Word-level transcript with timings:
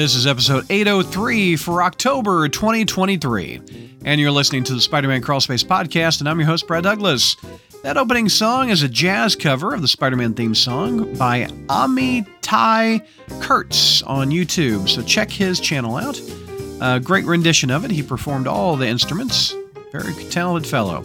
This 0.00 0.14
is 0.14 0.26
episode 0.26 0.64
803 0.70 1.56
for 1.56 1.82
October 1.82 2.48
2023. 2.48 3.98
And 4.06 4.18
you're 4.18 4.30
listening 4.30 4.64
to 4.64 4.72
the 4.72 4.80
Spider 4.80 5.08
Man 5.08 5.20
Crawlspace 5.20 5.62
podcast, 5.62 6.20
and 6.20 6.28
I'm 6.28 6.38
your 6.38 6.46
host, 6.46 6.66
Brad 6.66 6.84
Douglas. 6.84 7.36
That 7.82 7.98
opening 7.98 8.30
song 8.30 8.70
is 8.70 8.82
a 8.82 8.88
jazz 8.88 9.36
cover 9.36 9.74
of 9.74 9.82
the 9.82 9.88
Spider 9.88 10.16
Man 10.16 10.32
theme 10.32 10.54
song 10.54 11.12
by 11.16 11.44
Amitai 11.66 13.06
Kurtz 13.42 14.00
on 14.04 14.30
YouTube. 14.30 14.88
So 14.88 15.02
check 15.02 15.30
his 15.30 15.60
channel 15.60 15.96
out. 15.96 16.18
A 16.80 16.98
great 16.98 17.26
rendition 17.26 17.70
of 17.70 17.84
it. 17.84 17.90
He 17.90 18.02
performed 18.02 18.46
all 18.46 18.76
the 18.76 18.88
instruments. 18.88 19.54
Very 19.92 20.14
talented 20.30 20.66
fellow. 20.66 21.04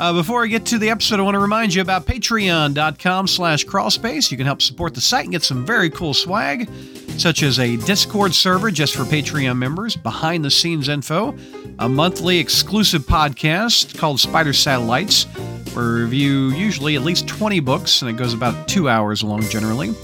Uh, 0.00 0.12
before 0.12 0.42
I 0.42 0.48
get 0.48 0.66
to 0.66 0.78
the 0.78 0.90
episode, 0.90 1.20
I 1.20 1.22
want 1.22 1.36
to 1.36 1.38
remind 1.38 1.72
you 1.72 1.80
about 1.80 2.04
patreon.com 2.04 3.28
slash 3.28 3.64
crawlspace. 3.64 4.28
You 4.30 4.36
can 4.36 4.44
help 4.44 4.60
support 4.60 4.92
the 4.92 5.00
site 5.00 5.24
and 5.24 5.32
get 5.32 5.44
some 5.44 5.64
very 5.64 5.88
cool 5.88 6.12
swag, 6.14 6.68
such 7.16 7.44
as 7.44 7.60
a 7.60 7.76
Discord 7.76 8.34
server 8.34 8.72
just 8.72 8.96
for 8.96 9.04
Patreon 9.04 9.56
members, 9.56 9.94
behind 9.94 10.44
the 10.44 10.50
scenes 10.50 10.88
info, 10.88 11.36
a 11.78 11.88
monthly 11.88 12.38
exclusive 12.38 13.02
podcast 13.02 13.96
called 13.96 14.18
Spider 14.18 14.52
Satellites, 14.52 15.24
where 15.74 15.94
we 15.94 16.02
review 16.02 16.48
usually 16.50 16.96
at 16.96 17.02
least 17.02 17.28
20 17.28 17.60
books, 17.60 18.02
and 18.02 18.10
it 18.10 18.14
goes 18.14 18.34
about 18.34 18.66
two 18.66 18.88
hours 18.88 19.22
long 19.22 19.42
generally. 19.42 19.94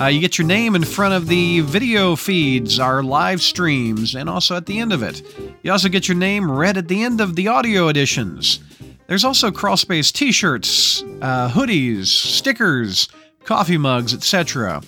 Uh, 0.00 0.06
you 0.06 0.20
get 0.20 0.38
your 0.38 0.46
name 0.46 0.76
in 0.76 0.84
front 0.84 1.14
of 1.14 1.26
the 1.26 1.60
video 1.60 2.14
feeds, 2.14 2.78
our 2.78 3.02
live 3.02 3.42
streams, 3.42 4.14
and 4.14 4.28
also 4.28 4.56
at 4.56 4.66
the 4.66 4.78
end 4.78 4.92
of 4.92 5.02
it. 5.02 5.22
You 5.62 5.72
also 5.72 5.88
get 5.88 6.06
your 6.06 6.16
name 6.16 6.48
read 6.50 6.76
at 6.76 6.86
the 6.86 7.02
end 7.02 7.20
of 7.20 7.34
the 7.34 7.48
audio 7.48 7.88
editions. 7.88 8.60
There's 9.06 9.24
also 9.24 9.50
Crawlspace 9.50 10.12
t 10.12 10.32
shirts, 10.32 11.02
uh, 11.20 11.50
hoodies, 11.50 12.06
stickers, 12.06 13.08
coffee 13.44 13.76
mugs, 13.76 14.14
etc. 14.14 14.82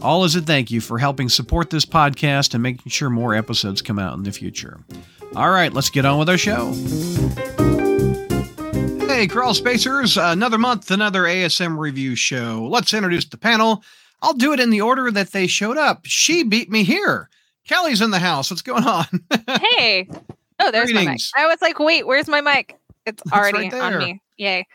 All 0.00 0.24
as 0.24 0.34
a 0.36 0.40
thank 0.40 0.70
you 0.70 0.80
for 0.80 0.98
helping 0.98 1.28
support 1.28 1.70
this 1.70 1.84
podcast 1.84 2.54
and 2.54 2.62
making 2.62 2.90
sure 2.90 3.10
more 3.10 3.34
episodes 3.34 3.82
come 3.82 3.98
out 3.98 4.16
in 4.16 4.22
the 4.22 4.32
future. 4.32 4.78
All 5.36 5.50
right, 5.50 5.72
let's 5.72 5.90
get 5.90 6.06
on 6.06 6.18
with 6.18 6.30
our 6.30 6.38
show. 6.38 6.72
Hey, 9.06 9.26
Crawl 9.26 9.52
Spacers, 9.52 10.16
another 10.16 10.58
month, 10.58 10.90
another 10.90 11.22
ASM 11.24 11.76
review 11.76 12.14
show. 12.14 12.66
Let's 12.70 12.94
introduce 12.94 13.26
the 13.26 13.36
panel. 13.36 13.82
I'll 14.22 14.32
do 14.32 14.52
it 14.52 14.60
in 14.60 14.70
the 14.70 14.80
order 14.80 15.10
that 15.10 15.32
they 15.32 15.46
showed 15.46 15.76
up. 15.76 16.02
She 16.04 16.42
beat 16.42 16.70
me 16.70 16.84
here. 16.84 17.28
Kelly's 17.66 18.00
in 18.00 18.10
the 18.12 18.18
house. 18.18 18.50
What's 18.50 18.62
going 18.62 18.84
on? 18.84 19.06
hey. 19.60 20.08
Oh, 20.60 20.70
there's 20.70 20.90
Greetings. 20.90 21.32
my 21.36 21.42
mic. 21.42 21.46
I 21.46 21.46
was 21.46 21.60
like, 21.60 21.78
wait, 21.78 22.06
where's 22.06 22.28
my 22.28 22.40
mic? 22.40 22.76
It's 23.08 23.22
already 23.32 23.70
right 23.70 23.74
on 23.74 23.98
me. 23.98 24.22
Yay. 24.36 24.66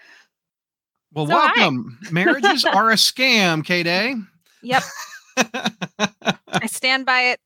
Well, 1.13 1.27
so 1.27 1.33
welcome. 1.33 1.99
Marriages 2.11 2.65
are 2.65 2.91
a 2.91 2.95
scam, 2.95 3.63
K 3.63 3.83
Day. 3.83 4.15
Yep. 4.63 4.83
I 5.37 6.67
stand 6.67 7.05
by 7.05 7.21
it. 7.21 7.39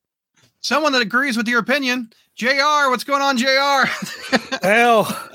Someone 0.61 0.93
that 0.93 1.01
agrees 1.01 1.37
with 1.37 1.47
your 1.47 1.59
opinion. 1.59 2.11
JR, 2.35 2.89
what's 2.89 3.03
going 3.03 3.21
on, 3.21 3.35
JR? 3.35 3.89
well, 4.61 5.31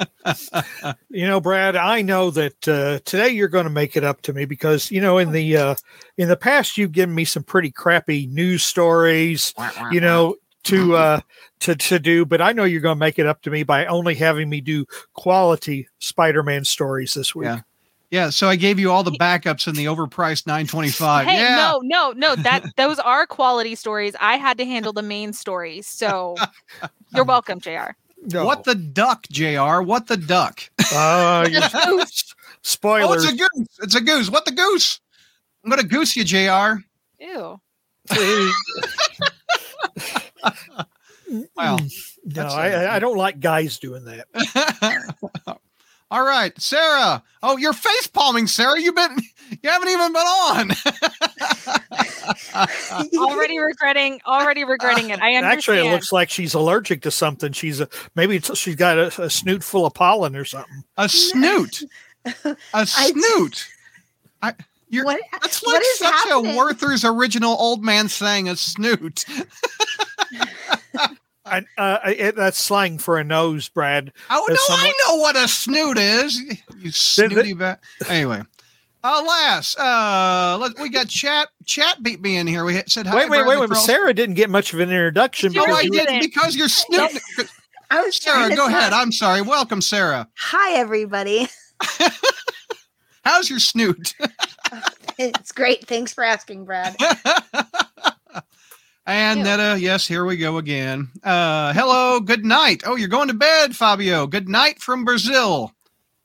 you 1.10 1.26
know, 1.26 1.40
Brad, 1.40 1.74
I 1.74 2.00
know 2.00 2.30
that 2.30 2.68
uh, 2.68 3.00
today 3.04 3.30
you're 3.30 3.48
going 3.48 3.64
to 3.64 3.70
make 3.70 3.96
it 3.96 4.04
up 4.04 4.22
to 4.22 4.32
me 4.32 4.44
because 4.44 4.88
you 4.90 5.00
know 5.00 5.18
in 5.18 5.32
the 5.32 5.56
uh, 5.56 5.74
in 6.16 6.28
the 6.28 6.36
past 6.36 6.78
you've 6.78 6.92
given 6.92 7.14
me 7.14 7.24
some 7.24 7.42
pretty 7.42 7.72
crappy 7.72 8.28
news 8.28 8.62
stories, 8.62 9.52
you 9.90 10.00
know, 10.00 10.36
to 10.64 10.96
uh, 10.96 11.20
to 11.60 11.74
to 11.74 11.98
do, 11.98 12.24
but 12.24 12.40
I 12.40 12.52
know 12.52 12.64
you're 12.64 12.80
going 12.80 12.96
to 12.96 13.00
make 13.00 13.18
it 13.18 13.26
up 13.26 13.42
to 13.42 13.50
me 13.50 13.62
by 13.62 13.86
only 13.86 14.14
having 14.14 14.48
me 14.48 14.60
do 14.60 14.86
quality 15.14 15.88
Spider-Man 15.98 16.64
stories 16.64 17.14
this 17.14 17.34
week. 17.34 17.46
Yeah. 17.46 17.60
Yeah, 18.10 18.28
so 18.28 18.46
I 18.46 18.56
gave 18.56 18.78
you 18.78 18.92
all 18.92 19.02
the 19.02 19.12
backups 19.12 19.66
in 19.66 19.74
the 19.74 19.86
overpriced 19.86 20.46
925. 20.46 21.26
Hey, 21.26 21.38
yeah. 21.38 21.56
no, 21.56 21.80
no, 21.82 22.12
no, 22.14 22.36
that 22.42 22.62
those 22.76 22.98
are 22.98 23.26
quality 23.26 23.74
stories. 23.74 24.14
I 24.20 24.36
had 24.36 24.58
to 24.58 24.66
handle 24.66 24.92
the 24.92 25.00
main 25.00 25.32
stories. 25.32 25.86
So 25.86 26.36
you're 27.14 27.24
welcome, 27.24 27.58
JR. 27.58 27.92
No. 28.24 28.44
What 28.44 28.64
the 28.64 28.74
duck, 28.74 29.26
JR? 29.30 29.80
What 29.80 30.08
the 30.08 30.18
duck? 30.18 30.60
Uh, 30.94 31.48
spoilers. 32.60 33.08
Oh, 33.08 33.12
it's 33.14 33.24
a 33.24 33.34
goose. 33.34 33.78
It's 33.80 33.94
a 33.94 34.00
goose. 34.02 34.30
What 34.30 34.44
the 34.44 34.52
goose? 34.52 35.00
I'm 35.64 35.70
going 35.70 35.80
to 35.80 35.88
goose 35.88 36.14
you, 36.14 36.24
JR. 36.24 36.82
Ew. 37.18 37.58
well, 41.56 41.78
no, 42.24 42.46
I, 42.46 42.96
I 42.96 42.98
don't 42.98 43.16
like 43.16 43.40
guys 43.40 43.78
doing 43.78 44.04
that. 44.04 44.26
All 46.10 46.24
right, 46.24 46.52
Sarah. 46.60 47.22
Oh, 47.42 47.56
you're 47.56 47.72
face 47.72 48.06
palming, 48.06 48.46
Sarah. 48.46 48.78
You've 48.78 48.94
been 48.94 49.16
you 49.62 49.70
haven't 49.70 49.88
even 49.88 50.12
been 50.12 50.22
on. 50.22 50.70
already 53.16 53.58
regretting 53.58 54.20
already 54.26 54.64
regretting 54.64 55.08
it. 55.08 55.20
I 55.20 55.34
understand. 55.34 55.44
Actually, 55.44 55.88
it 55.88 55.90
looks 55.90 56.12
like 56.12 56.28
she's 56.28 56.52
allergic 56.52 57.00
to 57.02 57.10
something. 57.10 57.52
She's 57.52 57.80
a 57.80 57.88
maybe 58.14 58.38
she's 58.40 58.76
got 58.76 58.98
a, 58.98 59.22
a 59.22 59.30
snoot 59.30 59.64
full 59.64 59.86
of 59.86 59.94
pollen 59.94 60.36
or 60.36 60.44
something. 60.44 60.84
A 60.98 61.08
snoot. 61.08 61.82
A 62.74 62.86
snoot. 62.86 63.68
I, 64.42 64.54
you're, 64.92 65.06
what, 65.06 65.20
that's 65.32 65.62
like 65.64 65.82
such 65.94 66.06
happening? 66.06 66.54
a 66.54 66.56
Werther's 66.56 67.02
original 67.02 67.56
old 67.58 67.82
man 67.82 68.10
saying 68.10 68.46
a 68.46 68.56
snoot. 68.56 69.24
I, 71.46 71.64
uh, 71.78 71.98
it, 72.06 72.36
that's 72.36 72.58
slang 72.58 72.98
for 72.98 73.18
a 73.18 73.24
nose, 73.24 73.70
Brad. 73.70 74.12
Oh 74.30 74.46
no, 74.48 74.54
someone... 74.54 74.86
I 74.86 74.92
know 75.08 75.16
what 75.16 75.34
a 75.34 75.48
snoot 75.48 75.96
is. 75.96 76.38
You 76.78 76.92
snooty 76.92 77.54
bat. 77.54 77.80
Anyway, 78.06 78.42
alas, 79.02 79.76
uh, 79.78 80.58
let, 80.60 80.78
we 80.78 80.90
got 80.90 81.08
chat. 81.08 81.48
Chat 81.64 82.02
beat 82.02 82.20
me 82.20 82.36
in 82.36 82.46
here. 82.46 82.66
We 82.66 82.82
said, 82.86 83.06
hi. 83.06 83.16
"Wait, 83.16 83.30
wait, 83.30 83.46
wait, 83.46 83.58
wait." 83.58 83.76
Sarah 83.78 84.12
didn't 84.12 84.34
get 84.34 84.50
much 84.50 84.74
of 84.74 84.80
an 84.80 84.90
introduction. 84.90 85.52
No, 85.52 85.64
I 85.64 85.86
didn't 85.88 86.20
because 86.20 86.54
you're 86.54 86.68
snooting. 86.68 87.18
I 87.90 88.02
was 88.02 88.16
Sarah. 88.16 88.54
Go 88.54 88.66
ahead. 88.66 88.92
I'm 88.92 89.10
sorry. 89.10 89.40
Welcome, 89.40 89.80
Sarah. 89.80 90.28
Hi, 90.36 90.78
everybody. 90.78 91.48
How's 93.24 93.48
your 93.48 93.58
snoot? 93.58 94.14
it's 95.18 95.52
great. 95.52 95.86
Thanks 95.86 96.12
for 96.12 96.24
asking, 96.24 96.64
Brad. 96.64 96.96
and 99.06 99.38
Ew. 99.38 99.44
Netta, 99.44 99.78
yes, 99.80 100.06
here 100.06 100.24
we 100.24 100.36
go 100.36 100.58
again. 100.58 101.08
Uh, 101.22 101.72
hello, 101.72 102.20
good 102.20 102.44
night. 102.44 102.82
Oh, 102.84 102.96
you're 102.96 103.08
going 103.08 103.28
to 103.28 103.34
bed, 103.34 103.76
Fabio. 103.76 104.26
Good 104.26 104.48
night 104.48 104.80
from 104.80 105.04
Brazil. 105.04 105.72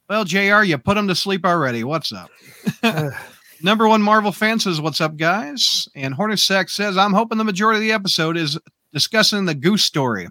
Well, 0.10 0.24
JR, 0.24 0.64
you 0.64 0.78
put 0.78 0.98
him 0.98 1.08
to 1.08 1.16
sleep 1.16 1.46
already. 1.46 1.84
What's 1.84 2.14
up? 2.14 2.30
Number 3.62 3.88
one 3.88 4.02
Marvel 4.02 4.32
fan 4.32 4.60
says, 4.60 4.80
What's 4.80 5.02
up, 5.02 5.18
guys? 5.18 5.90
And 5.96 6.16
Hornacek 6.16 6.70
says, 6.70 6.98
I'm 6.98 7.14
hoping 7.14 7.38
the 7.38 7.44
majority 7.44 7.78
of 7.78 7.82
the 7.82 7.92
episode 7.92 8.38
is 8.38 8.58
discussing 8.94 9.46
the 9.46 9.56
goose 9.56 9.84
story. 9.84 10.28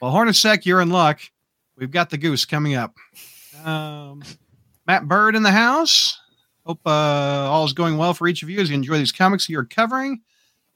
Well, 0.00 0.12
Hornacek, 0.12 0.64
you're 0.64 0.80
in 0.80 0.90
luck. 0.90 1.20
We've 1.76 1.90
got 1.90 2.10
the 2.10 2.18
goose 2.18 2.44
coming 2.44 2.74
up. 2.74 2.94
Um, 3.64 4.22
Matt 4.86 5.08
Bird 5.08 5.36
in 5.36 5.42
the 5.42 5.50
house. 5.52 6.18
Hope 6.66 6.80
uh, 6.86 6.90
all 6.90 7.64
is 7.64 7.72
going 7.72 7.96
well 7.96 8.14
for 8.14 8.28
each 8.28 8.42
of 8.42 8.50
you 8.50 8.60
as 8.60 8.68
you 8.68 8.74
enjoy 8.74 8.98
these 8.98 9.12
comics 9.12 9.48
you're 9.48 9.64
covering. 9.64 10.20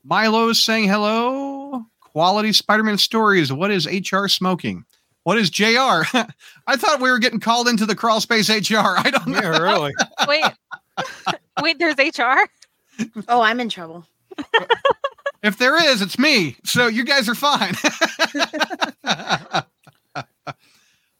Milo's 0.04 0.60
saying 0.60 0.88
hello. 0.88 1.84
Quality 2.00 2.52
Spider 2.52 2.82
Man 2.82 2.98
stories. 2.98 3.52
What 3.52 3.70
is 3.70 3.86
HR 3.86 4.26
smoking? 4.26 4.84
What 5.24 5.38
is 5.38 5.50
JR? 5.50 5.64
I 6.66 6.76
thought 6.76 7.00
we 7.00 7.10
were 7.10 7.18
getting 7.18 7.40
called 7.40 7.68
into 7.68 7.86
the 7.86 7.96
crawl 7.96 8.20
space 8.20 8.48
HR. 8.48 8.76
I 8.78 9.10
don't 9.10 9.26
know. 9.28 9.40
Yeah, 9.40 9.58
really. 9.58 9.94
Wait, 10.28 10.44
wait, 11.60 11.78
there's 11.78 11.96
HR? 11.98 12.48
Oh, 13.28 13.42
I'm 13.42 13.60
in 13.60 13.68
trouble. 13.68 14.06
if 15.42 15.58
there 15.58 15.76
is, 15.90 16.00
it's 16.00 16.18
me. 16.18 16.56
So 16.64 16.86
you 16.86 17.04
guys 17.04 17.28
are 17.28 17.34
fine. 17.34 17.74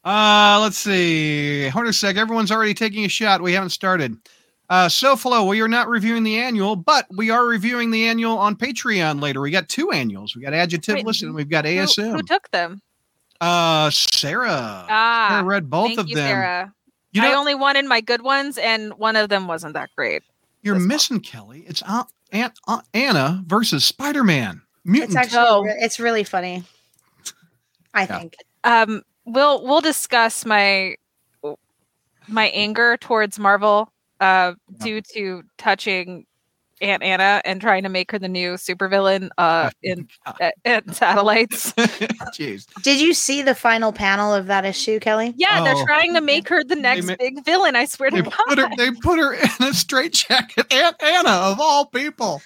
Uh, 0.06 0.61
let's 0.62 0.79
see. 0.79 1.69
Hornacek, 1.73 2.17
everyone's 2.17 2.53
already 2.53 2.75
taking 2.75 3.05
a 3.05 3.08
shot. 3.08 3.43
We 3.43 3.53
haven't 3.53 3.70
started. 3.70 4.17
Uh, 4.69 4.87
SoFlo, 4.87 5.49
we 5.49 5.61
are 5.61 5.69
not 5.69 5.88
reviewing 5.88 6.23
the 6.23 6.38
annual, 6.38 6.76
but 6.76 7.06
we 7.17 7.31
are 7.31 7.44
reviewing 7.44 7.91
the 7.91 8.06
annual 8.06 8.38
on 8.38 8.56
Patreon 8.56 9.20
later. 9.20 9.41
We 9.41 9.50
got 9.50 9.69
two 9.69 9.91
annuals. 9.91 10.35
We 10.35 10.43
got 10.43 10.55
Adjective 10.55 11.05
Wait, 11.05 11.23
and 11.23 11.35
we've 11.35 11.49
got 11.49 11.64
ASM. 11.64 12.11
Who, 12.11 12.17
who, 12.17 12.23
took 12.23 12.50
them? 12.50 12.81
Uh, 13.41 13.91
Sarah. 13.91 14.87
Ah, 14.88 15.38
I 15.38 15.43
read 15.43 15.69
both 15.69 15.99
of 15.99 16.08
you, 16.08 16.14
them. 16.14 16.29
Sarah. 16.29 16.75
You 17.12 17.23
know, 17.23 17.29
I 17.29 17.35
only 17.35 17.55
wanted 17.55 17.87
my 17.87 18.00
good 18.00 18.23
ones, 18.23 18.58
and 18.58 18.94
one 18.94 19.17
of 19.17 19.29
them 19.29 19.49
wasn't 19.49 19.75
that 19.75 19.91
great. 19.97 20.23
You're 20.62 20.79
missing 20.79 21.20
Kelly. 21.20 21.64
It's 21.67 21.82
Aunt, 21.82 22.08
Aunt, 22.32 22.58
Aunt 22.67 22.85
Anna 22.94 23.43
versus 23.47 23.85
Spider 23.85 24.23
Man. 24.23 24.62
Mutant. 24.85 25.11
It's 25.11 25.17
actually 25.17 25.38
oh. 25.41 25.64
it's 25.67 25.99
really 25.99 26.25
funny. 26.25 26.64
I 27.94 28.03
yeah. 28.03 28.19
think. 28.19 28.37
Um, 28.64 29.03
we'll 29.26 29.62
we'll 29.62 29.81
discuss 29.81 30.46
my 30.46 30.96
my 32.28 32.46
anger 32.49 32.96
towards 32.96 33.38
Marvel 33.38 33.93
uh, 34.20 34.55
due 34.78 35.00
to 35.00 35.43
touching 35.58 36.26
Aunt 36.81 37.02
Anna 37.02 37.40
and 37.44 37.61
trying 37.61 37.82
to 37.84 37.88
make 37.88 38.11
her 38.11 38.19
the 38.19 38.28
new 38.28 38.55
supervillain 38.55 39.31
uh, 39.38 39.70
in 39.82 40.08
at, 40.40 40.55
Satellites. 40.94 41.73
Jeez. 42.34 42.67
Did 42.82 43.00
you 43.00 43.14
see 43.14 43.43
the 43.43 43.55
final 43.55 43.93
panel 43.93 44.34
of 44.34 44.46
that 44.46 44.64
issue, 44.64 45.00
Kelly? 45.00 45.34
Yeah, 45.37 45.61
oh. 45.61 45.64
they're 45.64 45.87
trying 45.87 46.14
to 46.14 46.20
make 46.20 46.49
her 46.49 46.62
the 46.64 46.76
next 46.76 47.06
ma- 47.06 47.17
big 47.19 47.44
villain. 47.44 47.76
I 47.76 47.87
swear 47.87 48.11
to 48.11 48.22
God. 48.22 48.32
Put 48.49 48.58
her, 48.58 48.69
they 48.76 48.90
put 48.90 49.19
her 49.19 49.34
in 49.34 49.69
a 49.69 49.72
straitjacket. 49.72 50.72
Aunt 50.72 51.02
Anna, 51.02 51.31
of 51.31 51.61
all 51.61 51.87
people. 51.87 52.43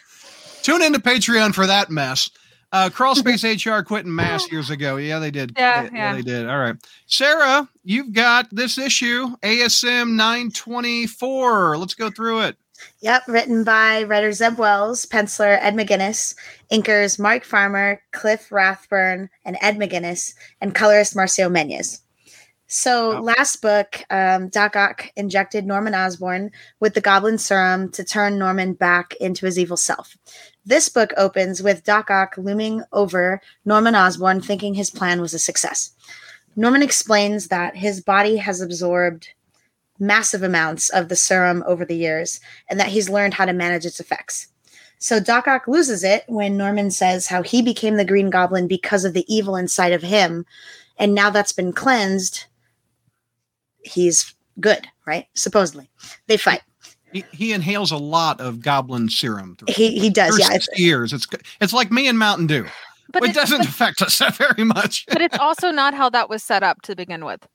Tune 0.62 0.83
into 0.83 1.00
Patreon 1.00 1.55
for 1.55 1.67
that 1.67 1.91
mess. 1.91 2.31
Uh, 2.73 2.89
Crawl 2.91 3.15
Space 3.17 3.45
HR 3.45 3.81
quit 3.83 4.05
in 4.07 4.15
mass 4.15 4.51
years 4.51 4.71
ago. 4.71 4.97
Yeah, 4.97 5.19
they 5.19 5.31
did. 5.31 5.53
Yeah, 5.57 5.83
yeah, 5.83 5.91
yeah. 5.93 6.15
they 6.15 6.23
did. 6.23 6.49
All 6.49 6.59
right, 6.59 6.77
Sarah, 7.07 7.69
you've 7.85 8.13
got 8.13 8.49
this 8.51 8.79
issue, 8.79 9.29
ASM 9.43 10.11
924. 10.15 11.79
Let's 11.79 11.95
go 11.95 12.11
through 12.11 12.43
it. 12.43 12.57
Yep, 13.01 13.29
written 13.29 13.63
by 13.65 14.05
writer 14.05 14.33
Zeb 14.33 14.57
Wells, 14.59 15.05
penciler 15.05 15.59
Ed 15.61 15.75
McGuinness, 15.75 16.35
inkers 16.73 17.19
Mark 17.19 17.45
Farmer, 17.45 18.01
Cliff 18.13 18.51
Rathburn, 18.51 19.29
and 19.45 19.59
Ed 19.61 19.77
McGuinness, 19.77 20.35
and 20.63 20.75
colorist 20.75 21.15
Marcio 21.15 21.51
Menyz. 21.51 22.01
So 22.69 23.15
Wow. 23.15 23.21
last 23.23 23.61
book, 23.63 24.05
um, 24.11 24.49
Doc 24.49 24.77
Ock 24.77 25.11
injected 25.17 25.67
Norman 25.67 25.95
Osborn 25.95 26.53
with 26.79 26.95
the 26.95 27.01
Goblin 27.01 27.37
Serum 27.37 27.91
to 27.91 28.05
turn 28.05 28.39
Norman 28.39 28.75
back 28.75 29.15
into 29.21 29.45
his 29.45 29.59
evil 29.59 29.77
self. 29.77 30.17
This 30.65 30.89
book 30.89 31.12
opens 31.17 31.62
with 31.62 31.85
Doc 31.85 32.11
Ock 32.11 32.35
looming 32.37 32.83
over 32.93 33.41
Norman 33.65 33.95
Osborn, 33.95 34.41
thinking 34.41 34.75
his 34.75 34.91
plan 34.91 35.21
was 35.21 35.35
a 35.35 35.39
success. 35.39 35.93
Norman 36.57 36.83
explains 36.83 37.49
that 37.49 37.77
his 37.77 38.01
body 38.01 38.37
has 38.37 38.61
absorbed 38.61 39.29
massive 39.99 40.43
amounts 40.43 40.89
of 40.89 41.09
the 41.09 41.17
serum 41.17 41.62
over 41.67 41.85
the 41.85 41.97
years 41.97 42.41
and 42.69 42.81
that 42.81 42.89
he's 42.89 43.09
learned 43.09 43.35
how 43.35 43.45
to 43.45 43.53
manage 43.53 43.87
its 43.87 44.01
effects. 44.01 44.49
So 44.99 45.19
Doc 45.19 45.49
Ock 45.49 45.67
loses 45.67 46.05
it 46.05 46.25
when 46.27 46.57
Norman 46.57 46.91
says 46.91 47.27
how 47.27 47.43
he 47.43 47.62
became 47.62 47.97
the 47.97 48.05
Green 48.05 48.29
Goblin 48.29 48.69
because 48.69 49.05
of 49.05 49.15
the 49.15 49.25
evil 49.35 49.57
inside 49.57 49.93
of 49.93 50.03
him. 50.03 50.45
And 50.99 51.15
now 51.15 51.31
that's 51.31 51.53
been 51.53 51.73
cleansed, 51.73 52.45
he's 53.83 54.35
good, 54.59 54.87
right? 55.07 55.27
Supposedly. 55.35 55.89
They 56.27 56.37
fight. 56.37 56.61
He, 57.12 57.25
he 57.33 57.53
inhales 57.53 57.91
a 57.91 57.97
lot 57.97 58.41
of 58.41 58.61
goblin 58.61 59.09
serum. 59.09 59.57
Through, 59.57 59.75
He 59.75 59.99
he 59.99 60.11
does, 60.11 60.31
through 60.31 60.45
yeah. 60.45 60.55
It's, 60.55 60.67
60 60.67 60.83
years. 60.83 61.12
It's 61.12 61.27
it's 61.61 61.73
like 61.73 61.91
me 61.91 62.09
and 62.09 62.19
Mountain 62.19 62.47
Dew. 62.47 62.67
But 63.12 63.25
it 63.25 63.31
it's, 63.31 63.39
doesn't 63.39 63.59
but, 63.59 63.67
affect 63.69 64.03
us 64.03 64.19
very 64.37 64.65
much. 64.65 65.07
but 65.07 65.21
it's 65.21 65.39
also 65.39 65.71
not 65.71 65.95
how 65.95 66.09
that 66.11 66.29
was 66.29 66.43
set 66.43 66.62
up 66.62 66.83
to 66.83 66.95
begin 66.95 67.25
with. 67.25 67.47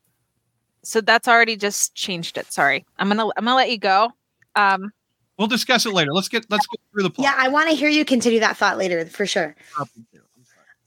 So 0.84 1.02
that's 1.02 1.28
already 1.28 1.56
just 1.56 1.96
changed 1.96 2.38
it. 2.38 2.52
Sorry. 2.52 2.86
I'm 3.00 3.08
gonna 3.08 3.26
I'm 3.38 3.46
gonna 3.46 3.56
let 3.56 3.72
you 3.72 3.78
go. 3.78 4.12
Um 4.56 4.92
We'll 5.38 5.48
discuss 5.48 5.86
it 5.86 5.94
later. 5.94 6.14
Let's 6.14 6.30
get 6.30 6.46
let's 6.50 6.66
go 6.66 6.78
through 6.92 7.04
the 7.04 7.10
plot. 7.10 7.26
yeah, 7.26 7.36
I 7.38 7.50
want 7.50 7.70
to 7.70 7.76
hear 7.76 7.90
you 7.90 8.06
continue 8.06 8.40
that 8.40 8.56
thought 8.56 8.78
later 8.78 9.06
for 9.06 9.26
sure. 9.26 9.56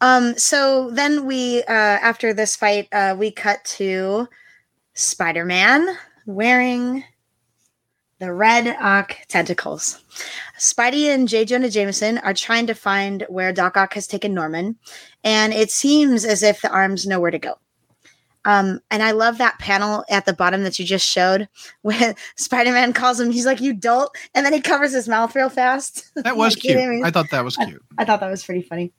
Um, 0.01 0.39
so 0.39 0.91
then 0.91 1.27
we, 1.27 1.63
uh, 1.65 1.73
after 1.73 2.33
this 2.33 2.55
fight, 2.55 2.89
uh, 2.93 3.17
we 3.19 3.31
cut 3.31 3.65
to 3.65 4.29
Spider 4.95 5.45
Man 5.45 5.87
wearing 6.25 7.03
the 8.19 8.33
red 8.33 8.77
Ock 8.81 9.17
tentacles. 9.29 10.03
Spidey 10.59 11.15
and 11.15 11.29
J. 11.29 11.45
Jonah 11.45 11.71
Jameson 11.71 12.19
are 12.19 12.35
trying 12.35 12.67
to 12.67 12.75
find 12.75 13.25
where 13.29 13.53
Doc 13.53 13.77
Ock 13.77 13.95
has 13.95 14.07
taken 14.07 14.35
Norman, 14.35 14.77
and 15.23 15.53
it 15.53 15.71
seems 15.71 16.25
as 16.25 16.43
if 16.43 16.61
the 16.61 16.71
arms 16.71 17.07
know 17.07 17.21
where 17.21 17.31
to 17.31 17.39
go. 17.39 17.55
Um, 18.45 18.81
and 18.91 19.03
I 19.03 19.11
love 19.11 19.39
that 19.39 19.59
panel 19.59 20.05
at 20.09 20.25
the 20.25 20.33
bottom 20.33 20.63
that 20.63 20.79
you 20.79 20.85
just 20.85 21.07
showed 21.07 21.49
when 21.83 22.15
Spider 22.37 22.73
Man 22.73 22.93
calls 22.93 23.21
him, 23.21 23.31
he's 23.31 23.47
like, 23.47 23.61
You 23.61 23.75
dolt, 23.75 24.17
and 24.35 24.45
then 24.45 24.53
he 24.53 24.61
covers 24.61 24.93
his 24.93 25.09
mouth 25.09 25.35
real 25.35 25.51
fast. 25.51 26.11
That 26.25 26.37
was 26.37 26.57
Like, 26.57 26.65
you 26.65 26.75
know 26.75 26.81
cute. 26.81 26.89
I 26.89 26.91
mean? 26.91 27.05
I 27.05 27.11
thought 27.11 27.31
that 27.31 27.45
was 27.45 27.57
cute. 27.57 27.83
I 27.99 28.05
thought 28.05 28.21
that 28.21 28.31
was 28.31 28.45
pretty 28.45 28.63
funny. 28.63 28.93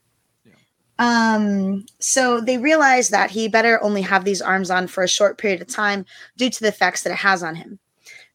Yeah. 0.46 0.54
Um, 1.00 1.86
so 2.00 2.42
they 2.42 2.58
realize 2.58 3.10
that 3.10 3.32
he 3.32 3.48
better 3.48 3.82
only 3.84 4.02
have 4.04 4.24
these 4.24 4.42
arms 4.42 4.70
on 4.70 4.88
for 4.88 5.04
a 5.04 5.08
short 5.08 5.38
period 5.38 5.62
of 5.62 5.68
time 5.68 6.06
due 6.38 6.50
to 6.50 6.60
the 6.62 6.68
effects 6.70 7.04
that 7.04 7.12
it 7.12 7.18
has 7.18 7.44
on 7.44 7.56
him. 7.56 7.80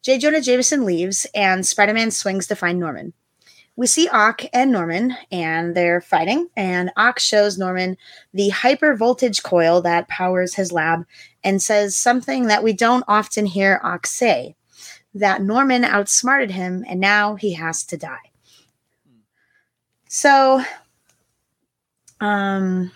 J. 0.05 0.19
Jonah 0.19 0.39
Jameson 0.39 0.85
leaves, 0.85 1.25
and 1.33 1.65
Spider 1.65 1.91
Man 1.91 2.11
swings 2.11 2.45
to 2.45 2.55
find 2.55 2.79
Norman. 2.79 3.11
We 3.75 3.87
see 3.87 4.07
Ock 4.07 4.43
and 4.53 4.71
Norman, 4.71 5.17
and 5.31 5.73
they're 5.73 5.99
fighting. 5.99 6.47
And 6.55 6.91
Ock 6.95 7.17
shows 7.17 7.57
Norman 7.57 7.97
the 8.31 8.49
hyper 8.49 8.95
voltage 8.95 9.41
coil 9.41 9.81
that 9.81 10.07
powers 10.07 10.53
his 10.53 10.71
lab 10.71 11.07
and 11.43 11.59
says 11.59 11.97
something 11.97 12.45
that 12.45 12.63
we 12.63 12.71
don't 12.71 13.03
often 13.07 13.47
hear 13.47 13.81
Ock 13.83 14.05
say 14.05 14.55
that 15.15 15.41
Norman 15.41 15.83
outsmarted 15.83 16.51
him, 16.51 16.85
and 16.87 16.99
now 16.99 17.33
he 17.33 17.53
has 17.53 17.83
to 17.85 17.97
die. 17.97 18.29
So, 20.07 20.63
um, 22.21 22.91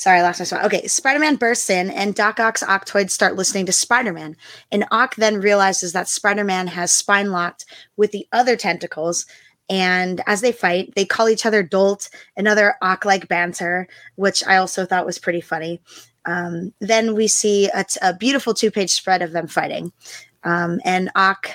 sorry, 0.00 0.20
I 0.20 0.22
lost 0.22 0.40
my 0.40 0.44
spot. 0.44 0.64
Okay, 0.64 0.86
Spider 0.86 1.18
Man 1.18 1.36
bursts 1.36 1.68
in, 1.68 1.90
and 1.90 2.14
Doc 2.14 2.40
Ock's 2.40 2.62
Octoids 2.62 3.10
start 3.10 3.36
listening 3.36 3.66
to 3.66 3.72
Spider 3.72 4.14
Man. 4.14 4.34
And 4.72 4.86
Ock 4.90 5.14
then 5.16 5.40
realizes 5.40 5.92
that 5.92 6.08
Spider 6.08 6.42
Man 6.42 6.66
has 6.68 6.90
spine 6.90 7.32
locked 7.32 7.66
with 7.98 8.10
the 8.10 8.26
other 8.32 8.56
tentacles. 8.56 9.26
And 9.68 10.22
as 10.26 10.40
they 10.40 10.52
fight, 10.52 10.94
they 10.96 11.04
call 11.04 11.28
each 11.28 11.44
other 11.44 11.62
Dolt, 11.62 12.08
another 12.34 12.76
Ock 12.80 13.04
like 13.04 13.28
banter, 13.28 13.88
which 14.16 14.42
I 14.46 14.56
also 14.56 14.86
thought 14.86 15.06
was 15.06 15.18
pretty 15.18 15.42
funny. 15.42 15.82
Um, 16.24 16.72
then 16.80 17.14
we 17.14 17.28
see 17.28 17.68
a, 17.74 17.84
t- 17.84 18.00
a 18.00 18.14
beautiful 18.14 18.54
two 18.54 18.70
page 18.70 18.90
spread 18.90 19.20
of 19.20 19.32
them 19.32 19.46
fighting. 19.46 19.92
Um, 20.44 20.80
and 20.82 21.10
Ock 21.14 21.50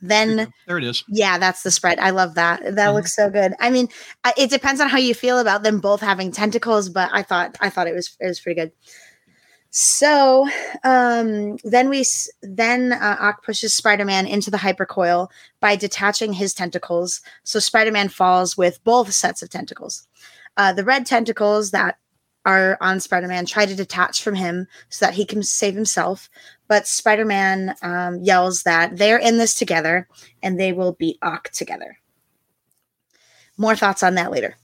then 0.00 0.52
There 0.66 0.78
it 0.78 0.84
is. 0.84 1.04
yeah, 1.08 1.38
that's 1.38 1.62
the 1.62 1.70
spread. 1.70 1.98
I 1.98 2.10
love 2.10 2.34
that. 2.34 2.62
That 2.76 2.88
Mhm. 2.90 2.94
looks 2.94 3.14
so 3.16 3.30
good. 3.30 3.54
I 3.58 3.70
mean, 3.70 3.88
it 4.36 4.50
depends 4.50 4.80
on 4.80 4.88
how 4.88 4.98
you 4.98 5.14
feel 5.14 5.38
about 5.38 5.62
them 5.62 5.80
both 5.80 6.00
having 6.00 6.30
tentacles, 6.32 6.88
but 6.88 7.10
I 7.12 7.22
thought 7.22 7.56
I 7.60 7.70
thought 7.70 7.86
it 7.88 7.94
was 7.94 8.16
it 8.20 8.26
was 8.26 8.40
pretty 8.40 8.60
good. 8.60 8.72
So 9.70 10.48
um, 10.82 11.58
then 11.62 11.88
we 11.90 12.04
then 12.42 12.92
uh, 12.92 13.16
Ock 13.20 13.44
pushes 13.44 13.74
Spider-Man 13.74 14.26
into 14.26 14.50
the 14.50 14.56
hypercoil 14.58 15.28
by 15.60 15.76
detaching 15.76 16.32
his 16.32 16.54
tentacles. 16.54 17.20
So 17.44 17.58
Spider-Man 17.58 18.08
falls 18.08 18.56
with 18.56 18.82
both 18.84 19.12
sets 19.12 19.42
of 19.42 19.50
tentacles. 19.50 20.08
Uh, 20.56 20.72
the 20.72 20.84
red 20.84 21.04
tentacles 21.06 21.70
that 21.72 21.98
are 22.44 22.78
on 22.80 23.00
Spider-Man 23.00 23.46
try 23.46 23.66
to 23.66 23.74
detach 23.74 24.22
from 24.22 24.34
him 24.34 24.66
so 24.88 25.04
that 25.06 25.14
he 25.14 25.24
can 25.24 25.42
save 25.42 25.74
himself. 25.74 26.30
But 26.66 26.86
Spider-Man 26.86 27.74
um, 27.82 28.20
yells 28.22 28.62
that 28.62 28.96
they're 28.96 29.18
in 29.18 29.38
this 29.38 29.58
together 29.58 30.08
and 30.42 30.58
they 30.58 30.72
will 30.72 30.92
beat 30.92 31.18
Ock 31.22 31.50
together. 31.50 31.98
More 33.56 33.76
thoughts 33.76 34.02
on 34.02 34.14
that 34.14 34.30
later. 34.30 34.56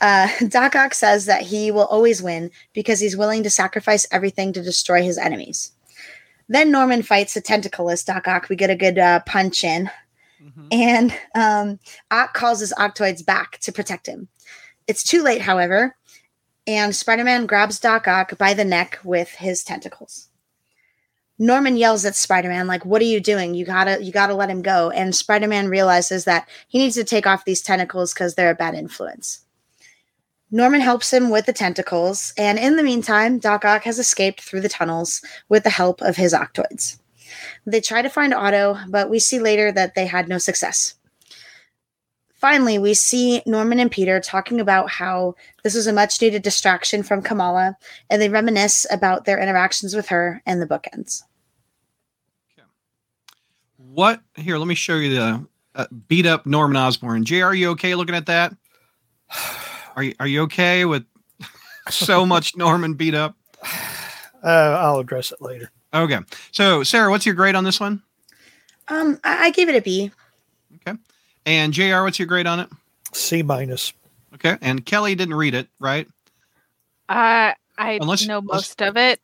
Uh, 0.00 0.28
Doc 0.48 0.74
Ock 0.76 0.94
says 0.94 1.26
that 1.26 1.42
he 1.42 1.70
will 1.70 1.86
always 1.86 2.22
win 2.22 2.50
because 2.72 3.00
he's 3.00 3.16
willing 3.16 3.42
to 3.44 3.50
sacrifice 3.50 4.06
everything 4.10 4.52
to 4.52 4.62
destroy 4.62 5.02
his 5.02 5.18
enemies. 5.18 5.72
Then 6.48 6.70
Norman 6.70 7.02
fights 7.02 7.34
the 7.34 7.42
tentacleless 7.42 8.04
Doc 8.04 8.28
Ock. 8.28 8.48
We 8.48 8.56
get 8.56 8.70
a 8.70 8.76
good 8.76 8.98
uh, 8.98 9.20
punch 9.26 9.64
in, 9.64 9.90
Mhm. 10.42 10.68
and 10.70 11.18
um, 11.34 11.80
Ock 12.10 12.34
calls 12.34 12.60
his 12.60 12.72
Octoids 12.78 13.24
back 13.24 13.58
to 13.60 13.72
protect 13.72 14.06
him. 14.06 14.28
It's 14.86 15.02
too 15.02 15.22
late, 15.22 15.40
however, 15.40 15.96
and 16.66 16.94
Spider 16.94 17.24
Man 17.24 17.46
grabs 17.46 17.78
Doc 17.78 18.08
Ock 18.08 18.36
by 18.38 18.54
the 18.54 18.64
neck 18.64 18.98
with 19.04 19.30
his 19.30 19.62
tentacles. 19.62 20.28
Norman 21.38 21.76
yells 21.76 22.04
at 22.04 22.16
Spider-Man 22.16 22.66
like 22.66 22.86
what 22.86 23.02
are 23.02 23.06
you 23.06 23.20
doing? 23.20 23.54
You 23.54 23.66
got 23.66 23.84
to 23.84 24.02
you 24.02 24.10
got 24.10 24.28
to 24.28 24.34
let 24.34 24.50
him 24.50 24.62
go. 24.62 24.90
And 24.90 25.14
Spider-Man 25.14 25.68
realizes 25.68 26.24
that 26.24 26.48
he 26.68 26.78
needs 26.78 26.94
to 26.94 27.04
take 27.04 27.26
off 27.26 27.44
these 27.44 27.62
tentacles 27.62 28.14
cuz 28.14 28.34
they're 28.34 28.50
a 28.50 28.54
bad 28.54 28.74
influence. 28.74 29.40
Norman 30.50 30.80
helps 30.80 31.12
him 31.12 31.28
with 31.28 31.46
the 31.46 31.52
tentacles, 31.52 32.32
and 32.38 32.56
in 32.56 32.76
the 32.76 32.84
meantime, 32.84 33.40
Doc 33.40 33.64
Ock 33.64 33.82
has 33.82 33.98
escaped 33.98 34.40
through 34.40 34.60
the 34.60 34.68
tunnels 34.68 35.20
with 35.48 35.64
the 35.64 35.70
help 35.70 36.00
of 36.00 36.16
his 36.16 36.32
Octoids. 36.32 36.98
They 37.66 37.80
try 37.80 38.00
to 38.00 38.08
find 38.08 38.32
Otto, 38.32 38.78
but 38.88 39.10
we 39.10 39.18
see 39.18 39.40
later 39.40 39.72
that 39.72 39.96
they 39.96 40.06
had 40.06 40.28
no 40.28 40.38
success. 40.38 40.94
Finally, 42.36 42.78
we 42.78 42.92
see 42.92 43.42
Norman 43.46 43.80
and 43.80 43.90
Peter 43.90 44.20
talking 44.20 44.60
about 44.60 44.90
how 44.90 45.34
this 45.64 45.74
was 45.74 45.86
a 45.86 45.92
much 45.92 46.20
needed 46.20 46.42
distraction 46.42 47.02
from 47.02 47.22
Kamala, 47.22 47.76
and 48.10 48.20
they 48.20 48.28
reminisce 48.28 48.86
about 48.90 49.24
their 49.24 49.40
interactions 49.40 49.96
with 49.96 50.08
her 50.08 50.42
and 50.44 50.60
the 50.60 50.66
bookends. 50.66 51.22
What 53.78 54.20
here? 54.34 54.58
Let 54.58 54.68
me 54.68 54.74
show 54.74 54.96
you 54.96 55.14
the 55.14 55.46
uh, 55.74 55.86
beat 56.08 56.26
up 56.26 56.44
Norman 56.44 56.76
Osborn. 56.76 57.24
Jay, 57.24 57.40
are 57.40 57.54
you 57.54 57.70
okay 57.70 57.94
looking 57.94 58.14
at 58.14 58.26
that? 58.26 58.54
Are 59.96 60.02
you 60.02 60.14
are 60.20 60.26
you 60.26 60.42
okay 60.42 60.84
with 60.84 61.06
so 61.88 62.26
much 62.26 62.54
Norman 62.54 62.92
beat 62.92 63.14
up? 63.14 63.34
Uh, 64.44 64.76
I'll 64.78 64.98
address 64.98 65.32
it 65.32 65.40
later. 65.40 65.70
Okay. 65.94 66.18
So 66.52 66.82
Sarah, 66.82 67.10
what's 67.10 67.24
your 67.24 67.34
grade 67.34 67.54
on 67.54 67.64
this 67.64 67.80
one? 67.80 68.02
Um, 68.88 69.18
I, 69.24 69.46
I 69.46 69.50
gave 69.50 69.70
it 69.70 69.74
a 69.74 69.80
B. 69.80 70.12
And 71.46 71.72
Jr. 71.72 72.02
What's 72.02 72.18
your 72.18 72.26
grade 72.26 72.46
on 72.46 72.60
it? 72.60 72.68
C 73.12 73.42
minus. 73.42 73.92
Okay. 74.34 74.58
And 74.60 74.84
Kelly 74.84 75.14
didn't 75.14 75.34
read 75.34 75.54
it, 75.54 75.68
right? 75.78 76.06
uh 77.08 77.52
I 77.78 77.98
Unless- 78.00 78.26
know 78.26 78.38
unless- 78.38 78.54
most 78.70 78.82
of 78.82 78.96
it. 78.96 79.20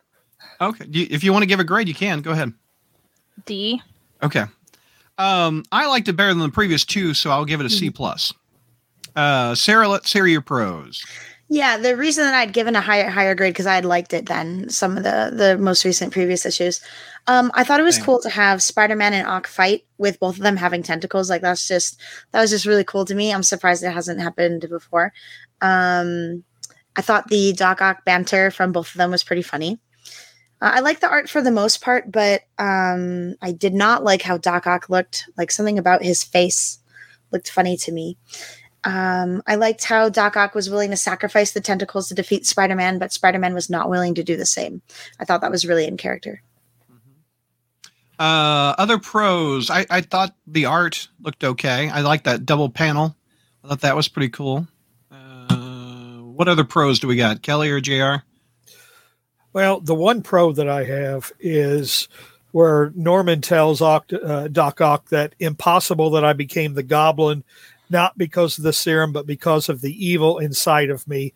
Okay. 0.61 0.85
You, 0.89 1.07
if 1.09 1.23
you 1.23 1.31
want 1.33 1.43
to 1.43 1.47
give 1.47 1.59
a 1.59 1.63
grade, 1.63 1.87
you 1.87 1.93
can. 1.93 2.21
Go 2.21 2.31
ahead. 2.31 2.53
D. 3.45 3.81
Okay. 4.21 4.45
Um, 5.17 5.63
I 5.71 5.87
liked 5.87 6.07
it 6.07 6.13
better 6.13 6.29
than 6.33 6.39
the 6.39 6.49
previous 6.49 6.85
two, 6.85 7.13
so 7.13 7.29
I'll 7.29 7.45
give 7.45 7.59
it 7.59 7.65
a 7.65 7.69
C 7.69 7.89
plus. 7.89 8.33
Uh, 9.15 9.53
Sarah, 9.55 9.87
let's 9.87 10.11
hear 10.11 10.25
your 10.25 10.41
pros. 10.41 11.03
Yeah, 11.49 11.77
the 11.77 11.95
reason 11.95 12.23
that 12.25 12.33
I'd 12.33 12.53
given 12.53 12.75
a 12.75 12.81
higher 12.81 13.09
higher 13.09 13.35
grade 13.35 13.53
because 13.53 13.67
I 13.67 13.75
had 13.75 13.85
liked 13.85 14.13
it 14.13 14.25
than 14.27 14.69
some 14.69 14.97
of 14.97 15.03
the 15.03 15.31
the 15.35 15.57
most 15.57 15.85
recent 15.85 16.11
previous 16.13 16.45
issues. 16.45 16.81
Um, 17.25 17.51
I 17.53 17.63
thought 17.63 17.79
it 17.79 17.83
was 17.83 17.97
cool 17.97 18.19
to 18.21 18.29
have 18.29 18.61
Spider 18.61 18.95
Man 18.95 19.13
and 19.13 19.27
Ock 19.27 19.47
fight 19.47 19.85
with 19.97 20.19
both 20.19 20.35
of 20.35 20.43
them 20.43 20.57
having 20.57 20.83
tentacles. 20.83 21.29
Like 21.29 21.41
that's 21.41 21.67
just 21.67 22.01
that 22.31 22.41
was 22.41 22.49
just 22.49 22.65
really 22.65 22.83
cool 22.83 23.05
to 23.05 23.15
me. 23.15 23.33
I'm 23.33 23.43
surprised 23.43 23.83
it 23.83 23.93
hasn't 23.93 24.19
happened 24.19 24.65
before. 24.69 25.13
Um, 25.61 26.43
I 26.95 27.01
thought 27.01 27.29
the 27.29 27.53
Doc 27.53 27.81
Ock 27.81 28.03
banter 28.03 28.51
from 28.51 28.71
both 28.71 28.89
of 28.89 28.97
them 28.97 29.11
was 29.11 29.23
pretty 29.23 29.41
funny. 29.41 29.79
Uh, 30.61 30.71
I 30.75 30.79
like 30.81 30.99
the 30.99 31.09
art 31.09 31.29
for 31.29 31.41
the 31.41 31.51
most 31.51 31.81
part, 31.81 32.11
but 32.11 32.41
um, 32.57 33.35
I 33.41 33.53
did 33.53 33.73
not 33.73 34.03
like 34.03 34.21
how 34.21 34.37
Doc 34.37 34.67
Ock 34.67 34.89
looked. 34.89 35.29
Like 35.37 35.51
something 35.51 35.79
about 35.79 36.03
his 36.03 36.23
face 36.23 36.79
looked 37.31 37.49
funny 37.49 37.77
to 37.77 37.91
me. 37.91 38.17
Um, 38.83 39.41
I 39.47 39.55
liked 39.55 39.85
how 39.85 40.09
Doc 40.09 40.35
Ock 40.35 40.55
was 40.55 40.69
willing 40.69 40.91
to 40.91 40.97
sacrifice 40.97 41.53
the 41.53 41.61
tentacles 41.61 42.09
to 42.09 42.15
defeat 42.15 42.45
Spider 42.45 42.75
Man, 42.75 42.99
but 42.99 43.13
Spider 43.13 43.39
Man 43.39 43.53
was 43.53 43.69
not 43.69 43.89
willing 43.89 44.15
to 44.15 44.23
do 44.23 44.35
the 44.35 44.45
same. 44.45 44.81
I 45.19 45.25
thought 45.25 45.41
that 45.41 45.51
was 45.51 45.65
really 45.65 45.85
in 45.85 45.95
character. 45.95 46.41
Uh, 48.23 48.73
other 48.77 48.99
pros, 48.99 49.69
I, 49.69 49.85
I 49.89 49.99
thought 49.99 50.33
the 50.47 50.63
art 50.67 51.09
looked 51.19 51.43
okay. 51.43 51.89
I 51.89 51.99
like 51.99 52.23
that 52.23 52.45
double 52.45 52.69
panel. 52.69 53.17
I 53.61 53.67
thought 53.67 53.81
that 53.81 53.97
was 53.97 54.07
pretty 54.07 54.29
cool. 54.29 54.65
Uh, 55.11 56.19
what 56.19 56.47
other 56.47 56.63
pros 56.63 57.01
do 57.01 57.09
we 57.09 57.17
got, 57.17 57.41
Kelly 57.41 57.69
or 57.69 57.81
Jr? 57.81 58.23
Well, 59.51 59.81
the 59.81 59.93
one 59.93 60.21
pro 60.21 60.53
that 60.53 60.69
I 60.69 60.85
have 60.85 61.33
is 61.41 62.07
where 62.53 62.93
Norman 62.95 63.41
tells 63.41 63.81
Oct- 63.81 64.25
uh, 64.25 64.47
Doc 64.47 64.79
Ock 64.79 65.09
that 65.09 65.35
impossible 65.39 66.09
that 66.11 66.23
I 66.23 66.31
became 66.31 66.75
the 66.75 66.83
Goblin, 66.83 67.43
not 67.89 68.17
because 68.17 68.57
of 68.57 68.63
the 68.63 68.71
serum, 68.71 69.11
but 69.11 69.27
because 69.27 69.67
of 69.67 69.81
the 69.81 69.91
evil 70.05 70.39
inside 70.39 70.89
of 70.89 71.05
me, 71.09 71.33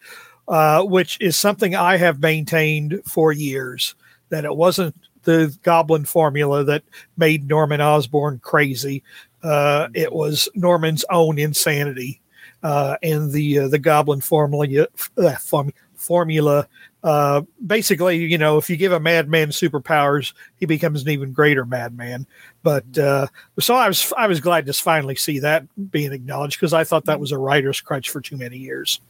uh, 0.48 0.84
which 0.84 1.20
is 1.20 1.36
something 1.36 1.76
I 1.76 1.98
have 1.98 2.22
maintained 2.22 3.02
for 3.04 3.34
years. 3.34 3.94
That 4.30 4.46
it 4.46 4.56
wasn't 4.56 4.96
the 5.28 5.56
Goblin 5.62 6.06
formula 6.06 6.64
that 6.64 6.84
made 7.18 7.50
Norman 7.50 7.82
Osborn 7.82 8.40
crazy. 8.40 9.04
Uh, 9.44 9.90
it 9.94 10.14
was 10.14 10.48
Norman's 10.56 11.04
own 11.12 11.38
insanity, 11.38 12.22
uh, 12.64 12.96
and 13.04 13.34
the 13.34 13.60
uh, 13.60 13.68
the 13.68 13.78
Goblin 13.78 14.22
formula 14.22 14.88
uh, 15.18 15.36
form, 15.36 15.74
formula. 15.96 16.66
Uh, 17.04 17.42
basically, 17.66 18.24
you 18.24 18.38
know, 18.38 18.58
if 18.58 18.70
you 18.70 18.78
give 18.78 18.94
a 18.94 19.02
madman 19.02 19.50
superpowers, 19.50 20.34
he 20.56 20.66
becomes 20.66 21.02
an 21.02 21.10
even 21.10 21.34
greater 21.34 21.66
madman. 21.66 22.26
But 22.64 22.98
uh, 22.98 23.28
so 23.60 23.76
I 23.76 23.90
was 23.90 24.14
I 24.16 24.28
was 24.28 24.40
glad 24.40 24.66
to 24.68 24.74
finally 24.74 25.18
see 25.18 25.40
that 25.40 25.66
being 25.92 26.14
acknowledged 26.14 26.58
because 26.58 26.74
I 26.74 26.86
thought 26.86 27.06
that 27.06 27.20
was 27.20 27.34
a 27.34 27.38
writer's 27.38 27.82
crutch 27.82 28.10
for 28.10 28.22
too 28.22 28.38
many 28.38 28.58
years. 28.58 29.02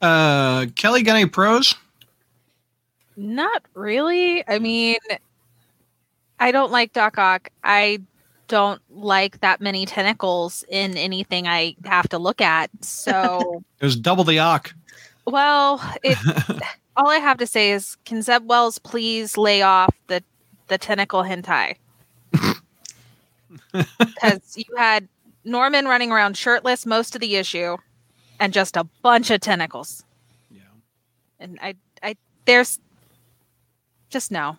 Uh, 0.00 0.66
Kelly, 0.76 1.02
got 1.02 1.16
any 1.16 1.26
pros? 1.26 1.74
Not 3.16 3.62
really. 3.74 4.46
I 4.46 4.58
mean, 4.58 4.98
I 6.38 6.50
don't 6.52 6.70
like 6.70 6.92
Doc 6.92 7.18
Ock. 7.18 7.48
I 7.64 8.00
don't 8.48 8.80
like 8.90 9.40
that 9.40 9.60
many 9.60 9.86
tentacles 9.86 10.64
in 10.68 10.96
anything 10.96 11.48
I 11.48 11.76
have 11.84 12.08
to 12.10 12.18
look 12.18 12.40
at. 12.40 12.70
So, 12.84 13.62
was 13.80 13.96
double 13.96 14.24
the 14.24 14.38
Ock. 14.38 14.74
well, 15.26 15.80
it. 16.02 16.18
all 16.96 17.08
I 17.08 17.18
have 17.18 17.38
to 17.38 17.46
say 17.46 17.72
is, 17.72 17.96
can 18.04 18.22
Zeb 18.22 18.48
Wells 18.48 18.78
please 18.78 19.36
lay 19.36 19.62
off 19.62 19.94
the 20.06 20.22
the 20.68 20.78
tentacle 20.78 21.22
hentai? 21.22 21.76
Because 23.98 24.56
you 24.56 24.64
had 24.76 25.08
Norman 25.44 25.86
running 25.86 26.10
around 26.10 26.36
shirtless 26.36 26.84
most 26.86 27.14
of 27.14 27.20
the 27.20 27.36
issue, 27.36 27.76
and 28.40 28.52
just 28.52 28.76
a 28.76 28.84
bunch 29.02 29.30
of 29.30 29.40
tentacles. 29.40 30.02
yeah. 30.50 30.60
And 31.38 31.58
I, 31.62 31.74
I, 32.02 32.16
there's 32.46 32.80
just 34.16 34.30
no. 34.30 34.56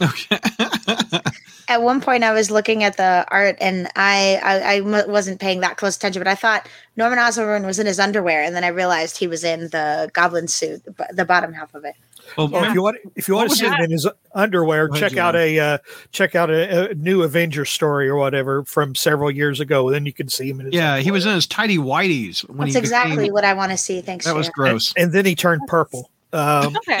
Okay. 0.00 0.38
At 1.68 1.82
one 1.82 2.00
point, 2.00 2.24
I 2.24 2.32
was 2.32 2.50
looking 2.50 2.82
at 2.84 2.96
the 2.96 3.24
art, 3.28 3.56
and 3.60 3.88
I 3.96 4.38
I 4.42 4.80
wasn't 5.06 5.40
paying 5.40 5.60
that 5.60 5.76
close 5.76 5.96
attention, 5.96 6.20
but 6.20 6.28
I 6.28 6.34
thought 6.34 6.68
Norman 6.96 7.18
Osborn 7.18 7.64
was 7.64 7.78
in 7.78 7.86
his 7.86 7.98
underwear, 8.00 8.42
and 8.42 8.54
then 8.56 8.64
I 8.64 8.68
realized 8.68 9.16
he 9.18 9.26
was 9.26 9.44
in 9.44 9.68
the 9.68 10.10
Goblin 10.12 10.48
suit, 10.48 10.84
the 10.84 11.06
the 11.12 11.24
bottom 11.24 11.52
half 11.54 11.74
of 11.74 11.84
it. 11.84 11.94
well, 12.36 12.48
Well, 12.48 12.64
if 12.64 12.74
you 12.74 12.82
want, 12.82 12.96
if 13.16 13.28
you 13.28 13.34
want 13.34 13.48
to 13.48 13.52
was 13.52 13.58
see 13.60 13.66
him 13.66 13.80
in 13.82 13.90
his 13.92 14.06
underwear, 14.34 14.88
Go 14.88 14.94
ahead, 14.96 15.10
check 15.10 15.18
out 15.18 15.36
a 15.36 15.58
uh, 15.58 15.78
check 16.12 16.34
out 16.34 16.50
a, 16.50 16.90
a 16.90 16.94
new 16.94 17.22
Avenger 17.22 17.64
story 17.64 18.08
or 18.08 18.16
whatever 18.16 18.64
from 18.64 18.94
several 18.94 19.30
years 19.30 19.58
ago. 19.60 19.90
Then 19.90 20.04
you 20.06 20.12
can 20.12 20.28
see 20.28 20.50
him 20.50 20.60
in 20.60 20.66
his 20.66 20.74
yeah, 20.74 20.98
he 20.98 21.10
was 21.10 21.24
in 21.24 21.32
his 21.34 21.46
tidy 21.46 21.78
whities 21.78 22.44
That's 22.58 22.72
he 22.72 22.78
exactly 22.78 23.16
became- 23.16 23.32
what 23.32 23.44
I 23.44 23.54
want 23.54 23.70
to 23.72 23.78
see. 23.78 24.00
Thanks. 24.02 24.24
that 24.26 24.34
was 24.34 24.48
Shreya. 24.48 24.52
gross. 24.52 24.92
and 24.98 25.12
then 25.12 25.24
he 25.24 25.34
turned 25.34 25.62
purple. 25.68 26.10
Um, 26.32 26.76
Okay. 26.76 27.00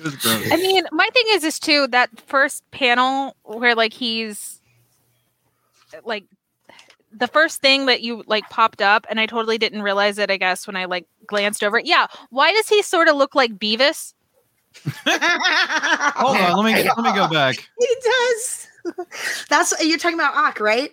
It 0.00 0.04
was 0.04 0.16
gross. 0.16 0.50
I 0.50 0.56
mean, 0.56 0.84
my 0.92 1.08
thing 1.12 1.24
is 1.28 1.44
is 1.44 1.58
too 1.58 1.86
that 1.88 2.08
first 2.26 2.68
panel 2.70 3.36
where 3.44 3.74
like 3.74 3.92
he's 3.92 4.60
like 6.04 6.24
the 7.12 7.26
first 7.26 7.60
thing 7.60 7.86
that 7.86 8.00
you 8.02 8.22
like 8.26 8.48
popped 8.50 8.80
up 8.80 9.04
and 9.10 9.20
I 9.20 9.26
totally 9.26 9.58
didn't 9.58 9.82
realize 9.82 10.16
it, 10.18 10.30
I 10.30 10.36
guess, 10.36 10.66
when 10.66 10.76
I 10.76 10.86
like 10.86 11.06
glanced 11.26 11.62
over 11.62 11.78
it. 11.78 11.86
Yeah. 11.86 12.06
Why 12.30 12.52
does 12.52 12.68
he 12.68 12.82
sort 12.82 13.08
of 13.08 13.16
look 13.16 13.34
like 13.34 13.58
Beavis? 13.58 14.14
Hold 15.06 16.36
on, 16.36 16.64
let 16.64 16.74
me 16.74 16.82
let 16.88 16.98
me 16.98 17.12
go 17.14 17.28
back. 17.28 17.68
He 17.78 17.88
does. 18.02 18.68
That's 19.48 19.74
you're 19.84 19.98
talking 19.98 20.18
about 20.18 20.34
Ock, 20.34 20.60
right? 20.60 20.90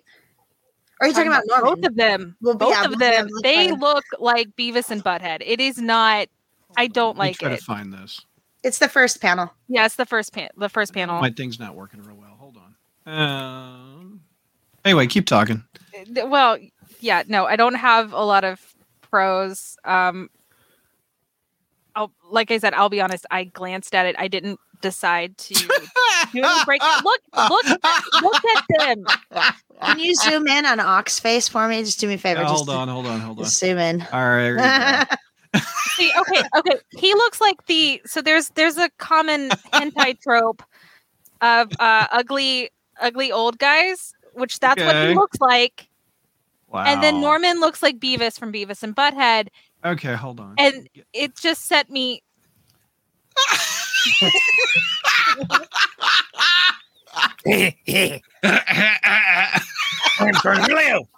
Or 0.99 1.05
are 1.05 1.07
you 1.07 1.13
talking 1.13 1.31
about 1.31 1.43
Norman? 1.47 1.75
both 1.75 1.85
of 1.85 1.95
them. 1.95 2.35
Well, 2.41 2.55
both 2.55 2.71
yeah, 2.71 2.83
of 2.85 2.91
both 2.91 2.99
them. 2.99 3.13
them 3.13 3.27
look 3.29 3.43
They 3.43 3.71
like- 3.71 3.79
look 3.79 4.05
like 4.19 4.47
Beavis 4.57 4.89
and 4.89 5.03
Butthead. 5.03 5.43
It 5.45 5.61
is 5.61 5.77
not 5.77 6.27
I 6.75 6.87
don't 6.87 7.17
Let 7.17 7.23
me 7.23 7.29
like 7.29 7.37
try 7.37 7.51
it. 7.53 7.59
to 7.59 7.63
find 7.63 7.93
this. 7.93 8.25
It's 8.67 8.79
the 8.79 8.89
first 8.89 9.21
panel. 9.21 9.51
Yeah, 9.67 9.85
it's 9.85 9.95
the 9.95 10.05
first 10.05 10.33
pan 10.33 10.49
the 10.57 10.69
first 10.69 10.93
panel. 10.93 11.19
My 11.21 11.31
thing's 11.31 11.59
not 11.59 11.75
working 11.75 12.01
real 12.03 12.17
well. 12.17 12.35
Hold 12.37 12.57
on. 12.57 12.73
Um, 13.11 14.21
anyway, 14.83 15.07
keep 15.07 15.25
talking. 15.25 15.63
Well 16.09 16.57
yeah 16.99 17.23
no 17.27 17.45
i 17.45 17.55
don't 17.55 17.75
have 17.75 18.13
a 18.13 18.23
lot 18.23 18.43
of 18.43 18.59
pros 19.01 19.77
um 19.85 20.29
I'll, 21.95 22.11
like 22.29 22.51
i 22.51 22.57
said 22.57 22.73
i'll 22.73 22.89
be 22.89 23.01
honest 23.01 23.25
i 23.31 23.45
glanced 23.45 23.95
at 23.95 24.05
it 24.05 24.15
i 24.19 24.27
didn't 24.27 24.59
decide 24.81 25.37
to 25.37 25.53
do 26.33 26.43
any 26.43 26.65
break 26.65 26.81
look 27.03 27.21
look 27.49 27.65
look 28.21 28.41
at 28.55 28.63
them 28.79 29.05
Can 29.81 29.99
you 29.99 30.13
zoom 30.15 30.47
in 30.47 30.65
on 30.65 30.79
Ock's 30.79 31.19
face 31.19 31.47
for 31.47 31.67
me? 31.67 31.83
Just 31.83 31.99
do 31.99 32.07
me 32.07 32.15
a 32.15 32.17
favor. 32.17 32.41
Yeah, 32.41 32.47
just 32.47 32.65
hold 32.65 32.69
on, 32.69 32.87
hold 32.87 33.05
on, 33.05 33.19
hold 33.19 33.37
on. 33.37 33.43
Just 33.43 33.59
zoom 33.59 33.77
in. 33.77 34.01
All 34.11 34.27
right. 34.27 35.07
there 35.53 35.61
you 35.61 35.61
go. 35.61 35.67
see 35.95 36.11
okay 36.19 36.41
okay 36.57 36.75
he 36.97 37.13
looks 37.13 37.39
like 37.41 37.65
the 37.67 38.01
so 38.05 38.21
there's 38.21 38.49
there's 38.49 38.77
a 38.77 38.89
common 38.97 39.49
hentai 39.73 40.19
trope 40.21 40.61
of 41.41 41.71
uh 41.79 42.07
ugly 42.11 42.69
ugly 43.01 43.31
old 43.31 43.57
guys 43.59 44.13
which 44.33 44.59
that's 44.59 44.81
what 44.83 44.95
he 44.95 45.13
looks 45.15 45.39
like 45.39 45.87
Wow. 46.69 46.83
and 46.85 47.01
then 47.01 47.21
norman 47.21 47.61
looks 47.61 47.81
like 47.81 47.97
beavis 47.99 48.37
from 48.37 48.51
beavis 48.51 48.83
and 48.83 48.95
butthead 48.95 49.47
Okay, 49.85 50.15
hold 50.15 50.39
on. 50.39 50.55
and 50.57 50.89
it 51.13 51.35
just 51.37 51.65
set 51.67 51.89
me 51.89 52.21
I'm 60.19 60.33
Cornelio. 60.35 61.07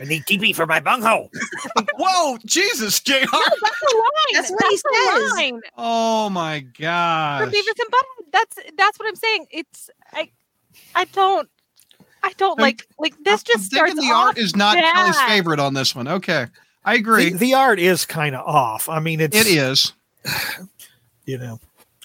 I 0.00 0.04
need 0.04 0.22
TP 0.24 0.54
for 0.54 0.66
my 0.66 0.80
bunghole. 0.80 1.30
Whoa, 1.98 2.38
Jesus, 2.46 3.00
Jr. 3.00 3.12
That's 3.20 3.32
a 3.32 3.96
line. 3.96 4.32
That's 4.32 4.50
what 4.50 4.64
he 4.70 4.74
a 4.74 4.78
says. 4.78 5.32
line 5.32 5.60
Oh 5.76 6.30
my 6.30 6.60
for 6.74 6.80
gosh. 6.82 7.48
Beavis 7.52 7.54
and 7.78 7.92
Butthead. 7.92 8.32
That's 8.32 8.56
that's 8.76 8.98
what 8.98 9.08
I'm 9.08 9.16
saying. 9.16 9.46
It's 9.50 9.90
I 10.12 10.30
I 10.94 11.04
don't 11.06 11.48
I 12.22 12.32
don't 12.38 12.58
I'm- 12.58 12.62
like 12.64 12.86
like 12.98 13.14
this 13.24 13.40
I'm 13.42 13.44
just 13.46 13.64
starts 13.72 13.92
thinking 13.92 14.08
the 14.08 14.14
off 14.14 14.26
art 14.28 14.38
is 14.38 14.56
not 14.56 14.76
Kelly's 14.76 15.20
favorite 15.22 15.60
on 15.60 15.74
this 15.74 15.94
one. 15.94 16.08
Okay, 16.08 16.46
I 16.84 16.94
agree. 16.94 17.30
the, 17.30 17.36
the 17.38 17.54
art 17.54 17.78
is 17.78 18.06
kind 18.06 18.34
of 18.34 18.46
off. 18.46 18.88
I 18.88 19.00
mean, 19.00 19.20
it's 19.20 19.36
it 19.36 19.46
is. 19.46 19.92
you 21.26 21.38
know. 21.38 21.60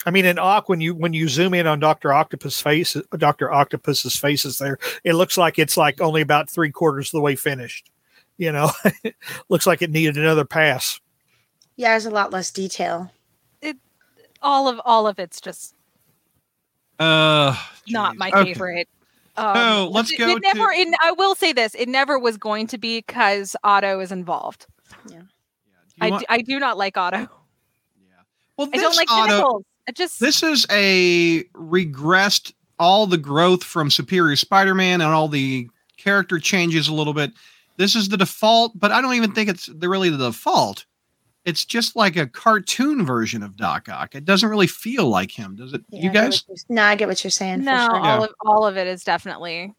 I 0.06 0.12
mean, 0.12 0.26
in 0.26 0.38
Ock, 0.38 0.70
when 0.70 0.82
you 0.82 0.94
when 0.94 1.14
you 1.14 1.28
zoom 1.28 1.54
in 1.54 1.66
on 1.68 1.80
Doctor 1.80 2.14
Octopus 2.14 2.62
face, 2.62 2.96
Doctor 3.18 3.52
Octopus's 3.52 4.16
faces 4.16 4.60
there, 4.60 4.78
it 5.04 5.14
looks 5.14 5.38
like 5.38 5.58
it's 5.58 5.78
like 5.78 6.00
only 6.02 6.22
about 6.22 6.50
three 6.50 6.72
quarters 6.72 7.08
of 7.08 7.14
the 7.14 7.22
way 7.22 7.36
finished. 7.36 7.90
You 8.38 8.52
know, 8.52 8.70
looks 9.50 9.66
like 9.66 9.82
it 9.82 9.90
needed 9.92 10.18
another 10.18 10.46
pass. 10.46 11.00
Yeah, 11.78 11.90
there's 11.90 12.06
a 12.06 12.12
lot 12.12 12.32
less 12.32 12.52
detail. 12.52 13.12
It 13.62 13.78
all 14.42 14.68
of 14.68 14.80
all 14.86 15.08
of 15.08 15.18
it's 15.20 15.42
just 15.42 15.74
Uh, 17.00 17.56
not 17.90 18.12
geez. 18.14 18.20
my 18.20 18.30
Okay. 18.30 18.54
favorite. 18.54 18.90
Um, 19.38 19.56
So, 19.56 19.88
let's 19.90 20.12
it, 20.12 20.18
go 20.18 20.30
It 20.36 20.42
never. 20.44 20.72
to- 20.72 20.80
It, 20.80 20.96
I 21.02 21.12
will 21.14 21.36
say 21.36 21.52
this: 21.52 21.76
it 21.76 21.90
never 21.90 22.18
was 22.20 22.38
going 22.38 22.68
to 22.68 22.78
be 22.78 23.00
because 23.00 23.56
Otto 23.64 24.00
is 24.00 24.12
involved. 24.12 24.68
Do 25.08 25.18
I, 26.02 26.10
want- 26.10 26.20
do, 26.22 26.26
I 26.30 26.42
do 26.42 26.60
not 26.60 26.78
like 26.78 26.96
Otto. 26.98 27.18
yeah. 27.20 27.28
Well, 28.58 28.70
I 28.74 28.78
don't 28.78 28.96
like 28.98 29.10
Otto, 29.10 29.28
tentacles. 29.32 29.64
I 29.88 29.92
just 29.92 30.20
this 30.20 30.44
is 30.44 30.65
a 30.72 31.44
regressed 31.54 32.54
all 32.80 33.08
the 33.08 33.18
growth 33.18 33.63
from 33.63 33.89
Superior 33.89 34.36
Spider-Man 34.36 35.01
and 35.01 35.12
all 35.12 35.27
the 35.27 35.70
character 35.98 36.39
changes 36.39 36.88
a 36.88 36.94
little 36.94 37.13
bit. 37.13 37.32
This 37.77 37.96
is 37.96 38.10
the 38.10 38.18
default, 38.18 38.77
but 38.77 38.92
I 38.92 39.01
don't 39.01 39.13
even 39.15 39.34
think 39.34 39.50
it's 39.50 39.68
the, 39.68 39.89
really 39.89 40.10
the 40.10 40.18
default. 40.18 40.86
It's 41.44 41.63
just 41.63 41.96
like 41.96 42.15
a 42.15 42.25
cartoon 42.25 43.06
version 43.06 43.44
of 43.44 43.56
Doc 43.56 43.88
Ock. 43.88 44.15
It 44.15 44.25
doesn't 44.25 44.50
really 44.50 44.68
feel 44.68 45.08
like 45.08 45.32
him, 45.32 45.56
does 45.56 45.74
it? 45.74 45.84
Yeah, 45.89 46.04
you 46.04 46.12
guys? 46.12 46.44
what 46.48 46.60
No, 46.70 46.84
I 46.84 46.96
get 46.96 47.08
what 47.08 47.24
you're 47.24 47.32
saying. 47.32 47.60
for 47.60 47.65
no. 47.65 47.86
sure. 47.86 47.96
All 47.98 48.24
of 48.24 48.34
all 48.46 48.65
of 48.65 48.77
it 48.77 48.88
is 48.88 49.04
definitely 49.04 49.74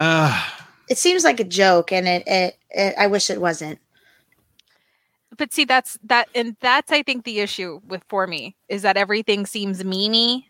Uh, 0.00 0.44
it 0.88 0.98
seems 0.98 1.24
like 1.24 1.40
a 1.40 1.44
joke, 1.44 1.92
and 1.92 2.06
it, 2.06 2.22
it, 2.26 2.58
it 2.70 2.94
I 2.96 3.08
wish 3.08 3.30
it 3.30 3.40
wasn't. 3.40 3.78
But 5.36 5.52
see 5.52 5.64
that's 5.64 5.98
that 6.04 6.28
and 6.34 6.56
that's 6.60 6.90
i 6.92 7.02
think 7.02 7.24
the 7.24 7.40
issue 7.40 7.80
with 7.86 8.02
for 8.08 8.26
me 8.26 8.56
is 8.68 8.82
that 8.82 8.96
everything 8.96 9.44
seems 9.46 9.84
meany 9.84 10.48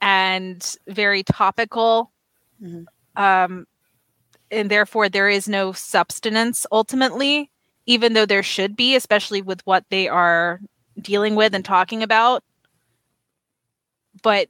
and 0.00 0.76
very 0.88 1.22
topical 1.22 2.10
Mhm. 2.62 2.86
um 3.16 3.66
and 4.50 4.70
therefore 4.70 5.08
there 5.08 5.28
is 5.28 5.48
no 5.48 5.72
substance 5.72 6.66
ultimately 6.72 7.50
even 7.86 8.12
though 8.14 8.26
there 8.26 8.42
should 8.42 8.76
be 8.76 8.94
especially 8.96 9.42
with 9.42 9.60
what 9.66 9.84
they 9.90 10.08
are 10.08 10.60
dealing 11.00 11.34
with 11.34 11.54
and 11.54 11.64
talking 11.64 12.02
about 12.02 12.42
but 14.22 14.48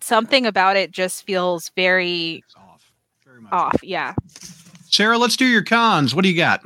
something 0.00 0.46
about 0.46 0.76
it 0.76 0.90
just 0.90 1.24
feels 1.24 1.70
very 1.74 2.42
It's 2.44 2.54
off. 2.54 2.92
Very 3.24 3.40
much. 3.40 3.52
off 3.52 3.76
yeah 3.82 4.14
Sarah, 4.88 5.18
let's 5.18 5.36
do 5.36 5.44
your 5.44 5.64
cons. 5.64 6.14
What 6.14 6.22
do 6.22 6.30
you 6.30 6.36
got? 6.36 6.62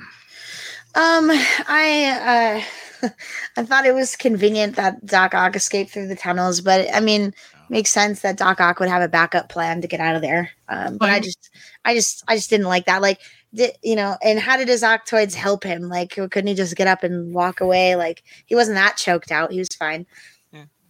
Um, 0.94 1.30
I 1.30 2.64
uh, 3.02 3.08
I 3.56 3.64
thought 3.64 3.86
it 3.86 3.94
was 3.94 4.16
convenient 4.16 4.76
that 4.76 5.04
Doc 5.04 5.34
Ock 5.34 5.56
escaped 5.56 5.90
through 5.90 6.08
the 6.08 6.16
tunnels, 6.16 6.60
but 6.60 6.92
I 6.94 7.00
mean, 7.00 7.32
makes 7.68 7.90
sense 7.90 8.20
that 8.22 8.36
Doc 8.36 8.60
Ock 8.60 8.80
would 8.80 8.88
have 8.88 9.02
a 9.02 9.08
backup 9.08 9.48
plan 9.48 9.80
to 9.80 9.88
get 9.88 10.00
out 10.00 10.16
of 10.16 10.22
there. 10.22 10.50
Um, 10.68 10.98
but 10.98 11.08
I 11.08 11.20
just, 11.20 11.50
I 11.84 11.94
just, 11.94 12.24
I 12.28 12.36
just 12.36 12.50
didn't 12.50 12.66
like 12.66 12.86
that. 12.86 13.02
Like, 13.02 13.20
did 13.54 13.72
you 13.82 13.96
know? 13.96 14.16
And 14.22 14.38
how 14.38 14.56
did 14.56 14.68
his 14.68 14.82
Octoids 14.82 15.34
help 15.34 15.64
him? 15.64 15.82
Like, 15.82 16.10
couldn't 16.10 16.46
he 16.46 16.54
just 16.54 16.76
get 16.76 16.88
up 16.88 17.02
and 17.02 17.32
walk 17.32 17.60
away? 17.60 17.96
Like, 17.96 18.22
he 18.46 18.54
wasn't 18.54 18.76
that 18.76 18.96
choked 18.96 19.32
out. 19.32 19.52
He 19.52 19.58
was 19.58 19.68
fine. 19.68 20.06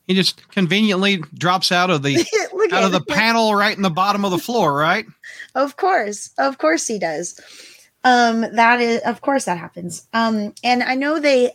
He 0.07 0.17
just 0.17 0.49
conveniently 0.51 1.19
drops 1.35 1.71
out 1.71 1.89
of 1.89 2.03
the 2.03 2.17
out 2.73 2.83
of 2.83 2.91
the 2.91 3.01
panel 3.01 3.55
right 3.55 3.77
in 3.77 3.83
the 3.83 3.91
bottom 3.91 4.25
of 4.25 4.33
the 4.33 4.39
floor, 4.39 4.77
right? 4.77 5.07
Of 5.55 5.77
course. 5.77 6.31
Of 6.37 6.59
course 6.59 6.89
he 6.89 6.99
does. 6.99 7.41
Um 8.05 8.43
that 8.55 8.81
is 8.81 9.01
of 9.03 9.21
course 9.21 9.45
that 9.45 9.59
happens. 9.59 10.09
Um 10.13 10.55
and 10.63 10.83
I 10.83 10.95
know 10.95 11.19
they 11.19 11.53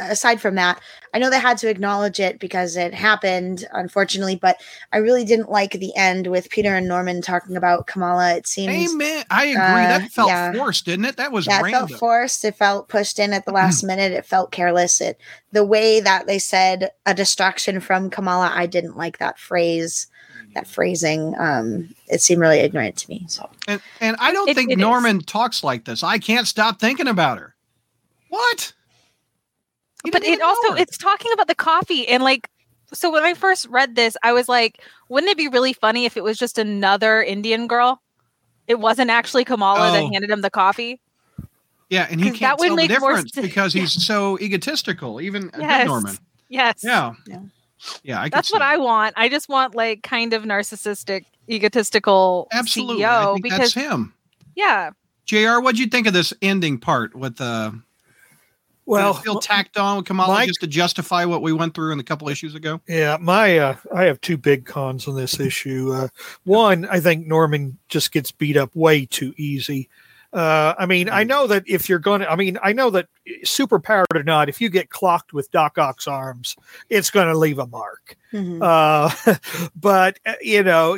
aside 0.00 0.40
from 0.40 0.54
that, 0.54 0.80
I 1.12 1.18
know 1.18 1.30
they 1.30 1.40
had 1.40 1.58
to 1.58 1.68
acknowledge 1.68 2.20
it 2.20 2.38
because 2.38 2.76
it 2.76 2.94
happened 2.94 3.66
unfortunately, 3.72 4.36
but 4.36 4.60
I 4.92 4.98
really 4.98 5.24
didn't 5.24 5.50
like 5.50 5.72
the 5.72 5.94
end 5.96 6.26
with 6.28 6.50
Peter 6.50 6.74
and 6.74 6.88
Norman 6.88 7.20
talking 7.20 7.56
about 7.56 7.86
Kamala. 7.86 8.34
It 8.34 8.46
seems 8.46 8.92
Amen. 8.92 9.24
I 9.30 9.46
agree. 9.46 9.60
Uh, 9.60 9.98
that 9.98 10.10
felt 10.10 10.28
yeah. 10.28 10.52
forced, 10.52 10.84
didn't 10.84 11.04
it? 11.04 11.16
That 11.16 11.32
was 11.32 11.46
yeah, 11.46 11.60
it 11.60 11.64
random. 11.64 11.88
felt 11.88 12.00
forced. 12.00 12.44
It 12.44 12.56
felt 12.56 12.88
pushed 12.88 13.18
in 13.18 13.32
at 13.32 13.44
the 13.44 13.52
last 13.60 13.82
minute. 13.82 14.12
It 14.12 14.26
felt 14.26 14.52
careless. 14.52 15.00
It 15.00 15.20
the 15.52 15.64
way 15.64 16.00
that 16.00 16.26
they 16.26 16.38
said 16.38 16.90
a 17.06 17.14
distraction 17.14 17.80
from 17.80 18.10
Kamala, 18.10 18.52
I 18.54 18.66
didn't 18.66 18.96
like 18.96 19.18
that 19.18 19.38
phrase, 19.38 20.06
that 20.54 20.66
phrasing. 20.66 21.34
Um, 21.38 21.94
it 22.08 22.20
seemed 22.20 22.40
really 22.40 22.58
ignorant 22.58 22.96
to 22.98 23.10
me. 23.10 23.24
So 23.28 23.48
and, 23.68 23.80
and 24.00 24.16
I 24.18 24.32
don't 24.32 24.48
It- 24.48 24.54
think 24.56 24.70
it 24.70 24.74
is. 24.74 24.78
Norman 24.80 25.20
talks 25.20 25.62
like 25.64 25.84
this. 25.84 26.02
I 26.02 26.18
can't 26.18 26.46
stop 26.46 26.78
thinking 26.80 27.08
about 27.08 27.38
her. 27.38 27.54
What? 28.28 28.72
He 30.04 30.10
but 30.10 30.24
it 30.24 30.40
also 30.40 30.72
her. 30.72 30.78
it's 30.78 30.96
talking 30.96 31.30
about 31.32 31.46
the 31.48 31.54
coffee 31.54 32.08
and 32.08 32.22
like 32.22 32.48
so 32.92 33.12
when 33.12 33.22
i 33.22 33.34
first 33.34 33.66
read 33.68 33.96
this 33.96 34.16
i 34.22 34.32
was 34.32 34.48
like 34.48 34.80
wouldn't 35.10 35.30
it 35.30 35.36
be 35.36 35.46
really 35.46 35.74
funny 35.74 36.06
if 36.06 36.16
it 36.16 36.24
was 36.24 36.38
just 36.38 36.56
another 36.56 37.22
indian 37.22 37.66
girl 37.66 38.00
it 38.66 38.80
wasn't 38.80 39.10
actually 39.10 39.44
kamala 39.44 39.92
that 39.92 40.02
Oh. 40.02 40.10
handed 40.10 40.30
him 40.30 40.40
the 40.40 40.48
coffee 40.50 41.00
yeah, 41.90 42.06
and 42.08 42.18
he 42.20 42.28
can't 42.30 42.40
that 42.40 42.58
would 42.60 42.68
tell 42.68 42.76
the 42.76 42.88
make 42.88 43.00
more 43.00 43.10
difference 43.10 43.34
sense. 43.34 43.46
because 43.48 43.72
he's 43.74 43.92
so 44.06 44.38
egotistical. 44.40 45.20
Even 45.20 45.50
yes 45.58 45.86
Norman. 45.86 46.16
yes 46.48 46.76
Yeah, 46.82 47.12
Yeah. 47.26 47.40
Yeah. 48.02 48.20
I 48.22 48.28
that's 48.28 48.52
what 48.52 48.58
that. 48.60 48.68
i 48.68 48.76
want 48.76 49.14
i 49.16 49.28
just 49.28 49.48
want 49.48 49.74
like 49.74 50.02
kind 50.02 50.32
of 50.32 50.42
narcissistic 50.44 51.24
egotistical 51.48 52.48
absolutely. 52.52 53.04
I 53.04 53.08
ceo 53.08 53.32
think 53.34 53.42
because 53.44 53.58
that's 53.58 53.74
him. 53.74 54.14
yeah 54.54 54.90
Jr. 55.26 55.60
What'd 55.60 55.78
you 55.78 55.86
think 55.86 56.06
of 56.08 56.12
this 56.12 56.32
ending 56.42 56.78
part 56.78 57.14
with 57.14 57.40
uh 57.40 57.70
Well, 58.84 59.12
did 59.12 59.20
it 59.20 59.22
feel 59.22 59.38
tacked 59.38 59.76
on 59.76 59.98
with 59.98 60.06
Kamala 60.06 60.34
Mike- 60.34 60.48
just 60.48 60.60
to 60.60 60.66
justify 60.66 61.24
what 61.24 61.40
we 61.42 61.52
went 61.52 61.74
through 61.74 61.92
in 61.92 62.00
a 62.00 62.02
couple 62.02 62.28
issues 62.28 62.56
ago? 62.56 62.80
Yeah, 62.88 63.16
my 63.20 63.58
uh, 63.58 63.76
I 63.94 64.04
have 64.04 64.20
two 64.20 64.36
big 64.36 64.66
cons 64.66 65.06
on 65.06 65.14
this 65.14 65.38
issue. 65.38 65.92
Uh, 65.94 66.08
one, 66.44 66.84
I 66.90 66.98
think 66.98 67.26
Norman 67.28 67.78
just 67.88 68.10
gets 68.10 68.32
beat 68.32 68.56
up 68.56 68.74
way 68.74 69.06
too 69.06 69.32
easy. 69.36 69.88
Uh, 70.32 70.74
I 70.78 70.86
mean, 70.86 71.08
I 71.08 71.24
know 71.24 71.48
that 71.48 71.64
if 71.66 71.88
you're 71.88 71.98
going 71.98 72.20
to, 72.20 72.30
I 72.30 72.36
mean, 72.36 72.56
I 72.62 72.72
know 72.72 72.90
that 72.90 73.08
super 73.42 73.80
powered 73.80 74.06
or 74.14 74.22
not, 74.22 74.48
if 74.48 74.60
you 74.60 74.68
get 74.68 74.88
clocked 74.88 75.32
with 75.32 75.50
Doc 75.50 75.76
Ock's 75.76 76.06
arms, 76.06 76.56
it's 76.88 77.10
going 77.10 77.26
to 77.26 77.36
leave 77.36 77.58
a 77.58 77.66
mark. 77.66 78.16
mhm. 78.32 78.62
Uh, 78.62 79.34
but 79.74 80.20
uh, 80.24 80.34
you 80.40 80.62
know, 80.62 80.96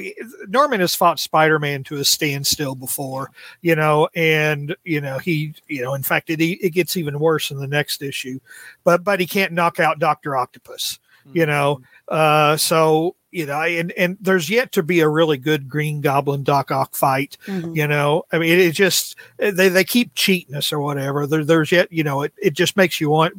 Norman 0.49 0.81
has 0.81 0.95
fought 0.95 1.19
Spider-Man 1.19 1.83
to 1.85 1.97
a 1.97 2.05
standstill 2.05 2.75
before, 2.75 3.31
you 3.63 3.75
know, 3.75 4.07
and 4.15 4.77
you 4.85 5.01
know 5.01 5.17
he, 5.19 5.55
you 5.67 5.83
know, 5.83 5.95
in 5.95 6.03
fact, 6.03 6.29
it 6.29 6.43
it 6.43 6.71
gets 6.71 6.99
even 6.99 7.19
worse 7.19 7.51
in 7.51 7.57
the 7.57 7.67
next 7.67 8.03
issue, 8.03 8.39
but 8.85 9.03
but 9.03 9.19
he 9.19 9.27
can't 9.27 9.53
knock 9.53 9.81
out 9.81 9.99
Doctor 9.99 10.37
Octopus, 10.37 10.99
you 11.33 11.47
know, 11.47 11.81
uh, 12.09 12.59
so 12.59 13.17
you 13.33 13.47
know, 13.47 13.61
and 13.63 13.91
and 13.93 14.17
there's 14.21 14.49
yet 14.49 14.71
to 14.73 14.83
be 14.83 15.01
a 15.01 15.09
really 15.09 15.39
good 15.39 15.69
Green 15.69 16.01
Goblin 16.01 16.45
Doc 16.45 16.71
Ock 16.71 16.95
fight, 16.95 17.37
Mhm. 17.47 17.75
you 17.75 17.87
know? 17.89 18.25
I 18.31 18.39
mean 18.39 18.59
it 18.59 18.73
just 18.73 19.17
they, 19.39 19.69
they 19.69 19.85
keep 19.85 20.15
cheating 20.15 20.55
us 20.55 20.73
or 20.73 20.79
whatever. 20.81 21.27
There, 21.27 21.45
there's 21.45 21.73
yet 21.73 21.91
you 21.91 22.05
know 22.05 22.23
it, 22.23 22.33
it 22.41 22.53
just 22.53 22.77
makes 22.77 23.01
you 23.01 23.11
want 23.11 23.35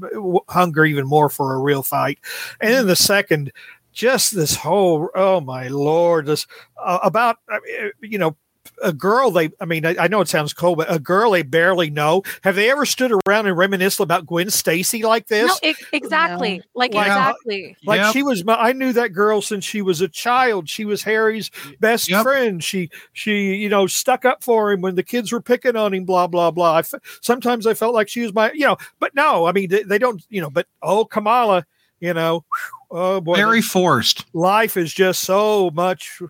hunger 0.50 0.84
even 0.86 1.06
more 1.08 1.30
for 1.30 1.54
a 1.54 1.60
real 1.60 1.84
fight. 1.84 2.20
And 2.60 2.74
then 2.74 2.88
the 2.88 2.96
second 2.96 3.52
just 3.94 4.36
this 4.36 4.56
whole 4.56 5.10
oh 5.14 5.40
my 5.40 5.68
lord 5.68 6.26
this 6.26 6.48
uh, 6.84 6.98
about 7.04 7.38
uh, 7.52 7.60
you 8.02 8.18
know 8.18 8.36
a 8.84 8.93
girl 8.93 9.32
they 9.32 9.50
i 9.60 9.65
mean 9.65 9.86
I, 9.86 9.96
I 10.00 10.08
know 10.08 10.22
it 10.22 10.28
sounds 10.28 10.54
cold 10.54 10.78
but 10.78 10.91
a 10.91 11.00
girl 11.00 11.32
they 11.32 11.41
barely 11.43 11.89
know 11.89 12.24
have 12.43 12.56
they 12.56 12.69
ever 12.69 12.86
stood 12.86 13.12
around 13.28 13.48
and 13.48 13.58
reminisced 13.58 14.00
about 14.00 14.26
gwen 14.26 14.50
stacy 14.50 15.04
like 15.04 15.28
this 15.28 15.48
no 15.63 15.69
e- 15.69 15.76
exactly 15.91 16.62
like 16.76 16.93
Like, 16.93 17.10
uh, 17.10 17.34
exactly 17.34 17.78
like 17.86 17.98
Yep. 18.02 18.13
she 18.13 18.24
was 18.24 18.46
my, 18.46 18.56
I 18.56 18.74
knew 18.74 18.93
that 18.93 19.10
girl 19.13 19.41
since 19.41 19.63
she 19.65 19.82
was 19.82 20.02
a 20.02 20.08
child. 20.08 20.69
She 20.69 20.86
was 20.86 21.04
Harry's 21.04 21.50
best 21.80 22.10
Yep. 22.10 22.24
friend. 22.24 22.63
She 22.63 22.89
she 23.13 23.56
you 23.56 23.69
know 23.69 23.88
stuck 23.88 24.26
up 24.26 24.43
for 24.43 24.72
him 24.72 24.82
when 24.82 24.96
the 24.96 25.04
kids 25.04 25.32
were 25.32 25.41
picking 25.41 25.76
on 25.76 25.93
him. 25.93 26.06
Blah 26.06 26.28
blah 26.28 26.52
blah. 26.52 26.76
I 26.76 26.80
f- 26.80 26.93
sometimes 27.22 27.67
I 27.67 27.74
felt 27.74 27.93
like 27.93 28.08
she 28.10 28.22
was 28.22 28.34
my 28.34 28.52
you 28.54 28.65
know, 28.65 28.78
but 29.00 29.13
no, 29.15 29.46
I 29.46 29.52
mean 29.52 29.69
they, 29.69 29.84
they 29.84 29.98
don't 29.98 30.24
you 30.30 30.41
know. 30.41 30.50
But 30.50 30.67
oh 30.82 31.06
Kamala, 31.06 31.65
you 32.00 32.13
know, 32.13 32.46
oh 32.91 33.19
boy, 33.22 33.36
Very 33.36 33.62
forced. 33.62 34.26
life 34.34 34.78
is 34.78 34.93
just 34.93 35.22
so 35.22 35.69
much 35.72 36.22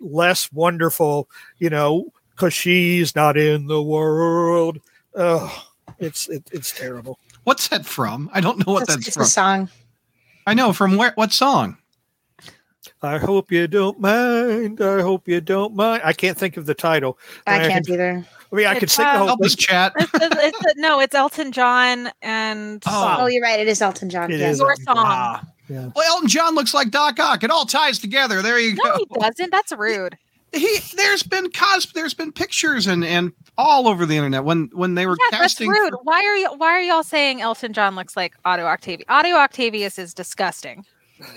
less 0.00 0.52
wonderful, 0.52 1.28
you 1.58 1.70
know, 1.70 2.12
because 2.30 2.52
she's 2.54 3.14
not 3.14 3.36
in 3.36 3.66
the 3.66 3.82
world. 3.82 4.78
Oh, 5.14 5.66
it's 5.98 6.28
it, 6.28 6.44
it's 6.52 6.72
terrible. 6.72 7.18
What's 7.44 7.68
that 7.68 7.84
from? 7.86 8.30
I 8.32 8.40
don't 8.40 8.64
know 8.66 8.72
what 8.74 8.82
It's, 8.84 8.94
that's 8.94 9.06
it's 9.08 9.16
from. 9.16 9.22
a 9.24 9.26
song. 9.26 9.68
I 10.46 10.54
know 10.54 10.72
from 10.72 10.96
where. 10.96 11.12
What 11.14 11.32
song? 11.32 11.76
I 13.02 13.18
hope 13.18 13.50
you 13.52 13.66
don't 13.66 14.00
mind. 14.00 14.80
I 14.80 15.00
hope 15.02 15.26
you 15.28 15.40
don't 15.40 15.74
mind. 15.74 16.02
I 16.04 16.12
can't 16.12 16.36
think 16.36 16.56
of 16.56 16.66
the 16.66 16.74
title. 16.74 17.18
I 17.46 17.56
I 17.64 17.68
can't 17.68 17.84
can- 17.86 17.94
either. 17.94 18.26
I 18.52 18.56
mean, 18.56 18.66
I 18.66 18.74
could 18.74 18.84
It's, 18.84 18.94
sing 18.94 19.04
the 19.04 19.10
uh, 19.10 19.18
whole 19.18 19.26
Help 19.28 19.44
us 19.44 19.54
chat. 19.54 19.92
it's, 19.96 20.10
it's, 20.14 20.36
it's- 20.36 20.74
no 20.76 20.98
it's 20.98 21.14
elton 21.14 21.52
john 21.52 22.10
and 22.20 22.82
Oh. 22.86 23.16
Oh, 23.20 23.26
you're 23.28 23.42
right. 23.42 23.60
It 23.60 23.68
is 23.68 23.80
Elton 23.80 24.10
John. 24.10 24.30
It 24.32 24.40
yes. 24.40 24.54
is. 24.54 24.58
your 24.60 24.74
song 24.76 24.96
Ah. 24.98 25.44
Yeah. 25.70 25.90
Well, 25.94 26.04
Elton 26.14 26.28
John 26.28 26.54
looks 26.54 26.74
like 26.74 26.90
Doc 26.90 27.18
Ock. 27.20 27.44
It 27.44 27.50
all 27.50 27.64
ties 27.64 27.98
together. 27.98 28.42
There 28.42 28.58
you 28.58 28.76
go. 28.76 28.82
no 28.88 28.96
go. 28.96 29.04
he 29.14 29.20
doesn't 29.20 29.50
that's 29.52 29.72
rude 29.72 30.18
He 30.52 30.78
there's 30.96 31.22
been 31.22 31.50
cos 31.52 31.86
there's 31.92 32.12
been 32.14 32.32
pictures 32.32 32.86
and 32.88 33.04
and 33.04 33.32
all 33.56 33.86
over 33.88 34.04
the 34.04 34.16
internet 34.16 34.42
when 34.44 34.68
when 34.72 34.94
they 34.96 35.06
were 35.06 35.16
Yeah, 35.20 35.26
that's 35.38 35.54
casting. 35.54 35.70
rude. 35.70 35.90
for- 35.92 36.00
Why 36.02 36.24
are 36.24 36.36
you 36.36 36.48
why 36.56 36.70
are 36.72 36.80
y'all 36.82 37.02
saying 37.04 37.40
Elton 37.40 37.72
John 37.72 37.94
looks 37.94 38.16
like 38.16 38.34
Otto 38.44 38.64
Octavius? 38.64 39.06
Otto 39.08 39.30
Octavius 39.36 39.98
is 39.98 40.12
disgusting. 40.12 40.84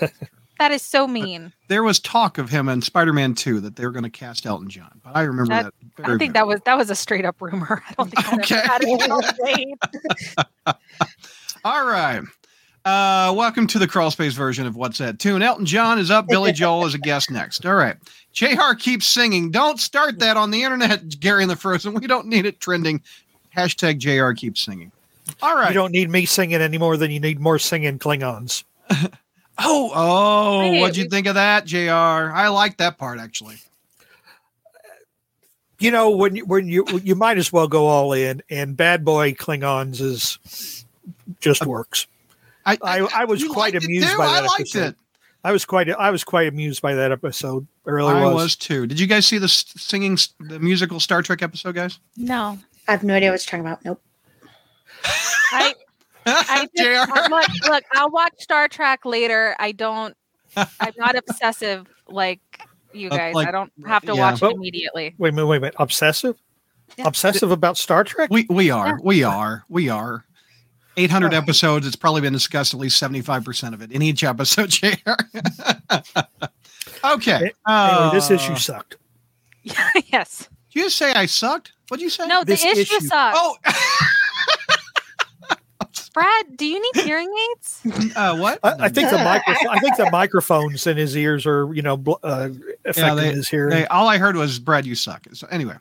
that 0.58 0.72
is 0.72 0.82
so 0.82 1.06
mean. 1.06 1.52
there 1.68 1.82
was 1.82 2.00
talk 2.00 2.38
of 2.38 2.48
him 2.48 2.68
in 2.68 2.80
Spider-Man 2.80 3.34
2 3.34 3.60
that 3.60 3.76
they 3.76 3.84
were 3.84 3.90
going 3.92 4.04
to 4.04 4.10
cast 4.10 4.46
Elton 4.46 4.68
John, 4.70 5.00
but 5.04 5.14
I 5.14 5.22
remember 5.22 5.50
That- 5.54 5.64
that. 5.96 6.04
I 6.04 6.08
don't 6.08 6.18
think 6.18 6.32
that 6.32 6.46
was 6.46 6.60
that 6.64 6.76
was 6.76 6.90
a 6.90 6.94
straight 6.96 7.24
up 7.24 7.36
rumor. 7.40 7.82
I 7.88 7.92
don't 7.94 8.10
think 8.10 8.24
that 8.26 8.34
Okay. 8.40 8.56
ever 8.56 9.12
happened. 10.66 10.76
All 11.64 11.86
right. 11.86 12.22
Uh, 12.84 13.32
welcome 13.34 13.66
to 13.66 13.78
the 13.78 13.88
crawl 13.88 14.10
space 14.10 14.34
version 14.34 14.66
of 14.66 14.76
What's 14.76 14.98
That 14.98 15.18
Tune. 15.18 15.40
Elton 15.42 15.64
John 15.64 15.98
is 15.98 16.10
up. 16.10 16.26
Billy 16.26 16.52
Joel 16.52 16.84
is 16.84 16.92
a 16.92 16.98
guest 16.98 17.30
next. 17.30 17.64
All 17.64 17.74
right. 17.74 17.96
JR 18.34 18.74
keeps 18.78 19.06
singing. 19.06 19.50
Don't 19.50 19.80
start 19.80 20.18
that 20.18 20.36
on 20.36 20.50
the 20.50 20.62
internet, 20.62 21.18
Gary 21.18 21.42
and 21.42 21.50
the 21.50 21.56
Frozen. 21.56 21.94
We 21.94 22.06
don't 22.06 22.26
need 22.26 22.44
it 22.44 22.60
trending. 22.60 23.00
Hashtag 23.56 23.98
JR 23.98 24.32
keeps 24.34 24.60
singing. 24.60 24.92
All 25.40 25.54
right. 25.54 25.68
You 25.68 25.74
don't 25.74 25.92
need 25.92 26.10
me 26.10 26.26
singing 26.26 26.60
any 26.60 26.76
more 26.76 26.98
than 26.98 27.10
you 27.10 27.20
need 27.20 27.40
more 27.40 27.58
singing 27.58 27.98
Klingons. 27.98 28.64
Oh, 29.56 29.92
oh, 29.94 30.60
Hey, 30.62 30.80
what'd 30.80 30.96
you 30.96 31.08
think 31.08 31.28
of 31.28 31.36
that, 31.36 31.64
JR? 31.64 31.90
I 31.90 32.48
like 32.48 32.78
that 32.78 32.98
part 32.98 33.20
actually. 33.20 33.54
You 35.78 35.92
know, 35.92 36.10
when 36.10 36.34
you, 36.34 36.44
when 36.44 36.66
you 36.66 36.84
you 37.04 37.14
might 37.14 37.38
as 37.38 37.52
well 37.52 37.68
go 37.68 37.86
all 37.86 38.12
in, 38.12 38.42
and 38.50 38.76
Bad 38.76 39.04
Boy 39.04 39.32
Klingons 39.32 40.00
is 40.00 40.84
just 41.40 41.64
works. 41.66 42.08
I 42.66 42.78
I, 42.82 43.08
I 43.14 43.24
was 43.24 43.44
quite 43.44 43.74
amused 43.74 44.08
too? 44.08 44.18
by 44.18 44.24
I 44.26 44.40
liked 44.40 44.60
episode. 44.60 44.88
it. 44.88 44.96
I 45.44 45.52
was 45.52 45.64
quite 45.64 45.90
I 45.90 46.10
was 46.10 46.24
quite 46.24 46.48
amused 46.48 46.80
by 46.82 46.94
that 46.94 47.12
episode. 47.12 47.66
I 47.86 47.90
really 47.90 48.14
I 48.14 48.24
was. 48.24 48.34
was. 48.34 48.56
too. 48.56 48.86
Did 48.86 48.98
you 48.98 49.06
guys 49.06 49.26
see 49.26 49.38
the 49.38 49.48
singing, 49.48 50.16
the 50.40 50.58
musical 50.58 51.00
Star 51.00 51.20
Trek 51.22 51.42
episode, 51.42 51.74
guys? 51.74 51.98
No. 52.16 52.58
I 52.88 52.92
have 52.92 53.02
no 53.04 53.14
idea 53.14 53.30
what 53.30 53.34
you're 53.46 53.50
talking 53.50 53.60
about. 53.60 53.84
Nope. 53.84 54.00
I 55.52 55.74
I 56.26 56.66
just, 56.76 57.10
I'm 57.14 57.30
like, 57.30 57.48
look, 57.68 57.84
I'll 57.92 58.10
watch 58.10 58.32
Star 58.38 58.68
Trek 58.68 59.04
later. 59.04 59.54
I 59.58 59.72
don't. 59.72 60.16
I'm 60.56 60.92
not 60.96 61.16
obsessive 61.16 61.86
like 62.08 62.40
you 62.92 63.08
Uh, 63.10 63.16
guys. 63.16 63.34
like- 63.34 63.48
I 63.48 63.50
don't 63.50 63.72
have 63.86 64.02
to 64.06 64.14
yeah. 64.14 64.20
watch 64.30 64.40
But- 64.40 64.52
it 64.52 64.56
immediately. 64.56 65.14
Wait 65.18 65.30
a 65.30 65.32
minute, 65.32 65.46
wait 65.46 65.56
a 65.58 65.60
minute. 65.60 65.74
Obsessive? 65.78 66.36
Yeah. 66.96 67.06
Obsessive 67.08 67.50
about 67.50 67.76
Star 67.76 68.04
Trek? 68.04 68.30
We 68.30 68.46
we 68.48 68.70
are. 68.70 68.86
Yeah. 68.88 68.96
We 69.02 69.22
are. 69.24 69.64
We 69.68 69.88
are. 69.90 70.24
800 70.96 71.34
Oh. 71.34 71.36
episodes. 71.38 71.86
It's 71.86 71.96
probably 71.96 72.20
been 72.20 72.32
discussed 72.32 72.74
at 72.74 72.80
least 72.80 73.02
75% 73.02 73.74
of 73.74 73.82
it 73.82 73.90
in 73.92 74.02
each 74.02 74.22
episode, 74.24 74.70
JR. 74.70 74.88
okay. 77.04 77.52
anyway, 77.66 78.10
this 78.12 78.30
uh, 78.30 78.34
issue 78.34 78.56
sucked. 78.56 78.96
yes. 80.06 80.48
Did 80.72 80.82
you 80.82 80.90
say 80.90 81.12
I 81.12 81.26
sucked? 81.26 81.72
What'd 81.88 82.02
you 82.02 82.10
say? 82.10 82.26
No, 82.26 82.44
the 82.44 82.54
issue, 82.54 82.68
issue- 82.68 83.00
sucks. 83.00 83.38
Oh, 83.40 83.56
Brad, 86.12 86.56
do 86.56 86.64
you 86.64 86.80
need 86.80 87.02
hearing 87.04 87.28
aids? 87.56 87.80
uh, 88.14 88.36
what? 88.36 88.60
I, 88.62 88.84
I 88.84 88.88
think 88.88 89.10
the 89.10 89.18
microphone. 89.18 89.68
I 89.68 89.78
think 89.80 89.96
the 89.96 90.08
microphones 90.12 90.86
in 90.86 90.96
his 90.96 91.16
ears 91.16 91.44
are, 91.44 91.72
you 91.74 91.82
know, 91.82 91.96
bl- 91.96 92.12
uh, 92.22 92.50
affecting 92.84 93.16
they- 93.16 93.32
his 93.32 93.48
hearing. 93.48 93.70
They, 93.70 93.86
all 93.86 94.06
I 94.08 94.18
heard 94.18 94.36
was 94.36 94.60
Brad, 94.60 94.86
you 94.86 94.94
suck. 94.94 95.26
So 95.32 95.48
anyway, 95.50 95.74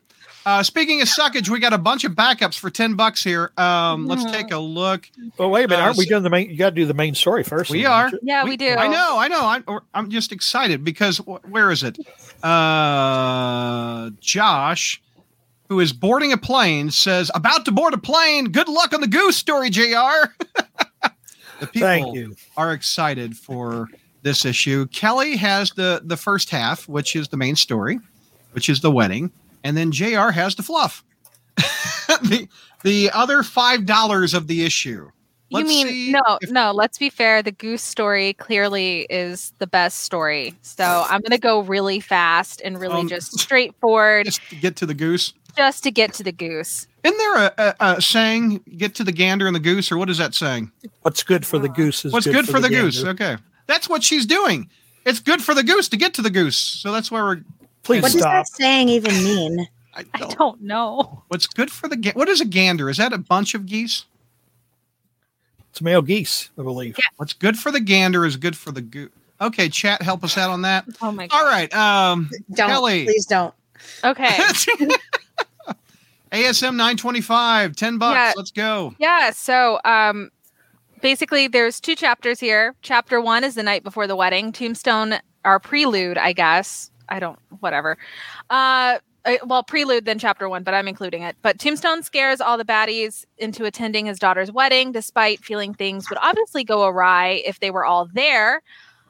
uh, 0.46 0.62
speaking 0.64 1.02
of 1.02 1.08
suckage, 1.08 1.50
we 1.50 1.60
got 1.60 1.74
a 1.74 1.78
bunch 1.78 2.04
of 2.04 2.14
backups 2.14 2.58
for 2.58 2.70
ten 2.70 2.96
bucks 2.96 3.24
here. 3.24 3.52
Um, 3.58 4.06
let's 4.08 4.26
take 4.26 4.52
a 4.52 4.58
look. 4.58 5.10
well, 5.38 5.50
wait 5.50 5.66
a 5.66 5.68
minute. 5.68 5.82
uh, 5.82 5.86
Aren't 5.86 5.98
we 5.98 6.06
doing 6.06 6.24
the 6.24 6.30
main? 6.30 6.50
You 6.50 6.58
got 6.58 6.70
to 6.72 6.76
do 6.76 6.86
the 6.86 6.94
main 6.94 7.16
story 7.16 7.44
first. 7.44 7.72
We 7.72 7.86
are. 7.86 8.12
Yeah, 8.22 8.44
we, 8.44 8.58
do. 8.58 8.70
I 8.70 8.88
know, 8.88 9.18
I 9.18 9.28
know. 9.28 9.42
I'm, 9.46 9.80
I'm 9.94 10.10
just 10.10 10.32
excited 10.32 10.84
because 10.84 11.18
where 11.18 11.72
is 11.72 11.84
it? 11.84 11.98
Uh, 12.44 14.12
Josh, 14.20 15.02
who 15.70 15.80
is 15.80 15.94
boarding 15.94 16.32
a 16.34 16.38
plane, 16.38 16.92
says 16.92 17.32
about 17.34 17.66
to 17.66 17.72
board 17.72 17.94
a 17.94 17.98
plane. 17.98 18.46
Good 18.46 18.68
luck 18.68 18.94
on 18.94 19.02
the 19.02 19.08
goose 19.08 19.38
story, 19.38 19.70
Jr. 19.70 19.82
the 21.60 21.68
people 21.68 21.82
Thank 21.82 22.16
you. 22.16 22.36
are 22.58 22.74
excited 22.74 23.38
for 23.38 23.88
this 24.24 24.46
issue. 24.46 24.88
Kelly 24.88 25.38
has 25.38 25.72
the 25.72 26.02
the 26.04 26.18
first 26.18 26.50
half, 26.50 26.88
which 26.88 27.16
is 27.16 27.30
the 27.30 27.38
main 27.38 27.56
story, 27.56 28.00
which 28.52 28.70
is 28.70 28.82
the 28.82 28.92
wedding, 28.92 29.32
and 29.64 29.76
then 29.78 29.92
Jr. 29.92 30.30
has 30.30 30.56
the 30.56 30.64
fluff. 30.64 31.04
the 31.58 32.48
the 32.84 33.10
other 33.12 33.44
five 33.44 33.86
dollars 33.86 34.34
of 34.34 34.48
the 34.48 34.64
issue. 34.66 35.10
You 35.50 35.58
Let's 35.60 35.70
mean 35.70 36.12
no, 36.12 36.38
if- 36.42 36.50
no, 36.50 36.72
let's 36.72 36.98
be 36.98 37.10
fair. 37.10 37.44
The 37.44 37.52
goose 37.52 37.84
story 37.84 38.34
clearly 38.34 39.02
is 39.10 39.54
the 39.60 39.68
best 39.68 40.00
story. 40.00 40.56
So 40.64 41.06
I'm 41.08 41.22
gonna 41.22 41.38
go 41.38 41.60
really 41.62 42.00
fast 42.00 42.62
and 42.66 42.80
really 42.80 43.02
Um, 43.02 43.08
just 43.08 43.38
straightforward 43.40 44.26
Just 44.26 44.42
to 44.50 44.56
get 44.56 44.76
to 44.78 44.86
the 44.88 44.96
goose. 44.96 45.34
just 45.56 45.84
to 45.84 45.92
get 45.92 46.14
to 46.16 46.24
the 46.24 46.32
goose. 46.32 46.88
Isn't 47.04 47.18
there 47.18 47.36
a, 47.36 47.54
a, 47.58 47.76
a 47.98 48.02
saying, 48.02 48.62
get 48.78 48.96
to 48.96 49.04
the 49.04 49.12
gander 49.12 49.46
and 49.46 49.56
the 49.56 49.60
goose, 49.60 49.92
or 49.92 49.98
what 49.98 50.10
is 50.10 50.18
that 50.18 50.34
saying? 50.34 50.72
What's 51.02 51.22
good 51.22 51.46
for 51.46 51.60
the 51.60 51.68
goose 51.70 52.06
is 52.06 52.14
What's 52.14 52.26
good, 52.26 52.48
for, 52.48 52.62
the, 52.62 52.70
goose? 52.70 53.04
Okay. 53.04 53.36
That's 53.68 53.90
what 53.90 54.04
she's 54.04 54.26
doing. 54.26 54.70
It's 55.06 55.20
good 55.20 55.44
for 55.44 55.54
the 55.54 55.64
goose 55.64 55.90
to 55.90 55.98
get 55.98 56.14
to 56.14 56.22
the 56.22 56.30
goose. 56.30 56.56
So 56.58 56.94
that's 56.94 57.12
why 57.12 57.22
we're. 57.22 57.42
Please 57.84 58.02
What 58.02 58.12
does 58.14 58.22
that 58.22 58.48
saying 58.48 58.90
even 58.90 59.14
mean? 59.24 59.68
I 59.96 60.06
I 60.14 60.20
don't, 60.20 60.38
don't 60.38 60.62
know. 60.62 61.24
What's 61.28 61.46
good 61.48 61.70
for 61.72 61.88
the 61.88 61.96
ga- 61.98 62.14
What 62.14 62.30
is 62.30 62.42
a 62.42 62.46
gander? 62.46 62.90
Is 62.90 62.98
that 62.98 63.14
a 63.14 63.18
bunch 63.18 63.54
of 63.54 63.66
geese? 63.66 64.06
It's 65.70 65.82
male 65.82 66.02
geese, 66.02 66.50
I 66.58 66.64
believe. 66.64 66.98
What's 67.18 67.34
good 67.34 67.58
for 67.60 67.72
the 67.72 67.80
gander 67.80 68.26
is 68.26 68.38
good 68.38 68.56
for 68.56 68.72
the 68.72 68.82
goose. 68.82 69.10
Okay, 69.42 69.68
chat, 69.70 70.02
help 70.02 70.24
us 70.24 70.38
out 70.38 70.50
on 70.50 70.62
that. 70.62 70.86
Oh 71.02 71.12
my 71.12 71.28
god. 71.28 71.38
All 71.38 71.46
right. 71.46 71.74
Um, 71.74 72.30
Don't 72.54 72.70
Kelly. 72.70 73.06
please 73.06 73.26
don't. 73.26 73.54
Okay. 74.04 74.28
ASM 76.32 76.76
925, 76.76 77.76
10 77.76 77.98
bucks. 77.98 78.16
Yeah. 78.16 78.32
Let's 78.36 78.52
go. 78.52 78.96
Yeah, 78.98 79.32
so 79.32 79.80
um 79.86 80.32
basically 81.02 81.48
there's 81.48 81.80
two 81.80 81.96
chapters 81.96 82.40
here. 82.40 82.76
Chapter 82.82 83.20
1 83.22 83.44
is 83.44 83.56
the 83.56 83.64
night 83.64 83.84
before 83.84 84.08
the 84.08 84.16
wedding. 84.16 84.52
Tombstone 84.52 85.16
our 85.46 85.60
prelude, 85.60 86.18
I 86.18 86.34
guess. 86.34 86.90
I 87.10 87.20
don't 87.20 87.40
whatever. 87.60 87.98
Uh 88.50 89.00
uh, 89.26 89.38
well, 89.46 89.64
prelude 89.64 90.06
then 90.06 90.20
chapter 90.20 90.50
1, 90.50 90.64
but 90.64 90.74
I'm 90.74 90.88
including 90.88 91.24
it. 91.24 91.38
But 91.42 91.60
Tombstone 91.60 92.04
scares 92.04 92.42
all 92.42 92.58
the 92.58 92.66
baddies 92.66 93.26
into 93.38 93.66
attending 93.66 94.06
his 94.06 94.20
daughter's 94.20 94.52
wedding 94.52 94.92
despite 94.92 95.40
feeling 95.40 95.74
things 95.74 96.10
would 96.10 96.20
obviously 96.22 96.64
go 96.64 96.86
awry 96.86 97.42
if 97.46 97.60
they 97.60 97.72
were 97.72 97.86
all 97.86 98.10
there. 98.14 98.62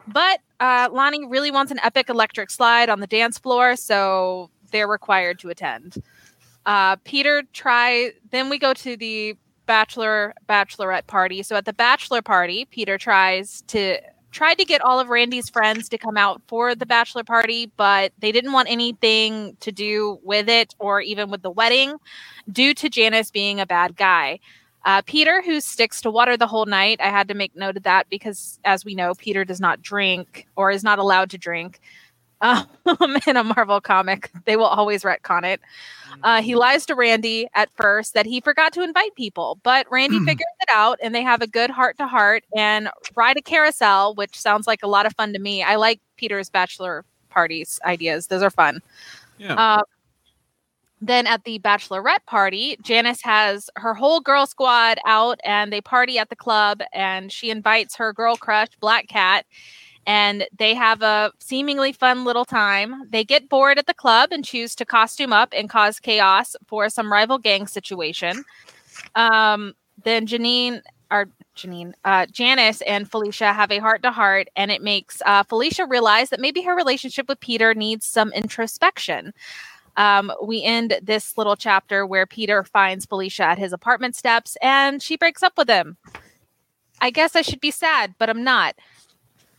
But 0.08 0.40
uh, 0.60 0.90
Lonnie 0.92 1.26
really 1.26 1.50
wants 1.50 1.72
an 1.72 1.80
epic 1.82 2.10
electric 2.10 2.52
slide 2.52 2.90
on 2.90 3.00
the 3.00 3.08
dance 3.08 3.40
floor, 3.40 3.76
so 3.76 4.50
they're 4.72 4.88
required 4.88 5.40
to 5.40 5.50
attend. 5.50 5.96
Uh, 6.66 6.98
Peter 6.98 7.44
try. 7.54 8.12
Then 8.32 8.50
we 8.50 8.60
go 8.60 8.74
to 8.74 8.96
the 8.96 9.36
bachelor 9.66 10.34
bachelorette 10.48 11.08
party. 11.08 11.42
So 11.42 11.56
at 11.56 11.66
the 11.66 11.74
bachelor 11.74 12.22
party, 12.22 12.66
Peter 12.66 12.98
tries 12.98 13.62
to 13.68 14.00
tried 14.34 14.58
to 14.58 14.66
get 14.66 14.82
all 14.82 15.00
of 15.00 15.10
Randy's 15.10 15.50
friends 15.50 15.88
to 15.90 15.98
come 15.98 16.18
out 16.18 16.42
for 16.48 16.76
the 16.76 16.86
bachelor 16.86 17.24
party, 17.24 17.72
but 17.78 18.12
they 18.20 18.32
didn't 18.32 18.52
want 18.52 18.70
anything 18.70 19.56
to 19.62 19.72
do 19.72 20.20
with 20.24 20.50
it 20.50 20.76
or 20.80 21.00
even 21.00 21.30
with 21.30 21.42
the 21.42 21.52
wedding, 21.52 21.96
due 22.52 22.74
to 22.74 22.90
Janice 22.90 23.32
being 23.32 23.62
a 23.62 23.66
bad 23.66 23.96
guy. 23.96 24.40
Uh, 24.86 25.02
Peter, 25.06 25.42
who 25.42 25.62
sticks 25.62 26.02
to 26.02 26.12
water 26.12 26.36
the 26.36 26.48
whole 26.48 26.66
night, 26.66 27.00
I 27.00 27.10
had 27.10 27.30
to 27.30 27.34
make 27.34 27.56
note 27.56 27.78
of 27.78 27.84
that 27.84 28.10
because, 28.10 28.60
as 28.66 28.84
we 28.84 28.96
know, 28.96 29.14
Peter 29.14 29.46
does 29.46 29.62
not 29.62 29.82
drink 29.82 30.46
or 30.58 30.72
is 30.72 30.84
not 30.84 31.00
allowed 31.00 31.30
to 31.30 31.38
drink. 31.38 31.80
Um, 32.86 33.18
in 33.28 33.38
a 33.38 33.44
Marvel 33.46 33.80
comic, 33.80 34.30
they 34.46 34.58
will 34.58 34.66
always 34.66 35.04
retcon 35.04 35.46
it. 35.46 35.62
Uh, 36.24 36.42
he 36.42 36.56
lies 36.56 36.86
to 36.88 36.96
Randy 36.96 37.48
at 37.56 37.70
first 37.76 38.14
that 38.14 38.26
he 38.26 38.42
forgot 38.42 38.74
to 38.74 38.84
invite 38.84 39.16
people, 39.16 39.58
but 39.64 39.88
Randy 39.90 40.20
Hmm. 40.20 40.26
figures 40.26 40.46
it 40.62 40.70
out 40.72 41.00
and 41.02 41.16
they 41.16 41.24
have 41.24 41.42
a 41.42 41.48
good 41.48 41.70
heart 41.70 41.98
to 42.00 42.08
heart 42.08 42.44
and 42.56 42.90
ride 43.16 43.38
a 43.38 43.42
carousel, 43.42 44.16
which 44.16 44.38
sounds 44.38 44.68
like 44.68 44.84
a 44.84 44.88
lot 44.88 45.06
of 45.06 45.14
fun 45.16 45.32
to 45.34 45.40
me. 45.40 45.64
I 45.64 45.78
like 45.78 46.02
Peter's 46.18 46.50
bachelor 46.50 47.06
parties 47.30 47.80
ideas, 47.86 48.28
those 48.28 48.44
are 48.44 48.50
fun. 48.52 48.82
Yeah. 49.38 49.56
Uh, 49.56 49.84
then 51.02 51.28
at 51.28 51.44
the 51.46 51.60
bachelorette 51.60 52.26
party, 52.28 52.78
Janice 52.82 53.22
has 53.24 53.70
her 53.78 53.94
whole 53.94 54.20
girl 54.22 54.46
squad 54.46 55.00
out 55.06 55.40
and 55.46 55.72
they 55.72 55.82
party 55.82 56.18
at 56.20 56.30
the 56.30 56.36
club 56.36 56.82
and 56.94 57.32
she 57.32 57.50
invites 57.50 57.96
her 57.96 58.14
girl 58.14 58.38
crush, 58.38 58.70
Black 58.82 59.08
Cat, 59.08 59.46
and 60.06 60.46
they 60.58 60.74
have 60.74 61.02
a 61.02 61.32
seemingly 61.40 61.94
fun 61.94 62.26
little 62.26 62.46
time. 62.46 63.10
They 63.10 63.24
get 63.24 63.50
bored 63.50 63.80
at 63.80 63.88
the 63.88 63.94
club 63.94 64.30
and 64.32 64.44
choose 64.44 64.76
to 64.76 64.86
costume 64.86 65.34
up 65.34 65.54
and 65.56 65.70
cause 65.70 66.00
chaos 66.00 66.56
for 66.68 66.90
some 66.90 67.12
rival 67.12 67.38
gang 67.38 67.68
situation. 67.68 68.44
Um, 69.16 69.74
then 70.04 70.28
Janine 70.28 70.82
or 71.12 71.28
Janine, 71.56 71.94
uh, 72.04 72.26
Janice 72.26 72.82
and 72.82 73.10
Felicia 73.10 73.54
have 73.54 73.72
a 73.72 73.80
heart 73.80 74.02
to 74.04 74.12
heart, 74.12 74.48
and 74.56 74.72
it 74.72 74.82
makes 74.82 75.22
uh, 75.26 75.44
Felicia 75.44 75.86
realize 75.86 76.30
that 76.32 76.40
maybe 76.40 76.64
her 76.64 76.76
relationship 76.76 77.30
with 77.30 77.40
Peter 77.40 77.74
needs 77.76 78.06
some 78.06 78.34
introspection. 78.34 79.34
Um, 79.96 80.32
we 80.44 80.64
end 80.64 81.00
this 81.04 81.38
little 81.38 81.56
chapter 81.56 82.06
where 82.06 82.26
Peter 82.26 82.64
finds 82.64 83.06
Felicia 83.06 83.44
at 83.44 83.60
his 83.60 83.74
apartment 83.74 84.16
steps 84.16 84.58
and 84.62 85.04
she 85.04 85.18
breaks 85.18 85.44
up 85.44 85.54
with 85.56 85.70
him. 85.70 85.98
I 87.00 87.12
guess 87.12 87.36
I 87.36 87.42
should 87.42 87.60
be 87.60 87.70
sad, 87.70 88.16
but 88.18 88.30
I'm 88.30 88.44
not. 88.44 88.76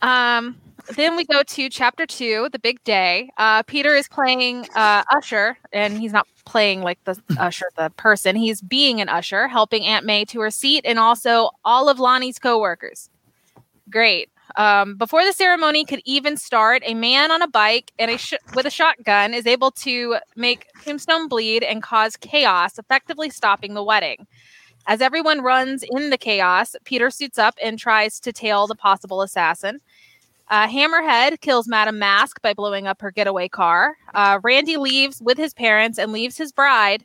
Um, 0.01 0.57
then 0.95 1.15
we 1.15 1.25
go 1.25 1.41
to 1.41 1.69
chapter 1.69 2.05
two, 2.05 2.49
the 2.51 2.59
big 2.59 2.83
day. 2.83 3.31
Uh, 3.37 3.63
Peter 3.63 3.95
is 3.95 4.07
playing 4.07 4.67
uh, 4.75 5.03
Usher, 5.15 5.57
and 5.73 5.97
he's 5.97 6.13
not 6.13 6.27
playing 6.45 6.81
like 6.81 7.03
the 7.05 7.19
Usher, 7.39 7.69
the 7.75 7.89
person. 7.91 8.35
He's 8.35 8.61
being 8.61 9.01
an 9.01 9.09
Usher, 9.09 9.47
helping 9.47 9.83
Aunt 9.83 10.05
May 10.05 10.25
to 10.25 10.39
her 10.41 10.51
seat, 10.51 10.85
and 10.85 10.99
also 10.99 11.49
all 11.63 11.89
of 11.89 11.99
Lonnie's 11.99 12.39
coworkers. 12.39 13.09
Great. 13.89 14.29
Um, 14.57 14.95
before 14.95 15.25
the 15.25 15.33
ceremony 15.33 15.85
could 15.85 16.01
even 16.05 16.37
start, 16.37 16.83
a 16.85 16.93
man 16.93 17.31
on 17.31 17.41
a 17.41 17.47
bike 17.47 17.91
and 17.97 18.11
a 18.11 18.17
sh- 18.17 18.33
with 18.53 18.65
a 18.65 18.69
shotgun 18.69 19.33
is 19.33 19.47
able 19.47 19.71
to 19.71 20.17
make 20.35 20.67
Tombstone 20.83 21.27
bleed 21.27 21.63
and 21.63 21.81
cause 21.81 22.15
chaos, 22.15 22.77
effectively 22.77 23.29
stopping 23.29 23.73
the 23.73 23.83
wedding. 23.83 24.27
As 24.87 25.01
everyone 25.01 25.41
runs 25.41 25.83
in 25.83 26.09
the 26.11 26.17
chaos, 26.17 26.75
Peter 26.83 27.09
suits 27.09 27.39
up 27.39 27.55
and 27.61 27.79
tries 27.79 28.19
to 28.19 28.31
tail 28.31 28.67
the 28.67 28.75
possible 28.75 29.21
assassin. 29.21 29.81
Uh, 30.47 30.67
Hammerhead 30.67 31.41
kills 31.41 31.67
Madame 31.67 31.97
Masque 31.97 32.39
by 32.41 32.53
blowing 32.53 32.85
up 32.85 33.01
her 33.01 33.09
getaway 33.09 33.47
car. 33.47 33.97
Uh, 34.13 34.39
Randy 34.43 34.77
leaves 34.77 35.19
with 35.21 35.37
his 35.39 35.55
parents 35.55 35.97
and 35.97 36.11
leaves 36.11 36.37
his 36.37 36.51
bride, 36.51 37.03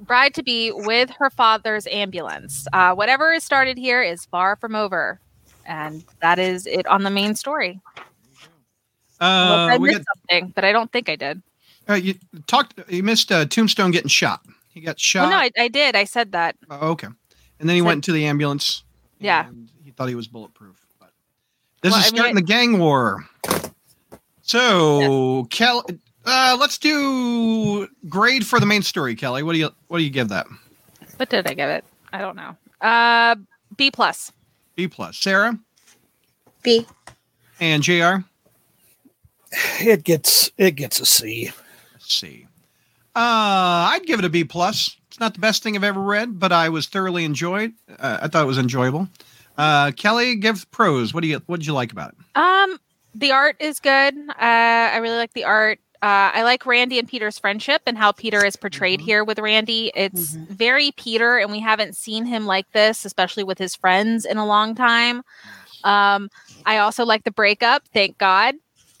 bride 0.00 0.34
to 0.34 0.42
be 0.42 0.70
with 0.70 1.08
her 1.18 1.30
father's 1.30 1.86
ambulance. 1.86 2.66
Uh, 2.74 2.94
whatever 2.94 3.32
is 3.32 3.42
started 3.42 3.78
here 3.78 4.02
is 4.02 4.26
far 4.26 4.56
from 4.56 4.74
over, 4.74 5.18
and 5.64 6.04
that 6.20 6.38
is 6.38 6.66
it 6.66 6.86
on 6.88 7.04
the 7.04 7.10
main 7.10 7.34
story. 7.34 7.80
Unless 9.18 9.70
I 9.70 9.76
Uh, 9.76 9.78
we 9.78 9.88
missed 9.88 10.00
got, 10.00 10.18
something, 10.18 10.52
but 10.54 10.64
I 10.64 10.72
don't 10.72 10.92
think 10.92 11.08
I 11.08 11.16
did. 11.16 11.40
uh, 11.88 11.94
you 11.94 12.16
talked. 12.46 12.78
You 12.90 13.02
missed 13.02 13.32
uh, 13.32 13.46
Tombstone 13.46 13.92
getting 13.92 14.08
shot. 14.08 14.44
He 14.72 14.80
got 14.80 14.98
shot. 14.98 15.22
Well, 15.22 15.30
no, 15.30 15.36
I, 15.36 15.50
I 15.58 15.68
did. 15.68 15.94
I 15.96 16.04
said 16.04 16.32
that. 16.32 16.56
Oh, 16.70 16.90
okay. 16.92 17.08
And 17.60 17.68
then 17.68 17.76
he 17.76 17.80
Said- 17.80 17.86
went 17.86 17.96
into 17.98 18.12
the 18.12 18.26
ambulance. 18.26 18.82
Yeah. 19.20 19.48
he 19.84 19.90
thought 19.92 20.08
he 20.08 20.14
was 20.14 20.26
bulletproof. 20.26 20.76
But 20.98 21.12
This 21.82 21.92
Well, 21.92 22.00
is 22.00 22.06
I 22.06 22.10
mean, 22.10 22.16
starting 22.16 22.36
I- 22.36 22.40
the 22.40 22.46
gang 22.46 22.78
war. 22.78 23.26
So, 24.42 25.44
Kelly, 25.50 25.82
uh, 26.24 26.56
let's 26.58 26.78
do 26.78 27.86
grade 28.08 28.46
for 28.46 28.58
the 28.58 28.66
main 28.66 28.82
story. 28.82 29.14
Kelly, 29.14 29.42
what 29.42 29.52
do 29.52 29.58
you 29.58 29.70
what 29.88 29.98
do 29.98 30.04
you 30.04 30.10
give 30.10 30.28
that? 30.30 30.46
What 31.16 31.28
did 31.28 31.46
I 31.46 31.54
give 31.54 31.68
it? 31.68 31.84
I 32.12 32.18
don't 32.18 32.36
know. 32.36 32.56
Uh, 32.80 33.36
B 33.76 33.90
plus. 33.90 34.32
B 34.74 34.88
plus. 34.88 35.16
Sarah 35.16 35.58
B. 36.62 36.86
and 37.60 37.82
Jr. 37.82 38.24
It 39.80 40.02
gets 40.04 40.50
it 40.58 40.72
gets 40.72 40.98
a 41.00 41.06
C. 41.06 41.52
Let's 41.92 42.12
see. 42.12 42.46
Uh, 43.14 43.92
I'd 43.92 44.06
give 44.06 44.18
it 44.18 44.24
a 44.24 44.28
B 44.30 44.44
plus. 44.44 44.96
It's 45.08 45.20
not 45.20 45.34
the 45.34 45.40
best 45.40 45.62
thing 45.62 45.76
I've 45.76 45.84
ever 45.84 46.00
read, 46.00 46.38
but 46.38 46.52
I 46.52 46.70
was 46.70 46.86
thoroughly 46.86 47.24
enjoyed. 47.24 47.72
Uh, 47.98 48.18
I 48.22 48.28
thought 48.28 48.42
it 48.44 48.46
was 48.46 48.58
enjoyable. 48.58 49.08
Uh, 49.58 49.90
Kelly, 49.92 50.36
give 50.36 50.70
pros. 50.70 51.12
What 51.12 51.20
do 51.22 51.28
you 51.28 51.42
what 51.46 51.60
did 51.60 51.66
you 51.66 51.74
like 51.74 51.92
about 51.92 52.12
it? 52.14 52.38
Um, 52.40 52.78
the 53.14 53.32
art 53.32 53.56
is 53.60 53.80
good. 53.80 54.14
Uh, 54.30 54.34
I 54.40 54.96
really 54.98 55.18
like 55.18 55.34
the 55.34 55.44
art. 55.44 55.78
Uh, 56.00 56.32
I 56.34 56.42
like 56.42 56.64
Randy 56.64 56.98
and 56.98 57.06
Peter's 57.06 57.38
friendship 57.38 57.82
and 57.86 57.96
how 57.98 58.10
Peter 58.12 58.44
is 58.44 58.56
portrayed 58.56 59.00
Mhm. 59.00 59.04
here 59.04 59.24
with 59.24 59.38
Randy. 59.38 59.92
It's 59.94 60.32
Mhm. 60.34 60.48
very 60.48 60.90
Peter, 60.92 61.36
and 61.38 61.52
we 61.52 61.60
haven't 61.60 61.94
seen 61.96 62.24
him 62.24 62.46
like 62.46 62.66
this, 62.72 63.04
especially 63.04 63.44
with 63.44 63.58
his 63.58 63.76
friends, 63.76 64.24
in 64.24 64.38
a 64.38 64.46
long 64.46 64.74
time. 64.74 65.22
Um, 65.84 66.30
I 66.64 66.78
also 66.78 67.04
like 67.04 67.24
the 67.24 67.30
breakup. 67.30 67.82
Thank 67.92 68.16
God. 68.18 68.54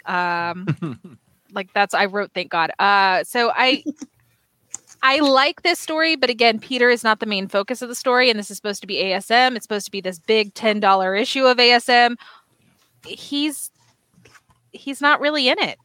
Um, 0.04 0.66
like 1.52 1.72
that's 1.72 1.94
I 1.94 2.06
wrote. 2.06 2.30
Thank 2.34 2.50
God. 2.50 2.70
Uh, 2.78 3.24
so 3.24 3.50
I. 3.54 3.84
I 5.04 5.18
like 5.18 5.62
this 5.62 5.80
story, 5.80 6.14
but 6.14 6.30
again, 6.30 6.60
Peter 6.60 6.88
is 6.88 7.02
not 7.02 7.18
the 7.18 7.26
main 7.26 7.48
focus 7.48 7.82
of 7.82 7.88
the 7.88 7.94
story, 7.96 8.30
and 8.30 8.38
this 8.38 8.52
is 8.52 8.56
supposed 8.56 8.80
to 8.82 8.86
be 8.86 9.02
ASM. 9.02 9.56
It's 9.56 9.64
supposed 9.64 9.84
to 9.86 9.90
be 9.90 10.00
this 10.00 10.20
big 10.20 10.54
ten 10.54 10.78
dollar 10.78 11.16
issue 11.16 11.44
of 11.44 11.56
ASM. 11.56 12.14
He's 13.04 13.72
he's 14.70 15.00
not 15.00 15.20
really 15.20 15.48
in 15.48 15.58
it. 15.58 15.76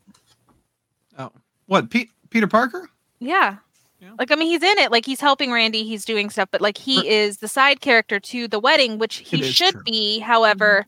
Oh, 1.18 1.32
what 1.66 1.90
Pete, 1.90 2.12
Peter 2.30 2.46
Parker? 2.46 2.88
Yeah. 3.18 3.58
Yeah. 4.00 4.12
Like 4.20 4.32
I 4.32 4.36
mean 4.36 4.50
he's 4.52 4.62
in 4.62 4.78
it 4.78 4.92
like 4.92 5.04
he's 5.08 5.20
helping 5.20 5.52
Randy 5.52 5.84
he's 5.84 6.06
doing 6.06 6.30
stuff 6.30 6.50
but 6.52 6.62
like 6.62 6.78
he 6.78 6.98
Right. 6.98 7.08
is 7.08 7.38
the 7.38 7.48
side 7.48 7.82
character 7.82 8.20
to 8.20 8.48
the 8.48 8.60
wedding 8.60 9.00
which 9.00 9.16
he 9.16 9.42
should 9.42 9.74
true. 9.74 9.84
be 9.84 10.20
however 10.20 10.86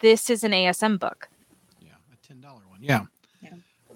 this 0.00 0.28
is 0.28 0.44
an 0.44 0.52
ASM 0.52 0.98
book. 0.98 1.30
Yeah, 1.80 1.92
a 2.12 2.26
ten 2.26 2.42
dollar 2.42 2.60
one. 2.68 2.80
Yeah. 2.82 3.04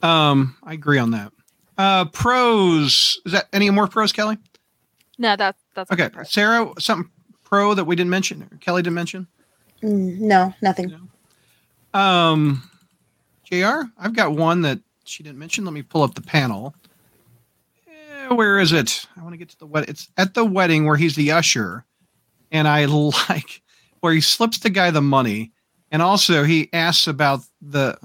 Yeah. 0.03 0.31
Um, 0.31 0.57
I 0.63 0.75
agree 0.75 0.99
on 0.99 1.11
that. 1.13 1.33
Uh, 1.77 2.07
pros. 2.07 3.21
Is 3.25 3.33
that 3.33 3.47
any 3.53 3.71
more 3.71 3.87
pros, 3.87 4.13
Kelly? 4.13 4.37
No 5.19 5.37
that's 5.37 5.61
that's 5.75 5.91
Okay, 5.91 6.09
pro. 6.09 6.25
Sarah, 6.25 6.73
something 6.79 7.11
pro 7.45 7.75
that 7.75 7.85
we 7.85 7.97
didn't 7.97 8.11
mention. 8.11 8.43
Or 8.43 8.57
Kelly 8.59 8.83
didn't 8.83 8.95
mention. 8.95 9.27
Mm, 9.83 10.19
no, 10.21 10.55
nothing. 10.63 10.95
Um, 11.95 12.63
Jr. 13.45 13.83
I've 13.99 14.15
got 14.15 14.33
one 14.33 14.63
that 14.63 14.81
she 15.05 15.23
didn't 15.23 15.39
mention. 15.39 15.65
Let 15.65 15.75
me 15.75 15.83
pull 15.83 16.03
up 16.03 16.15
the 16.15 16.21
panel. 16.21 16.75
Eh, 17.89 18.35
where 18.35 18.59
is 18.59 18.73
it? 18.73 19.07
I 19.17 19.23
want 19.23 19.33
to 19.33 19.39
get 19.39 19.49
to 19.51 19.59
the 19.59 19.67
wedding. 19.67 19.91
It's 19.91 20.09
at 20.17 20.35
the 20.35 20.45
wedding 20.45 20.85
where 20.85 20.97
he's 20.97 21.17
the 21.17 21.33
usher, 21.33 21.85
and 22.53 22.69
I 22.69 22.85
like 23.29 23.63
where 24.01 24.13
he 24.13 24.21
slips 24.21 24.59
the 24.59 24.71
guy 24.71 24.91
the 24.91 25.03
money, 25.03 25.53
and 25.91 26.03
also 26.03 26.45
he 26.45 26.69
asks 26.73 27.07
about 27.07 27.41
the 27.61 27.99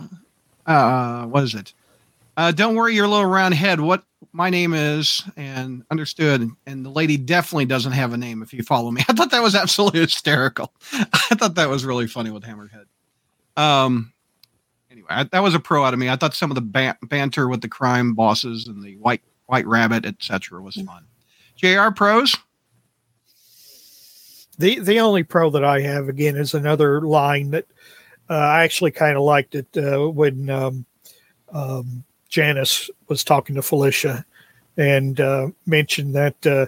uh, 0.66 1.26
what 1.26 1.44
is 1.44 1.54
it? 1.56 1.74
Uh, 2.36 2.52
don't 2.52 2.76
worry, 2.76 2.96
your 2.96 3.08
little 3.08 3.26
round 3.26 3.54
head. 3.54 3.80
What 3.80 4.04
my 4.32 4.50
name 4.50 4.74
is, 4.74 5.24
and 5.38 5.84
understood. 5.92 6.50
And 6.66 6.86
the 6.86 6.90
lady 6.90 7.18
definitely 7.18 7.66
doesn't 7.66 7.92
have 7.92 8.14
a 8.14 8.18
name. 8.18 8.42
If 8.42 8.54
you 8.54 8.64
follow 8.64 8.90
me, 8.92 9.04
I 9.10 9.14
thought 9.14 9.32
that 9.32 9.44
was 9.44 9.56
absolutely 9.56 10.02
hysterical. 10.02 10.74
I 10.94 11.36
thought 11.36 11.56
that 11.56 11.70
was 11.70 11.86
really 11.86 12.08
funny 12.08 12.32
with 12.32 12.44
Hammerhead. 12.44 12.86
Um. 13.56 14.12
Anyway, 14.90 15.08
I, 15.10 15.24
that 15.24 15.42
was 15.42 15.56
a 15.56 15.60
pro 15.60 15.84
out 15.84 15.94
of 15.94 16.00
me. 16.00 16.08
I 16.08 16.16
thought 16.16 16.36
some 16.36 16.52
of 16.52 16.56
the 16.56 16.62
ban- 16.62 16.98
banter 17.02 17.48
with 17.48 17.62
the 17.62 17.68
crime 17.68 18.14
bosses 18.14 18.68
and 18.68 18.84
the 18.84 18.96
white 18.98 19.22
white 19.48 19.66
rabbit, 19.66 20.06
etc., 20.06 20.62
was 20.62 20.76
fun. 20.76 21.06
Jr. 21.56 21.92
pros. 21.96 22.36
The 24.58 24.80
the 24.80 25.00
only 25.00 25.24
pro 25.24 25.50
that 25.52 25.64
I 25.64 25.82
have 25.82 26.10
again 26.10 26.36
is 26.36 26.54
another 26.54 27.02
line 27.02 27.52
that 27.52 27.66
uh, 28.30 28.34
I 28.34 28.64
actually 28.64 28.92
kind 28.92 29.18
of 29.18 29.24
liked 29.24 29.56
it 29.56 29.68
uh, 29.76 30.10
when 30.10 30.50
um, 30.50 30.86
um, 31.52 32.04
Janice 32.34 32.90
was 33.10 33.24
talking 33.24 33.54
to 33.54 33.62
Felicia 33.62 34.26
and 34.76 35.22
uh, 35.22 35.50
mentioned 35.68 36.16
that 36.16 36.48
uh, 36.48 36.66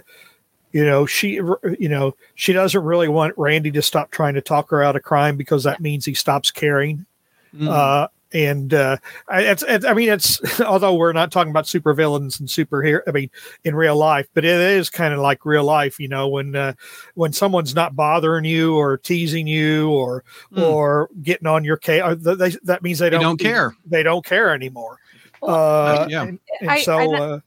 you 0.70 0.86
know 0.86 1.06
she 1.06 1.40
you 1.76 1.88
know 1.88 2.14
she 2.36 2.52
doesn't 2.52 2.84
really 2.84 3.08
want 3.08 3.34
Randy 3.36 3.72
to 3.72 3.82
stop 3.82 4.12
trying 4.12 4.34
to 4.34 4.40
talk 4.40 4.70
her 4.70 4.80
out 4.80 4.94
of 4.94 5.02
crime 5.02 5.36
because 5.36 5.64
that 5.64 5.80
means 5.80 6.04
he 6.04 6.14
stops 6.14 6.52
caring. 6.52 7.04
Mm. 7.52 7.68
Uh, 7.68 8.06
and 8.32 8.74
uh, 8.74 8.98
I, 9.28 9.42
it's, 9.42 9.64
it's, 9.66 9.84
I 9.84 9.94
mean, 9.94 10.08
it's 10.08 10.60
although 10.60 10.94
we're 10.94 11.12
not 11.12 11.32
talking 11.32 11.50
about 11.50 11.64
supervillains 11.64 12.38
and 12.38 12.48
superhero, 12.48 13.00
I 13.08 13.10
mean, 13.10 13.30
in 13.64 13.74
real 13.74 13.96
life, 13.96 14.28
but 14.34 14.44
it 14.44 14.60
is 14.60 14.88
kind 14.88 15.14
of 15.14 15.18
like 15.18 15.44
real 15.44 15.64
life, 15.64 15.98
you 15.98 16.06
know, 16.06 16.28
when 16.28 16.54
uh, 16.54 16.74
when 17.14 17.32
someone's 17.32 17.74
not 17.74 17.96
bothering 17.96 18.44
you 18.44 18.76
or 18.76 18.98
teasing 18.98 19.48
you 19.48 19.90
or 19.90 20.22
Mm. 20.52 20.62
or 20.62 21.08
getting 21.22 21.48
on 21.48 21.64
your 21.64 21.76
case, 21.76 22.02
they, 22.18 22.50
that 22.62 22.82
means 22.84 23.00
they 23.00 23.06
They 23.06 23.16
don't 23.16 23.22
don't 23.22 23.40
care. 23.40 23.74
They 23.84 24.04
don't 24.04 24.24
care 24.24 24.54
anymore. 24.54 25.00
Well, 25.42 25.54
Uh, 26.02 26.06
yeah. 26.08 26.22
and, 26.22 26.38
and 26.60 26.70
I- 26.70 26.80
so 26.82 26.98
I- 26.98 27.18
uh, 27.18 27.40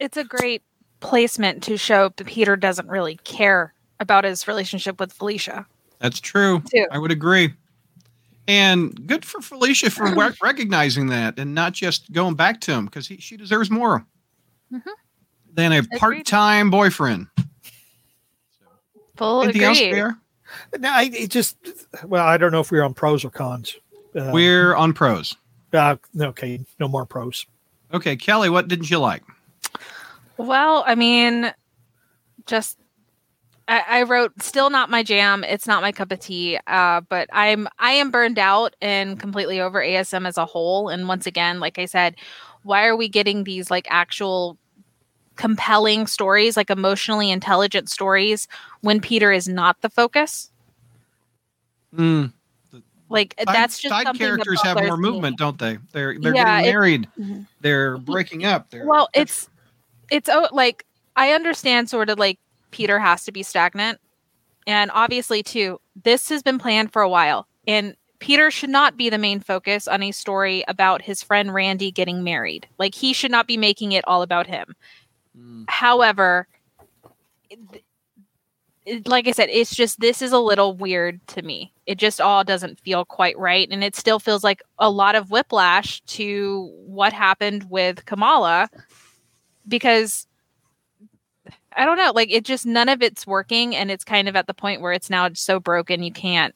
It's 0.00 0.16
a 0.16 0.24
great 0.24 0.62
placement 1.00 1.62
to 1.64 1.76
show 1.76 2.10
that 2.16 2.26
Peter 2.26 2.56
doesn't 2.56 2.88
really 2.88 3.16
care 3.24 3.74
about 4.00 4.24
his 4.24 4.46
relationship 4.48 4.98
with 5.00 5.12
Felicia. 5.12 5.66
That's 6.00 6.20
true. 6.20 6.62
Too. 6.72 6.86
I 6.90 6.98
would 6.98 7.10
agree. 7.12 7.54
And 8.48 9.06
good 9.06 9.24
for 9.24 9.40
Felicia 9.40 9.90
for 9.90 10.04
re- 10.12 10.30
recognizing 10.42 11.06
that 11.08 11.38
and 11.38 11.54
not 11.54 11.72
just 11.72 12.10
going 12.12 12.34
back 12.34 12.60
to 12.62 12.72
him 12.72 12.86
because 12.86 13.06
she 13.06 13.36
deserves 13.36 13.70
more 13.70 14.04
Mhm. 14.72 14.82
than 15.52 15.72
a 15.72 15.82
part-time 15.98 16.70
boyfriend. 16.70 17.28
Full 19.16 19.42
Anything 19.42 19.62
else, 19.62 19.78
agree. 19.80 20.00
JR? 20.00 20.08
no, 20.78 20.90
I, 20.90 21.10
it 21.12 21.30
just 21.30 21.56
well, 22.04 22.26
I 22.26 22.36
don't 22.36 22.50
know 22.52 22.60
if 22.60 22.70
we're 22.70 22.82
on 22.82 22.94
pros 22.94 23.24
or 23.24 23.30
cons. 23.30 23.76
Uh, 24.14 24.30
We're 24.32 24.74
on 24.74 24.92
pros. 24.92 25.36
Uh, 25.72 25.96
okay, 26.20 26.60
no 26.78 26.88
more 26.88 27.06
pros. 27.06 27.46
Okay, 27.92 28.16
Kelly, 28.16 28.48
what 28.48 28.68
didn't 28.68 28.90
you 28.90 28.98
like? 28.98 29.22
Well, 30.38 30.84
I 30.86 30.94
mean, 30.94 31.52
just 32.46 32.78
I, 33.68 33.82
I 33.88 34.02
wrote 34.02 34.42
still 34.42 34.70
not 34.70 34.90
my 34.90 35.02
jam. 35.02 35.44
It's 35.44 35.66
not 35.66 35.82
my 35.82 35.92
cup 35.92 36.10
of 36.10 36.20
tea. 36.20 36.58
Uh, 36.66 37.00
but 37.02 37.28
I'm 37.32 37.68
I 37.78 37.92
am 37.92 38.10
burned 38.10 38.38
out 38.38 38.74
and 38.80 39.18
completely 39.18 39.60
over 39.60 39.80
ASM 39.80 40.26
as 40.26 40.36
a 40.36 40.46
whole. 40.46 40.88
And 40.88 41.08
once 41.08 41.26
again, 41.26 41.60
like 41.60 41.78
I 41.78 41.86
said, 41.86 42.16
why 42.62 42.86
are 42.86 42.96
we 42.96 43.08
getting 43.08 43.44
these 43.44 43.70
like 43.70 43.86
actual 43.90 44.58
compelling 45.36 46.06
stories, 46.06 46.56
like 46.56 46.70
emotionally 46.70 47.30
intelligent 47.30 47.88
stories, 47.90 48.48
when 48.80 49.00
Peter 49.00 49.32
is 49.32 49.48
not 49.48 49.80
the 49.80 49.90
focus? 49.90 50.50
Mm, 51.94 52.32
Like 53.12 53.34
side- 53.38 53.54
that's 53.54 53.78
just 53.78 53.94
side 53.94 54.16
characters 54.18 54.60
have 54.62 54.76
more 54.82 54.96
me. 54.96 55.10
movement, 55.10 55.38
don't 55.38 55.58
they? 55.58 55.78
They're 55.92 56.18
they're 56.18 56.34
Yeah, 56.34 56.60
getting 56.60 56.72
married. 56.72 57.08
Mhm. 57.18 57.46
They're 57.60 57.98
breaking 57.98 58.44
up. 58.44 58.70
They're, 58.70 58.86
Well, 58.86 59.08
it's 59.14 59.48
it's 60.10 60.28
oh, 60.28 60.48
like 60.52 60.84
I 61.16 61.32
understand 61.32 61.88
sort 61.90 62.10
of 62.10 62.18
like 62.18 62.38
Peter 62.70 62.98
has 62.98 63.24
to 63.24 63.32
be 63.32 63.42
stagnant. 63.42 64.00
And 64.66 64.90
obviously 64.94 65.42
too, 65.42 65.80
this 66.04 66.28
has 66.30 66.42
been 66.42 66.58
planned 66.58 66.92
for 66.92 67.02
a 67.02 67.08
while. 67.08 67.46
And 67.66 67.96
Peter 68.18 68.50
should 68.50 68.70
not 68.70 68.96
be 68.96 69.10
the 69.10 69.18
main 69.18 69.40
focus 69.40 69.88
on 69.88 70.02
a 70.02 70.12
story 70.12 70.64
about 70.68 71.02
his 71.02 71.22
friend 71.22 71.52
Randy 71.52 71.90
getting 71.90 72.22
married. 72.22 72.68
Like 72.78 72.94
he 72.94 73.12
should 73.12 73.30
not 73.32 73.46
be 73.48 73.56
making 73.56 73.92
it 73.92 74.04
all 74.06 74.22
about 74.22 74.46
him. 74.46 74.74
Mm, 75.36 75.64
However, 75.68 76.46
like 79.06 79.28
I 79.28 79.32
said, 79.32 79.48
it's 79.50 79.74
just 79.74 80.00
this 80.00 80.22
is 80.22 80.32
a 80.32 80.38
little 80.38 80.74
weird 80.74 81.24
to 81.28 81.42
me. 81.42 81.72
It 81.86 81.98
just 81.98 82.20
all 82.20 82.44
doesn't 82.44 82.80
feel 82.80 83.04
quite 83.04 83.38
right, 83.38 83.68
and 83.70 83.84
it 83.84 83.94
still 83.94 84.18
feels 84.18 84.42
like 84.42 84.62
a 84.78 84.90
lot 84.90 85.14
of 85.14 85.30
whiplash 85.30 86.00
to 86.02 86.70
what 86.86 87.12
happened 87.12 87.66
with 87.70 88.04
Kamala, 88.06 88.68
because 89.68 90.26
I 91.76 91.84
don't 91.84 91.96
know, 91.96 92.12
like 92.14 92.30
it 92.30 92.44
just 92.44 92.66
none 92.66 92.88
of 92.88 93.02
it's 93.02 93.26
working, 93.26 93.76
and 93.76 93.90
it's 93.90 94.04
kind 94.04 94.28
of 94.28 94.36
at 94.36 94.46
the 94.46 94.54
point 94.54 94.80
where 94.80 94.92
it's 94.92 95.10
now 95.10 95.28
so 95.34 95.60
broken 95.60 96.02
you 96.02 96.12
can't 96.12 96.54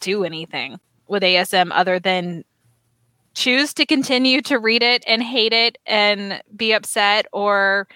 do 0.00 0.24
anything 0.24 0.78
with 1.08 1.22
ASM 1.22 1.70
other 1.72 1.98
than 1.98 2.44
choose 3.34 3.72
to 3.74 3.86
continue 3.86 4.40
to 4.42 4.58
read 4.58 4.82
it 4.82 5.04
and 5.06 5.22
hate 5.22 5.52
it 5.52 5.78
and 5.86 6.42
be 6.56 6.72
upset 6.72 7.26
or 7.32 7.86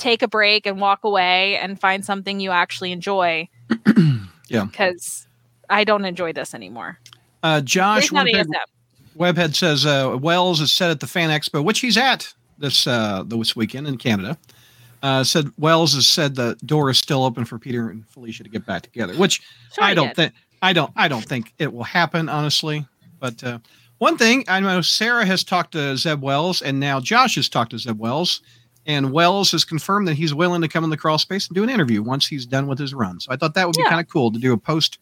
take 0.00 0.22
a 0.22 0.28
break 0.28 0.66
and 0.66 0.80
walk 0.80 1.04
away 1.04 1.56
and 1.56 1.78
find 1.80 2.04
something 2.04 2.40
you 2.40 2.50
actually 2.50 2.90
enjoy. 2.92 3.48
Yeah. 4.48 4.64
Because 4.64 5.28
I 5.68 5.84
don't 5.84 6.04
enjoy 6.04 6.32
this 6.32 6.54
anymore. 6.54 6.98
uh, 7.44 7.60
Josh 7.60 8.10
Webhead, 8.10 8.48
Webhead 9.16 9.54
says 9.54 9.86
uh, 9.86 10.18
Wells 10.20 10.60
is 10.60 10.72
set 10.72 10.90
at 10.90 10.98
the 10.98 11.06
Fan 11.06 11.30
Expo, 11.30 11.62
which 11.64 11.78
he's 11.78 11.96
at 11.96 12.34
this 12.58 12.84
uh, 12.88 13.22
this 13.24 13.54
weekend 13.54 13.86
in 13.86 13.96
Canada. 13.96 14.36
Uh, 15.04 15.22
said 15.22 15.52
Wells 15.56 15.94
has 15.94 16.08
said 16.08 16.34
the 16.34 16.56
door 16.66 16.90
is 16.90 16.98
still 16.98 17.22
open 17.22 17.44
for 17.44 17.60
Peter 17.60 17.90
and 17.90 18.04
Felicia 18.08 18.42
to 18.42 18.50
get 18.50 18.66
back 18.66 18.82
together, 18.82 19.14
which 19.14 19.40
Sure 19.72 19.84
I 19.84 19.94
don't 19.94 20.16
think. 20.16 20.32
I 20.62 20.72
don't. 20.72 20.90
I 20.96 21.06
don't 21.06 21.24
think 21.24 21.54
it 21.58 21.72
will 21.72 21.84
happen, 21.84 22.28
honestly. 22.28 22.84
But 23.20 23.44
uh, 23.44 23.60
one 23.98 24.18
thing 24.18 24.44
I 24.48 24.58
know, 24.58 24.80
Sarah 24.80 25.24
has 25.26 25.44
talked 25.44 25.72
to 25.74 25.96
Zeb 25.96 26.22
Wells, 26.22 26.60
and 26.60 26.80
now 26.80 26.98
Josh 26.98 27.36
has 27.36 27.48
talked 27.48 27.70
to 27.70 27.78
Zeb 27.78 28.00
Wells, 28.00 28.42
and 28.86 29.12
Wells 29.12 29.50
has 29.52 29.64
confirmed 29.64 30.08
that 30.08 30.14
he's 30.14 30.32
willing 30.34 30.62
to 30.62 30.68
come 30.68 30.84
in 30.84 30.90
the 30.90 30.96
Crawlspace 30.98 31.48
and 31.48 31.54
do 31.54 31.62
an 31.62 31.68
interview 31.70 32.02
once 32.02 32.26
he's 32.26 32.46
done 32.46 32.66
with 32.66 32.78
his 32.78 32.94
run. 32.94 33.20
So 33.20 33.30
I 33.32 33.36
thought 33.36 33.54
that 33.54 33.66
would 33.66 33.76
be 33.76 33.82
Yeah. 33.82 33.90
kind 33.90 34.00
of 34.00 34.08
cool 34.08 34.32
to 34.32 34.38
do 34.38 34.52
a 34.52 34.56
post 34.56 34.98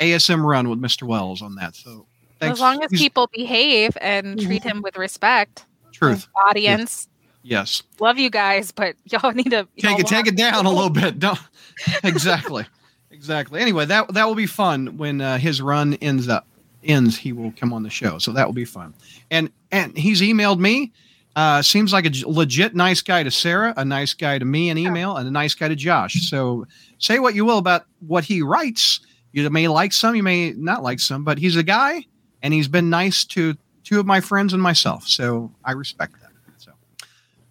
ASM 0.00 0.44
run 0.44 0.68
with 0.68 0.80
Mr. 0.80 1.02
Wells 1.04 1.42
on 1.42 1.54
that. 1.56 1.74
So 1.76 2.06
thanks. 2.40 2.54
As 2.58 2.60
long 2.60 2.82
as 2.82 2.90
He's- 2.90 3.02
people 3.02 3.28
behave 3.32 3.96
and 4.00 4.40
treat 4.40 4.62
him 4.62 4.80
with 4.82 4.96
respect, 4.96 5.64
truth, 5.92 6.26
audience. 6.48 7.08
yes. 7.42 7.82
Love 8.00 8.18
you 8.18 8.30
guys, 8.30 8.70
but 8.72 8.94
y'all 9.06 9.32
need 9.32 9.50
to 9.50 9.66
take 9.76 9.84
y'all 9.84 10.00
it 10.00 10.06
take 10.06 10.26
it 10.26 10.36
down 10.36 10.64
a 10.66 10.70
little 10.70 10.90
bit 11.02 11.18
don't 11.18 11.38
exactly 12.04 12.64
exactly 13.10 13.60
anyway 13.60 13.84
that 13.84 14.12
that 14.14 14.26
will 14.26 14.34
be 14.34 14.46
fun 14.46 14.96
when 14.96 15.20
uh, 15.20 15.38
his 15.38 15.60
run 15.62 15.94
ends 15.94 16.28
up 16.28 16.46
ends 16.84 17.16
he 17.16 17.32
will 17.32 17.52
come 17.56 17.72
on 17.72 17.82
the 17.82 17.90
show 17.90 18.18
so 18.18 18.30
that 18.32 18.46
will 18.46 18.52
be 18.54 18.64
fun 18.64 18.94
and 19.30 19.50
and 19.72 19.96
he's 19.96 20.20
emailed 20.20 20.58
me 20.58 20.92
uh, 21.38 21.62
seems 21.62 21.92
like 21.92 22.04
a 22.04 22.10
legit 22.26 22.74
nice 22.74 23.00
guy 23.00 23.22
to 23.22 23.30
Sarah, 23.30 23.72
a 23.76 23.84
nice 23.84 24.12
guy 24.12 24.40
to 24.40 24.44
me 24.44 24.70
in 24.70 24.76
email, 24.76 25.16
and 25.16 25.28
a 25.28 25.30
nice 25.30 25.54
guy 25.54 25.68
to 25.68 25.76
Josh. 25.76 26.28
So 26.28 26.66
say 26.98 27.20
what 27.20 27.36
you 27.36 27.44
will 27.44 27.58
about 27.58 27.84
what 28.00 28.24
he 28.24 28.42
writes. 28.42 28.98
You 29.30 29.48
may 29.48 29.68
like 29.68 29.92
some, 29.92 30.16
you 30.16 30.24
may 30.24 30.50
not 30.50 30.82
like 30.82 30.98
some, 30.98 31.22
but 31.22 31.38
he's 31.38 31.54
a 31.54 31.62
guy, 31.62 32.04
and 32.42 32.52
he's 32.52 32.66
been 32.66 32.90
nice 32.90 33.24
to 33.26 33.54
two 33.84 34.00
of 34.00 34.04
my 34.04 34.20
friends 34.20 34.52
and 34.52 34.60
myself. 34.60 35.06
So 35.06 35.52
I 35.64 35.72
respect 35.72 36.14
that. 36.20 36.32
So, 36.56 36.72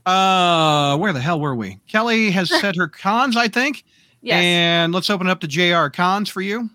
uh, 0.05 0.97
where 0.97 1.13
the 1.13 1.21
hell 1.21 1.39
were 1.39 1.55
we? 1.55 1.79
Kelly 1.87 2.29
has 2.31 2.49
said 2.59 2.75
her 2.75 2.89
cons, 2.89 3.37
I 3.37 3.47
think. 3.47 3.85
Yes. 4.21 4.43
And 4.43 4.93
let's 4.93 5.09
open 5.09 5.27
it 5.27 5.29
up 5.29 5.39
to 5.39 5.47
JR 5.47 5.87
cons 5.87 6.27
for 6.27 6.41
you. 6.41 6.69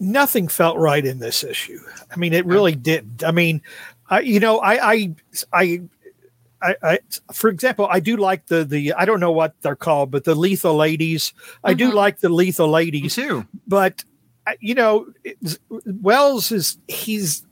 nothing 0.00 0.48
felt 0.48 0.78
right 0.78 1.06
in 1.06 1.20
this 1.20 1.44
issue. 1.44 1.78
I 2.10 2.16
mean, 2.16 2.32
it 2.32 2.44
really 2.44 2.74
didn't. 2.74 3.22
I 3.22 3.30
mean, 3.30 3.62
I 4.12 4.20
you 4.20 4.40
know, 4.40 4.58
I 4.60 4.92
I 4.92 5.14
I. 5.52 5.80
I, 6.64 7.00
for 7.32 7.50
example, 7.50 7.88
I 7.90 7.98
do 7.98 8.16
like 8.16 8.46
the 8.46 8.64
the 8.64 8.92
I 8.92 9.04
don't 9.04 9.18
know 9.18 9.32
what 9.32 9.60
they're 9.62 9.74
called, 9.74 10.12
but 10.12 10.22
the 10.22 10.36
lethal 10.36 10.76
ladies. 10.76 11.32
I 11.64 11.74
do 11.74 11.90
Mhm. 11.90 11.94
like 11.94 12.20
the 12.20 12.28
lethal 12.28 12.68
Me 12.68 12.72
ladies, 12.74 13.16
too. 13.16 13.44
but 13.66 14.04
you 14.60 14.76
know, 14.76 15.06
Wells 15.86 16.52
is 16.52 16.78
he's 16.86 17.44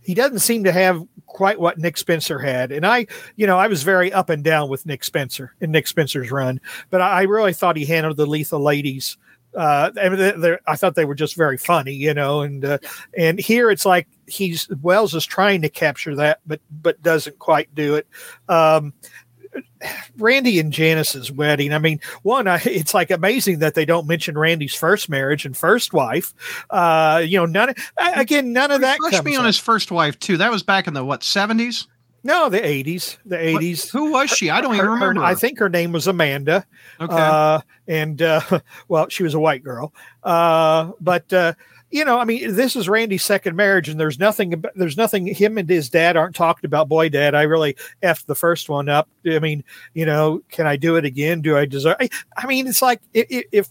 he 0.00 0.14
doesn't 0.14 0.40
seem 0.40 0.64
to 0.64 0.72
have 0.72 1.06
quite 1.26 1.60
what 1.60 1.78
Nick 1.78 1.96
Spencer 1.96 2.40
had, 2.40 2.72
and 2.72 2.84
I 2.84 3.06
you 3.36 3.46
know 3.46 3.56
I 3.58 3.68
was 3.68 3.84
very 3.84 4.12
up 4.12 4.28
and 4.28 4.42
down 4.42 4.68
with 4.68 4.86
Nick 4.86 5.04
Spencer 5.04 5.54
in 5.60 5.70
Nick 5.70 5.86
Spencer's 5.86 6.32
run, 6.32 6.60
but 6.90 7.00
I, 7.00 7.20
I 7.20 7.22
really 7.22 7.52
thought 7.52 7.76
he 7.76 7.84
handled 7.84 8.16
the 8.16 8.26
lethal 8.26 8.60
ladies 8.60 9.16
uh 9.56 9.90
I, 9.98 10.08
mean, 10.10 10.56
I 10.66 10.76
thought 10.76 10.94
they 10.94 11.06
were 11.06 11.14
just 11.14 11.34
very 11.34 11.56
funny 11.56 11.94
you 11.94 12.12
know 12.12 12.42
and 12.42 12.62
uh, 12.64 12.78
and 13.16 13.38
here 13.40 13.70
it's 13.70 13.86
like 13.86 14.06
he's 14.28 14.68
wells 14.82 15.14
is 15.14 15.24
trying 15.26 15.62
to 15.62 15.68
capture 15.68 16.14
that 16.16 16.40
but 16.46 16.60
but 16.70 17.02
doesn't 17.02 17.38
quite 17.38 17.74
do 17.74 17.94
it 17.94 18.06
um 18.48 18.92
randy 20.18 20.58
and 20.60 20.72
janice's 20.72 21.32
wedding 21.32 21.72
i 21.72 21.78
mean 21.78 21.98
one 22.22 22.46
I, 22.46 22.60
it's 22.64 22.92
like 22.94 23.10
amazing 23.10 23.60
that 23.60 23.74
they 23.74 23.84
don't 23.84 24.06
mention 24.06 24.36
randy's 24.36 24.74
first 24.74 25.08
marriage 25.08 25.44
and 25.46 25.56
first 25.56 25.92
wife 25.92 26.34
uh 26.70 27.22
you 27.24 27.38
know 27.38 27.46
none 27.46 27.74
again 27.96 28.52
none 28.52 28.70
of 28.70 28.82
that 28.82 28.98
Refresh 29.02 29.24
me 29.24 29.36
on 29.36 29.40
up. 29.42 29.46
his 29.46 29.58
first 29.58 29.90
wife 29.90 30.18
too. 30.18 30.36
That 30.36 30.50
was 30.50 30.62
back 30.62 30.86
in 30.86 30.94
the 30.94 31.04
what 31.04 31.22
seventies? 31.24 31.86
no 32.24 32.48
the 32.50 32.58
80s 32.58 33.16
the 33.24 33.36
80s 33.36 33.90
Who 33.90 34.10
was 34.12 34.28
she? 34.28 34.50
I 34.50 34.60
don't 34.60 34.74
even 34.74 34.84
Her- 34.86 34.96
her- 34.96 35.08
remember. 35.08 35.24
i 35.24 35.34
think 35.34 35.58
her 35.60 35.68
name 35.68 35.92
was 35.92 36.06
amanda 36.06 36.66
Okay. 37.00 37.14
uh, 37.16 37.60
and 37.86 38.20
uh, 38.20 38.40
well, 38.88 39.08
she 39.08 39.22
was 39.22 39.32
a 39.34 39.38
white 39.40 39.62
girl. 39.64 39.94
Uh, 40.22 40.90
but 41.00 41.32
uh, 41.32 41.54
you 41.90 42.04
know, 42.04 42.18
I 42.18 42.24
mean, 42.24 42.54
this 42.54 42.76
is 42.76 42.88
Randy's 42.88 43.24
second 43.24 43.56
marriage, 43.56 43.88
and 43.88 43.98
there's 43.98 44.18
nothing. 44.18 44.62
There's 44.74 44.96
nothing. 44.96 45.26
Him 45.26 45.56
and 45.58 45.68
his 45.68 45.88
dad 45.88 46.16
aren't 46.16 46.36
talked 46.36 46.64
about. 46.64 46.88
Boy, 46.88 47.08
dad, 47.08 47.34
I 47.34 47.42
really 47.42 47.76
effed 48.02 48.26
the 48.26 48.34
first 48.34 48.68
one 48.68 48.88
up. 48.88 49.08
I 49.26 49.38
mean, 49.38 49.64
you 49.94 50.04
know, 50.04 50.42
can 50.50 50.66
I 50.66 50.76
do 50.76 50.96
it 50.96 51.04
again? 51.04 51.40
Do 51.40 51.56
I 51.56 51.64
deserve? 51.64 51.96
I, 52.00 52.10
I 52.36 52.46
mean, 52.46 52.66
it's 52.66 52.82
like 52.82 53.00
if. 53.14 53.68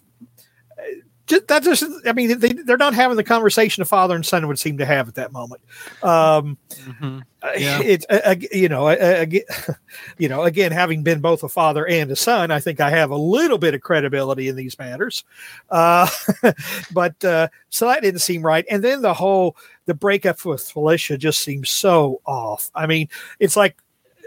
Just- 1.27 1.47
That 1.47 1.61
just, 1.63 1.83
I 2.05 2.13
mean, 2.13 2.39
they, 2.39 2.53
they're 2.53 2.77
not 2.77 2.93
having 2.93 3.17
the 3.17 3.23
conversation 3.23 3.81
a 3.83 3.85
father 3.85 4.15
and 4.15 4.25
son 4.25 4.47
would 4.47 4.57
seem 4.57 4.77
to 4.79 4.85
have 4.85 5.07
at 5.07 5.15
that 5.15 5.31
moment. 5.31 5.61
Um, 6.01 6.57
Mhm. 6.85 7.21
uh, 7.43 7.51
Yeah. 7.57 7.81
it's 7.81 8.05
uh, 8.09 8.35
you 8.51 8.69
know, 8.69 8.87
uh, 8.87 9.25
you 10.17 10.29
know, 10.29 10.43
again, 10.43 10.71
having 10.71 11.03
been 11.03 11.19
both 11.19 11.43
a 11.43 11.49
father 11.49 11.85
and 11.85 12.09
a 12.11 12.15
son, 12.15 12.49
I 12.49 12.59
think 12.59 12.79
I 12.79 12.89
have 12.89 13.11
a 13.11 13.15
little 13.17 13.57
bit 13.57 13.73
of 13.75 13.81
credibility 13.81 14.47
in 14.47 14.55
these 14.55 14.79
matters. 14.79 15.23
Uh, 15.69 16.07
but 16.93 17.23
uh, 17.23 17.49
so 17.69 17.87
that 17.87 18.01
didn't 18.01 18.21
seem 18.21 18.41
right. 18.41 18.65
And 18.71 18.83
then 18.83 19.01
the 19.01 19.13
whole 19.13 19.55
the 19.85 19.93
breakup 19.93 20.43
with 20.45 20.69
Felicia 20.69 21.17
just 21.17 21.39
seems 21.39 21.69
so 21.69 22.21
off. 22.25 22.71
I 22.73 22.87
mean, 22.87 23.09
it's 23.39 23.55
like 23.57 23.77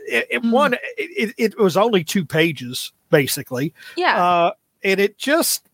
it, 0.06 0.26
it 0.30 0.42
Mm. 0.42 0.52
one. 0.52 0.74
It, 0.96 1.34
it 1.38 1.58
was 1.58 1.76
only 1.76 2.04
two 2.04 2.24
pages 2.24 2.92
basically, 3.10 3.74
yeah. 3.96 4.22
uh, 4.24 4.52
and 4.84 5.00
it 5.00 5.16
just. 5.18 5.66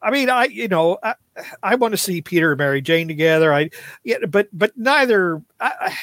I 0.00 0.10
mean, 0.10 0.30
I 0.30 0.44
you 0.44 0.68
know 0.68 0.98
I, 1.02 1.14
I 1.62 1.74
want 1.74 1.92
to 1.92 1.98
see 1.98 2.22
Peter 2.22 2.52
and 2.52 2.58
Mary 2.58 2.80
Jane 2.80 3.08
together. 3.08 3.52
I 3.52 3.70
yeah, 4.04 4.18
but 4.28 4.48
but 4.52 4.76
neither. 4.76 5.42
I 5.60 5.96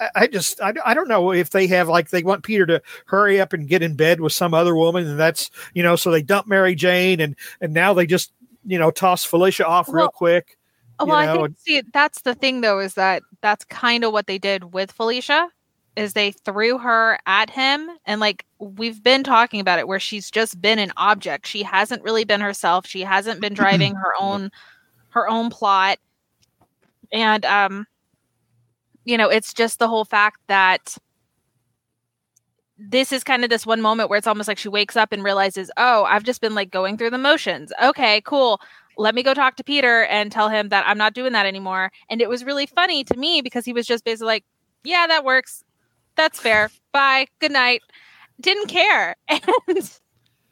I, 0.00 0.10
I 0.14 0.26
just 0.26 0.60
I, 0.60 0.72
I 0.84 0.94
don't 0.94 1.08
know 1.08 1.32
if 1.32 1.50
they 1.50 1.66
have 1.66 1.88
like 1.88 2.10
they 2.10 2.22
want 2.22 2.44
Peter 2.44 2.66
to 2.66 2.82
hurry 3.06 3.40
up 3.40 3.52
and 3.52 3.68
get 3.68 3.82
in 3.82 3.94
bed 3.94 4.20
with 4.20 4.32
some 4.32 4.54
other 4.54 4.74
woman, 4.74 5.06
and 5.06 5.20
that's 5.20 5.50
you 5.74 5.82
know 5.82 5.96
so 5.96 6.10
they 6.10 6.22
dump 6.22 6.46
Mary 6.46 6.74
Jane 6.74 7.20
and 7.20 7.36
and 7.60 7.74
now 7.74 7.92
they 7.92 8.06
just 8.06 8.32
you 8.64 8.78
know 8.78 8.90
toss 8.90 9.24
Felicia 9.24 9.66
off 9.66 9.88
real 9.88 10.08
quick. 10.08 10.58
Oh, 10.98 11.06
well, 11.06 11.16
I 11.16 11.26
know, 11.26 11.46
think 11.46 11.58
see 11.58 11.82
that's 11.92 12.22
the 12.22 12.34
thing 12.34 12.60
though 12.60 12.78
is 12.78 12.94
that 12.94 13.22
that's 13.40 13.64
kind 13.66 14.04
of 14.04 14.12
what 14.12 14.26
they 14.26 14.38
did 14.38 14.72
with 14.72 14.92
Felicia 14.92 15.48
is 15.96 16.12
they 16.12 16.32
threw 16.32 16.78
her 16.78 17.18
at 17.26 17.50
him 17.50 17.90
and 18.06 18.20
like 18.20 18.46
we've 18.58 19.02
been 19.02 19.22
talking 19.22 19.60
about 19.60 19.78
it 19.78 19.86
where 19.86 20.00
she's 20.00 20.30
just 20.30 20.60
been 20.60 20.78
an 20.78 20.92
object. 20.96 21.46
She 21.46 21.62
hasn't 21.62 22.02
really 22.02 22.24
been 22.24 22.40
herself. 22.40 22.86
She 22.86 23.02
hasn't 23.02 23.40
been 23.40 23.54
driving 23.54 23.94
her 23.94 24.12
own 24.18 24.50
her 25.10 25.28
own 25.28 25.50
plot. 25.50 25.98
And 27.12 27.44
um 27.44 27.86
you 29.04 29.18
know, 29.18 29.28
it's 29.28 29.52
just 29.52 29.78
the 29.78 29.88
whole 29.88 30.04
fact 30.04 30.38
that 30.46 30.96
this 32.78 33.12
is 33.12 33.24
kind 33.24 33.44
of 33.44 33.50
this 33.50 33.66
one 33.66 33.80
moment 33.80 34.08
where 34.08 34.16
it's 34.16 34.26
almost 34.26 34.48
like 34.48 34.58
she 34.58 34.68
wakes 34.68 34.96
up 34.96 35.12
and 35.12 35.22
realizes, 35.22 35.70
"Oh, 35.76 36.04
I've 36.04 36.22
just 36.24 36.40
been 36.40 36.54
like 36.54 36.70
going 36.70 36.96
through 36.96 37.10
the 37.10 37.18
motions. 37.18 37.72
Okay, 37.82 38.20
cool 38.22 38.60
let 38.96 39.14
me 39.14 39.22
go 39.22 39.34
talk 39.34 39.56
to 39.56 39.64
Peter 39.64 40.04
and 40.04 40.30
tell 40.30 40.48
him 40.48 40.68
that 40.68 40.84
I'm 40.86 40.98
not 40.98 41.14
doing 41.14 41.32
that 41.32 41.46
anymore. 41.46 41.90
And 42.10 42.20
it 42.20 42.28
was 42.28 42.44
really 42.44 42.66
funny 42.66 43.04
to 43.04 43.16
me 43.16 43.40
because 43.40 43.64
he 43.64 43.72
was 43.72 43.86
just 43.86 44.04
basically 44.04 44.26
like, 44.26 44.44
yeah, 44.84 45.06
that 45.06 45.24
works. 45.24 45.64
That's 46.16 46.38
fair. 46.40 46.70
Bye. 46.92 47.26
Good 47.40 47.52
night. 47.52 47.82
Didn't 48.40 48.68
care. 48.68 49.16
And 49.28 49.98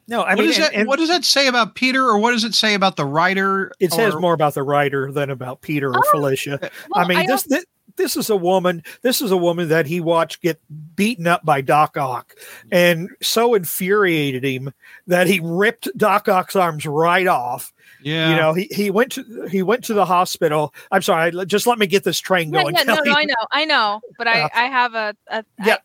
No, 0.07 0.21
I 0.23 0.31
what 0.35 0.39
mean, 0.39 0.47
does 0.47 0.57
that 0.57 0.73
and 0.73 0.87
what 0.87 0.99
does 0.99 1.07
that 1.09 1.23
say 1.23 1.47
about 1.47 1.75
Peter, 1.75 2.03
or 2.05 2.17
what 2.17 2.31
does 2.31 2.43
it 2.43 2.53
say 2.53 2.73
about 2.73 2.95
the 2.97 3.05
writer? 3.05 3.71
it 3.79 3.93
says 3.93 4.13
more 4.15 4.33
about 4.33 4.55
the 4.55 4.63
writer 4.63 5.11
than 5.11 5.29
about 5.29 5.61
Peter 5.61 5.89
or 5.89 5.99
Oh, 5.99 6.11
Felicia. 6.11 6.59
well, 6.61 7.05
I 7.05 7.07
mean, 7.07 7.27
this, 7.27 7.43
this 7.43 7.63
this 7.97 8.17
is 8.17 8.29
a 8.29 8.35
woman. 8.35 8.83
This 9.03 9.21
is 9.21 9.31
a 9.31 9.37
woman 9.37 9.69
that 9.69 9.85
he 9.85 9.99
watched 10.01 10.41
get 10.41 10.59
beaten 10.95 11.27
up 11.27 11.45
by 11.45 11.61
Doc 11.61 11.95
Ock, 11.97 12.35
and 12.71 13.09
so 13.21 13.53
infuriated 13.53 14.43
him 14.43 14.73
that 15.07 15.27
he 15.27 15.39
ripped 15.41 15.87
Doc 15.95 16.27
Ock's 16.27 16.55
arms 16.55 16.85
right 16.85 17.27
off. 17.27 17.71
Yeah. 18.03 18.29
You 18.31 18.35
know, 18.35 18.53
he, 18.53 18.67
he 18.71 18.89
went 18.91 19.11
to 19.13 19.47
he 19.49 19.63
went 19.63 19.83
to 19.85 19.93
the 19.93 20.05
hospital. 20.05 20.73
I'm 20.91 21.01
sorry, 21.01 21.31
just 21.45 21.67
let 21.67 21.79
me 21.79 21.87
get 21.87 22.03
this 22.03 22.19
train 22.19 22.51
yeah, 22.53 22.63
going. 22.63 22.75
yeah, 22.75 22.83
no, 22.83 22.95
Kelly. 22.95 23.09
no, 23.09 23.15
I 23.15 23.25
know, 23.25 23.35
I 23.51 23.65
know, 23.65 24.01
but 24.17 24.27
I, 24.27 24.41
Uh, 24.41 24.49
I 24.53 24.65
have 24.65 24.93
a, 24.95 25.15
a 25.27 25.45
yeah, 25.63 25.77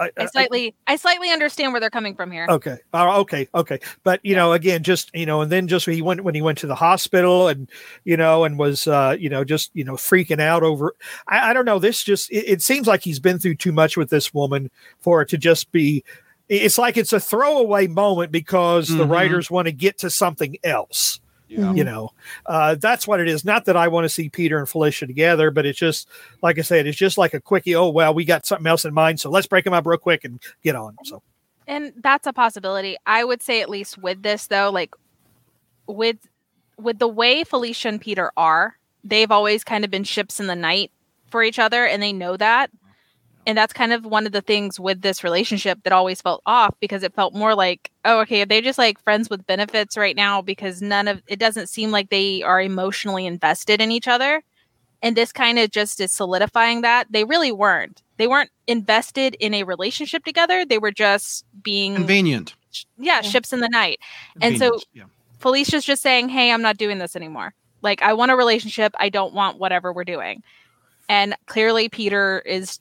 I, 0.00 0.04
I- 0.06 0.10
I 0.16 0.22
I- 0.22 0.26
slightly, 0.26 0.74
I 0.86 0.96
slightly 0.96 1.30
understand 1.30 1.72
where 1.72 1.80
they're 1.80 1.90
coming 1.90 2.16
from 2.16 2.30
here. 2.32 2.46
Okay. 2.48 2.78
Uh, 2.92 3.20
okay. 3.20 3.46
Okay. 3.54 3.78
But 4.02 4.20
you 4.24 4.34
know, 4.34 4.52
again, 4.52 4.82
just 4.82 5.10
you 5.14 5.26
know, 5.26 5.42
and 5.42 5.52
then 5.52 5.68
just 5.68 5.86
he 5.86 6.02
went 6.02 6.24
when 6.24 6.34
he 6.34 6.42
went 6.42 6.58
to 6.58 6.66
the 6.66 6.74
hospital, 6.74 7.46
and 7.48 7.68
you 8.04 8.16
know, 8.16 8.44
and 8.44 8.58
was 8.58 8.86
uh, 8.88 9.16
you 9.18 9.28
know 9.28 9.44
just 9.44 9.70
you 9.74 9.84
know 9.84 9.94
freaking 9.94 10.40
out 10.40 10.62
over. 10.62 10.94
I, 11.28 11.50
I 11.50 11.52
don't 11.52 11.66
know. 11.66 11.78
This 11.78 12.02
just 12.02 12.32
it, 12.32 12.44
it 12.48 12.62
seems 12.62 12.86
like 12.86 13.02
he's 13.02 13.20
been 13.20 13.38
through 13.38 13.56
too 13.56 13.72
much 13.72 13.96
with 13.96 14.10
this 14.10 14.32
woman 14.34 14.70
for 14.98 15.22
it 15.22 15.28
to 15.28 15.38
just 15.38 15.70
be. 15.72 16.02
It's 16.48 16.76
like 16.76 16.96
it's 16.98 17.12
a 17.14 17.20
throwaway 17.20 17.86
moment 17.86 18.30
because 18.32 18.88
the 18.88 19.04
Mhm. 19.06 19.10
writers 19.10 19.50
want 19.50 19.66
to 19.66 19.72
get 19.72 19.98
to 19.98 20.10
something 20.10 20.56
else. 20.64 21.20
Yeah. 21.58 21.72
You 21.72 21.84
know, 21.84 22.10
uh, 22.46 22.76
that's 22.76 23.06
what 23.06 23.20
it 23.20 23.28
is. 23.28 23.44
Not 23.44 23.66
that 23.66 23.76
I 23.76 23.88
want 23.88 24.04
to 24.04 24.08
see 24.08 24.28
Peter 24.28 24.58
and 24.58 24.68
Felicia 24.68 25.06
together, 25.06 25.50
but 25.50 25.66
it's 25.66 25.78
just 25.78 26.08
like 26.42 26.58
I 26.58 26.62
said, 26.62 26.86
it's 26.86 26.98
just 26.98 27.18
like 27.18 27.34
a 27.34 27.40
quickie. 27.40 27.74
Oh 27.74 27.90
well, 27.90 28.14
we 28.14 28.24
got 28.24 28.46
something 28.46 28.66
else 28.66 28.84
in 28.84 28.94
mind, 28.94 29.20
so 29.20 29.30
let's 29.30 29.46
break 29.46 29.64
them 29.64 29.74
up 29.74 29.86
real 29.86 29.98
quick 29.98 30.24
and 30.24 30.40
get 30.62 30.74
on. 30.76 30.96
So 31.04 31.22
and 31.66 31.92
that's 31.96 32.26
a 32.26 32.32
possibility 32.32 32.96
i 33.06 33.24
would 33.24 33.42
say 33.42 33.60
at 33.60 33.70
least 33.70 33.98
with 33.98 34.22
this 34.22 34.46
though 34.48 34.70
like 34.70 34.94
with 35.86 36.16
with 36.78 36.98
the 36.98 37.08
way 37.08 37.44
felicia 37.44 37.88
and 37.88 38.00
peter 38.00 38.32
are 38.36 38.76
they've 39.04 39.30
always 39.30 39.64
kind 39.64 39.84
of 39.84 39.90
been 39.90 40.04
ships 40.04 40.40
in 40.40 40.46
the 40.46 40.56
night 40.56 40.90
for 41.30 41.42
each 41.42 41.58
other 41.58 41.86
and 41.86 42.02
they 42.02 42.12
know 42.12 42.36
that 42.36 42.70
And 43.46 43.58
that's 43.58 43.72
kind 43.72 43.92
of 43.92 44.04
one 44.04 44.24
of 44.26 44.32
the 44.32 44.40
things 44.40 44.78
with 44.78 45.02
this 45.02 45.24
relationship 45.24 45.82
that 45.82 45.92
always 45.92 46.20
felt 46.20 46.42
off 46.46 46.74
because 46.80 47.02
it 47.02 47.14
felt 47.14 47.34
more 47.34 47.54
like, 47.54 47.90
oh, 48.04 48.20
okay, 48.20 48.44
they're 48.44 48.60
they 48.60 48.60
just 48.60 48.78
like 48.78 49.02
friends 49.02 49.28
with 49.28 49.46
benefits 49.46 49.96
right 49.96 50.14
now 50.14 50.40
because 50.42 50.80
none 50.80 51.08
of 51.08 51.22
it 51.26 51.38
doesn't 51.40 51.68
seem 51.68 51.90
like 51.90 52.10
they 52.10 52.42
are 52.42 52.60
emotionally 52.60 53.26
invested 53.26 53.80
in 53.80 53.90
each 53.90 54.06
other. 54.06 54.42
And 55.02 55.16
this 55.16 55.32
kind 55.32 55.58
of 55.58 55.72
just 55.72 56.00
is 56.00 56.12
solidifying 56.12 56.82
that 56.82 57.08
they 57.10 57.24
really 57.24 57.50
weren't. 57.50 58.02
They 58.18 58.28
weren't 58.28 58.50
invested 58.68 59.34
in 59.40 59.54
a 59.54 59.64
relationship 59.64 60.24
together. 60.24 60.64
They 60.64 60.78
were 60.78 60.92
just 60.92 61.44
being, 61.60 61.96
Convenient. 61.96 62.54
yeah, 62.96 63.20
ships 63.22 63.52
in 63.52 63.58
the 63.58 63.68
night. 63.68 63.98
And 64.40 64.58
so- 64.58 64.78
yeah. 64.92 65.04
Felicia's 65.40 65.84
just 65.84 66.02
saying, 66.02 66.28
"Hey, 66.28 66.52
I'm 66.52 66.62
not 66.62 66.76
doing 66.76 66.98
this 66.98 67.16
anymore. 67.16 67.52
Like 67.82 68.00
I 68.00 68.12
want 68.12 68.30
a 68.30 68.36
relationship. 68.36 68.94
I 69.00 69.08
don't 69.08 69.34
want 69.34 69.58
whatever 69.58 69.92
we're 69.92 70.04
doing." 70.04 70.44
And 71.08 71.34
clearly 71.46 71.88
Peter 71.88 72.38
is 72.46 72.78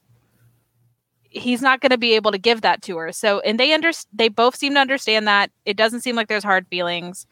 he's 1.31 1.61
not 1.61 1.79
going 1.79 1.91
to 1.91 1.97
be 1.97 2.13
able 2.13 2.31
to 2.31 2.37
give 2.37 2.61
that 2.61 2.81
to 2.83 2.97
her. 2.97 3.11
So, 3.11 3.39
and 3.39 3.59
they 3.59 3.73
under 3.73 3.91
they 4.13 4.27
both 4.27 4.55
seem 4.55 4.73
to 4.75 4.79
understand 4.79 5.27
that. 5.27 5.49
It 5.65 5.77
doesn't 5.77 6.01
seem 6.01 6.15
like 6.15 6.27
there's 6.27 6.43
hard 6.43 6.67
feelings. 6.67 7.25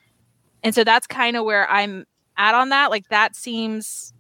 And 0.64 0.74
so 0.74 0.84
that's 0.84 1.06
kind 1.06 1.36
of 1.36 1.46
where 1.46 1.70
I'm 1.70 2.06
at 2.38 2.56
on 2.56 2.70
that. 2.70 2.90
Like 2.90 3.08
that 3.10 3.36
seems 3.36 4.14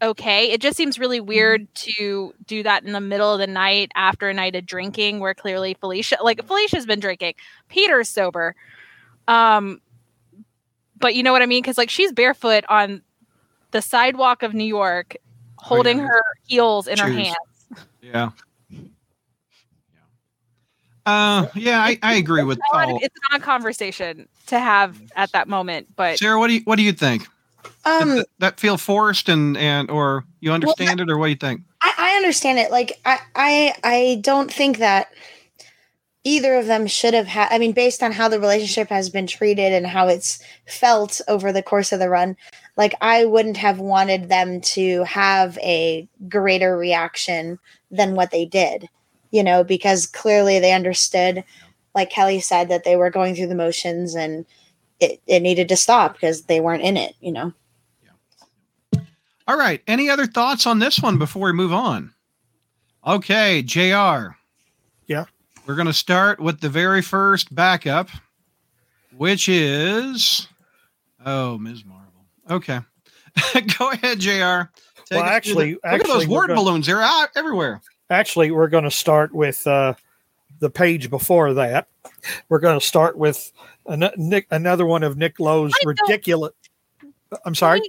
okay. 0.00 0.50
It 0.50 0.60
just 0.60 0.76
seems 0.76 0.98
really 0.98 1.20
weird 1.20 1.72
to 1.74 2.34
do 2.46 2.62
that 2.62 2.84
in 2.84 2.92
the 2.92 3.00
middle 3.00 3.32
of 3.32 3.38
the 3.38 3.46
night 3.46 3.92
after 3.94 4.28
a 4.28 4.34
night 4.34 4.56
of 4.56 4.66
drinking 4.66 5.20
where 5.20 5.34
clearly 5.34 5.74
Felicia 5.74 6.16
like 6.22 6.44
Felicia's 6.46 6.86
been 6.86 7.00
drinking. 7.00 7.34
Peter's 7.68 8.08
sober. 8.08 8.54
Um 9.28 9.80
but 10.98 11.14
you 11.14 11.22
know 11.22 11.32
what 11.32 11.42
I 11.42 11.46
mean? 11.46 11.62
Because 11.62 11.78
like 11.78 11.90
she's 11.90 12.12
barefoot 12.12 12.64
on 12.68 13.02
the 13.72 13.82
sidewalk 13.82 14.42
of 14.42 14.54
New 14.54 14.64
York, 14.64 15.16
holding 15.56 15.98
yeah. 15.98 16.06
her 16.06 16.22
heels 16.46 16.86
in 16.86 16.98
her 16.98 17.08
hands. 17.08 17.36
Yeah. 18.00 18.30
Uh, 21.04 21.46
yeah, 21.54 21.80
I, 21.80 21.98
I 22.02 22.14
agree 22.14 22.44
with 22.44 22.58
Odd- 22.72 22.88
all. 22.88 22.98
It's 23.02 23.16
not 23.30 23.40
a 23.40 23.44
conversation 23.44 24.28
to 24.46 24.58
have 24.58 25.00
at 25.16 25.32
that 25.32 25.48
moment, 25.48 25.88
but 25.96 26.18
Sarah, 26.18 26.38
what 26.38 26.48
do 26.48 26.54
you 26.54 26.60
what 26.64 26.76
do 26.76 26.82
you 26.82 26.92
think? 26.92 27.26
Um, 27.84 28.14
th- 28.14 28.26
that 28.38 28.60
feel 28.60 28.78
forced 28.78 29.28
and 29.28 29.56
and 29.56 29.90
or 29.90 30.24
you 30.40 30.52
understand 30.52 31.00
it 31.00 31.10
or 31.10 31.18
what 31.18 31.26
do 31.26 31.30
you 31.30 31.36
think? 31.36 31.62
I, 31.80 31.92
I 31.98 32.16
understand 32.16 32.58
it. 32.58 32.70
Like 32.70 33.00
I, 33.04 33.18
I, 33.34 33.74
I 33.82 34.20
don't 34.22 34.52
think 34.52 34.78
that 34.78 35.08
either 36.24 36.54
of 36.56 36.66
them 36.66 36.86
should 36.86 37.14
have 37.14 37.26
had. 37.26 37.48
I 37.50 37.58
mean, 37.58 37.72
based 37.72 38.02
on 38.02 38.12
how 38.12 38.28
the 38.28 38.40
relationship 38.40 38.88
has 38.88 39.10
been 39.10 39.26
treated 39.26 39.72
and 39.72 39.86
how 39.86 40.08
it's 40.08 40.42
felt 40.66 41.20
over 41.26 41.52
the 41.52 41.62
course 41.62 41.92
of 41.92 41.98
the 41.98 42.08
run, 42.08 42.36
like 42.76 42.94
I 43.00 43.24
wouldn't 43.24 43.56
have 43.56 43.80
wanted 43.80 44.28
them 44.28 44.60
to 44.60 45.02
have 45.04 45.58
a 45.58 46.08
greater 46.28 46.76
reaction 46.76 47.58
than 47.90 48.14
what 48.14 48.30
they 48.30 48.44
did. 48.44 48.88
You 49.32 49.42
know, 49.42 49.64
because 49.64 50.06
clearly 50.06 50.60
they 50.60 50.72
understood, 50.72 51.42
like 51.94 52.10
Kelly 52.10 52.38
said, 52.38 52.68
that 52.68 52.84
they 52.84 52.94
were 52.96 53.10
going 53.10 53.34
through 53.34 53.48
the 53.48 53.54
motions 53.56 54.14
and 54.14 54.46
it, 55.00 55.20
it 55.26 55.40
needed 55.40 55.68
to 55.70 55.76
stop 55.76 56.12
because 56.12 56.42
they 56.42 56.60
weren't 56.60 56.82
in 56.84 56.96
it. 56.96 57.14
You 57.20 57.32
know. 57.32 57.52
All 59.48 59.58
right. 59.58 59.82
Any 59.88 60.08
other 60.08 60.26
thoughts 60.26 60.66
on 60.66 60.78
this 60.78 61.00
one 61.00 61.18
before 61.18 61.46
we 61.46 61.52
move 61.52 61.72
on? 61.72 62.12
Okay, 63.04 63.62
JR. 63.62 64.36
Yeah. 65.06 65.24
We're 65.66 65.74
going 65.74 65.88
to 65.88 65.92
start 65.92 66.38
with 66.38 66.60
the 66.60 66.68
very 66.68 67.02
first 67.02 67.52
backup, 67.52 68.08
which 69.16 69.48
is 69.48 70.46
oh, 71.26 71.58
Ms. 71.58 71.84
Marvel. 71.84 72.24
Okay. 72.50 72.78
Go 73.78 73.90
ahead, 73.90 74.20
JR. 74.20 74.28
Take 74.30 74.38
Well, 74.38 74.68
us 74.68 74.68
through 75.10 75.20
actually- 75.20 75.72
the- 75.74 75.90
look 75.90 76.00
at 76.02 76.06
those 76.06 76.26
we're 76.28 76.36
word 76.36 76.46
gonna- 76.48 76.60
balloons. 76.60 76.86
They're 76.86 77.02
out 77.02 77.30
everywhere. 77.34 77.80
Actually, 78.12 78.50
we're 78.50 78.68
going 78.68 78.84
to 78.84 78.90
start 78.90 79.34
with 79.34 79.66
uh, 79.66 79.94
the 80.60 80.70
page 80.70 81.08
before 81.10 81.54
that. 81.54 81.88
We're 82.48 82.58
going 82.60 82.78
to 82.78 82.86
start 82.86 83.16
with 83.16 83.50
an- 83.86 84.10
Nick, 84.16 84.46
another 84.50 84.84
one 84.86 85.02
of 85.02 85.16
Nick 85.16 85.40
Lowe's 85.40 85.72
ridiculous. 85.84 86.52
I'm 87.44 87.54
sorry. 87.54 87.80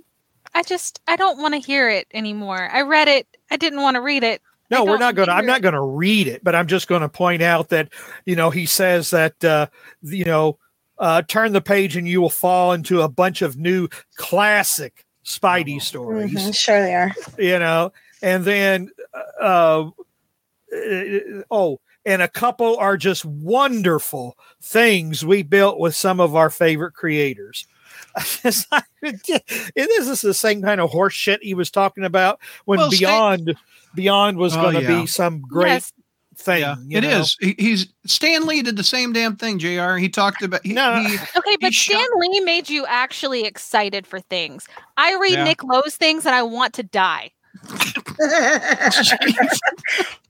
I 0.56 0.64
just 0.64 1.02
I 1.08 1.16
don't 1.16 1.40
want 1.40 1.54
to 1.56 1.60
hear 1.60 1.90
it 1.90 2.08
anymore. 2.14 2.70
I 2.72 2.82
read 2.84 3.08
it. 3.08 3.28
I 3.52 3.58
didn't 3.58 3.82
want 3.82 3.96
to 3.96 4.02
read 4.02 4.24
it. 4.24 4.42
No, 4.70 4.86
we're 4.86 4.98
don't 4.98 5.14
going 5.16 5.28
to. 5.28 5.34
I'm 5.34 5.46
not 5.46 5.62
going 5.62 5.74
to 5.74 5.82
read 5.82 6.28
it, 6.28 6.44
but 6.44 6.56
I'm 6.56 6.68
just 6.68 6.88
going 6.88 7.02
to 7.02 7.10
point 7.10 7.42
out 7.42 7.70
that 7.70 7.90
you 8.26 8.36
know 8.36 8.50
he 8.50 8.66
says 8.66 9.10
that 9.10 9.44
uh, 9.44 9.68
you 10.02 10.24
know 10.26 10.58
uh, 11.00 11.22
turn 11.24 11.54
the 11.54 11.62
page 11.62 11.98
and 11.98 12.08
you 12.08 12.22
will 12.22 12.30
fall 12.30 12.72
into 12.72 13.02
a 13.02 13.10
bunch 13.10 13.42
of 13.42 13.58
new 13.58 13.88
classic 14.16 15.06
Spidey 15.26 15.82
stories. 15.82 16.34
Mhm, 16.34 16.56
sure, 16.56 16.82
they 16.82 16.96
are. 16.96 17.12
You 17.38 17.60
know, 17.60 17.92
and 18.22 18.46
then 18.46 18.90
uh, 19.14 19.44
uh, 19.44 19.90
Uh, 20.74 21.44
oh, 21.52 21.80
and 22.06 22.22
a 22.22 22.28
couple 22.28 22.78
are 22.78 22.98
just 22.98 23.26
wonderful 23.26 24.38
things 24.62 25.26
we 25.26 25.44
built 25.44 25.80
with 25.80 25.96
some 25.96 26.20
of 26.20 26.36
our 26.36 26.50
favorite 26.50 26.94
creators. 26.94 27.66
This 28.44 28.68
is 30.08 30.22
the 30.22 30.34
same 30.34 30.62
kind 30.62 30.80
of 30.82 30.90
horse 30.92 31.14
shit 31.14 31.44
he 31.44 31.54
was 31.54 31.72
talking 31.72 32.04
about 32.04 32.40
when 32.66 32.80
Well, 32.80 32.92
Stan- 32.92 33.44
Beyond 33.46 33.58
Beyond 33.96 34.38
was 34.38 34.56
Oh, 34.56 34.62
going 34.62 34.76
to 34.76 34.82
yeah. 34.82 35.02
be 35.02 35.08
some 35.08 35.42
great 35.42 35.68
Yes. 35.70 35.94
thing. 36.38 36.62
Yeah, 36.62 36.76
it 36.90 37.02
know? 37.02 37.20
is. 37.22 37.38
He, 37.40 37.56
he's 37.58 37.88
Stan 38.06 38.46
Lee 38.48 38.62
did 38.62 38.76
the 38.78 38.84
same 38.84 39.14
damn 39.14 39.36
thing. 39.36 39.60
Jr. 39.60 39.96
He 39.96 40.10
talked 40.10 40.42
about. 40.44 40.66
He, 40.66 40.74
No. 40.74 41.02
he- 41.04 41.16
Okay, 41.38 41.58
but 41.62 41.74
shot- 41.74 41.96
Stan 41.96 42.08
Lee 42.18 42.40
made 42.42 42.70
you 42.70 42.86
actually 42.88 43.46
excited 43.46 44.06
for 44.08 44.20
things. 44.20 44.68
I 44.98 45.16
read 45.18 45.34
Yeah. 45.34 45.44
Nick 45.44 45.64
Lowe's 45.64 45.96
things 45.96 46.26
and 46.26 46.36
I 46.36 46.44
want 46.44 46.74
to 46.76 46.84
die. 46.84 47.32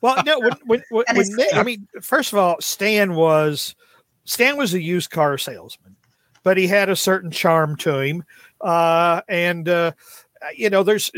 Well, 0.00 0.22
no, 0.24 0.38
when, 0.40 0.52
when, 0.64 0.82
when, 0.90 1.04
That 1.06 1.16
when 1.16 1.22
is 1.22 1.30
Nick- 1.30 1.54
I 1.54 1.62
mean, 1.62 1.86
first 2.02 2.32
of 2.32 2.38
all, 2.38 2.56
Stan 2.60 3.14
was 3.14 3.74
Stan 4.24 4.56
was 4.56 4.74
a 4.74 4.80
used 4.80 5.10
car 5.10 5.38
salesman, 5.38 5.96
but 6.42 6.56
he 6.56 6.66
had 6.66 6.88
a 6.88 6.96
certain 6.96 7.30
charm 7.30 7.76
to 7.78 7.98
him, 8.00 8.24
uh, 8.60 9.22
and 9.28 9.68
uh, 9.68 9.92
you 10.54 10.70
know, 10.70 10.82
there's 10.82 11.10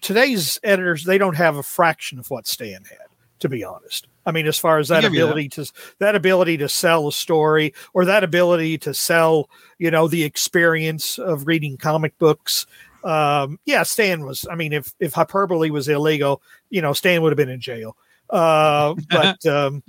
today's 0.00 0.58
editors 0.62 1.04
they 1.04 1.18
don't 1.18 1.36
have 1.36 1.56
a 1.56 1.62
fraction 1.62 2.18
of 2.18 2.30
what 2.30 2.46
Stan 2.46 2.84
had, 2.84 3.08
to 3.40 3.48
be 3.48 3.64
honest. 3.64 4.08
I 4.24 4.32
mean, 4.32 4.46
as 4.46 4.58
far 4.58 4.78
as 4.78 4.88
that 4.88 5.02
give 5.02 5.14
you 5.14 5.20
that. 5.20 5.26
ability 5.26 5.48
to 5.50 5.72
that 5.98 6.14
ability 6.14 6.56
to 6.58 6.68
sell 6.68 7.08
a 7.08 7.12
story 7.12 7.74
or 7.92 8.04
that 8.04 8.24
ability 8.24 8.78
to 8.78 8.94
sell, 8.94 9.48
you 9.78 9.90
know, 9.90 10.06
the 10.06 10.24
experience 10.24 11.18
of 11.18 11.46
reading 11.46 11.76
comic 11.76 12.16
books. 12.18 12.66
Um, 13.04 13.58
yeah, 13.64 13.82
Stan 13.82 14.24
was. 14.24 14.46
I 14.50 14.54
mean, 14.54 14.72
if 14.72 14.94
if 15.00 15.12
hyperbole 15.12 15.70
was 15.70 15.88
illegal, 15.88 16.42
you 16.70 16.82
know, 16.82 16.92
Stan 16.92 17.22
would 17.22 17.32
have 17.32 17.36
been 17.36 17.48
in 17.48 17.60
jail. 17.60 17.96
Uh, 18.30 18.94
but 19.10 19.44
um, 19.46 19.82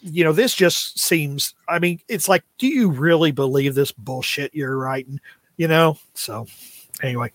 you 0.00 0.24
know, 0.24 0.32
this 0.32 0.54
just 0.54 0.98
seems. 0.98 1.54
I 1.68 1.78
mean, 1.78 2.00
it's 2.08 2.28
like, 2.28 2.44
do 2.58 2.66
you 2.66 2.90
really 2.90 3.30
believe 3.30 3.74
this 3.74 3.92
bullshit 3.92 4.54
you're 4.54 4.76
writing? 4.76 5.20
You 5.56 5.68
know. 5.68 5.98
So, 6.14 6.46
anyway, 7.02 7.32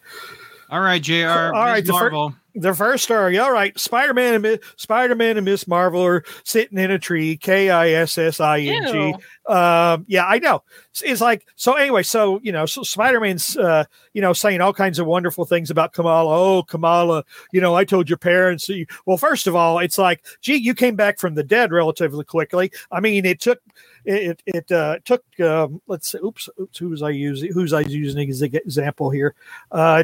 all 0.70 0.82
right, 0.82 1.02
Jr. 1.02 1.28
All 1.28 1.52
right, 1.52 1.84
Ms. 1.84 1.88
the 1.88 1.94
fir- 1.94 2.00
Marvel. 2.00 2.36
The 2.56 2.74
first 2.74 3.04
story. 3.04 3.38
All 3.38 3.52
right, 3.52 3.78
Spider 3.80 4.14
Man 4.14 4.46
and 4.46 4.60
Spider 4.78 5.16
Man 5.16 5.38
and 5.38 5.46
Miss 5.46 5.68
Marvel 5.68 6.04
are 6.04 6.24
sitting 6.44 6.78
in 6.78 6.90
a 6.90 6.98
tree. 6.98 7.38
K 7.38 7.70
i 7.70 7.92
s 7.92 8.18
s 8.18 8.40
i 8.40 8.60
n 8.60 8.92
g. 8.92 9.14
Um, 9.52 10.06
yeah, 10.08 10.26
I 10.26 10.40
know. 10.40 10.64
It's, 10.92 11.02
it's 11.04 11.22
like 11.22 11.46
so. 11.56 11.74
Anyway, 11.74 12.04
so 12.04 12.40
you 12.42 12.52
know, 12.52 12.66
so 12.66 12.84
Spider 12.84 13.20
Man's 13.20 13.58
uh, 13.58 13.86
you 14.14 14.22
know 14.22 14.34
saying 14.34 14.62
all 14.62 14.74
kinds 14.74 15.00
of 15.00 15.06
wonderful 15.06 15.46
things 15.46 15.70
about 15.70 15.94
Kamala. 15.94 16.34
Oh, 16.34 16.64
Kamala, 16.64 17.24
you 17.52 17.62
know, 17.62 17.76
I 17.76 17.84
told 17.84 18.10
your 18.10 18.18
parents. 18.18 18.70
You, 18.70 18.86
well, 19.06 19.18
first 19.18 19.48
of 19.48 19.56
all, 19.56 19.80
it's 19.80 19.98
like, 19.98 20.26
gee, 20.42 20.56
you 20.56 20.74
came 20.74 20.96
back 20.96 21.20
from 21.20 21.36
the 21.36 21.44
dead 21.44 21.72
relatively 21.72 22.24
quickly. 22.24 22.72
I 22.92 23.02
mean, 23.02 23.26
it 23.26 23.42
took 23.42 23.60
it 24.06 24.44
it 24.46 24.72
uh, 24.72 25.00
took 25.04 25.24
um, 25.40 25.82
let's 25.88 26.12
see, 26.12 26.20
oops, 26.24 26.50
oops, 26.60 26.78
who 26.78 26.90
was 26.90 27.02
I 27.02 27.10
using? 27.10 27.52
Who's 27.52 27.74
I 27.74 27.82
using 27.82 28.30
as 28.30 28.42
an 28.42 28.56
example 28.56 29.10
here? 29.10 29.36
Uh, 29.72 30.04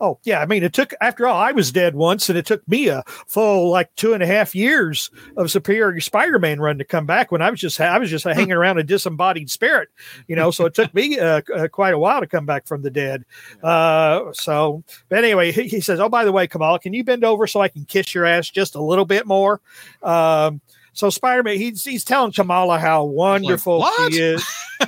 oh 0.00 0.18
yeah, 0.24 0.40
I 0.40 0.46
mean, 0.46 0.62
it 0.62 0.72
took 0.72 0.94
after 1.00 1.26
all, 1.26 1.36
I 1.36 1.52
was 1.52 1.72
dead 1.72 1.94
once, 1.94 2.28
and 2.28 2.38
it 2.38 2.46
took 2.46 2.66
me 2.68 2.88
a 2.88 3.02
full 3.26 3.70
like 3.70 3.94
two 3.96 4.14
and 4.14 4.22
a 4.22 4.26
half 4.26 4.54
years 4.54 5.10
of 5.36 5.50
Superior 5.50 6.00
Spider-Man 6.00 6.60
run 6.60 6.78
to 6.78 6.84
come 6.84 7.06
back 7.06 7.32
when 7.32 7.42
I 7.42 7.50
was 7.50 7.60
just 7.60 7.80
I 7.80 7.98
was 7.98 8.10
just 8.10 8.24
hanging 8.24 8.52
around 8.52 8.78
a 8.78 8.84
disembodied 8.84 9.50
spirit, 9.50 9.88
you 10.28 10.36
know. 10.36 10.50
So 10.50 10.66
it 10.66 10.74
took 10.74 10.92
me 10.94 11.18
uh, 11.18 11.42
uh, 11.54 11.68
quite 11.68 11.94
a 11.94 11.98
while 11.98 12.20
to 12.20 12.26
come 12.26 12.46
back 12.46 12.66
from 12.66 12.82
the 12.82 12.90
dead. 12.90 13.24
Uh, 13.62 14.32
so, 14.32 14.82
but 15.08 15.18
anyway, 15.18 15.52
he, 15.52 15.68
he 15.68 15.80
says, 15.80 16.00
"Oh, 16.00 16.08
by 16.08 16.24
the 16.24 16.32
way, 16.32 16.46
Kamala, 16.46 16.78
can 16.78 16.92
you 16.92 17.04
bend 17.04 17.24
over 17.24 17.46
so 17.46 17.60
I 17.60 17.68
can 17.68 17.84
kiss 17.84 18.14
your 18.14 18.24
ass 18.24 18.50
just 18.50 18.74
a 18.74 18.82
little 18.82 19.04
bit 19.04 19.26
more?" 19.26 19.60
Um, 20.02 20.60
so 20.92 21.10
Spider-Man, 21.10 21.56
he's 21.58 21.84
he's 21.84 22.04
telling 22.04 22.32
Kamala 22.32 22.78
how 22.78 23.04
wonderful 23.04 23.80
"What?" 23.80 24.12
she 24.12 24.20
is. 24.20 24.46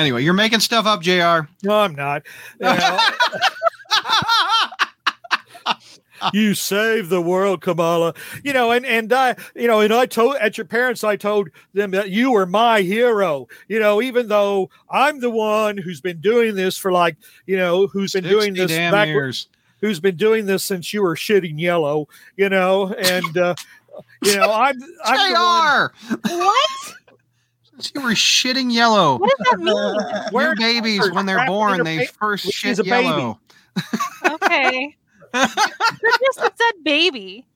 Anyway, 0.00 0.22
you're 0.22 0.32
making 0.32 0.60
stuff 0.60 0.86
up, 0.86 1.02
Jr. 1.02 1.46
No, 1.62 1.74
I'm 1.74 1.94
not. 1.94 2.22
You 2.58 2.68
know, 2.68 2.98
you 6.32 6.54
saved 6.54 7.10
the 7.10 7.20
world, 7.20 7.60
Kamala. 7.60 8.14
You 8.42 8.54
know, 8.54 8.70
and 8.70 8.86
and 8.86 9.12
I, 9.12 9.36
you 9.54 9.66
know, 9.66 9.80
and 9.80 9.92
I 9.92 10.06
told 10.06 10.36
at 10.36 10.56
your 10.56 10.64
parents, 10.64 11.04
I 11.04 11.16
told 11.16 11.50
them 11.74 11.90
that 11.90 12.08
you 12.08 12.32
were 12.32 12.46
my 12.46 12.80
hero. 12.80 13.46
You 13.68 13.78
know, 13.78 14.00
even 14.00 14.28
though 14.28 14.70
I'm 14.88 15.20
the 15.20 15.28
one 15.28 15.76
who's 15.76 16.00
been 16.00 16.20
doing 16.22 16.54
this 16.54 16.78
for 16.78 16.90
like, 16.90 17.18
you 17.44 17.58
know, 17.58 17.86
who's 17.86 18.12
been 18.12 18.24
doing 18.24 18.54
this 18.54 18.70
damn 18.70 18.92
back, 18.92 19.08
years. 19.08 19.48
Who's 19.80 20.00
been 20.00 20.16
doing 20.16 20.46
this 20.46 20.64
since 20.64 20.92
you 20.92 21.02
were 21.02 21.16
shitting 21.16 21.58
yellow. 21.60 22.08
You 22.36 22.48
know, 22.48 22.92
and 22.94 23.36
uh, 23.38 23.54
you 24.22 24.36
know, 24.36 24.52
I'm 24.52 24.76
I'm 25.04 25.32
JR! 25.90 26.16
What? 26.28 26.94
You 27.94 28.02
were 28.02 28.10
shitting 28.10 28.72
yellow. 28.72 29.16
What 29.18 29.30
does 29.38 29.46
that 29.52 29.58
mean? 29.60 30.22
Where- 30.32 30.54
babies, 30.54 31.10
when 31.12 31.24
they're 31.26 31.46
born, 31.46 31.82
they 31.84 32.04
first 32.06 32.44
shit 32.44 32.52
she's 32.54 32.78
a 32.78 32.84
baby. 32.84 33.06
yellow. 33.06 33.40
Okay. 34.26 34.96
You 35.32 36.12
just 36.24 36.40
said 36.58 36.84
baby. 36.84 37.46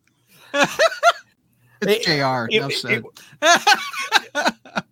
It's 0.55 0.77
It- 1.83 2.03
JR. 2.05 2.47
it- 2.49 2.61
no 2.61 2.69
it- 2.69 2.73
said. 2.73 3.03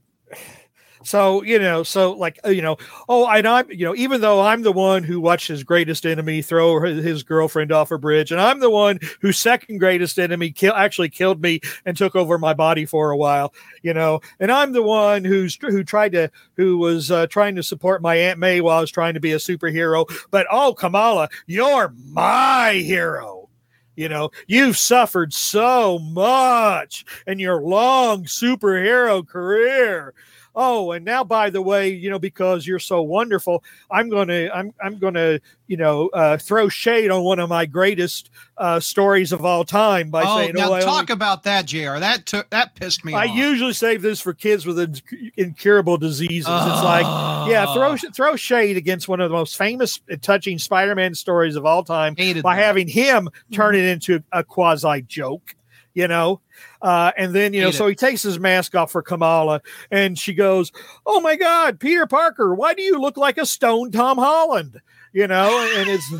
So 1.13 1.43
you 1.43 1.59
know, 1.59 1.83
so 1.83 2.13
like 2.13 2.41
uh, 2.43 2.49
you 2.49 2.63
know, 2.63 2.79
oh, 3.07 3.29
and 3.29 3.47
I'm 3.47 3.71
you 3.71 3.85
know, 3.85 3.95
even 3.95 4.23
though 4.23 4.41
I'm 4.41 4.63
the 4.63 4.73
one 4.73 5.03
who 5.03 5.21
watched 5.21 5.47
his 5.47 5.63
greatest 5.63 6.07
enemy 6.07 6.41
throw 6.41 6.81
his 6.81 7.23
girlfriend 7.23 7.71
off 7.71 7.91
a 7.91 7.99
bridge, 7.99 8.33
and 8.33 8.41
I'm 8.41 8.61
the 8.61 8.71
one 8.71 8.99
whose 9.21 9.39
second 9.39 9.77
greatest 9.77 10.19
enemy 10.19 10.53
kill 10.53 10.73
actually 10.73 11.11
killed 11.11 11.43
me 11.43 11.61
and 11.85 11.99
took 11.99 12.17
over 12.17 12.39
my 12.39 12.55
body 12.55 12.87
for 12.87 13.11
a 13.11 13.17
while, 13.19 13.53
you 13.83 13.93
know, 13.93 14.23
and 14.41 14.51
I'm 14.51 14.73
the 14.73 14.83
one 14.83 15.23
who's 15.23 15.59
who 15.61 15.85
tried 15.85 16.13
to 16.13 16.31
who 16.57 16.79
was 16.79 17.11
uh, 17.11 17.27
trying 17.27 17.57
to 17.57 17.63
support 17.63 18.01
my 18.01 18.15
Aunt 18.15 18.39
May 18.39 18.63
while 18.63 18.79
I 18.79 18.81
was 18.81 18.91
trying 18.91 19.13
to 19.13 19.21
be 19.21 19.33
a 19.33 19.37
superhero, 19.37 20.07
but 20.31 20.47
oh, 20.51 20.73
Kamala, 20.73 21.29
you're 21.47 21.95
my 22.09 22.73
hero. 22.73 23.51
You 23.97 24.09
know, 24.09 24.31
you've 24.47 24.79
suffered 24.79 25.35
so 25.35 25.99
much 25.99 27.05
in 27.27 27.39
your 27.39 27.61
long 27.61 28.25
superhero 28.25 29.29
career. 29.29 30.15
Oh, 30.55 30.93
and 30.93 31.05
now 31.05 31.25
by 31.25 31.49
the 31.49 31.63
way, 31.63 31.89
you 31.89 32.11
know, 32.11 32.19
because 32.19 32.67
you're 32.67 32.79
so 32.79 33.01
wonderful, 33.01 33.65
I'm 33.91 34.11
gonna 34.11 34.51
I'm 34.53 34.75
I'm 34.85 34.99
gonna, 34.99 35.41
you 35.67 35.79
know, 35.79 36.09
uh, 36.09 36.37
throw 36.37 36.69
shade 36.69 37.11
on 37.11 37.23
one 37.23 37.39
of 37.39 37.49
my 37.49 37.65
greatest 37.65 38.31
uh, 38.59 38.79
stories 38.79 39.33
of 39.33 39.45
all 39.45 39.65
time 39.65 40.11
by 40.11 40.23
oh, 40.23 40.37
saying, 40.37 40.55
now 40.55 40.71
"Oh, 40.71 40.75
I, 40.75 40.81
talk 40.81 41.11
only- 41.11 41.13
about 41.15 41.45
that, 41.45 41.65
JR. 41.65 41.99
That 41.99 42.27
took 42.27 42.51
that 42.51 42.75
pissed 42.75 43.03
me 43.05 43.15
off. 43.15 43.23
I 43.23 43.29
off. 43.29 43.37
usually 43.37 43.73
save 43.73 44.03
this 44.03 44.21
for 44.21 44.35
kids 44.35 44.67
with 44.67 44.77
inc- 44.77 45.33
incurable 45.37 45.97
diseases." 45.97 46.49
It's 46.49 46.85
like, 46.85 47.07
yeah, 47.51 47.73
throw 47.73 47.97
throw 48.15 48.37
shade 48.37 48.77
against 48.77 49.09
one 49.09 49.21
of 49.21 49.31
the 49.31 49.37
most 49.37 49.57
famous 49.57 50.01
and 50.11 50.23
touching 50.23 50.59
Spider-Man 50.59 51.15
stories 51.15 51.57
of 51.57 51.65
all 51.65 51.83
time 51.83 52.15
hated 52.15 52.43
by 52.43 52.57
that. 52.57 52.63
having 52.63 52.89
him 52.89 53.31
turn 53.53 53.75
it 53.75 53.85
into 53.85 54.23
a 54.33 54.45
quasi 54.45 55.01
joke, 55.03 55.55
you 55.95 56.09
know. 56.09 56.41
Uh, 56.83 57.13
and 57.17 57.33
then 57.33 57.55
you 57.55 57.63
know, 57.63 57.71
so 57.71 57.87
he 57.87 57.95
takes 57.95 58.23
his 58.23 58.39
mask 58.39 58.75
off 58.75 58.91
for 58.91 59.03
Kamala, 59.03 59.63
and 59.91 60.19
she 60.19 60.35
goes, 60.35 60.73
"Oh 61.07 61.21
my 61.21 61.37
God, 61.37 61.79
Peter 61.79 62.07
Parker, 62.07 62.55
why 62.55 62.75
do 62.75 62.83
you 62.83 62.99
look 63.01 63.17
like 63.17 63.39
a 63.39 63.47
stone 63.47 63.91
Tom 63.91 64.19
Holland?" 64.19 64.81
You 65.13 65.27
know, 65.27 65.73
and 65.77 65.89
it's. 65.89 66.13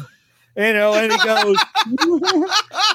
You 0.55 0.75
know, 0.75 0.93
and 0.93 1.11
he 1.11 1.19
goes, 1.25 1.57
you 1.87 2.21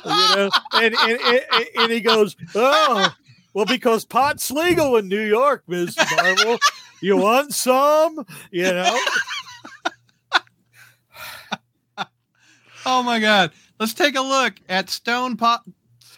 know, 0.06 0.50
and, 0.74 0.94
and, 0.94 1.20
and, 1.20 1.66
and 1.76 1.92
he 1.92 2.02
goes, 2.02 2.36
oh, 2.54 3.12
well, 3.56 3.66
because 3.66 4.06
pot's 4.06 4.52
legal 4.52 4.96
in 4.98 5.08
New 5.08 5.24
York, 5.26 5.64
Miss 5.66 5.98
Marvel. 6.16 6.60
You 7.02 7.18
want 7.18 7.56
some? 7.56 8.28
You 8.52 8.66
know, 8.66 9.00
Oh 12.90 13.04
my 13.04 13.20
god. 13.20 13.52
Let's 13.82 13.94
take 13.94 14.16
a 14.16 14.22
look 14.22 14.54
at 14.70 14.90
Stone 14.90 15.36
Pot 15.36 15.62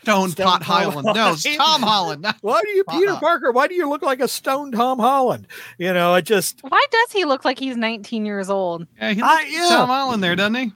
Stone, 0.03 0.31
Stone 0.31 0.45
Pot 0.45 0.61
Tom 0.61 0.91
Highland. 0.91 1.15
No, 1.15 1.33
it's 1.33 1.57
Tom 1.57 1.81
Holland. 1.81 2.25
why 2.41 2.61
do 2.61 2.69
you, 2.69 2.83
Peter 2.85 3.11
Uh-uh. 3.11 3.19
Parker? 3.19 3.51
Why 3.51 3.67
do 3.67 3.75
you 3.75 3.89
look 3.89 4.01
like 4.01 4.19
a 4.19 4.27
stone 4.27 4.71
Tom 4.71 4.99
Holland? 4.99 5.47
You 5.77 5.93
know, 5.93 6.13
I 6.13 6.21
just, 6.21 6.61
Why 6.61 6.83
does 6.91 7.11
he 7.11 7.25
look 7.25 7.45
like 7.45 7.59
he's 7.59 7.75
19 7.75 8.25
years 8.25 8.49
old? 8.49 8.87
Yeah, 8.97 9.13
he 9.13 9.21
looks 9.21 9.33
like 9.33 9.51
yeah. 9.51 9.67
Tom 9.69 9.89
Holland 9.89 10.23
there, 10.23 10.35
doesn't 10.35 10.55
he? 10.55 10.71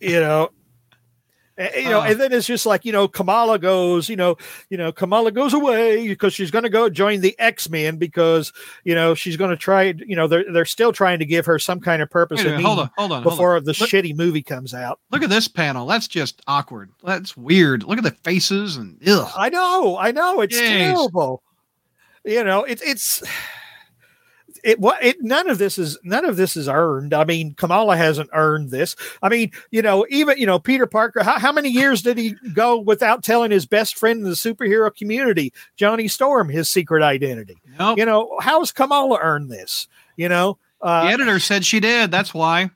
you 0.00 0.20
know, 0.20 0.50
a- 1.58 1.82
you 1.82 1.88
know, 1.90 2.00
Uh. 2.00 2.04
and 2.04 2.20
then 2.20 2.32
it's 2.32 2.46
just 2.46 2.64
like 2.66 2.84
you 2.84 2.92
know, 2.92 3.06
Kamala 3.08 3.58
goes, 3.58 4.08
you 4.08 4.16
know, 4.16 4.36
you 4.70 4.76
know, 4.78 4.92
Kamala 4.92 5.30
goes 5.32 5.52
away 5.54 6.06
because 6.08 6.32
she's 6.34 6.50
going 6.50 6.64
to 6.64 6.70
go 6.70 6.88
join 6.88 7.20
the 7.20 7.34
X 7.38 7.68
Men 7.68 7.96
because 7.96 8.52
you 8.84 8.94
know 8.94 9.14
she's 9.14 9.36
going 9.36 9.50
to 9.50 9.56
try. 9.56 9.94
You 10.06 10.16
know, 10.16 10.26
they're 10.26 10.44
they're 10.52 10.64
still 10.64 10.92
trying 10.92 11.18
to 11.18 11.24
give 11.26 11.46
her 11.46 11.58
some 11.58 11.80
kind 11.80 12.00
of 12.02 12.10
purpose 12.10 12.38
Wait 12.38 12.46
a 12.46 12.54
and 12.54 12.56
minute, 12.58 12.66
hold 12.68 12.78
on, 12.80 12.90
hold 12.96 13.12
on. 13.12 13.22
Hold 13.22 13.32
on. 13.32 13.36
before 13.36 13.60
the 13.60 13.76
Look- 13.78 13.90
shitty 13.90 14.16
movie 14.16 14.42
comes 14.42 14.72
out. 14.74 14.98
Look 15.10 15.22
at 15.22 15.30
this 15.30 15.48
panel. 15.48 15.86
That's 15.86 16.08
just 16.08 16.40
awkward. 16.46 16.90
That's 17.04 17.36
weird. 17.36 17.84
Look 17.84 17.98
at 17.98 18.04
the 18.04 18.10
faces 18.22 18.76
and 18.76 18.98
ugh. 19.06 19.30
I 19.36 19.48
know, 19.48 19.98
I 19.98 20.10
know, 20.12 20.40
it's 20.40 20.56
Jeez. 20.56 20.68
terrible. 20.92 21.42
You 22.24 22.44
know, 22.44 22.62
it's 22.64 22.82
it's 22.82 23.22
it 24.62 24.78
what 24.78 25.02
it 25.02 25.22
none 25.22 25.48
of 25.48 25.58
this 25.58 25.78
is 25.78 25.98
none 26.02 26.24
of 26.24 26.36
this 26.36 26.56
is 26.56 26.68
earned. 26.68 27.14
I 27.14 27.24
mean, 27.24 27.54
Kamala 27.54 27.96
hasn't 27.96 28.30
earned 28.32 28.70
this. 28.70 28.96
I 29.22 29.28
mean, 29.28 29.50
you 29.70 29.82
know, 29.82 30.06
even 30.10 30.38
you 30.38 30.46
know, 30.46 30.58
Peter 30.58 30.86
Parker, 30.86 31.22
how, 31.22 31.38
how 31.38 31.52
many 31.52 31.68
years 31.68 32.02
did 32.02 32.18
he 32.18 32.34
go 32.54 32.78
without 32.78 33.22
telling 33.22 33.50
his 33.50 33.66
best 33.66 33.96
friend 33.96 34.20
in 34.20 34.24
the 34.24 34.36
superhero 34.36 34.94
community, 34.94 35.52
Johnny 35.76 36.08
Storm, 36.08 36.48
his 36.48 36.68
secret 36.68 37.02
identity? 37.02 37.58
Nope. 37.78 37.98
You 37.98 38.06
know, 38.06 38.36
how 38.40 38.60
has 38.60 38.72
Kamala 38.72 39.18
earned 39.20 39.50
this? 39.50 39.88
You 40.16 40.28
know, 40.28 40.58
the 40.80 40.88
uh, 40.88 41.04
editor 41.06 41.38
said 41.38 41.64
she 41.64 41.80
did. 41.80 42.10
That's 42.10 42.32
why. 42.32 42.70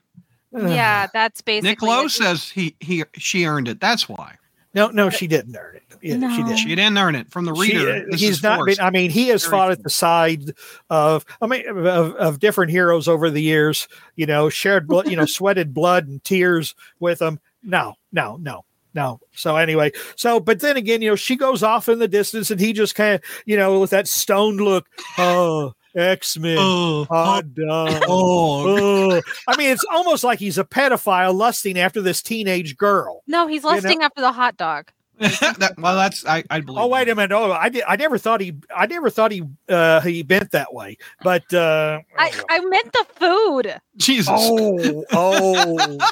yeah, 0.51 1.07
that's 1.13 1.41
basically. 1.41 1.69
Nick 1.69 1.81
Lowe 1.81 2.07
says 2.07 2.49
he 2.49 2.75
he 2.79 3.03
she 3.15 3.45
earned 3.45 3.67
it. 3.67 3.79
That's 3.79 4.09
why. 4.09 4.35
no, 4.73 4.89
no, 4.89 5.09
she 5.09 5.27
didn't 5.27 5.55
earn 5.55 5.77
it. 5.77 5.83
Yeah, 6.01 6.35
She 6.35 6.43
did. 6.43 6.59
She 6.59 6.67
didn't 6.75 6.97
earn 6.97 7.15
it 7.15 7.29
from 7.31 7.45
the 7.45 7.53
She- 7.55 7.75
uh, 7.75 7.79
reader. 7.79 8.05
This 8.11 8.21
he's 8.21 8.43
not 8.43 8.65
been. 8.65 8.79
I 8.79 8.89
mean, 8.91 9.09
he 9.11 9.27
has 9.29 9.43
Very 9.43 9.51
fought 9.51 9.71
at 9.71 9.83
the 9.83 9.89
side 9.89 10.51
of. 10.89 11.25
I 11.41 11.47
mean, 11.47 11.67
of, 11.67 12.13
of 12.15 12.39
different 12.39 12.71
heroes 12.71 13.07
over 13.07 13.29
the 13.29 13.41
years. 13.41 13.87
You 14.15 14.25
know, 14.25 14.49
shared 14.49 14.87
blood. 14.87 15.07
You 15.09 15.15
know, 15.17 15.25
sweated 15.37 15.73
blood 15.73 16.07
and 16.07 16.23
tears 16.23 16.75
with 16.99 17.19
them. 17.19 17.39
No, 17.63 17.95
no, 18.11 18.37
no, 18.37 18.63
no. 18.93 19.19
So 19.33 19.55
anyway, 19.55 19.91
so 20.15 20.39
but 20.39 20.59
then 20.59 20.77
again, 20.77 21.01
you 21.01 21.09
know, 21.09 21.15
she 21.15 21.35
goes 21.35 21.63
off 21.63 21.89
in 21.89 21.99
the 21.99 22.07
distance, 22.07 22.51
and 22.51 22.59
he 22.59 22.73
just 22.73 22.95
kind 22.95 23.15
of, 23.15 23.21
you 23.45 23.57
know, 23.57 23.79
with 23.79 23.89
that 23.91 24.07
stoned 24.07 24.61
look. 24.61 24.85
Oh, 25.17 25.73
X 25.95 26.37
Men. 26.37 26.57
Oh, 26.59 27.05
Hot 27.05 27.55
dog. 27.55 28.03
oh, 28.07 29.13
Oh. 29.17 29.21
I 29.47 29.57
mean, 29.57 29.71
it's 29.71 29.83
almost 29.91 30.23
like 30.23 30.37
he's 30.37 30.59
a 30.59 30.63
pedophile 30.63 31.33
lusting 31.33 31.79
after 31.79 32.01
this 32.01 32.21
teenage 32.21 32.77
girl. 32.77 33.23
No, 33.25 33.47
he's 33.47 33.63
You 33.63 33.69
know- 33.69 33.75
lusting 33.75 34.01
after 34.03 34.21
the 34.21 34.31
hot 34.31 34.57
dog. 34.57 34.91
that, 35.57 35.73
well, 35.77 35.95
that's 35.95 36.25
I, 36.25 36.43
I 36.49 36.59
believe. 36.61 36.79
Oh 36.79 36.87
wait 36.87 37.09
a 37.09 37.15
minute! 37.15 37.31
Oh, 37.31 37.51
I 37.51 37.69
did. 37.69 37.83
I 37.87 37.95
never 37.95 38.17
thought 38.17 38.39
he. 38.39 38.53
I 38.75 38.85
never 38.85 39.09
thought 39.09 39.31
he. 39.31 39.43
Uh, 39.67 39.99
he 40.01 40.21
bent 40.21 40.51
that 40.51 40.73
way. 40.73 40.97
But. 41.23 41.51
uh 41.53 41.99
I, 42.17 42.31
I 42.49 42.59
meant 42.61 42.93
the 42.93 43.05
food. 43.15 43.81
Jesus, 43.97 44.29
Oh, 44.31 45.03
oh! 45.13 45.97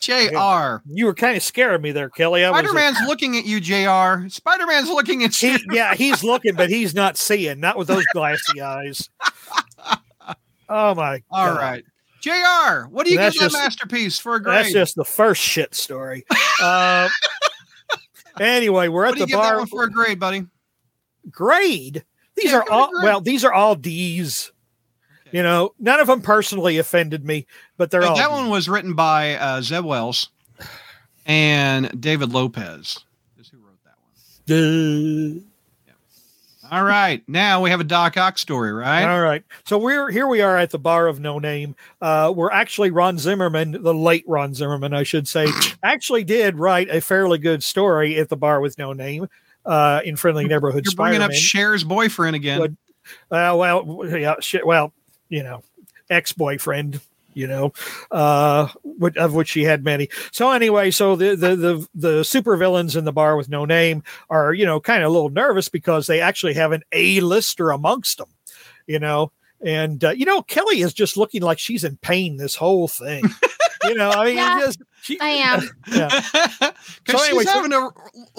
Jr. 0.00 0.78
you 0.90 1.04
were 1.06 1.14
kind 1.14 1.36
of 1.36 1.42
scaring 1.42 1.82
me 1.82 1.92
there, 1.92 2.08
Kelly. 2.08 2.44
I 2.44 2.50
was. 2.50 2.60
Spider 2.60 2.72
Man's 2.74 2.98
looking 3.06 3.36
at 3.36 3.44
you, 3.44 3.60
Jr. 3.60 4.28
Spider 4.28 4.66
Man's 4.66 4.88
looking 4.88 5.22
at 5.22 5.40
you. 5.42 5.58
He, 5.58 5.64
yeah, 5.72 5.94
he's 5.96 6.24
looking, 6.24 6.54
but 6.54 6.70
he's 6.70 6.94
not 6.94 7.16
seeing. 7.16 7.60
Not 7.60 7.76
with 7.76 7.88
those 7.88 8.04
glassy 8.12 8.60
eyes. 8.60 9.10
Oh 10.70 10.94
my! 10.94 11.22
All 11.30 11.46
God. 11.46 11.56
right, 11.56 11.84
Jr. 12.28 12.88
What 12.88 13.06
do 13.06 13.12
you 13.12 13.18
give 13.18 13.34
that 13.38 13.52
masterpiece 13.52 14.18
for 14.18 14.34
a 14.36 14.42
grade? 14.42 14.56
That's 14.58 14.72
just 14.72 14.96
the 14.96 15.04
first 15.04 15.40
shit 15.42 15.74
story. 15.74 16.24
uh, 16.62 17.08
anyway, 18.40 18.88
we're 18.88 19.02
what 19.04 19.08
at 19.10 19.14
do 19.14 19.20
you 19.20 19.26
the 19.26 19.30
give 19.30 19.38
that 19.40 19.48
bar. 19.50 19.58
one 19.58 19.66
for 19.66 19.84
a 19.84 19.90
grade, 19.90 20.18
buddy? 20.20 20.46
grade. 21.30 22.04
These 22.36 22.52
Yeah, 22.52 22.58
are 22.58 22.62
give 22.62 22.68
it 22.68 22.72
a 22.72 22.74
all 22.74 22.90
well. 23.02 23.20
These 23.20 23.44
are 23.44 23.52
all 23.52 23.74
D's. 23.74 24.52
You 25.30 25.42
know, 25.42 25.74
none 25.78 26.00
of 26.00 26.06
them 26.06 26.22
personally 26.22 26.78
offended 26.78 27.22
me, 27.24 27.46
but 27.76 27.90
they're 27.90 28.02
all. 28.02 28.16
that 28.16 28.28
Ds. 28.28 28.38
one 28.38 28.48
was 28.48 28.66
written 28.68 28.94
by 28.94 29.34
uh, 29.34 29.60
Zeb 29.60 29.84
Wells 29.84 30.30
and 31.26 32.00
David 32.00 32.32
Lopez. 32.32 33.04
Is 33.38 33.48
who 33.48 33.58
wrote 33.58 33.78
that 33.84 33.96
one. 34.00 35.44
All 36.70 36.84
right, 36.84 37.22
now 37.26 37.62
we 37.62 37.70
have 37.70 37.80
a 37.80 37.84
Doc 37.84 38.16
Ock 38.16 38.36
story, 38.36 38.72
right? 38.72 39.04
All 39.04 39.22
right. 39.22 39.42
So 39.64 39.78
we're 39.78 40.10
here. 40.10 40.26
We 40.26 40.42
are 40.42 40.56
at 40.56 40.70
the 40.70 40.78
bar 40.78 41.06
of 41.06 41.18
no 41.18 41.38
name. 41.38 41.74
Uh, 42.00 42.32
we're 42.34 42.50
actually 42.50 42.90
Ron 42.90 43.16
Zimmerman, 43.16 43.82
the 43.82 43.94
late 43.94 44.24
Ron 44.26 44.52
Zimmerman, 44.54 44.92
I 44.92 45.02
should 45.02 45.26
say, 45.26 45.46
actually 45.82 46.24
did 46.24 46.56
write 46.56 46.90
a 46.90 47.00
fairly 47.00 47.38
good 47.38 47.62
story 47.62 48.18
at 48.18 48.28
the 48.28 48.36
bar 48.36 48.60
with 48.60 48.76
no 48.76 48.92
name 48.92 49.28
uh, 49.64 50.00
in 50.04 50.16
Friendly 50.16 50.46
Neighborhood 50.46 50.84
You're 50.84 50.94
bringing 50.94 51.22
up 51.22 51.32
Spider-Man. 51.32 51.40
Cher's 51.40 51.84
boyfriend 51.84 52.36
again. 52.36 52.76
Uh, 53.30 53.54
well, 53.56 54.06
yeah. 54.06 54.34
Well, 54.62 54.92
you 55.28 55.42
know, 55.42 55.62
ex 56.10 56.32
boyfriend. 56.32 57.00
You 57.38 57.46
know, 57.46 57.72
uh, 58.10 58.66
of 59.16 59.34
which 59.34 59.48
she 59.48 59.62
had 59.62 59.84
many. 59.84 60.08
So 60.32 60.50
anyway, 60.50 60.90
so 60.90 61.14
the 61.14 61.36
the 61.36 61.54
the 61.56 61.88
the 61.94 62.08
supervillains 62.22 62.96
in 62.96 63.04
the 63.04 63.12
bar 63.12 63.36
with 63.36 63.48
no 63.48 63.64
name 63.64 64.02
are 64.28 64.52
you 64.52 64.66
know 64.66 64.80
kind 64.80 65.02
of 65.04 65.08
a 65.10 65.12
little 65.12 65.30
nervous 65.30 65.68
because 65.68 66.08
they 66.08 66.20
actually 66.20 66.54
have 66.54 66.72
an 66.72 66.82
A 66.92 67.20
lister 67.20 67.70
amongst 67.70 68.18
them. 68.18 68.28
You 68.88 68.98
know, 68.98 69.30
and 69.60 70.02
uh, 70.02 70.10
you 70.10 70.24
know 70.24 70.42
Kelly 70.42 70.80
is 70.80 70.92
just 70.92 71.16
looking 71.16 71.42
like 71.42 71.58
she's 71.60 71.84
in 71.84 71.96
pain 71.98 72.38
this 72.38 72.56
whole 72.56 72.88
thing. 72.88 73.22
you 73.84 73.94
know, 73.94 74.10
I 74.10 74.24
mean, 74.24 74.36
Yeah. 74.36 74.58
just 74.60 74.82
She- 75.02 75.20
I 75.20 75.28
am. 75.28 75.68
Yeah. 75.92 76.08
Because 77.04 77.20
So 77.20 77.26
anyway, 77.26 77.44
she's 77.44 77.52
so- 77.52 77.62
having 77.62 77.70
to 77.70 77.90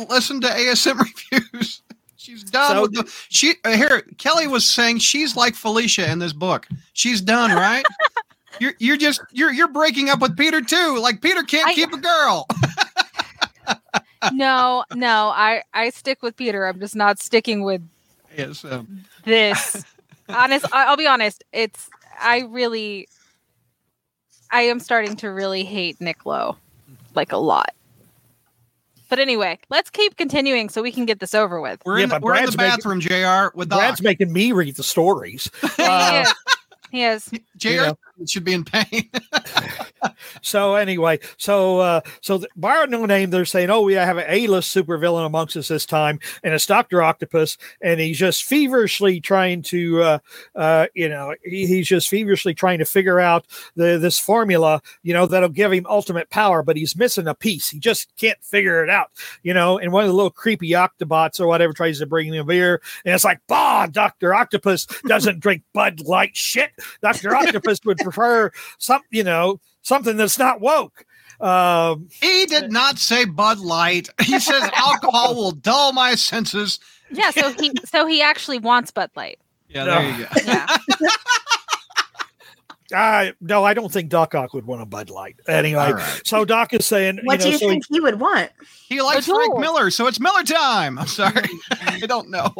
listen 0.09 0.41
to 0.41 0.47
ASM 0.47 0.99
reviews. 1.31 1.81
She's 2.17 2.43
done 2.43 2.71
So- 2.75 2.81
with 2.81 2.93
the 2.95 3.13
she 3.29 3.53
uh, 3.63 3.71
here. 3.77 4.01
Kelly 4.17 4.47
was 4.47 4.69
saying 4.69 4.99
she's 4.99 5.37
like 5.37 5.55
Felicia 5.55 6.11
in 6.11 6.19
this 6.19 6.33
book. 6.33 6.67
She's 6.93 7.21
done, 7.21 7.51
right? 7.51 7.85
You're 8.59 8.73
you're 8.79 8.97
just 8.97 9.21
you're 9.31 9.51
you're 9.51 9.67
breaking 9.67 10.09
up 10.09 10.19
with 10.19 10.35
Peter 10.37 10.61
too. 10.61 10.97
Like 11.01 11.21
Peter 11.21 11.43
can't 11.43 11.67
I- 11.69 11.73
keep 11.73 11.91
a 11.93 11.97
girl. 11.97 12.47
No, 14.33 14.83
no, 14.93 15.29
I 15.33 15.63
I 15.73 15.91
stick 15.91 16.21
with 16.21 16.35
Peter. 16.35 16.65
I'm 16.67 16.77
just 16.81 16.93
not 16.95 17.19
sticking 17.19 17.63
with 17.63 17.81
yes. 18.37 18.65
Um, 18.65 19.05
this. 19.23 19.85
honest, 20.29 20.65
I- 20.73 20.87
I'll 20.87 20.97
be 20.97 21.07
honest. 21.07 21.41
It's 21.53 21.89
I 22.19 22.39
really, 22.49 23.07
I 24.51 24.63
am 24.63 24.81
starting 24.81 25.15
to 25.17 25.29
really 25.31 25.63
hate 25.63 26.01
Nick 26.01 26.25
Lowe, 26.25 26.57
like 27.15 27.31
a 27.31 27.37
lot. 27.37 27.73
But 29.07 29.19
anyway, 29.19 29.57
let's 29.69 29.89
keep 29.89 30.17
continuing 30.17 30.67
so 30.67 30.81
we 30.83 30.91
can 30.91 31.05
get 31.05 31.21
this 31.21 31.33
over 31.33 31.61
with. 31.61 31.81
we're 31.85 31.99
Yeah, 31.99 32.03
in 32.03 32.09
the, 32.09 32.15
but 32.15 32.23
we're 32.23 32.35
in 32.35 32.45
the 32.45 32.51
Brad's 32.51 32.83
making- 32.83 32.99
bathroom, 32.99 32.99
Jr. 33.51 33.57
With 33.57 33.69
Doc. 33.69 33.79
Brad's 33.79 34.01
making 34.01 34.33
me 34.33 34.51
read 34.51 34.75
the 34.75 34.83
stories. 34.83 35.49
he 35.77 35.83
Uh, 35.83 36.23
is. 36.23 36.33
He 36.91 37.03
is. 37.05 37.31
Jr. 37.59 37.69
Yeah. 37.69 37.93
should 38.27 38.43
be 38.43 38.53
in 38.53 38.65
pain. 38.65 39.09
So 40.41 40.75
anyway, 40.75 41.19
so 41.37 41.79
uh, 41.79 42.01
so 42.21 42.37
the, 42.39 42.47
by 42.55 42.85
no 42.85 43.05
name, 43.05 43.29
they're 43.29 43.45
saying, 43.45 43.69
"Oh, 43.69 43.81
we 43.81 43.93
have 43.93 44.17
an 44.17 44.25
A-list 44.27 44.75
supervillain 44.75 45.25
amongst 45.25 45.57
us 45.57 45.67
this 45.67 45.85
time, 45.85 46.19
and 46.43 46.53
it's 46.53 46.65
Doctor 46.65 47.01
Octopus, 47.01 47.57
and 47.81 47.99
he's 47.99 48.17
just 48.17 48.43
feverishly 48.43 49.19
trying 49.19 49.61
to, 49.63 50.01
uh, 50.01 50.19
uh, 50.55 50.87
you 50.93 51.09
know, 51.09 51.35
he, 51.43 51.65
he's 51.67 51.87
just 51.87 52.09
feverishly 52.09 52.53
trying 52.53 52.79
to 52.79 52.85
figure 52.85 53.19
out 53.19 53.45
the 53.75 53.97
this 53.97 54.19
formula, 54.19 54.81
you 55.03 55.13
know, 55.13 55.25
that'll 55.25 55.49
give 55.49 55.73
him 55.73 55.85
ultimate 55.89 56.29
power, 56.29 56.63
but 56.63 56.77
he's 56.77 56.95
missing 56.95 57.27
a 57.27 57.35
piece. 57.35 57.69
He 57.69 57.79
just 57.79 58.15
can't 58.17 58.41
figure 58.43 58.83
it 58.83 58.89
out, 58.89 59.11
you 59.43 59.53
know. 59.53 59.77
And 59.77 59.91
one 59.91 60.03
of 60.03 60.09
the 60.09 60.15
little 60.15 60.31
creepy 60.31 60.71
Octobots 60.71 61.39
or 61.39 61.47
whatever 61.47 61.73
tries 61.73 61.99
to 61.99 62.05
bring 62.05 62.27
him 62.27 62.35
a 62.35 62.43
beer, 62.43 62.81
and 63.05 63.13
it's 63.13 63.25
like, 63.25 63.41
bah, 63.47 63.87
Doctor 63.87 64.33
Octopus 64.33 64.85
doesn't 65.05 65.39
drink 65.41 65.63
Bud 65.73 66.01
Light 66.01 66.35
shit. 66.35 66.71
Doctor 67.01 67.35
Octopus 67.49 67.79
would 67.85 67.97
prefer 67.97 68.51
some, 68.77 69.01
you 69.11 69.23
know." 69.23 69.59
Something 69.81 70.17
that's 70.17 70.37
not 70.37 70.59
woke. 70.59 71.05
Um, 71.39 72.09
he 72.21 72.45
did 72.45 72.69
not 72.69 72.99
say 72.99 73.23
Bud 73.23 73.59
Light. 73.59 74.09
He 74.21 74.37
says 74.39 74.61
alcohol 74.75 75.35
will 75.35 75.51
dull 75.51 75.93
my 75.93 76.15
senses. 76.15 76.79
Yeah. 77.09 77.31
So 77.31 77.53
he 77.53 77.71
so 77.85 78.05
he 78.05 78.21
actually 78.21 78.59
wants 78.59 78.91
Bud 78.91 79.09
Light. 79.15 79.39
Yeah, 79.69 79.85
No. 79.85 79.91
there 80.01 80.11
you 80.11 80.17
go. 80.25 80.29
Yeah. 80.45 80.67
I 82.93 83.33
no, 83.39 83.63
I 83.63 83.73
don't 83.75 83.91
think 83.91 84.09
Doc 84.09 84.33
Ock 84.33 84.53
would 84.55 84.65
want 84.65 84.81
a 84.81 84.85
Bud 84.85 85.09
Light. 85.11 85.35
Anyway, 85.47 85.79
All 85.79 85.93
right. 85.93 86.21
so 86.25 86.43
Doc 86.43 86.73
is 86.73 86.85
saying, 86.87 87.19
What 87.23 87.39
you 87.39 87.45
know, 87.45 87.45
do 87.45 87.51
you 87.51 87.57
so 87.59 87.69
think 87.69 87.83
he 87.87 87.99
would 87.99 88.19
want? 88.19 88.49
He 88.87 89.01
likes 89.01 89.27
Adore. 89.27 89.45
Frank 89.45 89.59
Miller, 89.59 89.91
so 89.91 90.07
it's 90.07 90.19
Miller 90.19 90.43
time. 90.43 90.97
I'm 90.97 91.05
sorry. 91.07 91.45
I 91.71 91.99
don't 91.99 92.29
know. 92.31 92.51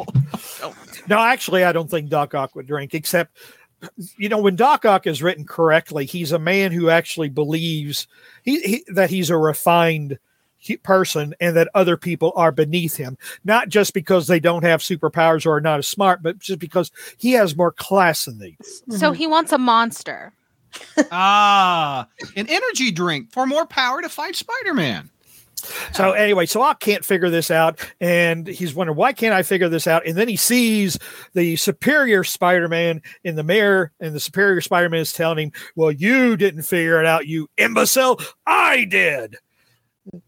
no, 1.08 1.18
actually, 1.18 1.64
I 1.64 1.72
don't 1.72 1.90
think 1.90 2.08
Doc 2.10 2.32
Ock 2.34 2.54
would 2.54 2.68
drink, 2.68 2.94
except 2.94 3.36
you 4.16 4.28
know, 4.28 4.38
when 4.38 4.56
Doc 4.56 4.84
Ock 4.84 5.06
is 5.06 5.22
written 5.22 5.44
correctly, 5.44 6.06
he's 6.06 6.32
a 6.32 6.38
man 6.38 6.72
who 6.72 6.90
actually 6.90 7.28
believes 7.28 8.06
he, 8.42 8.60
he 8.60 8.84
that 8.88 9.10
he's 9.10 9.30
a 9.30 9.36
refined 9.36 10.18
person 10.82 11.34
and 11.40 11.56
that 11.56 11.70
other 11.74 11.96
people 11.96 12.32
are 12.36 12.52
beneath 12.52 12.96
him, 12.96 13.16
not 13.44 13.68
just 13.68 13.94
because 13.94 14.26
they 14.26 14.40
don't 14.40 14.64
have 14.64 14.80
superpowers 14.80 15.46
or 15.46 15.56
are 15.56 15.60
not 15.60 15.78
as 15.78 15.88
smart, 15.88 16.22
but 16.22 16.38
just 16.38 16.58
because 16.58 16.90
he 17.16 17.32
has 17.32 17.56
more 17.56 17.72
class 17.72 18.26
than 18.26 18.38
these. 18.38 18.82
So 18.90 19.12
he 19.12 19.26
wants 19.26 19.52
a 19.52 19.58
monster. 19.58 20.32
Ah, 21.10 22.06
an 22.36 22.46
energy 22.48 22.90
drink 22.90 23.32
for 23.32 23.46
more 23.46 23.66
power 23.66 24.02
to 24.02 24.08
fight 24.08 24.36
Spider-Man. 24.36 25.10
So 25.92 26.10
oh. 26.10 26.12
anyway, 26.12 26.46
so 26.46 26.62
I 26.62 26.74
can't 26.74 27.04
figure 27.04 27.30
this 27.30 27.50
out, 27.50 27.80
and 28.00 28.46
he's 28.46 28.74
wondering 28.74 28.96
why 28.96 29.12
can't 29.12 29.34
I 29.34 29.42
figure 29.42 29.68
this 29.68 29.86
out? 29.86 30.06
And 30.06 30.16
then 30.16 30.28
he 30.28 30.36
sees 30.36 30.98
the 31.34 31.56
superior 31.56 32.24
Spider-Man 32.24 33.02
in 33.24 33.36
the 33.36 33.44
mirror, 33.44 33.92
and 34.00 34.14
the 34.14 34.20
superior 34.20 34.60
Spider-Man 34.60 35.00
is 35.00 35.12
telling 35.12 35.38
him, 35.38 35.52
"Well, 35.76 35.90
you 35.90 36.36
didn't 36.36 36.62
figure 36.62 37.00
it 37.00 37.06
out, 37.06 37.26
you 37.26 37.48
imbecile. 37.56 38.20
I 38.46 38.84
did." 38.84 39.36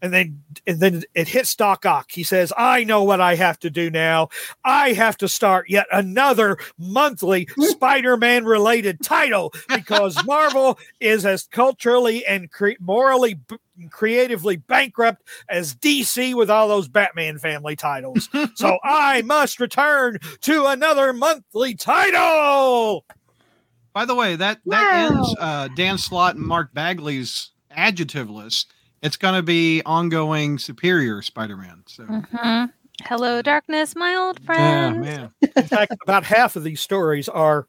And 0.01 0.13
then, 0.13 0.43
and 0.67 0.79
then 0.79 1.03
it 1.15 1.27
hits 1.27 1.55
Doc 1.55 1.85
Ock. 1.85 2.11
He 2.11 2.23
says, 2.23 2.53
"I 2.55 2.83
know 2.83 3.03
what 3.03 3.19
I 3.19 3.35
have 3.35 3.57
to 3.59 3.69
do 3.69 3.89
now. 3.89 4.29
I 4.63 4.93
have 4.93 5.17
to 5.17 5.27
start 5.27 5.69
yet 5.69 5.87
another 5.91 6.57
monthly 6.77 7.47
Spider-Man 7.57 8.45
related 8.45 9.01
title 9.03 9.51
because 9.67 10.23
Marvel 10.25 10.77
is 10.99 11.25
as 11.25 11.47
culturally 11.51 12.25
and 12.25 12.51
cre- 12.51 12.71
morally." 12.79 13.33
B- 13.33 13.57
creatively 13.89 14.55
bankrupt 14.55 15.23
as 15.49 15.73
DC 15.73 16.35
with 16.35 16.47
all 16.47 16.67
those 16.67 16.87
Batman 16.87 17.39
family 17.39 17.75
titles. 17.75 18.29
so 18.53 18.77
I 18.83 19.23
must 19.23 19.59
return 19.59 20.19
to 20.41 20.67
another 20.67 21.11
monthly 21.11 21.73
title. 21.73 23.03
By 23.93 24.05
the 24.05 24.13
way, 24.13 24.35
that 24.35 24.59
that 24.67 25.09
Wow. 25.11 25.17
ends 25.17 25.35
uh, 25.39 25.67
Dan 25.75 25.97
Slott 25.97 26.35
and 26.35 26.45
Mark 26.45 26.71
Bagley's 26.75 27.49
adjective 27.71 28.29
list. 28.29 28.71
It's 29.03 29.17
going 29.17 29.35
to 29.35 29.43
be 29.43 29.81
ongoing 29.85 30.57
superior 30.57 31.21
Spider-Man. 31.21 31.83
So, 31.87 32.03
Mhm. 32.05 32.71
Hello, 33.03 33.41
darkness, 33.41 33.95
my 33.95 34.15
old 34.15 34.39
yeah, 34.41 34.45
friend. 34.45 35.01
man. 35.01 35.31
In 35.55 35.63
fact, 35.67 35.93
about 36.03 36.23
half 36.23 36.55
of 36.55 36.63
these 36.63 36.79
stories 36.79 37.27
are 37.27 37.67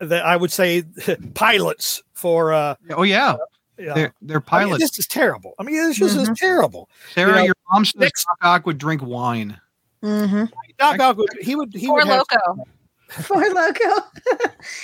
that 0.00 0.24
I 0.24 0.36
would 0.36 0.50
say 0.50 0.82
pilots 1.34 2.02
for 2.14 2.52
uh 2.52 2.74
Oh 2.90 3.02
yeah, 3.04 3.36
yeah. 3.78 3.94
they're 3.94 4.14
they're 4.22 4.36
I 4.48 4.60
mean, 4.64 4.68
pilots. 4.70 4.82
this 4.82 4.98
is 4.98 5.06
terrible. 5.06 5.54
I 5.58 5.62
mean, 5.62 5.76
this 5.76 5.98
just 5.98 6.16
is 6.16 6.30
terrible. 6.36 6.88
Sarah, 7.14 7.30
you 7.30 7.36
know, 7.36 7.42
your 7.44 7.54
mom 7.70 7.84
says 7.84 7.94
next- 7.96 8.24
Doc 8.24 8.38
Ock 8.42 8.66
would 8.66 8.78
drink 8.78 9.02
wine. 9.02 9.60
Mm-hmm. 10.02 10.44
Doc 10.78 10.98
Ock 10.98 11.16
would 11.18 11.28
he 11.40 11.54
would 11.54 11.72
he 11.74 11.86
Or 11.88 11.94
would 11.96 12.06
have 12.08 12.24
Loco. 12.32 12.64
Four 13.22 13.48
Loco. 13.50 13.84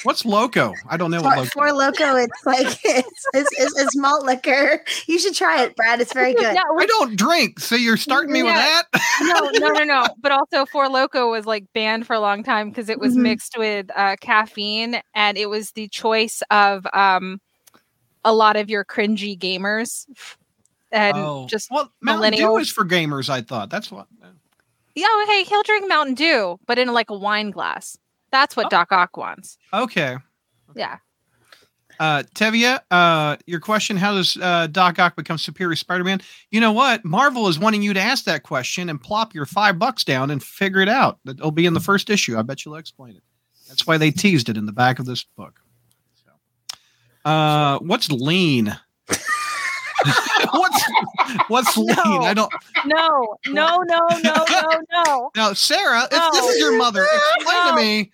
What's 0.03 0.25
loco? 0.25 0.75
I 0.89 0.97
don't 0.97 1.11
know 1.11 1.23
what 1.23 1.49
Four, 1.53 1.73
loco. 1.73 1.95
Four 1.99 2.13
Loco. 2.13 2.17
It's 2.17 2.47
like 2.47 2.67
it's, 2.85 3.25
it's, 3.33 3.51
it's, 3.59 3.79
it's 3.79 3.97
malt 3.97 4.25
liquor. 4.25 4.85
You 5.07 5.19
should 5.19 5.35
try 5.35 5.63
it, 5.63 5.75
Brad. 5.77 6.01
It's 6.01 6.13
very 6.13 6.35
good. 6.35 6.55
Yeah, 6.55 6.63
I 6.79 6.87
don't 6.87 7.17
drink, 7.17 7.59
so 7.59 7.75
you're 7.75 7.97
starting 7.97 8.33
me 8.33 8.43
Yeah. 8.43 8.83
with 8.83 8.87
that. 8.93 9.59
no, 9.61 9.69
no, 9.69 9.73
no, 9.79 9.85
no. 9.85 10.07
But 10.21 10.33
also, 10.33 10.67
Four 10.67 10.89
Loco 10.89 11.31
was 11.31 11.47
like 11.47 11.65
banned 11.75 12.07
for 12.07 12.13
a 12.15 12.21
long 12.21 12.43
time 12.43 12.69
because 12.69 12.89
it 12.89 12.99
was 12.99 13.15
Mhm. 13.15 13.23
mixed 13.23 13.57
with 13.57 13.87
uh, 13.97 14.17
caffeine, 14.21 15.01
and 15.15 15.39
it 15.39 15.49
was 15.49 15.71
the 15.73 15.89
choice 15.89 16.43
of 16.51 16.87
um, 16.93 17.41
a 18.25 18.35
lot 18.35 18.57
of 18.57 18.69
your 18.69 18.85
cringy 18.85 19.39
gamers, 19.39 20.07
and 20.93 21.17
oh, 21.17 21.47
just 21.49 21.71
well, 21.71 21.91
Mountain 22.03 22.35
Dew 22.35 22.57
is 22.59 22.71
for 22.71 22.85
gamers. 22.85 23.31
I 23.31 23.41
thought 23.43 23.71
that's 23.71 23.91
what. 23.91 24.07
yeah. 24.95 25.07
Okay, 25.25 25.45
he'll 25.45 25.63
drink 25.63 25.89
Mountain 25.89 26.15
Dew, 26.15 26.59
but 26.67 26.79
in 26.79 26.93
like 26.93 27.09
a 27.11 27.17
wine 27.17 27.51
glass. 27.53 27.97
That's 28.31 28.57
what 28.57 28.67
Oh. 28.67 28.69
Doc 28.71 28.93
Ock 28.93 29.17
wants. 29.17 29.57
Okay, 29.73 30.17
Yeah. 30.75 30.99
uh, 32.01 32.23
Tevia, 32.35 32.81
uh, 32.91 33.37
your 33.47 33.61
question: 33.61 33.97
How 33.97 34.15
does 34.15 34.37
uh, 34.37 34.67
Doc 34.69 34.99
Ock 34.99 35.17
become 35.17 35.39
superior 35.39 35.77
Spider-Man? 35.77 36.21
You 36.51 36.61
know 36.61 36.73
what? 36.73 37.05
Marvel 37.05 37.49
is 37.49 37.59
wanting 37.59 37.83
you 37.83 37.95
to 37.95 38.01
ask 38.01 38.25
that 38.25 38.43
question 38.43 38.89
and 38.89 39.01
plop 39.01 39.35
your 39.35 39.47
five 39.47 39.79
bucks 39.79 40.05
down 40.05 40.31
and 40.31 40.43
figure 40.43 40.81
it 40.81 40.89
out. 40.89 41.19
It'll 41.27 41.51
be 41.51 41.67
in 41.67 41.75
the 41.75 41.81
first 41.81 42.11
issue. 42.11 42.39
I 42.39 42.43
bet 42.43 42.65
you'll 42.65 42.77
explain 42.77 43.17
it. 43.17 43.23
That's 43.69 43.87
why 43.87 43.99
they 43.99 44.11
teased 44.11 44.49
it 44.49 44.57
in 44.57 44.67
the 44.67 44.73
back 44.73 44.99
of 44.99 45.07
this 45.07 45.25
book. 45.25 45.61
So, 46.25 47.31
uh, 47.31 47.79
what's 47.81 48.11
lean? 48.11 48.77
What's 50.53 50.85
what's 51.49 51.77
lean? 51.77 51.97
No. 51.97 52.21
I 52.23 52.35
don't. 52.35 52.53
No, 52.87 53.37
no, 53.49 53.79
no, 53.79 54.07
no, 54.23 54.45
no, 54.49 54.81
no. 55.05 55.31
Now, 55.37 55.53
Sarah, 55.53 56.05
if 56.11 56.33
this 56.33 56.45
is 56.47 56.59
your 56.59 56.77
mother, 56.79 57.05
explain 57.37 57.57
No. 57.65 57.71
to 57.71 57.77
me. 57.77 58.11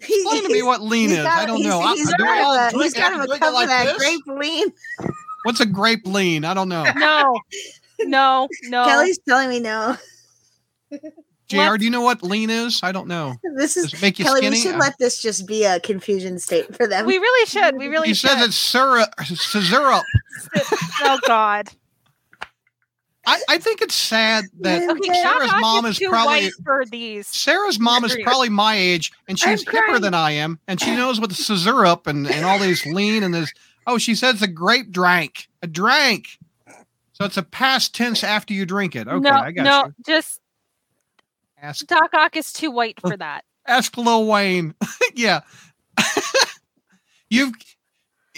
Explain 0.00 0.42
to 0.44 0.48
me 0.52 0.62
what 0.62 0.82
lean 0.82 1.08
He's 1.10 1.18
is. 1.18 1.24
got- 1.24 1.42
I 1.42 1.46
don't 1.46 1.56
he's- 1.58 1.68
know. 1.68 1.80
I- 1.80 1.94
He's 1.94 2.08
do 2.08 2.14
I 2.14 2.26
got 2.26 2.38
all 2.44 2.54
a, 2.54 2.70
drink 2.70 2.82
he's 2.84 2.94
got 2.94 3.12
him 3.12 3.20
a 3.20 3.26
drink 3.26 3.42
it 3.42 3.44
cup 3.44 3.54
like 3.54 3.64
of 3.64 3.68
that 3.70 3.84
this? 3.86 3.96
grape 3.96 4.20
lean. 4.26 4.68
What's 5.44 5.60
a 5.60 5.66
grape 5.66 6.06
lean? 6.06 6.44
I 6.44 6.54
don't 6.54 6.68
know. 6.68 6.84
No, 6.96 7.38
no, 8.00 8.48
no. 8.64 8.84
Kelly's 8.84 9.18
telling 9.28 9.48
me 9.48 9.60
no. 9.60 9.96
Jr. 11.48 11.76
Do 11.76 11.84
you 11.84 11.90
know 11.90 12.00
what 12.00 12.22
lean 12.22 12.50
is? 12.50 12.80
I 12.82 12.92
don't 12.92 13.06
know. 13.08 13.34
This 13.56 13.76
is 13.76 13.90
Does 13.90 13.94
it 13.94 14.02
make 14.02 14.18
you 14.18 14.24
Kelly. 14.26 14.40
skinny? 14.40 14.56
We 14.56 14.60
should 14.60 14.76
let 14.76 14.98
this 14.98 15.22
just 15.22 15.46
be 15.46 15.64
a 15.64 15.80
confusion 15.80 16.38
state 16.38 16.76
for 16.76 16.86
them. 16.86 17.06
we 17.06 17.16
really 17.16 17.46
should. 17.46 17.76
We 17.78 17.88
really 17.88 18.08
he 18.08 18.14
should. 18.14 18.28
says 18.30 18.48
it's 18.48 18.56
syrup. 18.56 19.08
syrup. 19.24 20.04
oh 21.00 21.18
God. 21.26 21.70
I, 23.28 23.40
I 23.48 23.58
think 23.58 23.80
it's 23.82 23.94
sad 23.94 24.44
that 24.60 24.88
Okay, 24.88 25.14
Sarah's 25.14 25.50
Doc 25.50 25.60
mom 25.60 25.86
is 25.86 26.00
is 26.00 26.08
probably 26.08 26.50
for 26.64 26.84
these. 26.84 27.26
Sarah's 27.26 27.80
mom 27.80 28.04
is 28.04 28.16
probably 28.22 28.50
my 28.50 28.76
age, 28.76 29.10
and 29.26 29.38
she's 29.38 29.66
I'm 29.66 29.74
hipper 29.74 29.84
crying. 29.86 30.02
than 30.02 30.14
I 30.14 30.32
am, 30.32 30.60
and 30.68 30.80
she 30.80 30.94
knows 30.94 31.18
what 31.18 31.30
the 31.30 31.34
syrup 31.34 32.06
and, 32.06 32.30
and 32.30 32.44
all 32.44 32.58
these 32.60 32.86
lean 32.86 33.22
and 33.24 33.34
this. 33.34 33.52
Oh, 33.86 33.98
she 33.98 34.14
says 34.14 34.42
a 34.42 34.46
grape 34.46 34.92
drank, 34.92 35.48
a 35.62 35.66
drank. 35.66 36.38
So 37.14 37.24
it's 37.24 37.36
a 37.36 37.42
past 37.42 37.94
tense 37.94 38.22
after 38.22 38.52
you 38.52 38.66
drink 38.66 38.94
it. 38.94 39.08
Okay, 39.08 39.18
no, 39.20 39.30
I 39.30 39.50
got 39.50 39.62
you. 39.62 39.62
no, 39.64 39.84
you. 39.86 39.94
just 40.06 40.40
Ask 41.66 41.84
Doc 41.88 42.10
Ock 42.14 42.36
is 42.36 42.52
too 42.52 42.70
white 42.70 43.00
for 43.00 43.16
that. 43.16 43.44
ask 43.66 43.96
Lil 43.96 44.26
Wayne. 44.26 44.72
yeah. 45.14 45.40
You've 47.30 47.54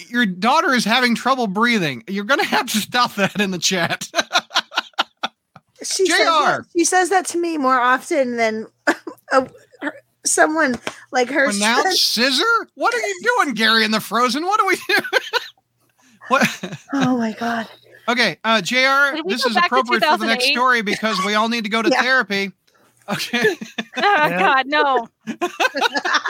your 0.08 0.24
daughter 0.24 0.72
is 0.72 0.84
having 0.86 1.14
trouble 1.14 1.46
breathing. 1.46 2.04
You're 2.08 2.24
going 2.24 2.40
to 2.40 2.46
have 2.46 2.66
to 2.72 2.78
stop 2.78 3.14
that 3.16 3.38
in 3.40 3.50
the 3.50 3.58
chat. 3.58 4.08
She 5.80 6.06
JR. 6.06 6.12
says, 6.12 6.26
that, 6.26 6.64
she 6.76 6.84
says 6.84 7.08
that 7.10 7.24
to 7.26 7.38
me 7.38 7.56
more 7.56 7.78
often 7.78 8.36
than 8.36 8.66
a, 9.32 9.48
her, 9.80 9.92
someone 10.26 10.74
like 11.12 11.28
her. 11.30 11.44
Pronounce 11.44 12.02
scissor? 12.02 12.42
What 12.74 12.92
are 12.92 12.98
you 12.98 13.20
doing, 13.36 13.54
Gary 13.54 13.84
in 13.84 13.92
the 13.92 14.00
Frozen? 14.00 14.44
What 14.44 14.60
are 14.60 14.66
we 14.66 14.74
doing? 14.88 15.02
what? 16.26 16.76
Oh 16.94 17.16
my 17.16 17.30
god! 17.32 17.68
Okay, 18.08 18.38
uh, 18.42 18.60
JR, 18.60 19.22
this 19.28 19.44
is 19.46 19.54
appropriate 19.56 20.02
for 20.04 20.18
the 20.18 20.26
next 20.26 20.46
story 20.46 20.82
because 20.82 21.16
we 21.24 21.34
all 21.36 21.48
need 21.48 21.62
to 21.62 21.70
go 21.70 21.80
to 21.80 21.90
Yeah. 21.90 22.02
therapy. 22.02 22.50
Okay. 23.10 23.56
Oh 24.00 24.28
God, 24.28 24.66
no. 24.66 25.08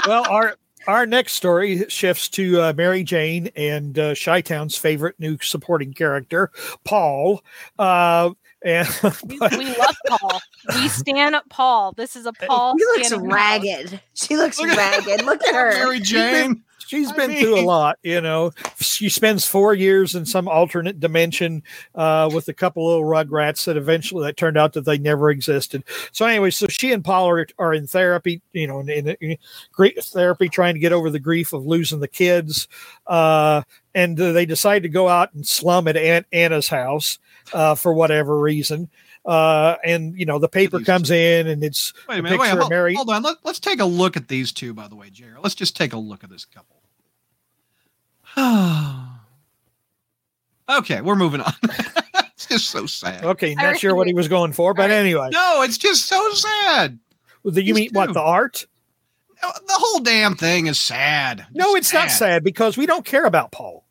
well, 0.07 0.26
our 0.31 0.57
our 0.87 1.05
next 1.05 1.35
story 1.35 1.85
shifts 1.89 2.29
to 2.31 2.61
uh, 2.62 2.72
Mary 2.74 3.03
Jane 3.05 3.51
and 3.57 3.99
uh, 3.99 4.14
Chi-Town's 4.14 4.76
favorite 4.76 5.16
new 5.18 5.37
supporting 5.43 5.93
character, 5.93 6.51
Paul. 6.85 7.43
Uh, 7.79 8.31
and 8.64 8.89
We, 9.26 9.39
we 9.39 9.76
love 9.76 9.97
Paul. 10.09 10.41
We 10.76 10.89
stand 10.89 11.35
up 11.35 11.49
Paul. 11.51 11.93
This 11.93 12.16
is 12.16 12.24
a 12.24 12.33
Paul. 12.33 12.74
She 12.79 12.85
looks 12.87 13.07
standing 13.09 13.31
house. 13.31 13.35
ragged. 13.37 14.01
She 14.14 14.37
looks 14.37 14.62
ragged. 14.62 15.24
Look 15.24 15.43
at 15.47 15.55
her. 15.55 15.70
Mary 15.72 16.01
Jane. 16.01 16.64
She's 16.89 17.12
I 17.12 17.16
been 17.16 17.34
through 17.36 17.61
a 17.61 17.62
lot, 17.64 17.99
you 18.03 18.20
know. 18.20 18.53
She 18.78 19.09
spends 19.09 19.45
four 19.45 19.74
years 19.74 20.14
in 20.14 20.24
some 20.26 20.49
alternate 20.49 20.99
dimension 20.99 21.62
uh, 21.95 22.30
with 22.32 22.49
a 22.49 22.53
couple 22.53 22.84
of 22.84 22.97
little 22.97 23.09
rugrats 23.09 23.64
that 23.66 23.76
eventually 23.76 24.24
that 24.26 24.36
turned 24.36 24.57
out 24.57 24.72
that 24.72 24.84
they 24.84 24.99
never 24.99 25.30
existed. 25.30 25.84
So 26.12 26.26
anyway, 26.26 26.51
so 26.51 26.66
she 26.68 26.93
and 26.93 27.05
Paul 27.05 27.28
are, 27.28 27.47
are 27.59 27.74
in 27.74 27.86
therapy, 27.86 28.43
you 28.53 28.66
know, 28.66 28.80
in, 28.80 28.89
in, 28.89 29.09
in 29.20 29.36
great 29.72 30.03
therapy, 30.03 30.49
trying 30.49 30.74
to 30.74 30.80
get 30.80 30.93
over 30.93 31.11
the 31.11 31.20
grief 31.20 31.53
of 31.53 31.66
losing 31.66 32.01
the 32.01 32.09
kids. 32.09 32.68
Uh, 33.07 33.62
and 33.95 34.20
uh, 34.20 34.32
they 34.32 34.47
decide 34.47 34.82
to 34.82 34.89
go 34.89 35.09
out 35.09 35.32
and 35.34 35.47
slum 35.47 35.89
at 35.89 35.97
Aunt 35.97 36.26
Anna's 36.32 36.68
house 36.68 37.18
uh, 37.53 37.74
for 37.74 37.93
whatever 37.93 38.39
reason. 38.39 38.89
Uh, 39.24 39.76
and 39.84 40.18
you 40.18 40.24
know 40.24 40.39
the 40.39 40.49
paper 40.49 40.78
These 40.78 40.86
comes 40.86 41.11
in 41.11 41.49
and 41.49 41.62
it's 41.62 41.93
Wait 42.09 42.16
a 42.16 42.18
a 42.20 42.22
minute. 42.22 42.39
Wait, 42.39 42.47
picture 42.47 42.55
of 42.55 42.61
hold, 42.61 42.70
Mary. 42.70 42.95
hold 42.95 43.11
on. 43.11 43.22
Let, 43.22 43.36
let's 43.45 43.61
take 43.61 43.80
a 43.80 43.84
look 43.84 44.16
at 44.16 44.28
these 44.28 44.53
two, 44.53 44.72
by 44.72 44.89
the 44.89 44.95
way, 44.95 45.11
JR. 45.11 45.39
Let's 45.43 45.55
just 45.55 45.76
take 45.76 45.93
a 45.93 45.99
look 45.99 46.24
at 46.24 46.30
this 46.30 46.45
couple. 46.45 46.78
okay, 50.68 51.01
we're 51.01 51.16
moving 51.16 51.41
on. 51.41 51.53
it's 51.62 52.47
just 52.47 52.70
so 52.70 52.87
sad. 52.87 53.24
Okay, 53.24 53.55
not 53.55 53.79
sure 53.79 53.95
what 53.95 54.07
he 54.07 54.14
was 54.14 54.29
going 54.29 54.53
for, 54.53 54.74
but 54.74 54.91
anyway, 54.91 55.29
No, 55.33 55.62
it's 55.62 55.79
just 55.79 56.07
so 56.07 56.31
sad. 56.33 56.99
the, 57.45 57.62
you 57.62 57.74
these 57.74 57.83
mean 57.87 57.91
what 57.93 58.12
the 58.12 58.20
art? 58.20 58.66
The 59.41 59.53
whole 59.68 60.01
damn 60.01 60.35
thing 60.35 60.66
is 60.66 60.81
sad. 60.81 61.47
No, 61.55 61.66
Just 61.66 61.76
it's 61.76 61.95
not 61.95 62.11
sad 62.11 62.43
because 62.43 62.76
we 62.76 62.87
don't 62.87 63.05
care 63.05 63.24
about 63.24 63.53
Paul. 63.53 63.85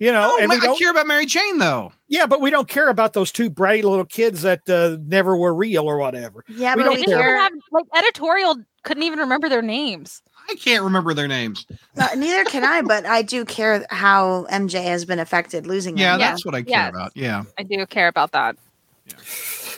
You 0.00 0.10
know, 0.12 0.36
No, 0.36 0.38
and 0.42 0.50
we 0.50 0.58
don't. 0.58 0.78
care 0.78 0.90
about 0.90 1.06
Mary 1.06 1.26
Jane 1.26 1.58
though. 1.58 1.92
Yeah, 2.08 2.26
but 2.26 2.40
we 2.40 2.50
don't 2.50 2.68
care 2.68 2.88
about 2.88 3.12
those 3.12 3.30
two 3.30 3.50
bright 3.50 3.84
little 3.84 4.06
kids 4.06 4.42
that 4.42 4.68
uh, 4.68 4.96
never 5.06 5.36
were 5.36 5.54
real 5.54 5.84
or 5.86 5.98
whatever. 5.98 6.42
Yeah, 6.48 6.74
We 6.74 6.82
but 6.82 6.84
don't 6.88 6.94
we 6.94 7.00
They 7.00 7.02
didn't 7.06 7.12
even 7.20 7.22
care. 7.22 7.36
have 7.38 7.52
like 7.70 7.84
editorial. 7.96 8.56
Couldn't 8.82 9.02
even 9.04 9.18
remember 9.20 9.48
their 9.50 9.62
names. 9.62 10.22
I 10.48 10.54
can't 10.56 10.84
remember 10.84 11.14
their 11.14 11.28
names. 11.28 11.66
Uh, 11.96 12.08
neither 12.16 12.44
can 12.44 12.64
I, 12.64 12.82
but 12.82 13.06
I 13.06 13.22
do 13.22 13.44
care 13.44 13.86
how 13.90 14.46
MJ 14.50 14.82
has 14.84 15.04
been 15.04 15.18
affected 15.18 15.66
losing 15.66 15.96
Yeah, 15.96 16.14
him. 16.14 16.20
Yeah. 16.20 16.30
that's 16.30 16.44
what 16.44 16.54
I 16.54 16.62
care 16.62 16.70
Yes. 16.70 16.90
about. 16.90 17.12
Yeah. 17.14 17.44
I 17.58 17.62
do 17.62 17.84
care 17.86 18.08
about 18.08 18.32
that. 18.32 18.56
Yeah. 19.06 19.14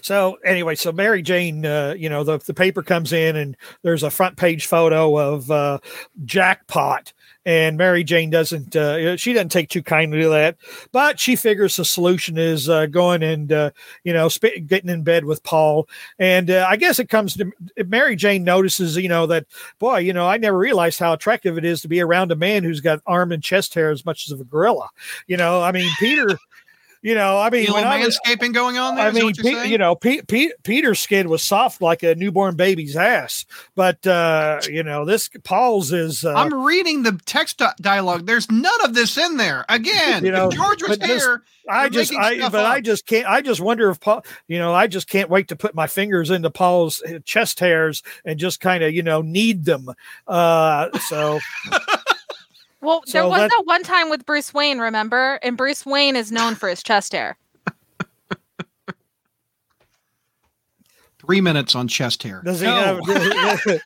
So 0.03 0.39
anyway, 0.45 0.75
so 0.77 0.93
Mary 0.93 1.21
Jane, 1.23 1.67
uh, 1.67 1.95
you 1.99 2.09
know, 2.09 2.23
the, 2.25 2.39
the 2.39 2.55
paper 2.55 2.83
comes 2.83 3.13
in 3.13 3.35
and 3.37 3.57
there's 3.83 4.03
a 4.05 4.11
front 4.11 4.37
page 4.37 4.67
photo 4.67 5.19
of 5.19 5.51
uh, 5.51 5.79
jackpot, 6.25 7.13
and 7.47 7.79
Mary 7.79 8.05
Jane 8.05 8.29
doesn't, 8.29 8.77
uh, 8.77 9.17
she 9.17 9.33
doesn't 9.33 9.49
take 9.49 9.71
too 9.71 9.83
kindly 9.83 10.21
to 10.21 10.29
that, 10.29 10.57
but 10.93 11.19
she 11.19 11.37
figures 11.37 11.77
the 11.77 11.85
solution 11.85 12.37
is 12.37 12.69
uh, 12.69 12.87
going 12.87 13.23
and 13.23 13.53
uh, 13.53 13.71
you 14.05 14.13
know 14.13 14.29
sp- 14.29 14.67
getting 14.67 14.91
in 14.91 15.03
bed 15.03 15.25
with 15.25 15.43
Paul, 15.45 15.89
and 16.19 16.51
uh, 16.51 16.67
I 16.69 16.77
guess 16.77 16.99
it 16.99 17.09
comes 17.09 17.35
to 17.37 17.51
Mary 17.87 18.17
Jane 18.17 18.45
notices, 18.45 18.97
you 18.97 19.09
know, 19.09 19.27
that 19.29 19.47
boy, 19.79 19.99
you 19.99 20.13
know, 20.13 20.27
I 20.27 20.37
never 20.37 20.59
realized 20.59 20.99
how 20.99 21.13
attractive 21.13 21.57
it 21.57 21.65
is 21.65 21.81
to 21.83 21.89
be 21.89 22.01
around 22.01 22.33
a 22.33 22.37
man 22.37 22.65
who's 22.65 22.81
got 22.81 23.01
arm 23.07 23.33
and 23.33 23.43
chest 23.43 23.73
hair 23.75 23.91
as 23.91 24.05
much 24.05 24.31
as 24.31 24.39
a 24.39 24.45
gorilla. 24.45 24.91
You 25.27 25.37
know, 25.39 25.63
I 25.63 25.73
mean, 25.73 25.91
Peter. 25.99 26.37
You 27.07 27.15
know, 27.15 27.39
I 27.39 27.51
mean, 27.51 27.61
Any 27.63 27.73
when 27.73 27.85
little 27.85 27.93
I 27.93 28.05
was, 28.05 28.53
going 28.53 28.79
on 28.79 28.97
there. 28.97 29.07
I 29.07 29.13
mean, 29.13 29.27
what 29.27 29.39
you're 29.39 29.63
Pe- 29.63 29.69
you 29.69 29.79
know, 29.79 29.95
Pe- 29.95 30.23
Pe- 30.23 30.51
Peter's 30.65 30.99
skin 30.99 31.29
was 31.29 31.41
soft 31.41 31.81
like 31.81 32.03
a 32.03 32.17
newborn 32.17 32.57
baby's 32.57 32.97
ass, 32.97 33.47
but 33.77 34.05
uh, 34.09 34.59
you 34.69 34.83
know, 34.83 35.05
this 35.05 35.31
Paul's 35.45 35.93
is. 35.93 36.25
Uh, 36.25 36.35
I'm 36.35 36.53
reading 36.65 37.05
the 37.05 37.17
text 37.25 37.63
dialogue. 37.81 38.27
There's 38.27 38.51
none 38.51 38.85
of 38.85 38.95
this 38.95 39.17
in 39.17 39.37
there. 39.37 39.65
Again, 39.69 40.25
You 40.25 40.33
know, 40.33 40.49
if 40.49 40.57
George 40.57 40.83
was 40.83 40.99
here. 41.01 41.45
I 41.69 41.89
just, 41.89 42.13
I, 42.13 42.49
but 42.49 42.65
I 42.65 42.81
just 42.81 43.07
can't. 43.07 43.29
I 43.29 43.41
just 43.41 43.61
wonder 43.61 43.89
if 43.91 44.01
Paul, 44.01 44.25
you 44.49 44.59
know, 44.59 44.75
I 44.75 44.89
just 44.89 45.09
can't 45.09 45.31
wait 45.31 45.49
to 45.49 45.57
put 45.57 45.77
my 45.77 45.87
fingers 45.87 46.31
into 46.31 46.51
Paul's 46.51 47.03
uh, 47.03 47.21
chest 47.25 47.61
hairs 47.61 48.03
and 48.25 48.37
just 48.39 48.61
kind 48.61 48.83
of, 48.83 48.93
you 48.93 49.05
know, 49.05 49.23
knead 49.23 49.65
them. 49.65 49.91
Uh, 50.27 50.97
so 51.09 51.39
Well, 52.81 53.03
there 53.13 53.25
was 53.25 53.41
let- 53.41 53.51
that 53.51 53.63
one 53.65 53.83
time 53.83 54.11
with 54.11 54.25
Bruce 54.27 54.53
Wayne, 54.55 54.79
remember? 54.79 55.39
And 55.43 55.57
Bruce 55.57 55.85
Wayne 55.87 56.15
is 56.17 56.31
known 56.31 56.55
for 56.55 56.69
his 56.69 56.83
chest 56.83 57.13
hair. 57.13 57.37
Three 61.19 61.41
minutes 61.41 61.75
on 61.75 61.89
chest 61.89 62.23
hair. 62.23 62.43
does 62.45 62.61
he 62.61 62.67
No. 62.67 63.01
have? 63.05 63.81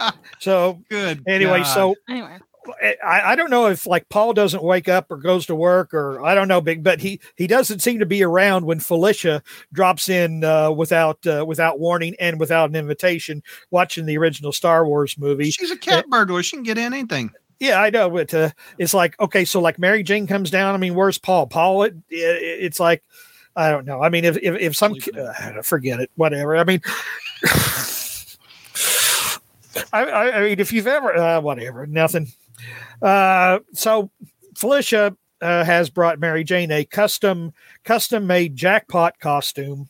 so 0.40 0.82
Good. 0.90 1.22
anyway, 1.26 1.60
God. 1.60 1.64
so 1.74 1.94
Anyway, 2.08 2.38
I, 2.82 3.32
I 3.32 3.36
don't 3.36 3.50
know 3.50 3.66
if 3.66 3.86
like 3.86 4.08
Paul 4.08 4.32
doesn't 4.32 4.62
wake 4.62 4.88
up 4.88 5.10
or 5.10 5.16
goes 5.16 5.46
to 5.46 5.54
work 5.54 5.94
or 5.94 6.24
I 6.24 6.34
don't 6.34 6.48
know, 6.48 6.60
big, 6.60 6.82
but 6.82 7.00
he 7.00 7.20
he 7.36 7.46
doesn't 7.46 7.80
seem 7.80 7.98
to 8.00 8.06
be 8.06 8.22
around 8.22 8.66
when 8.66 8.80
Felicia 8.80 9.42
drops 9.72 10.08
in 10.08 10.44
uh, 10.44 10.70
without 10.70 11.26
uh, 11.26 11.44
without 11.46 11.78
warning 11.78 12.14
and 12.20 12.38
without 12.38 12.70
an 12.70 12.76
invitation, 12.76 13.42
watching 13.70 14.06
the 14.06 14.18
original 14.18 14.52
Star 14.52 14.86
Wars 14.86 15.16
movie. 15.18 15.50
she's 15.50 15.70
a 15.70 15.76
cat 15.76 16.08
burglar. 16.08 16.42
She 16.42 16.56
can 16.56 16.62
get 16.62 16.78
in 16.78 16.92
anything. 16.92 17.30
Yeah, 17.58 17.80
I 17.80 17.90
know, 17.90 18.08
but 18.08 18.32
uh, 18.32 18.50
it's 18.78 18.94
like 18.94 19.18
okay, 19.20 19.44
so 19.44 19.60
like 19.60 19.78
Mary 19.78 20.02
Jane 20.02 20.26
comes 20.26 20.50
down. 20.50 20.74
I 20.74 20.78
mean, 20.78 20.94
where's 20.94 21.18
Paul? 21.18 21.46
Paul, 21.46 21.82
it, 21.84 21.94
it, 22.08 22.64
it's 22.64 22.80
like 22.80 23.02
I 23.56 23.70
don't 23.70 23.86
know. 23.86 24.02
I 24.02 24.08
mean, 24.08 24.24
if 24.24 24.36
if, 24.36 24.58
if 24.60 24.76
some 24.76 24.94
uh, 25.16 25.62
forget 25.62 26.00
it, 26.00 26.10
whatever. 26.16 26.56
I 26.56 26.64
mean. 26.64 26.82
I, 29.92 30.04
I, 30.04 30.36
I 30.36 30.40
mean, 30.42 30.60
if 30.60 30.72
you've 30.72 30.86
ever, 30.86 31.16
uh, 31.16 31.40
whatever, 31.40 31.86
nothing. 31.86 32.28
Uh, 33.02 33.60
so 33.72 34.10
Felicia 34.56 35.16
uh, 35.40 35.64
has 35.64 35.90
brought 35.90 36.20
Mary 36.20 36.44
Jane 36.44 36.70
a 36.70 36.84
custom, 36.84 37.52
custom 37.84 38.26
made 38.26 38.56
jackpot 38.56 39.18
costume. 39.18 39.88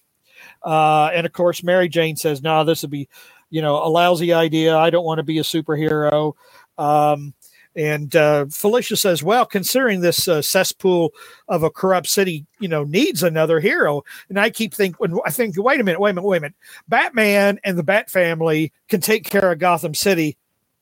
Uh, 0.63 1.11
and 1.13 1.27
of 1.27 1.33
course, 1.33 1.63
Mary 1.63 1.89
Jane 1.89 2.17
says, 2.17 2.43
no, 2.43 2.65
this 2.65 2.83
would 2.83 2.91
be, 2.91 3.09
you 3.51 3.61
know, 3.61 3.77
a 3.77 3.89
lousy 3.89 4.33
idea. 4.33 4.77
I 4.77 4.91
don't 4.91 5.05
want 5.05 5.19
to 5.19 5.25
be 5.25 5.39
a 5.39 5.43
superhero. 5.43 6.35
Um, 6.79 7.35
and 7.77 8.15
uh, 8.17 8.47
Felicia 8.47 8.97
says, 8.97 9.23
well, 9.23 9.47
considering 9.47 10.01
this 10.01 10.27
uh, 10.27 10.43
cesspool 10.43 11.13
of 11.49 11.63
a 11.63 11.71
corrupt 11.71 12.09
city, 12.09 12.47
you 12.59 12.69
know, 12.69 12.85
needs 12.85 13.23
another 13.23 13.61
hero. 13.61 14.03
And 14.29 14.41
I 14.41 14.51
keep 14.51 14.75
thinking, 14.75 15.21
I 15.25 15.31
think, 15.31 15.55
wait 15.57 15.81
a 15.81 15.85
minute, 15.85 16.01
wait 16.01 16.11
a 16.11 16.15
minute, 16.15 16.27
wait 16.27 16.39
a 16.39 16.41
minute. 16.41 16.57
Batman 16.89 17.61
and 17.63 17.79
the 17.79 17.85
Bat 17.85 18.11
family 18.11 18.73
can 18.89 19.01
take 19.01 19.25
care 19.25 19.53
of 19.53 19.59
Gotham 19.61 19.95
City 19.95 20.37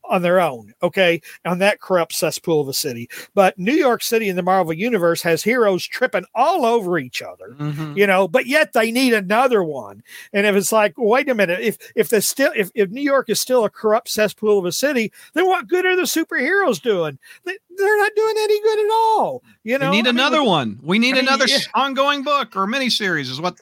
on 0.09 0.22
their 0.22 0.40
own, 0.40 0.74
okay, 0.82 1.20
on 1.44 1.59
that 1.59 1.80
corrupt 1.80 2.14
cesspool 2.14 2.61
of 2.61 2.68
a 2.68 2.72
city. 2.72 3.09
But 3.34 3.59
New 3.59 3.72
York 3.74 4.02
City 4.02 4.28
in 4.28 4.36
the 4.36 4.42
Marvel 4.42 4.72
Universe 4.72 5.22
has 5.22 5.42
heroes 5.42 5.86
tripping 5.86 6.24
all 6.34 6.64
over 6.64 6.98
each 6.98 7.20
other, 7.22 7.54
Mhm. 7.59 7.96
you 7.96 8.06
know, 8.06 8.26
but 8.26 8.46
yet 8.46 8.72
they 8.72 8.90
need 8.90 9.12
another 9.12 9.62
one. 9.62 10.02
And 10.32 10.46
if 10.46 10.56
it's 10.56 10.72
like, 10.72 10.94
wait 10.96 11.28
a 11.28 11.34
minute, 11.34 11.61
if 11.61 11.78
if 11.94 12.09
the 12.09 12.20
still 12.20 12.52
if, 12.56 12.70
if 12.74 12.90
New 12.90 13.02
York 13.02 13.28
is 13.28 13.38
still 13.40 13.64
a 13.64 13.70
corrupt 13.70 14.09
cesspool 14.09 14.59
of 14.59 14.64
a 14.64 14.72
city, 14.72 15.12
then 15.34 15.46
what 15.46 15.68
good 15.68 15.84
are 15.86 15.96
the 15.96 16.02
superheroes 16.02 16.80
doing? 16.82 17.18
They, 17.44 17.56
they're 17.76 17.98
not 17.98 18.12
doing 18.16 18.34
any 18.38 18.61
good 18.62 18.78
at 18.86 18.90
all. 18.92 19.42
You 19.62 19.78
know, 19.78 19.90
we 19.90 19.98
need 19.98 20.06
I 20.06 20.11
another 20.11 20.40
with- 20.42 20.48
one. 20.48 20.78
We 20.82 20.98
need 20.98 21.12
I 21.12 21.20
mean, 21.20 21.28
another 21.28 21.46
yeah. 21.46 21.59
ongoing 21.74 22.22
book 22.24 22.56
or 22.56 22.66
miniseries, 22.66 23.30
is 23.30 23.40
what 23.40 23.61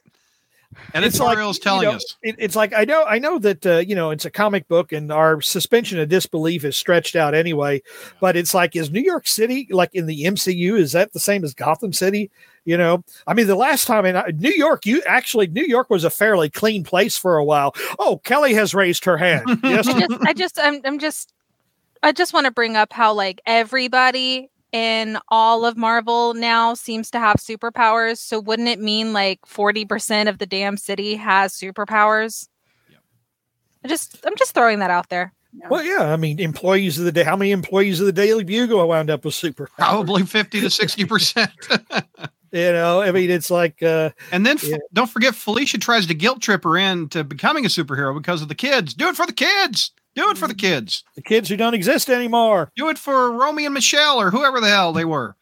And 0.95 1.05
it's 1.05 1.19
like, 1.19 1.39
editorial 1.39 1.51
is 1.51 1.59
you 1.65 1.83
know, 1.83 1.91
us. 1.93 2.17
It, 2.23 2.37
it's 2.39 2.57
like 2.57 2.73
I 2.73 2.85
know, 2.85 3.05
I 3.05 3.19
know 3.19 3.39
that 3.39 3.67
uh, 3.67 3.79
you 3.79 3.95
know 3.95 4.11
it's 4.11 4.25
a 4.25 4.31
comic 4.31 4.67
book, 4.69 4.93
and 4.93 5.13
our 5.13 5.41
suspension 5.41 5.99
of 5.99 6.09
disbelief 6.09 6.65
is 6.65 6.77
stretched 6.77 7.17
out 7.17 7.35
anyway. 7.35 7.83
But 8.21 8.37
it's 8.37 8.55
like, 8.55 8.77
is 8.77 8.91
New 8.91 9.01
York 9.01 9.27
City 9.27 9.69
like 9.71 9.95
in 9.95 10.07
the 10.07 10.25
MCU? 10.25 10.79
Is 10.79 10.93
that 10.93 11.13
the 11.13 11.21
same 11.21 11.45
as 11.45 11.55
Gotham 11.55 11.93
City? 11.93 12.31
You 12.65 12.77
know, 12.77 13.05
I 13.27 13.35
mean, 13.35 13.47
the 13.47 13.55
last 13.55 13.87
time 13.87 14.07
in 14.07 14.39
New 14.39 14.51
York, 14.51 14.87
you 14.87 15.03
actually 15.07 15.47
New 15.47 15.65
York 15.65 15.91
was 15.91 16.05
a 16.05 16.11
fairly 16.11 16.51
clean 16.51 16.83
place 16.83 17.17
for 17.17 17.37
a 17.37 17.45
while. 17.45 17.75
Oh, 17.99 18.21
Kelly 18.25 18.55
has 18.55 18.75
raised 18.75 19.05
her 19.05 19.17
hand. 19.17 19.45
yes, 19.63 19.87
I 19.87 20.01
just, 20.01 20.27
I 20.27 20.33
just, 20.33 20.59
I'm, 20.61 20.81
I'm 20.85 20.99
just, 20.99 21.33
I 22.03 22.13
just 22.13 22.33
want 22.33 22.47
to 22.47 22.51
bring 22.51 22.77
up 22.77 22.93
how 22.93 23.13
like 23.13 23.41
everybody 23.47 24.51
in 24.73 25.19
all 25.29 25.65
of 25.65 25.77
Marvel 25.77 26.35
now 26.35 26.75
seems 26.75 27.11
to 27.13 27.19
have 27.19 27.37
superpowers. 27.37 28.19
So 28.19 28.41
wouldn't 28.41 28.69
it 28.69 28.81
mean 28.81 29.13
like 29.13 29.41
40% 29.47 30.29
of 30.29 30.39
the 30.39 30.47
damn 30.47 30.77
city 30.77 31.15
has 31.17 31.53
superpowers? 31.55 32.49
Yep. 32.91 33.01
I 33.85 33.89
just, 33.89 34.25
I'm 34.27 34.37
just 34.37 34.53
throwing 34.55 34.81
that 34.81 34.91
out 34.91 35.09
there. 35.09 35.33
Well, 35.71 35.83
yeah. 35.83 36.13
I 36.13 36.17
mean, 36.17 36.39
employees 36.39 36.99
of 36.99 37.07
the 37.07 37.13
day. 37.13 37.23
How 37.25 37.37
many 37.37 37.51
employees 37.51 37.99
of 38.01 38.07
the 38.07 38.13
Daily 38.13 38.45
Bugle 38.45 38.87
wound 38.87 39.09
up 39.09 39.25
with 39.25 39.35
super? 39.35 39.69
Probably 39.79 40.23
50 40.25 40.61
to 40.61 40.67
60%. 40.67 42.05
You 42.53 42.73
know, 42.73 43.03
I 43.03 43.11
mean, 43.11 43.29
it's 43.29 43.51
like, 43.51 43.83
uh, 43.83 44.11
and 44.31 44.47
then 44.47 44.57
f- 44.57 44.65
Yeah. 44.65 44.77
don't 44.95 45.11
forget, 45.11 45.35
Felicia 45.35 45.77
tries 45.79 46.07
to 46.07 46.15
guilt 46.15 46.41
trip 46.41 46.63
her 46.65 46.79
into 46.79 47.23
becoming 47.23 47.67
a 47.67 47.69
superhero 47.69 48.17
because 48.17 48.41
of 48.41 48.49
the 48.49 48.55
kids. 48.55 48.95
Do 48.95 49.09
it 49.09 49.17
for 49.17 49.27
the 49.27 49.33
kids. 49.35 49.91
Do 50.17 50.31
it 50.31 50.39
for 50.39 50.49
the 50.49 50.55
kids. 50.55 51.05
the 51.15 51.23
kids 51.23 51.49
who 51.49 51.57
don't 51.57 51.75
exist 51.75 52.09
anymore. 52.09 52.73
Do 52.75 52.89
it 52.89 52.99
for 52.99 53.31
Romy 53.31 53.67
and 53.67 53.75
Michelle 53.75 54.19
or 54.19 54.31
whoever 54.31 54.61
the 54.61 54.69
hell 54.69 54.93
they 54.95 55.05
were. 55.05 55.37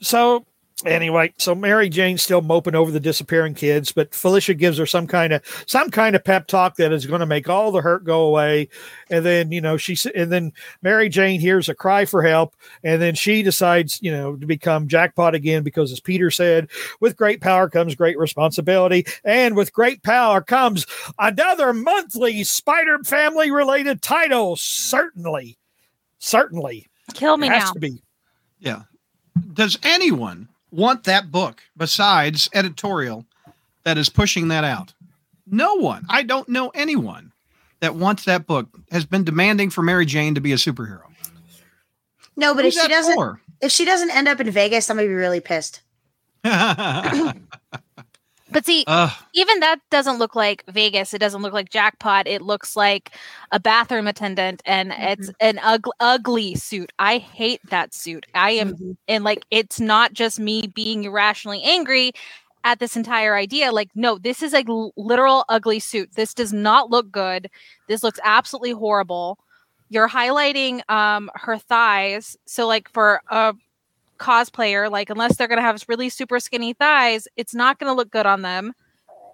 So 0.00 0.44
anyway, 0.86 1.32
so 1.38 1.54
Mary 1.54 1.88
Jane's 1.88 2.22
still 2.22 2.42
moping 2.42 2.74
over 2.74 2.90
the 2.90 3.00
disappearing 3.00 3.54
kids, 3.54 3.92
but 3.92 4.14
Felicia 4.14 4.54
gives 4.54 4.78
her 4.78 4.86
some 4.86 5.06
kind 5.06 5.32
of 5.32 5.42
some 5.66 5.90
kind 5.90 6.16
of 6.16 6.24
pep 6.24 6.46
talk 6.46 6.76
that 6.76 6.92
is 6.92 7.06
going 7.06 7.20
to 7.20 7.26
make 7.26 7.48
all 7.48 7.72
the 7.72 7.80
hurt 7.80 8.04
go 8.04 8.22
away. 8.22 8.68
And 9.10 9.24
then 9.24 9.52
you 9.52 9.60
know 9.60 9.76
she 9.76 9.96
and 10.14 10.30
then 10.32 10.52
Mary 10.82 11.08
Jane 11.08 11.40
hears 11.40 11.68
a 11.68 11.74
cry 11.74 12.04
for 12.04 12.22
help, 12.22 12.54
and 12.82 13.00
then 13.00 13.14
she 13.14 13.42
decides 13.42 13.98
you 14.02 14.12
know 14.12 14.36
to 14.36 14.46
become 14.46 14.88
jackpot 14.88 15.34
again 15.34 15.62
because 15.62 15.92
as 15.92 16.00
Peter 16.00 16.30
said, 16.30 16.68
with 17.00 17.16
great 17.16 17.40
power 17.40 17.68
comes 17.68 17.94
great 17.94 18.18
responsibility, 18.18 19.06
and 19.24 19.56
with 19.56 19.72
great 19.72 20.02
power 20.02 20.40
comes 20.40 20.86
another 21.18 21.72
monthly 21.72 22.44
Spider 22.44 22.98
Family 23.04 23.50
related 23.50 24.02
title. 24.02 24.56
Certainly, 24.56 25.58
certainly 26.18 26.88
Kill 27.14 27.36
me 27.36 27.48
it 27.48 27.52
has 27.52 27.64
now. 27.64 27.72
to 27.72 27.80
be. 27.80 28.02
Yeah. 28.60 28.82
Does 29.54 29.78
anyone 29.82 30.48
want 30.72 31.04
that 31.04 31.30
book 31.30 31.62
besides 31.76 32.48
editorial 32.52 33.24
that 33.84 33.98
is 33.98 34.08
pushing 34.08 34.48
that 34.48 34.64
out? 34.64 34.94
No 35.46 35.74
one. 35.74 36.04
I 36.08 36.22
don't 36.22 36.48
know 36.48 36.70
anyone 36.70 37.32
that 37.80 37.94
wants 37.94 38.24
that 38.24 38.46
book 38.46 38.68
has 38.90 39.04
been 39.04 39.22
demanding 39.22 39.70
for 39.70 39.82
Mary 39.82 40.06
Jane 40.06 40.34
to 40.34 40.40
be 40.40 40.52
a 40.52 40.56
superhero. 40.56 41.02
No, 42.36 42.54
but 42.54 42.64
Who's 42.64 42.76
if 42.76 42.82
she 42.82 42.88
doesn't, 42.88 43.14
for? 43.14 43.40
if 43.60 43.70
she 43.70 43.84
doesn't 43.84 44.10
end 44.10 44.26
up 44.26 44.40
in 44.40 44.50
Vegas, 44.50 44.88
I'm 44.88 44.96
gonna 44.96 45.08
be 45.08 45.14
really 45.14 45.40
pissed. 45.40 45.82
But 48.52 48.66
see, 48.66 48.84
Ugh. 48.86 49.10
even 49.34 49.60
that 49.60 49.80
doesn't 49.90 50.18
look 50.18 50.36
like 50.36 50.64
Vegas. 50.68 51.14
It 51.14 51.18
doesn't 51.18 51.42
look 51.42 51.52
like 51.54 51.70
jackpot. 51.70 52.28
It 52.28 52.42
looks 52.42 52.76
like 52.76 53.12
a 53.52 53.60
bathroom 53.60 54.06
attendant, 54.08 54.62
and 54.66 54.92
it's 54.96 55.30
an 55.40 55.58
ugly, 55.62 55.92
ugly 56.00 56.54
suit. 56.56 56.92
I 56.98 57.18
hate 57.18 57.60
that 57.70 57.94
suit. 57.94 58.26
I 58.34 58.52
am, 58.52 58.74
Mhm. 58.74 58.96
and 59.08 59.24
like, 59.24 59.44
it's 59.50 59.80
not 59.80 60.12
just 60.14 60.40
me 60.40 60.66
being 60.68 61.04
irrationally 61.04 61.62
angry 61.64 62.12
at 62.64 62.78
this 62.80 62.96
entire 62.96 63.36
idea. 63.36 63.72
Like, 63.72 63.90
no, 63.94 64.18
this 64.18 64.42
is 64.42 64.54
a 64.54 64.64
l- 64.68 64.92
literal 64.96 65.44
ugly 65.48 65.80
suit. 65.80 66.10
This 66.16 66.34
does 66.34 66.52
not 66.52 66.90
look 66.90 67.10
good. 67.10 67.48
This 67.88 68.02
looks 68.02 68.20
absolutely 68.24 68.72
horrible. 68.72 69.38
You're 69.90 70.08
highlighting 70.08 70.82
um 70.90 71.30
her 71.34 71.58
thighs. 71.58 72.36
So, 72.46 72.66
like, 72.68 72.88
for 72.90 73.22
a 73.30 73.54
cosplayer 74.22 74.90
like 74.90 75.10
unless 75.10 75.36
they're 75.36 75.48
going 75.48 75.58
to 75.58 75.62
have 75.70 75.82
really 75.88 76.08
super 76.08 76.38
skinny 76.40 76.72
thighs 76.72 77.26
it's 77.36 77.54
not 77.54 77.78
going 77.78 77.90
to 77.90 77.94
look 77.96 78.10
good 78.10 78.26
on 78.26 78.42
them. 78.42 78.72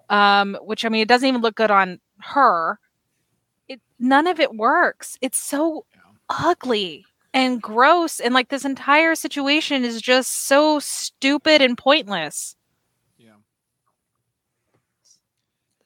Um 0.09 0.57
which 0.61 0.83
i 0.85 0.89
mean 0.89 1.01
it 1.01 1.07
doesn't 1.07 1.27
even 1.27 1.41
look 1.41 1.55
good 1.55 1.71
on 1.71 1.99
her. 2.21 2.79
It 3.67 3.79
none 3.99 4.27
of 4.27 4.39
it 4.39 4.55
works. 4.55 5.17
It's 5.21 5.37
so 5.37 5.85
ugly 6.29 7.05
and 7.33 7.61
gross 7.61 8.19
and 8.19 8.33
like 8.33 8.49
this 8.49 8.65
entire 8.65 9.13
situation 9.15 9.85
is 9.85 10.01
just 10.01 10.47
so 10.47 10.79
stupid 10.79 11.61
and 11.61 11.77
pointless. 11.77 12.55
Yeah. 13.17 13.37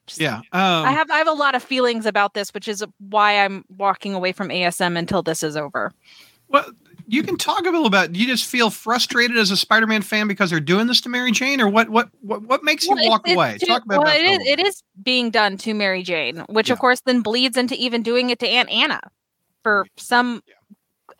Just- 0.06 0.20
Yeah. 0.20 0.38
Um, 0.52 0.86
i 0.86 0.92
have 0.92 1.10
i 1.10 1.18
have 1.18 1.28
a 1.28 1.32
lot 1.32 1.54
of 1.54 1.62
feelings 1.62 2.06
about 2.06 2.34
this 2.34 2.52
which 2.54 2.68
is 2.68 2.84
why 2.98 3.42
i'm 3.44 3.64
walking 3.76 4.14
away 4.14 4.32
from 4.32 4.48
asm 4.48 4.96
until 4.98 5.22
this 5.22 5.42
is 5.42 5.56
over. 5.56 5.92
Well, 6.48 6.66
you 7.06 7.22
can 7.22 7.36
talk 7.36 7.60
a 7.62 7.64
little 7.64 7.86
about. 7.86 8.12
Do 8.12 8.20
you 8.20 8.26
just 8.26 8.46
feel 8.46 8.70
frustrated 8.70 9.36
as 9.36 9.50
a 9.50 9.56
Spider-Man 9.56 10.02
fan 10.02 10.26
because 10.28 10.50
they're 10.50 10.60
doing 10.60 10.86
this 10.86 11.00
to 11.02 11.08
Mary 11.08 11.32
Jane, 11.32 11.60
or 11.60 11.68
what? 11.68 11.88
What? 11.88 12.08
What, 12.20 12.42
what 12.42 12.64
makes 12.64 12.84
you 12.86 12.94
Well, 12.94 13.08
walk 13.08 13.22
it's 13.26 13.34
away? 13.34 13.58
to- 13.58 13.66
talk 13.66 13.84
about 13.84 14.04
well, 14.04 14.12
it 14.16 14.22
little 14.40 14.66
it 14.66 14.82
being 15.02 15.30
done 15.30 15.56
to 15.58 15.74
Mary 15.74 16.02
Jane, 16.02 16.38
which 16.48 16.68
Yeah. 16.68 16.72
of 16.74 16.78
course 16.78 17.00
then 17.00 17.20
bleeds 17.22 17.56
into 17.56 17.74
even 17.76 18.02
doing 18.02 18.30
it 18.30 18.38
to 18.40 18.48
Aunt 18.48 18.70
Anna 18.70 19.00
for 19.62 19.86
some 19.96 20.42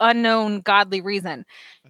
unknown 0.00 0.60
godly 0.60 1.00
reason. 1.00 1.44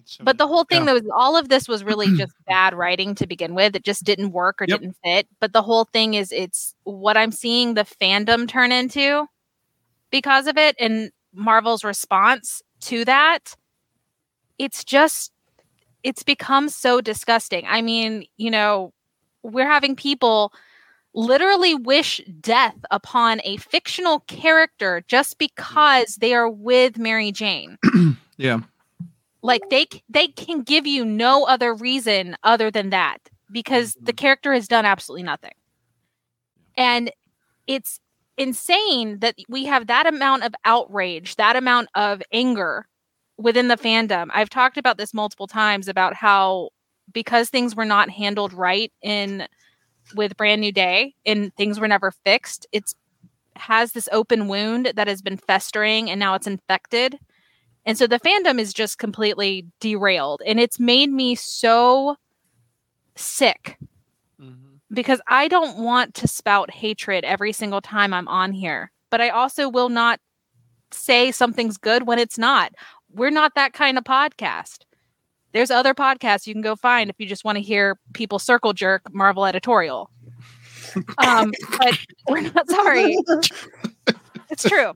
So- 0.05 0.23
But 0.23 0.37
the 0.37 0.47
whole 0.47 0.63
thing 0.65 0.81
Yeah. 0.81 0.93
though, 0.93 0.95
is 0.97 1.09
all 1.15 1.35
of 1.37 1.49
this 1.49 1.67
was 1.67 1.83
really 1.83 2.07
just 2.17 2.33
bad 2.45 2.73
writing 2.75 3.15
to 3.15 3.25
begin 3.27 3.55
with. 3.55 3.75
It 3.75 3.83
just 3.83 4.03
didn't 4.03 4.31
work 4.31 4.61
or 4.61 4.65
Yep. 4.67 4.79
didn't 4.81 4.97
fit. 5.03 5.27
But 5.39 5.53
the 5.53 5.63
whole 5.63 5.85
thing 5.85 6.13
is 6.13 6.31
it's 6.31 6.75
what 6.83 7.17
I'm 7.17 7.31
seeing 7.31 7.73
the 7.73 7.83
fandom 7.85 8.47
turn 8.47 8.71
into 8.71 9.27
because 10.11 10.47
of 10.47 10.57
it 10.57 10.75
and 10.79 11.11
Marvel's 11.33 11.83
response 11.83 12.61
to 12.81 13.03
that. 13.05 13.55
It's 14.57 14.83
just 14.83 15.31
it's 16.03 16.23
become 16.23 16.69
so 16.69 17.01
disgusting. 17.01 17.65
I 17.67 17.81
mean, 17.81 18.25
you 18.37 18.51
know, 18.51 18.93
we're 19.41 19.67
having 19.67 19.95
people 19.95 20.53
literally 21.15 21.73
wish 21.73 22.21
death 22.41 22.75
upon 22.91 23.41
a 23.43 23.57
fictional 23.57 24.19
character 24.21 25.03
just 25.07 25.37
because 25.37 26.15
they 26.17 26.33
are 26.33 26.49
with 26.49 26.97
Mary 26.97 27.31
Jane 27.31 27.77
yeah. 28.37 28.59
like 29.41 29.61
they 29.69 29.87
they 30.09 30.27
can 30.27 30.61
give 30.61 30.85
you 30.85 31.05
no 31.05 31.45
other 31.45 31.73
reason 31.73 32.35
other 32.43 32.69
than 32.69 32.89
that 32.89 33.17
because 33.49 33.93
the 33.93 34.11
mm-hmm. 34.11 34.17
character 34.17 34.53
has 34.53 34.67
done 34.67 34.85
absolutely 34.85 35.23
nothing 35.23 35.53
and 36.75 37.09
it's 37.65 38.01
insane 38.37 39.19
that 39.19 39.35
we 39.47 39.63
have 39.63 39.87
that 39.87 40.05
amount 40.05 40.43
of 40.43 40.53
outrage 40.65 41.37
that 41.37 41.55
amount 41.55 41.87
of 41.95 42.21
anger 42.33 42.85
within 43.37 43.67
the 43.67 43.77
fandom 43.77 44.27
i've 44.33 44.49
talked 44.49 44.77
about 44.77 44.97
this 44.97 45.13
multiple 45.13 45.47
times 45.47 45.87
about 45.87 46.13
how 46.13 46.69
because 47.11 47.49
things 47.49 47.75
were 47.75 47.85
not 47.85 48.09
handled 48.09 48.53
right 48.53 48.91
in 49.01 49.47
with 50.15 50.37
brand 50.37 50.61
new 50.61 50.71
day 50.71 51.13
and 51.25 51.53
things 51.55 51.79
were 51.79 51.87
never 51.87 52.11
fixed 52.11 52.67
it's 52.71 52.95
has 53.55 53.93
this 53.93 54.09
open 54.11 54.47
wound 54.47 54.91
that 54.95 55.07
has 55.07 55.21
been 55.21 55.37
festering 55.37 56.09
and 56.09 56.19
now 56.19 56.33
it's 56.35 56.47
infected 56.47 57.17
and 57.85 57.97
so 57.97 58.07
the 58.07 58.19
fandom 58.19 58.59
is 58.59 58.73
just 58.73 58.97
completely 58.97 59.67
derailed. 59.79 60.41
And 60.45 60.59
it's 60.59 60.79
made 60.79 61.11
me 61.11 61.35
so 61.35 62.15
sick 63.15 63.77
Mhm. 64.41 64.79
because 64.91 65.21
I 65.27 65.47
don't 65.47 65.77
want 65.77 66.13
to 66.15 66.27
spout 66.27 66.71
hatred 66.71 67.23
every 67.23 67.53
single 67.53 67.81
time 67.81 68.13
I'm 68.13 68.27
on 68.27 68.51
here. 68.51 68.91
But 69.09 69.21
I 69.21 69.29
also 69.29 69.69
will 69.69 69.89
not 69.89 70.19
say 70.91 71.31
something's 71.31 71.77
good 71.77 72.07
when 72.07 72.19
it's 72.19 72.37
not. 72.37 72.73
We're 73.15 73.31
not 73.31 73.55
that 73.55 73.73
kind 73.73 73.97
of 73.97 74.03
podcast. 74.03 74.79
There's 75.53 75.71
other 75.71 75.93
podcasts 75.93 76.45
you 76.47 76.53
can 76.53 76.61
go 76.61 76.75
find 76.75 77.09
if 77.09 77.15
you 77.17 77.25
just 77.25 77.45
want 77.45 77.55
to 77.57 77.61
hear 77.61 77.97
people 78.13 78.39
circle 78.39 78.73
jerk 78.73 79.01
Marvel 79.13 79.45
editorial. 79.45 80.09
Um, 81.25 81.53
but 81.77 81.97
we're 82.29 82.41
not 82.41 82.69
sorry. 82.69 83.17
It's 84.49 84.63
true. 84.67 84.91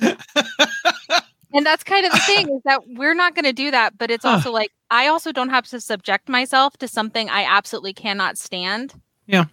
and 0.00 1.64
that's 1.66 1.84
kind 1.84 2.06
of 2.06 2.12
the 2.12 2.22
thing 2.26 2.48
is 2.48 2.62
that 2.64 2.80
we're 2.88 3.14
not 3.14 3.34
going 3.34 3.44
to 3.44 3.52
do 3.52 3.70
that. 3.70 3.98
But 3.98 4.10
it's 4.10 4.24
Huh. 4.24 4.32
also 4.32 4.50
like 4.52 4.70
I 4.90 5.06
also 5.08 5.32
don't 5.32 5.50
have 5.50 5.66
to 5.68 5.80
subject 5.80 6.28
myself 6.28 6.76
to 6.78 6.88
something 6.88 7.28
I 7.28 7.44
absolutely 7.44 7.92
cannot 7.92 8.38
stand. 8.38 8.94
Yeah. 9.26 9.44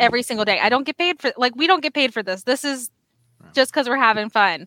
Every 0.00 0.22
single 0.22 0.44
day. 0.44 0.58
I 0.60 0.68
don't 0.68 0.84
get 0.84 0.98
paid 0.98 1.20
for 1.20 1.32
like 1.36 1.54
we 1.56 1.66
don't 1.66 1.82
get 1.82 1.94
paid 1.94 2.12
for 2.12 2.22
this. 2.22 2.44
This 2.44 2.64
is 2.64 2.90
just 3.54 3.72
because 3.72 3.88
we're 3.88 3.96
having 3.96 4.28
fun. 4.30 4.66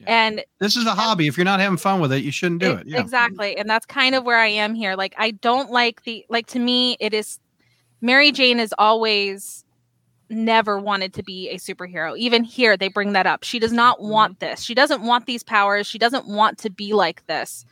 Yeah. 0.00 0.06
And 0.26 0.44
This 0.60 0.76
is 0.76 0.86
a 0.86 0.92
hobby. 0.94 1.26
If 1.26 1.36
you're 1.36 1.44
not 1.44 1.60
having 1.60 1.76
fun 1.78 2.00
with 2.00 2.12
it, 2.12 2.22
you 2.22 2.30
shouldn't 2.30 2.60
do 2.60 2.72
it-. 2.72 2.86
Yeah. 2.86 3.00
Exactly. 3.00 3.56
And 3.56 3.68
that's 3.68 3.86
kind 3.86 4.14
of 4.14 4.24
where 4.24 4.38
I 4.38 4.46
am 4.48 4.74
here. 4.74 4.94
Like 4.94 5.14
I 5.18 5.32
don't 5.32 5.70
like 5.70 6.04
the 6.04 6.24
like 6.28 6.46
to 6.48 6.58
me 6.58 6.96
it 7.00 7.12
is 7.14 7.38
Mary 8.00 8.30
Jane 8.30 8.60
is 8.60 8.72
always 8.78 9.64
never 10.30 10.78
wanted 10.78 11.14
to 11.14 11.22
be 11.22 11.48
a 11.48 11.56
superhero. 11.56 12.16
Even 12.18 12.44
here 12.44 12.76
they 12.76 12.88
bring 12.88 13.12
that 13.14 13.26
up. 13.26 13.42
She 13.44 13.58
does 13.58 13.72
not 13.72 13.98
Mm-hmm. 13.98 14.10
want 14.10 14.40
this. 14.40 14.62
She 14.62 14.74
doesn't 14.74 15.02
want 15.02 15.26
these 15.26 15.42
powers. 15.42 15.86
She 15.86 15.98
doesn't 15.98 16.26
want 16.28 16.58
to 16.58 16.70
be 16.70 16.92
like 16.92 17.26
this. 17.26 17.64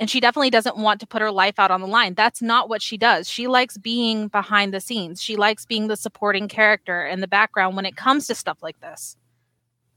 And 0.00 0.10
she 0.10 0.18
definitely 0.18 0.50
doesn't 0.50 0.76
want 0.76 0.98
to 1.00 1.06
put 1.06 1.22
her 1.22 1.30
life 1.30 1.58
out 1.60 1.70
on 1.70 1.80
the 1.80 1.86
line. 1.86 2.14
That's 2.14 2.42
not 2.42 2.68
what 2.68 2.82
she 2.82 2.96
does. 2.96 3.28
She 3.28 3.46
likes 3.46 3.78
being 3.78 4.26
behind 4.26 4.74
the 4.74 4.80
scenes. 4.80 5.22
She 5.22 5.36
likes 5.36 5.66
being 5.66 5.86
the 5.86 5.96
supporting 5.96 6.48
character 6.48 7.06
in 7.06 7.20
the 7.20 7.28
background 7.28 7.76
when 7.76 7.86
it 7.86 7.94
comes 7.94 8.26
to 8.26 8.34
stuff 8.34 8.58
like 8.60 8.80
this. 8.80 9.16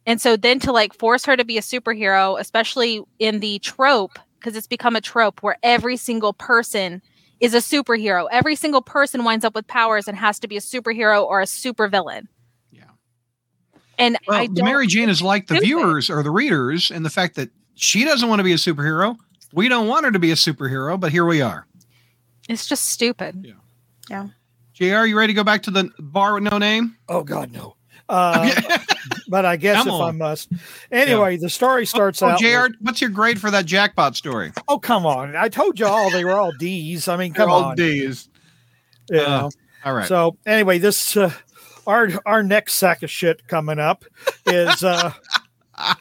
And 0.08 0.20
so 0.20 0.36
then 0.38 0.60
to 0.62 0.72
like 0.72 0.94
force 0.96 1.26
her 1.26 1.36
to 1.38 1.46
be 1.46 1.58
a 1.58 1.62
superhero, 1.62 2.40
especially 2.40 3.04
in 3.20 3.42
the 3.42 3.60
trope, 3.60 4.18
because 4.40 4.56
it's 4.56 4.66
become 4.68 4.96
a 4.96 5.02
trope 5.02 5.44
where 5.44 5.58
every 5.62 5.98
single 5.98 6.34
person 6.34 7.02
is 7.40 7.54
a 7.54 7.58
superhero. 7.58 8.28
Every 8.32 8.56
single 8.56 8.82
person 8.82 9.24
winds 9.24 9.46
up 9.46 9.54
with 9.54 9.68
powers 9.68 10.08
and 10.08 10.18
has 10.18 10.40
to 10.40 10.48
be 10.48 10.58
a 10.58 10.62
superhero 10.62 11.24
or 11.24 11.42
a 11.42 11.46
supervillain. 11.46 12.28
Yeah. 12.72 12.86
And 14.00 14.18
Well, 14.28 14.40
I 14.40 14.48
don't, 14.48 14.66
Mary 14.66 14.88
Jane 14.88 15.10
is 15.10 15.22
like 15.22 15.48
the 15.48 15.56
stupid. 15.56 15.66
viewers 15.66 16.10
or 16.10 16.24
the 16.24 16.32
readers, 16.32 16.90
and 16.90 17.06
the 17.06 17.10
fact 17.12 17.36
that 17.36 17.50
she 17.76 18.06
doesn't 18.06 18.28
want 18.30 18.40
to 18.40 18.44
be 18.44 18.54
a 18.54 18.58
superhero. 18.58 19.18
We 19.54 19.68
don't 19.70 19.88
want 19.88 20.06
her 20.06 20.12
to 20.12 20.20
be 20.20 20.32
a 20.32 20.36
superhero, 20.36 21.00
but 21.00 21.12
here 21.12 21.26
we 21.26 21.42
are. 21.42 21.68
it's 22.50 22.66
just 22.66 22.86
stupid. 22.90 23.46
Yeah. 23.46 23.54
Yeah. 24.10 24.28
JR, 24.74 25.06
you 25.06 25.18
ready 25.18 25.34
to 25.34 25.38
go 25.38 25.44
back 25.44 25.64
to 25.64 25.72
the 25.72 25.92
bar 26.00 26.34
with 26.36 26.44
no 26.44 26.58
name? 26.58 26.96
Oh 27.10 27.24
God, 27.24 27.52
no. 27.52 27.74
Uh, 28.10 28.50
but 29.28 29.46
I 29.46 29.56
guess 29.56 29.86
if 29.86 29.92
on. 29.92 30.02
I 30.02 30.12
must. 30.12 30.52
Anyway, 30.92 31.38
the 31.38 31.50
story 31.50 31.86
starts 31.86 32.22
oh, 32.22 32.28
out. 32.28 32.42
with- 32.42 32.72
Jr. 32.72 32.78
What's 32.82 33.02
your 33.02 33.10
grade 33.10 33.40
for 33.40 33.52
that 33.52 33.66
jackpot 33.66 34.16
story? 34.16 34.52
oh, 34.68 34.80
come 34.80 35.06
on! 35.06 35.36
I 35.36 35.50
told 35.50 35.80
you 35.80 35.86
all 35.86 36.10
they 36.10 36.26
were 36.26 36.34
all 36.34 36.52
D's. 36.52 37.08
I 37.08 37.18
mean, 37.18 37.34
come 37.36 37.48
They're 37.48 37.56
all 37.56 37.64
on. 37.66 37.76
D's. 37.76 38.30
Yeah. 39.10 39.22
Uh. 39.22 39.50
All 39.86 39.94
right. 39.94 40.08
So 40.08 40.38
anyway, 40.46 40.80
this 40.80 41.16
uh, 41.16 41.32
our 41.86 42.10
our 42.26 42.44
next 42.44 42.74
sack 42.74 43.04
of 43.04 43.12
shit 43.12 43.48
coming 43.48 43.80
up 43.80 44.06
is 44.46 44.84
uh, 44.84 45.14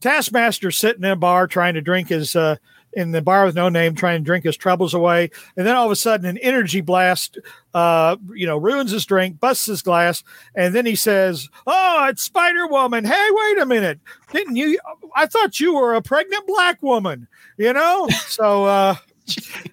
Taskmaster 0.00 0.70
sitting 0.70 1.04
in 1.04 1.10
a 1.10 1.16
bar 1.16 1.46
trying 1.46 1.74
to 1.74 1.80
drink 1.80 2.08
his 2.08 2.36
uh, 2.36 2.56
in 2.94 3.12
the 3.12 3.22
bar 3.22 3.44
with 3.46 3.54
no 3.54 3.68
name, 3.68 3.94
trying 3.94 4.20
to 4.20 4.24
drink 4.24 4.44
his 4.44 4.56
troubles 4.56 4.94
away, 4.94 5.30
and 5.56 5.66
then 5.66 5.74
all 5.76 5.86
of 5.86 5.92
a 5.92 5.96
sudden 5.96 6.26
an 6.26 6.38
energy 6.38 6.80
blast, 6.80 7.38
uh, 7.74 8.16
you 8.34 8.46
know, 8.46 8.58
ruins 8.58 8.90
his 8.90 9.06
drink, 9.06 9.40
busts 9.40 9.66
his 9.66 9.82
glass, 9.82 10.22
and 10.54 10.74
then 10.74 10.86
he 10.86 10.94
says, 10.96 11.48
"Oh, 11.66 12.06
it's 12.08 12.22
Spider 12.22 12.66
Woman! 12.66 13.04
Hey, 13.04 13.28
wait 13.30 13.58
a 13.58 13.66
minute! 13.66 14.00
Didn't 14.32 14.56
you? 14.56 14.78
I 15.16 15.26
thought 15.26 15.58
you 15.60 15.74
were 15.74 15.94
a 15.94 16.02
pregnant 16.02 16.46
black 16.46 16.82
woman, 16.82 17.26
you 17.56 17.72
know?" 17.72 18.08
So. 18.26 18.64
uh 18.64 18.94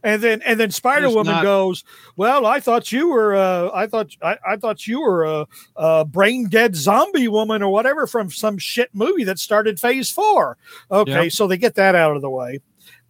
and 0.03 0.21
then 0.21 0.43
and 0.43 0.59
then 0.59 0.69
Spider 0.69 1.09
Woman 1.09 1.33
not- 1.33 1.43
goes, 1.43 1.83
"Well, 2.15 2.45
I 2.45 2.59
thought 2.59 2.91
you 2.91 3.09
were 3.09 3.35
uh, 3.35 3.71
I 3.73 3.87
thought 3.87 4.15
I, 4.21 4.37
I 4.47 4.55
thought 4.57 4.85
you 4.85 5.01
were 5.01 5.23
a, 5.25 5.47
a 5.75 6.05
brain 6.05 6.47
dead 6.49 6.75
zombie 6.75 7.27
woman 7.27 7.63
or 7.63 7.71
whatever 7.73 8.05
from 8.05 8.29
some 8.29 8.59
shit 8.59 8.91
movie 8.93 9.23
that 9.23 9.39
started 9.39 9.79
Phase 9.79 10.11
Four. 10.11 10.55
Okay, 10.91 11.23
Yep. 11.23 11.31
so 11.31 11.47
they 11.47 11.57
get 11.57 11.73
that 11.75 11.95
out 11.95 12.15
of 12.15 12.21
the 12.21 12.29
way, 12.29 12.59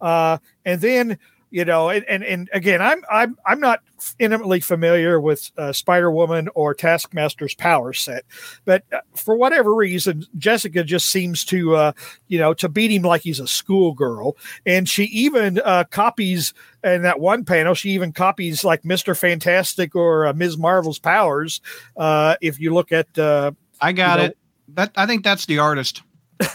uh, 0.00 0.38
and 0.64 0.80
then 0.80 1.18
you 1.50 1.64
know, 1.64 1.90
and, 1.90 2.04
and 2.04 2.22
and 2.22 2.48
again, 2.52 2.80
I'm 2.80 3.02
I'm 3.10 3.36
I'm 3.44 3.58
not 3.58 3.80
intimately 4.18 4.60
familiar 4.60 5.20
with 5.20 5.50
uh, 5.58 5.72
Spider 5.72 6.10
Woman 6.10 6.48
or 6.54 6.74
Taskmaster's 6.74 7.54
power 7.54 7.92
set, 7.92 8.24
but 8.64 8.84
uh, 8.92 9.00
for 9.16 9.36
whatever 9.36 9.74
reason, 9.74 10.24
Jessica 10.38 10.84
just 10.84 11.10
seems 11.10 11.44
to 11.46 11.74
uh, 11.74 11.92
you 12.28 12.38
know 12.38 12.54
to 12.54 12.68
beat 12.68 12.92
him 12.92 13.02
like 13.02 13.22
he's 13.22 13.40
a 13.40 13.48
schoolgirl, 13.48 14.36
and 14.64 14.88
she 14.88 15.04
even 15.04 15.60
uh, 15.64 15.84
copies 15.90 16.54
in 16.84 17.02
that 17.02 17.18
one 17.18 17.44
panel. 17.44 17.74
She 17.74 17.90
even 17.90 18.12
copies 18.12 18.62
like 18.62 18.84
Mister 18.84 19.16
Fantastic 19.16 19.96
or 19.96 20.28
uh, 20.28 20.32
Ms. 20.32 20.56
Marvel's 20.56 21.00
powers. 21.00 21.60
Uh, 21.96 22.36
if 22.40 22.60
you 22.60 22.72
look 22.72 22.92
at 22.92 23.18
uh, 23.18 23.50
I 23.80 23.92
got 23.92 24.18
you 24.18 24.22
know- 24.22 24.30
it. 24.30 24.36
That 24.74 24.92
I 24.94 25.06
think 25.06 25.24
that's 25.24 25.46
the 25.46 25.58
artist. 25.58 26.02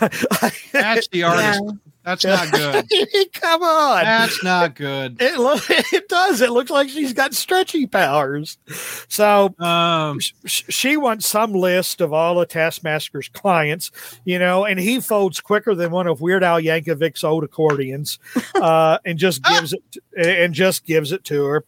That's 0.72 1.10
the 1.10 1.24
artist. 1.24 1.62
That's 2.06 2.24
not 2.24 2.52
good. 2.52 2.88
Come 3.34 3.64
on. 3.64 4.04
That's 4.04 4.44
not 4.44 4.76
good. 4.76 5.18
it, 5.20 5.40
lo- 5.40 5.58
it 5.70 6.08
does. 6.08 6.40
It 6.42 6.52
looks 6.52 6.70
like 6.70 6.88
she's 6.88 7.14
got 7.14 7.34
stretchy 7.34 7.88
powers. 7.88 8.58
So 9.08 9.56
Um, 9.60 10.20
sh- 10.20 10.32
sh- 10.46 10.64
she 10.70 10.98
wants 10.98 11.28
some 11.28 11.54
list 11.54 12.02
of 12.02 12.14
all 12.14 12.40
of 12.40 12.48
Taskmaster's 12.48 13.28
clients, 13.30 13.92
you 14.24 14.38
know, 14.38 14.66
and 14.66 14.80
he 14.80 15.00
folds 15.00 15.40
quicker 15.42 15.74
than 15.74 15.90
one 15.92 16.06
of 16.08 16.22
Weird 16.22 16.44
Al 16.44 16.62
Yankovic's 16.62 17.24
old 17.24 17.44
accordions, 17.44 18.20
uh, 18.56 19.00
and 19.04 19.18
just 19.18 19.44
gives 19.44 19.74
it 19.74 19.82
and 20.16 20.54
just 20.54 20.86
gives 20.86 21.12
it 21.12 21.24
to 21.26 21.44
her. 21.46 21.66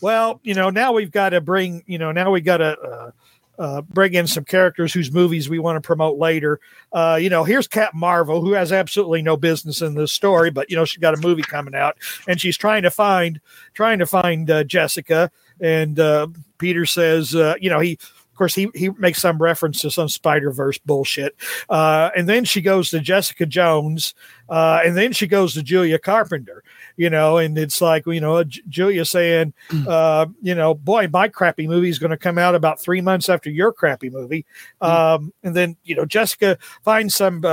Well, 0.00 0.40
you 0.44 0.54
know, 0.54 0.70
now 0.70 0.92
we've 0.92 1.10
got 1.10 1.30
to 1.30 1.40
bring, 1.40 1.82
you 1.86 1.98
know, 1.98 2.12
now 2.12 2.30
we 2.30 2.40
got 2.40 2.58
to. 2.58 2.78
Uh, 2.78 3.10
uh, 3.58 3.82
bring 3.82 4.14
in 4.14 4.26
some 4.26 4.44
characters 4.44 4.92
whose 4.92 5.12
movies 5.12 5.48
we 5.48 5.58
want 5.58 5.76
to 5.76 5.86
promote 5.86 6.18
later. 6.18 6.60
Uh, 6.92 7.18
you 7.20 7.28
know, 7.28 7.44
here's 7.44 7.68
Cap 7.68 7.92
Marvel, 7.94 8.40
who 8.40 8.52
has 8.52 8.72
absolutely 8.72 9.22
no 9.22 9.36
business 9.36 9.82
in 9.82 9.94
this 9.94 10.12
story, 10.12 10.50
but 10.50 10.70
you 10.70 10.76
know 10.76 10.84
she's 10.84 11.00
got 11.00 11.14
a 11.14 11.20
movie 11.20 11.42
coming 11.42 11.74
out, 11.74 11.96
and 12.26 12.40
she's 12.40 12.56
trying 12.56 12.82
to 12.82 12.90
find 12.90 13.40
trying 13.74 13.98
to 13.98 14.06
find 14.06 14.50
uh, 14.50 14.64
Jessica. 14.64 15.30
And 15.60 16.00
uh, 16.00 16.28
Peter 16.58 16.86
says, 16.86 17.34
uh, 17.34 17.54
you 17.60 17.70
know, 17.70 17.78
he 17.78 17.98
course 18.42 18.54
he 18.56 18.68
he 18.74 18.90
makes 18.98 19.20
some 19.20 19.38
reference 19.38 19.80
to 19.80 19.90
some 19.90 20.08
Spider 20.08 20.50
Verse 20.50 20.78
bullshit, 20.78 21.36
uh, 21.70 22.10
and 22.16 22.28
then 22.28 22.44
she 22.44 22.60
goes 22.60 22.90
to 22.90 22.98
Jessica 22.98 23.46
Jones, 23.46 24.14
uh, 24.48 24.80
and 24.84 24.96
then 24.96 25.12
she 25.12 25.28
goes 25.28 25.54
to 25.54 25.62
Julia 25.62 25.98
Carpenter, 25.98 26.64
you 26.96 27.08
know, 27.08 27.38
and 27.38 27.56
it's 27.56 27.80
like 27.80 28.04
you 28.06 28.20
know 28.20 28.42
J- 28.42 28.62
Julia 28.68 29.04
saying, 29.04 29.54
uh, 29.86 30.26
you 30.40 30.56
know, 30.56 30.74
boy, 30.74 31.06
my 31.06 31.28
crappy 31.28 31.68
movie 31.68 31.88
is 31.88 32.00
going 32.00 32.10
to 32.10 32.16
come 32.16 32.36
out 32.36 32.56
about 32.56 32.80
three 32.80 33.00
months 33.00 33.28
after 33.28 33.48
your 33.48 33.72
crappy 33.72 34.10
movie, 34.10 34.44
um, 34.80 35.32
and 35.44 35.54
then 35.54 35.76
you 35.84 35.94
know 35.94 36.04
Jessica 36.04 36.58
finds 36.82 37.14
some. 37.14 37.44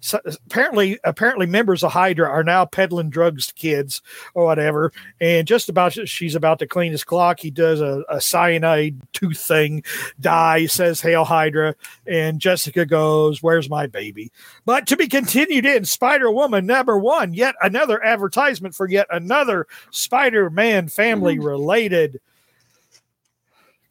So 0.00 0.18
apparently, 0.46 0.98
apparently, 1.04 1.46
members 1.46 1.84
of 1.84 1.92
Hydra 1.92 2.28
are 2.28 2.42
now 2.42 2.64
peddling 2.64 3.10
drugs 3.10 3.46
to 3.48 3.54
kids 3.54 4.00
or 4.34 4.46
whatever. 4.46 4.92
And 5.20 5.46
just 5.46 5.68
about 5.68 5.92
she's 6.08 6.34
about 6.34 6.58
to 6.60 6.66
clean 6.66 6.92
his 6.92 7.04
clock, 7.04 7.40
he 7.40 7.50
does 7.50 7.80
a, 7.80 8.02
a 8.08 8.20
cyanide 8.20 8.96
tooth 9.12 9.38
thing, 9.38 9.84
die, 10.18 10.66
says 10.66 11.00
"Hail 11.00 11.24
Hydra," 11.24 11.74
and 12.06 12.40
Jessica 12.40 12.86
goes, 12.86 13.42
"Where's 13.42 13.68
my 13.68 13.86
baby?" 13.86 14.32
But 14.64 14.86
to 14.88 14.96
be 14.96 15.06
continued 15.06 15.66
in 15.66 15.84
Spider 15.84 16.30
Woman 16.30 16.64
number 16.66 16.98
one, 16.98 17.34
yet 17.34 17.54
another 17.60 18.02
advertisement 18.02 18.74
for 18.74 18.88
yet 18.88 19.06
another 19.10 19.66
Spider 19.90 20.48
Man 20.48 20.88
family 20.88 21.36
mm-hmm. 21.36 21.46
related 21.46 22.20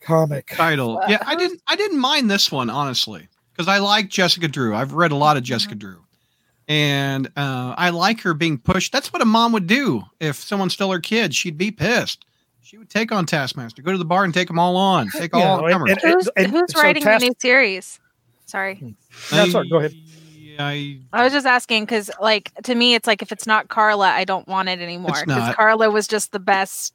comic. 0.01 0.47
title. 0.47 0.99
Yeah, 1.07 1.17
I 1.21 1.33
uh-huh. 1.33 1.35
didn't. 1.35 1.61
I 1.67 1.75
didn't 1.75 1.99
mind 1.99 2.31
this 2.31 2.51
one 2.51 2.71
honestly 2.71 3.27
because 3.59 3.67
I 3.67 3.79
like 3.79 4.07
Jessica 4.07 4.47
Drew. 4.47 4.73
I've 4.73 4.93
read 4.93 5.11
a 5.11 5.17
lot 5.17 5.35
of 5.35 5.43
Jessica 5.43 5.75
Drew, 5.75 5.97
and 6.69 7.27
uh, 7.35 7.75
I 7.77 7.89
like 7.89 8.21
her 8.21 8.33
being 8.33 8.57
pushed. 8.57 8.93
That's 8.93 9.11
what 9.11 9.21
a 9.21 9.25
mom 9.25 9.51
would 9.51 9.67
do 9.67 10.03
if 10.21 10.37
someone 10.37 10.69
stole 10.69 10.93
her 10.93 10.99
kid. 11.01 11.35
She'd 11.35 11.57
be 11.57 11.69
pissed. 11.69 12.23
She 12.61 12.77
would 12.77 12.89
take 12.89 13.11
on 13.11 13.25
Taskmaster, 13.25 13.81
go 13.81 13.91
to 13.91 13.97
the 13.97 14.05
bar 14.05 14.23
and 14.23 14.33
take 14.33 14.47
them 14.47 14.57
all 14.59 14.77
on, 14.77 15.09
take 15.09 15.35
You 15.35 15.41
all 15.41 15.57
know, 15.57 15.65
and- 15.65 15.73
comers. 15.73 15.91
and- 15.91 15.99
Who's, 16.01 16.29
who's 16.51 16.73
so 16.73 16.81
writing 16.81 17.03
Task- 17.03 17.19
the 17.19 17.27
new 17.27 17.33
series? 17.39 17.99
Sorry. 18.45 18.95
That's 19.29 19.53
all 19.53 19.61
right, 19.61 19.69
go 19.69 19.79
ahead. 19.79 19.93
I, 20.57 20.99
I 21.11 21.23
was 21.25 21.33
just 21.33 21.45
asking 21.45 21.83
because, 21.83 22.09
like, 22.21 22.53
to 22.63 22.75
me, 22.75 22.93
it's 22.95 23.07
like 23.07 23.21
if 23.21 23.33
it's 23.33 23.45
not 23.47 23.67
Carla, 23.67 24.07
I 24.07 24.23
don't 24.23 24.47
want 24.47 24.69
it 24.69 24.79
anymore. 24.79 25.15
Because. 25.25 25.53
Carla 25.55 25.89
was 25.89 26.07
just 26.07 26.31
the 26.31 26.39
best 26.39 26.93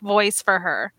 voice 0.00 0.40
for 0.40 0.60
her. 0.60 0.92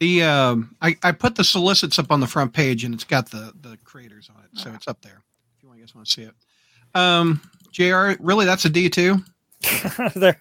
The 0.00 0.22
um, 0.22 0.76
I, 0.80 0.96
I 1.02 1.12
put 1.12 1.34
the 1.34 1.44
solicits 1.44 1.98
up 1.98 2.12
on 2.12 2.20
the 2.20 2.26
front 2.26 2.52
page 2.52 2.84
and 2.84 2.94
it's 2.94 3.04
got 3.04 3.30
the 3.30 3.52
the 3.60 3.78
creators 3.84 4.30
on 4.34 4.42
it, 4.44 4.58
so 4.58 4.72
it's 4.74 4.88
up 4.88 5.00
there. 5.02 5.22
If 5.56 5.62
you 5.62 5.68
want, 5.68 5.80
guys 5.80 5.94
want 5.94 6.06
to 6.06 6.12
see 6.12 6.22
it. 6.22 6.34
Um, 6.94 7.40
Jr. 7.72 8.12
Really, 8.20 8.46
that's 8.46 8.64
a 8.64 8.70
D 8.70 8.88
too. 8.88 9.18
they're 10.14 10.40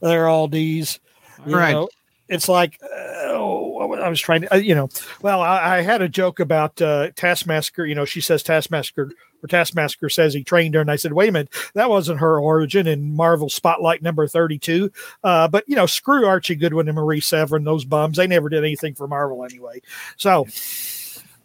they're 0.00 0.28
all 0.28 0.48
D's. 0.48 1.00
All 1.46 1.52
right. 1.52 1.72
know. 1.72 1.88
it's 2.28 2.48
like 2.48 2.78
uh, 2.82 2.86
oh, 3.28 3.94
I 3.94 4.08
was 4.08 4.20
trying 4.20 4.42
to, 4.42 4.54
uh, 4.54 4.58
you 4.58 4.74
know. 4.74 4.88
Well, 5.22 5.40
I, 5.40 5.78
I 5.78 5.80
had 5.82 6.02
a 6.02 6.08
joke 6.08 6.40
about 6.40 6.80
uh, 6.82 7.10
Taskmaster. 7.16 7.86
You 7.86 7.94
know, 7.94 8.04
she 8.04 8.20
says 8.20 8.42
Taskmaster 8.42 9.10
or 9.42 9.46
Taskmaster 9.46 10.08
says 10.08 10.34
he 10.34 10.44
trained 10.44 10.74
her, 10.74 10.80
and 10.80 10.90
I 10.90 10.96
said, 10.96 11.12
wait 11.12 11.28
a 11.28 11.32
minute, 11.32 11.52
that 11.74 11.90
wasn't 11.90 12.20
her 12.20 12.40
origin 12.40 12.86
in 12.86 13.14
Marvel 13.14 13.48
Spotlight 13.48 14.02
number 14.02 14.26
thirty-two. 14.26 14.90
Uh, 15.22 15.48
but 15.48 15.68
you 15.68 15.76
know, 15.76 15.86
screw 15.86 16.26
Archie 16.26 16.54
Goodwin 16.54 16.88
and 16.88 16.96
Marie 16.96 17.20
Severin, 17.20 17.64
those 17.64 17.84
bums. 17.84 18.16
They 18.16 18.26
never 18.26 18.48
did 18.48 18.64
anything 18.64 18.94
for 18.94 19.08
Marvel 19.08 19.44
anyway. 19.44 19.80
So 20.16 20.46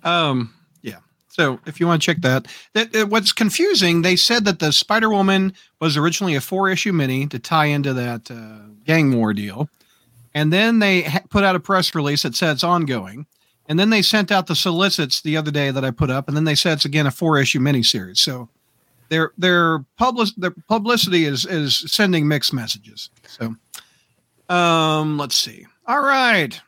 Um, 0.03 0.53
yeah. 0.81 0.97
So 1.29 1.59
if 1.65 1.79
you 1.79 1.87
want 1.87 2.01
to 2.01 2.05
check 2.05 2.21
that, 2.21 2.47
that 2.73 2.95
uh, 2.95 3.05
what's 3.07 3.31
confusing, 3.31 4.01
they 4.01 4.15
said 4.15 4.45
that 4.45 4.59
the 4.59 4.71
Spider 4.71 5.09
Woman 5.09 5.53
was 5.79 5.97
originally 5.97 6.35
a 6.35 6.41
four 6.41 6.69
issue 6.69 6.93
mini 6.93 7.25
to 7.27 7.39
tie 7.39 7.65
into 7.65 7.93
that 7.93 8.29
uh, 8.29 8.67
gang 8.85 9.15
war 9.15 9.33
deal, 9.33 9.69
and 10.33 10.51
then 10.51 10.79
they 10.79 11.03
ha- 11.03 11.21
put 11.29 11.43
out 11.43 11.55
a 11.55 11.59
press 11.59 11.95
release 11.95 12.23
that 12.23 12.35
said 12.35 12.51
it's 12.51 12.63
ongoing, 12.63 13.25
and 13.67 13.79
then 13.79 13.89
they 13.89 14.01
sent 14.01 14.31
out 14.31 14.47
the 14.47 14.55
solicits 14.55 15.21
the 15.21 15.37
other 15.37 15.51
day 15.51 15.71
that 15.71 15.83
I 15.85 15.91
put 15.91 16.09
up, 16.09 16.27
and 16.27 16.35
then 16.35 16.43
they 16.43 16.55
said 16.55 16.73
it's 16.73 16.85
again 16.85 17.07
a 17.07 17.11
four 17.11 17.39
issue 17.39 17.59
miniseries. 17.59 18.17
So 18.17 18.49
their 19.09 19.31
their 19.37 19.79
public 19.97 20.29
their 20.37 20.53
publicity 20.67 21.25
is 21.25 21.45
is 21.45 21.83
sending 21.91 22.27
mixed 22.27 22.53
messages. 22.53 23.09
So 23.27 23.55
um, 24.53 25.17
let's 25.17 25.35
see. 25.35 25.65
All 25.87 26.01
right. 26.01 26.59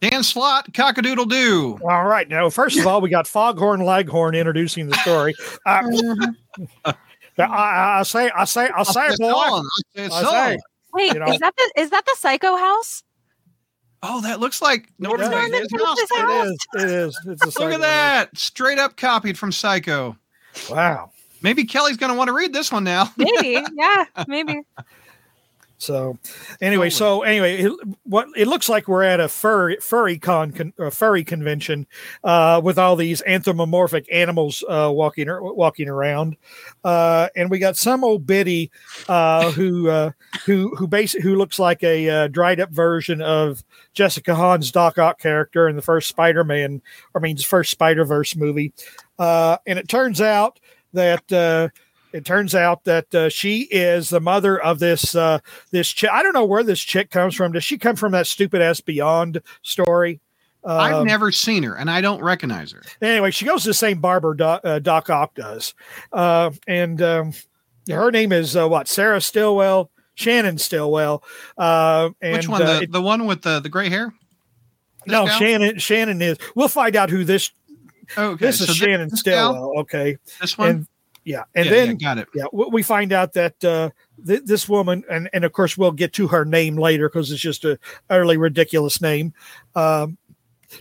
Dan 0.00 0.22
Slott, 0.22 0.72
cockadoodle 0.72 1.28
doo. 1.28 1.76
all 1.82 2.04
right, 2.04 2.28
now 2.28 2.48
first 2.50 2.78
of 2.78 2.86
all, 2.86 3.00
we 3.00 3.10
got 3.10 3.26
Foghorn 3.26 3.80
Leghorn 3.80 4.36
introducing 4.36 4.86
the 4.86 4.94
story. 4.98 5.34
Uh, 5.66 5.82
I, 6.84 6.94
I, 7.42 7.98
I 7.98 8.02
say, 8.04 8.30
I 8.30 8.44
say, 8.44 8.68
I 8.68 8.82
say, 8.84 9.08
boy. 9.18 9.60
I 9.96 10.08
say, 10.52 10.58
Wait, 10.94 11.12
You 11.14 11.18
know- 11.18 11.32
is 11.32 11.40
that 11.40 11.54
the 11.56 11.80
is 11.80 11.90
that 11.90 12.04
the 12.06 12.14
Psycho 12.16 12.56
House? 12.56 13.02
Oh, 14.02 14.20
that 14.22 14.40
looks 14.40 14.62
like 14.62 14.88
Norman 14.98 15.30
Yeah, 15.30 15.38
Norman 15.38 15.50
Bates' 15.52 15.72
Bates' 15.72 15.82
house. 15.82 16.20
house. 16.20 16.56
it 16.74 16.80
is, 16.90 17.20
it 17.26 17.30
is. 17.32 17.38
It's 17.42 17.56
a 17.56 17.60
Look 17.60 17.72
at 17.72 17.80
that. 17.80 18.36
Straight 18.38 18.78
up 18.78 18.96
copied 18.96 19.36
from 19.38 19.50
Psycho. 19.52 20.16
Wow. 20.70 21.10
Maybe 21.42 21.64
Kelly's 21.64 21.96
going 21.96 22.12
to 22.12 22.18
want 22.18 22.28
to 22.28 22.32
read 22.34 22.52
this 22.52 22.70
one 22.72 22.84
now. 22.84 23.12
Maybe, 23.16 23.64
yeah, 23.76 24.04
maybe. 24.26 24.60
So, 25.78 26.18
anyway, 26.60 26.90
so 26.90 27.22
anyway, 27.22 27.62
it, 27.62 27.72
what 28.02 28.26
it 28.36 28.48
looks 28.48 28.68
like 28.68 28.88
we're 28.88 29.04
at 29.04 29.20
a 29.20 29.28
furry 29.28 29.76
furry 29.80 30.18
con, 30.18 30.50
con 30.50 30.72
uh, 30.76 30.90
furry 30.90 31.22
convention 31.22 31.86
uh, 32.24 32.60
with 32.62 32.78
all 32.78 32.96
these 32.96 33.22
anthropomorphic 33.22 34.08
animals 34.12 34.64
uh, 34.68 34.90
walking 34.92 35.28
walking 35.30 35.88
around, 35.88 36.36
uh, 36.82 37.28
and 37.36 37.48
we 37.48 37.60
got 37.60 37.76
some 37.76 38.02
old 38.02 38.26
biddy 38.26 38.72
uh, 39.08 39.52
who 39.52 39.88
uh, 39.88 40.10
who 40.44 40.74
who 40.74 40.88
basically 40.88 41.22
who 41.22 41.36
looks 41.36 41.60
like 41.60 41.84
a 41.84 42.08
uh, 42.10 42.28
dried 42.28 42.58
up 42.58 42.70
version 42.70 43.22
of 43.22 43.62
Jessica 43.94 44.34
Hahn's 44.34 44.72
Doc 44.72 44.98
Ock 44.98 45.20
character 45.20 45.68
in 45.68 45.76
the 45.76 45.82
first 45.82 46.08
Spider 46.08 46.42
Man, 46.42 46.82
I 47.14 47.20
mean, 47.20 47.36
first 47.36 47.70
Spider 47.70 48.04
Verse 48.04 48.34
movie, 48.34 48.72
uh, 49.20 49.58
and 49.64 49.78
it 49.78 49.88
turns 49.88 50.20
out 50.20 50.58
that. 50.92 51.70
It 52.12 52.24
turns 52.24 52.54
out 52.54 52.84
that 52.84 53.14
uh, 53.14 53.28
she 53.28 53.62
is 53.70 54.08
the 54.08 54.20
mother 54.20 54.58
of 54.60 54.78
this 54.78 55.14
uh, 55.14 55.40
this 55.70 55.88
chick. 55.90 56.10
I 56.10 56.22
don't 56.22 56.32
know 56.32 56.44
where 56.44 56.62
this 56.62 56.80
chick 56.80 57.10
comes 57.10 57.34
from. 57.34 57.52
Does 57.52 57.64
she 57.64 57.76
come 57.78 57.96
from 57.96 58.12
that 58.12 58.26
stupid 58.26 58.62
ass 58.62 58.80
Beyond 58.80 59.42
story? 59.62 60.20
I've 60.64 60.94
Um, 60.94 61.06
never 61.06 61.30
seen 61.32 61.62
her, 61.62 61.74
and 61.76 61.90
I 61.90 62.00
don't 62.00 62.22
recognize 62.22 62.72
her. 62.72 62.82
anyway, 63.00 63.30
she 63.30 63.44
goes 63.44 63.62
to 63.62 63.68
the 63.70 63.74
same 63.74 64.00
barber 64.00 64.34
Doc, 64.34 64.60
uh, 64.64 64.78
Doc 64.80 65.08
Ock 65.08 65.34
does, 65.34 65.72
uh, 66.12 66.50
and 66.66 67.00
um, 67.00 67.32
her 67.88 68.10
name 68.10 68.32
is 68.32 68.56
uh, 68.56 68.68
what 68.68 68.88
Sarah 68.88 69.20
Stillwell, 69.20 69.90
Shannon 70.14 70.58
Stillwell. 70.58 71.22
Uh, 71.56 72.10
and, 72.20 72.36
Which 72.36 72.48
one? 72.48 72.60
uh, 72.62 72.66
The, 72.78 72.82
it- 72.82 72.92
the 72.92 73.00
one 73.00 73.26
with 73.26 73.42
the, 73.42 73.60
the 73.60 73.68
gray 73.68 73.88
hair? 73.88 74.12
This 75.06 75.12
no, 75.12 75.26
gal? 75.26 75.38
Shannon. 75.38 75.78
Shannon 75.78 76.20
is. 76.20 76.38
We'll 76.56 76.68
find 76.68 76.96
out 76.96 77.08
who 77.08 77.24
this. 77.24 77.50
Oh, 78.16 78.30
okay. 78.32 78.46
This 78.46 78.60
is 78.60 78.66
so 78.66 78.72
Shannon 78.74 79.10
this 79.10 79.22
gal? 79.22 79.52
Stillwell. 79.52 79.78
Okay, 79.82 80.16
This 80.40 80.58
one? 80.58 80.68
and 80.68 80.86
yeah, 81.28 81.42
and 81.54 81.66
Yeah, 81.66 81.70
then 81.70 81.88
yeah, 81.88 81.94
got 81.94 82.18
it. 82.18 82.28
yeah 82.34 82.44
we 82.52 82.82
find 82.82 83.12
out 83.12 83.34
that 83.34 83.62
uh, 83.62 83.90
th- 84.26 84.44
this 84.44 84.66
woman 84.68 85.04
and 85.10 85.28
and 85.34 85.44
of 85.44 85.52
course 85.52 85.76
we'll 85.76 85.92
get 85.92 86.14
to 86.14 86.26
her 86.28 86.44
name 86.46 86.76
later 86.76 87.08
because 87.08 87.30
it's 87.30 87.40
just 87.40 87.66
a 87.66 87.78
utterly 88.08 88.38
ridiculous 88.38 89.00
name 89.02 89.34
um, 89.74 90.16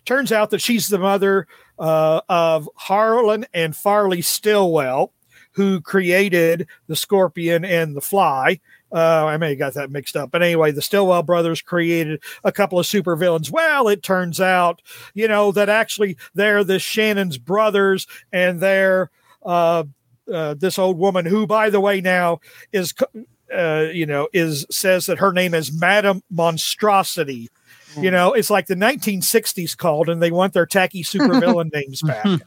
turns 0.06 0.32
out 0.32 0.50
that 0.52 0.62
she's 0.62 0.88
the 0.88 0.98
mother 1.00 1.48
uh, 1.80 2.22
of 2.30 2.70
harlan 2.76 3.46
and 3.54 3.76
farley 3.76 4.22
stillwell 4.22 5.12
who 5.52 5.82
created 5.82 6.66
the 6.88 6.96
scorpion 6.96 7.66
and 7.66 7.96
the 7.96 8.02
fly 8.02 8.58
uh, 8.90 9.26
I 9.26 9.36
may 9.36 9.50
have 9.50 9.60
got 9.60 9.74
that 9.74 9.92
mixed 9.92 10.16
up, 10.16 10.32
but 10.32 10.42
anyway, 10.42 10.72
the 10.72 10.82
Stillwell 10.82 11.22
brothers 11.24 11.62
created 11.62 12.24
a 12.46 12.54
couple 12.54 12.80
of 12.80 12.86
supervillains. 12.86 13.52
Well, 13.52 13.90
it 13.90 14.02
turns 14.02 14.40
out, 14.40 14.82
you 15.14 15.28
know, 15.28 15.52
that 15.52 15.68
actually 15.68 16.16
they're 16.36 16.64
the 16.64 16.80
Shannon's 16.80 17.38
brothers, 17.38 18.08
and 18.32 18.62
they're 18.62 19.12
uh, 19.46 19.84
uh, 20.32 20.54
this 20.54 20.78
old 20.80 20.98
woman 20.98 21.26
who, 21.26 21.48
by 21.48 21.70
the 21.70 21.80
way, 21.80 22.02
now 22.02 22.40
is 22.72 22.94
uh, 23.56 23.88
you 23.94 24.06
know 24.06 24.28
is 24.34 24.66
says 24.70 25.06
that 25.06 25.20
her 25.20 25.34
name 25.34 25.54
is 25.54 25.72
Madam 25.72 26.22
Monstrosity. 26.30 27.50
You 28.02 28.12
know, 28.12 28.34
it's 28.34 28.50
like 28.50 28.68
the 28.68 28.76
1960s 28.76 29.76
called, 29.76 30.10
and 30.10 30.22
they 30.22 30.32
want 30.32 30.54
their 30.54 30.66
tacky 30.66 31.04
supervillain 31.04 31.74
names 31.74 32.02
back. 32.02 32.42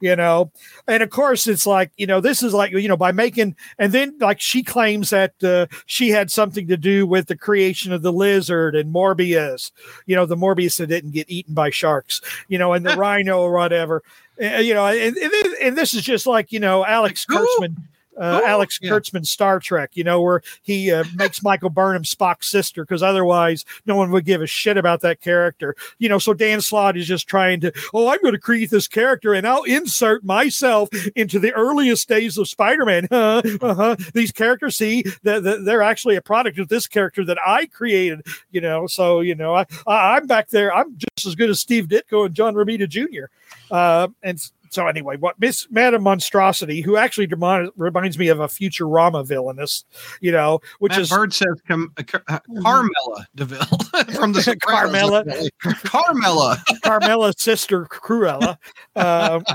You 0.00 0.16
know, 0.16 0.52
and 0.86 1.02
of 1.02 1.10
course, 1.10 1.46
it's 1.46 1.66
like 1.66 1.90
you 1.96 2.06
know, 2.06 2.20
this 2.20 2.42
is 2.42 2.54
like 2.54 2.72
you 2.72 2.88
know, 2.88 2.96
by 2.96 3.12
making, 3.12 3.56
and 3.78 3.92
then 3.92 4.16
like 4.20 4.40
she 4.40 4.62
claims 4.62 5.10
that 5.10 5.42
uh, 5.42 5.66
she 5.86 6.10
had 6.10 6.30
something 6.30 6.68
to 6.68 6.76
do 6.76 7.06
with 7.06 7.26
the 7.26 7.36
creation 7.36 7.92
of 7.92 8.02
the 8.02 8.12
lizard 8.12 8.76
and 8.76 8.94
Morbius. 8.94 9.72
You 10.06 10.16
know, 10.16 10.26
the 10.26 10.36
Morbius 10.36 10.78
that 10.78 10.88
didn't 10.88 11.12
get 11.12 11.30
eaten 11.30 11.54
by 11.54 11.70
sharks. 11.70 12.20
You 12.48 12.58
know, 12.58 12.72
and 12.72 12.86
the 12.86 12.96
rhino 12.96 13.40
or 13.40 13.52
whatever. 13.52 14.02
Uh, 14.40 14.58
you 14.58 14.74
know, 14.74 14.86
and, 14.86 15.16
and, 15.16 15.76
this 15.76 15.92
is 15.94 16.02
just 16.02 16.26
like 16.26 16.52
you 16.52 16.60
know, 16.60 16.84
Alex? 16.84 17.26
Kurtzman. 17.26 17.76
Uh, 18.18 18.40
Who? 18.40 18.46
Alex 18.46 18.78
Yeah. 18.80 18.90
Kurtzman 18.90 19.26
Star 19.26 19.58
Trek, 19.58 19.90
you 19.94 20.04
know, 20.04 20.20
where 20.20 20.42
he 20.62 20.92
uh, 20.92 21.04
makes 21.14 21.42
Michael 21.42 21.70
Burnham 21.70 22.04
Spock's 22.04 22.48
sister 22.48 22.84
because 22.84 23.02
otherwise 23.02 23.64
no 23.86 23.96
one 23.96 24.10
would 24.10 24.24
give 24.24 24.42
a 24.42 24.46
shit 24.46 24.76
about 24.76 25.00
that 25.00 25.20
character. 25.20 25.74
You 25.98 26.08
know, 26.08 26.18
so 26.18 26.34
Dan 26.34 26.60
Slott 26.60 26.96
is 26.96 27.06
just 27.06 27.28
trying 27.28 27.60
to, 27.60 27.72
oh, 27.94 28.08
I'm 28.08 28.20
going 28.20 28.34
to 28.34 28.40
create 28.40 28.70
this 28.70 28.88
character 28.88 29.34
and 29.34 29.46
I'll 29.46 29.62
insert 29.62 30.24
myself 30.24 30.88
into 31.16 31.38
the 31.38 31.52
earliest 31.52 32.08
days 32.08 32.38
of 32.38 32.48
Spider-Man. 32.48 33.08
Uh, 33.22 33.42
uh-huh. 33.60 33.96
These 34.14 34.32
characters, 34.32 34.76
see, 34.76 35.04
that 35.22 35.42
they're 35.64 35.82
actually 35.82 36.16
a 36.16 36.22
product 36.22 36.58
of 36.58 36.68
this 36.68 36.86
character 36.86 37.24
that 37.24 37.38
I 37.46 37.66
created. 37.66 38.26
You 38.50 38.60
know, 38.60 38.86
so 38.86 39.20
you 39.20 39.34
know, 39.34 39.54
I, 39.54 39.66
I 39.86 40.16
I'm 40.16 40.26
back 40.26 40.48
there. 40.48 40.74
I'm 40.74 40.96
just 40.96 41.26
as 41.26 41.34
good 41.34 41.50
as 41.50 41.60
Steve 41.60 41.86
Ditko 41.86 42.26
and 42.26 42.34
John 42.34 42.54
Romita 42.54 42.88
Jr. 42.88 43.26
Uh, 43.70 44.08
and 44.22 44.40
so 44.72 44.86
anyway, 44.86 45.16
what 45.18 45.38
Miss 45.38 45.66
Madam 45.70 46.02
Monstrosity, 46.02 46.80
who 46.80 46.96
actually 46.96 47.26
demon- 47.26 47.70
reminds 47.76 48.18
me 48.18 48.28
of 48.28 48.40
a 48.40 48.46
Futurama 48.48 49.24
villainess, 49.26 49.84
you 50.20 50.32
know, 50.32 50.60
which 50.78 50.90
Matt 50.92 51.00
is 51.02 51.10
Bird 51.10 51.32
says 51.34 51.60
com- 51.68 51.92
uh, 51.98 52.02
Car- 52.04 52.22
uh, 52.28 52.38
Carmela 52.62 53.26
Deville 53.34 53.58
from 54.14 54.32
the 54.32 54.40
Sopranos. 54.42 54.90
Carmela. 54.90 55.24
Carmela. 55.84 56.62
Carmela's 56.82 57.34
sister 57.38 57.84
Cruella. 57.84 58.56
Um, 58.96 59.42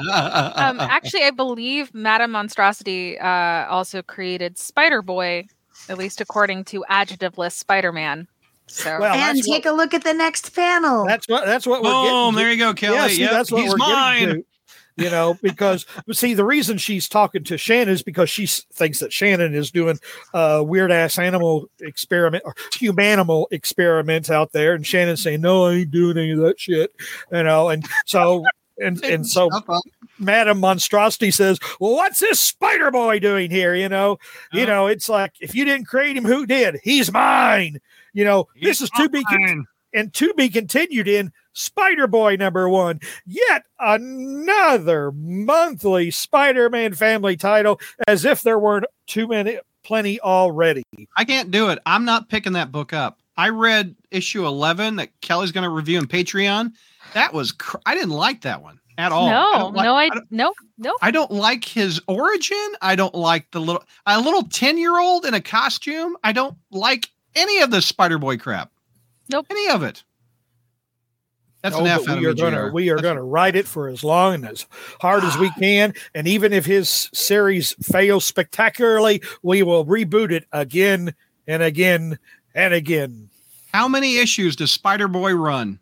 Um, 0.67 0.79
actually, 0.79 1.23
I 1.23 1.31
believe 1.31 1.93
Madame 1.93 2.31
Monstrosity 2.31 3.17
uh, 3.19 3.65
also 3.69 4.01
created 4.01 4.57
Spider 4.57 5.01
Boy, 5.01 5.45
at 5.89 5.97
least 5.97 6.21
according 6.21 6.63
to 6.65 6.83
adjectiveless 6.89 7.53
Spider 7.53 7.91
Man. 7.91 8.27
So 8.67 8.99
Well, 8.99 9.13
and 9.13 9.37
that's 9.37 9.47
take 9.47 9.65
a 9.65 9.71
look 9.71 9.93
at 9.93 10.03
the 10.03 10.13
next 10.13 10.53
panel. 10.53 11.05
that's 11.05 11.27
what 11.29 11.45
that's 11.45 11.65
what 11.65 11.81
we're 11.83 11.91
Boom! 11.91 12.03
getting. 12.03 12.31
to. 12.33 12.37
There 12.37 12.51
you 12.51 12.57
go, 12.57 12.73
Kelly. 12.73 12.95
Yeah, 12.97 13.07
see, 13.07 13.21
Yep, 13.21 13.31
that's 13.31 13.51
what 13.51 13.61
he's 13.61 13.71
we're 13.71 13.77
mine. 13.77 14.19
getting 14.19 14.35
to. 14.41 14.45
You 14.97 15.09
know, 15.11 15.37
because 15.43 15.85
see, 16.11 16.33
the 16.33 16.43
reason 16.43 16.77
she's 16.79 17.07
talking 17.07 17.43
to 17.43 17.57
Shannon 17.57 17.89
is 17.93 18.01
because 18.01 18.29
she 18.29 18.47
thinks 18.47 18.99
that 18.99 19.13
Shannon 19.13 19.53
is 19.53 19.69
doing 19.69 19.99
uh, 20.33 20.63
weird 20.65 20.91
ass 20.91 21.19
animal 21.19 21.69
experiment 21.81 22.43
or 22.45 22.55
humanimal 22.71 23.45
experiments 23.51 24.31
out 24.31 24.53
there, 24.53 24.73
and 24.73 24.85
Shannon's 24.85 25.21
saying, 25.21 25.41
"No, 25.41 25.65
I 25.65 25.73
ain't 25.73 25.91
doing 25.91 26.17
any 26.17 26.31
of 26.31 26.39
that 26.39 26.59
shit." 26.59 26.95
You 27.31 27.43
know, 27.43 27.69
and 27.69 27.85
so 28.05 28.43
and 28.79 29.03
and 29.03 29.27
so. 29.27 29.49
Madam 30.19 30.59
Monstrosity 30.59 31.29
says, 31.29 31.59
"Well, 31.79 31.93
what's 31.93 32.19
this 32.19 32.39
Spider 32.39 32.89
Boy 32.89 33.19
doing 33.19 33.51
here?" 33.51 33.75
You 33.75 33.87
know, 33.89 34.17
you 34.51 34.63
Oh. 34.63 34.65
know, 34.65 34.87
it's 34.87 35.07
like 35.07 35.33
if 35.39 35.53
you 35.53 35.63
didn't 35.63 35.85
create 35.85 36.17
him, 36.17 36.25
who 36.25 36.47
did? 36.47 36.79
He's 36.83 37.11
mine. 37.11 37.79
You 38.13 38.23
know, 38.25 38.47
this 38.59 38.81
is 38.81 38.89
to 38.97 39.09
be 39.09 39.23
con-. 39.25 39.67
And 39.97 40.13
to 40.13 40.33
be 40.35 40.47
continued 40.49 41.07
in 41.07 41.31
Spider 41.53 42.05
Boy 42.07 42.35
number 42.35 42.69
one. 42.69 42.99
Yet 43.25 43.63
another 43.79 45.11
monthly 45.11 46.11
Spider 46.11 46.69
Man 46.69 46.93
family 46.93 47.35
title, 47.35 47.79
as 48.07 48.25
if 48.25 48.41
there 48.41 48.59
weren't 48.59 48.85
too 49.07 49.27
many, 49.27 49.59
plenty 49.83 50.19
already. 50.21 50.83
I 51.15 51.25
can't 51.25 51.51
do 51.51 51.69
it. 51.69 51.79
I'm 51.85 52.05
not 52.05 52.29
picking 52.29 52.53
that 52.53 52.71
book 52.71 52.93
up. 52.93 53.19
I 53.35 53.49
read 53.49 53.95
issue 54.11 54.45
11 54.45 54.97
that 54.97 55.09
Kelly's 55.21 55.51
going 55.51 55.63
to 55.63 55.69
review 55.69 55.99
in 55.99 56.07
Patreon. 56.07 56.71
That 57.13 57.33
was 57.33 57.51
cr- 57.51 57.77
I 57.85 57.93
didn't 57.95 58.09
like 58.11 58.41
that 58.41 58.61
one 58.63 58.79
at 58.97 59.11
all. 59.11 59.29
No, 59.29 59.47
don't 59.59 59.75
like- 59.75 59.85
no, 59.85 59.95
I, 59.95 60.09
don't- 60.09 60.31
no, 60.31 60.53
no. 60.77 60.93
I 61.01 61.11
don't 61.11 61.31
like 61.31 61.63
his 61.63 62.01
origin. 62.07 62.57
I 62.81 62.95
don't 62.95 63.13
like 63.15 63.49
the 63.51 63.61
little 63.61 63.83
a 64.05 64.19
little 64.19 64.43
10 64.43 64.77
year 64.77 64.99
old 64.99 65.25
in 65.25 65.33
a 65.33 65.41
costume. 65.41 66.17
I 66.23 66.31
don't 66.33 66.57
like 66.71 67.09
any 67.35 67.59
of 67.61 67.69
the 67.71 67.81
Spider 67.81 68.17
Boy 68.17 68.37
crap. 68.37 68.71
Nope. 69.31 69.47
Any 69.49 69.69
of 69.69 69.83
it. 69.83 70.03
That's 71.61 71.75
Oh, 71.75 71.81
an 71.81 71.87
F 71.87 72.01
but 72.05 72.11
out 72.11 72.17
of 72.17 72.21
we 72.21 72.27
are 72.27 72.33
gonna 72.33 72.71
we 72.71 72.89
are 72.89 72.97
gonna 72.97 73.23
ride 73.23 73.55
it 73.55 73.67
for 73.67 73.87
as 73.89 74.03
long 74.03 74.35
and 74.35 74.45
as 74.47 74.67
hard 75.01 75.23
as 75.23 75.37
we 75.37 75.47
ah. 75.47 75.59
can. 75.59 75.93
And 76.13 76.27
even 76.27 76.53
if 76.53 76.65
his 76.65 77.09
series 77.13 77.73
fails 77.81 78.25
spectacularly, 78.25 79.21
we 79.41 79.63
will 79.63 79.85
reboot 79.85 80.31
it 80.31 80.45
again 80.51 81.13
and 81.47 81.63
again 81.63 82.19
and 82.53 82.73
again. 82.73 83.29
How 83.73 83.87
many 83.87 84.17
issues 84.17 84.55
does 84.55 84.71
Spider 84.71 85.07
Boy 85.07 85.33
run? 85.33 85.79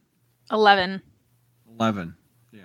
11. 0.52 1.02
11. 1.70 2.16
Yeah. 2.52 2.62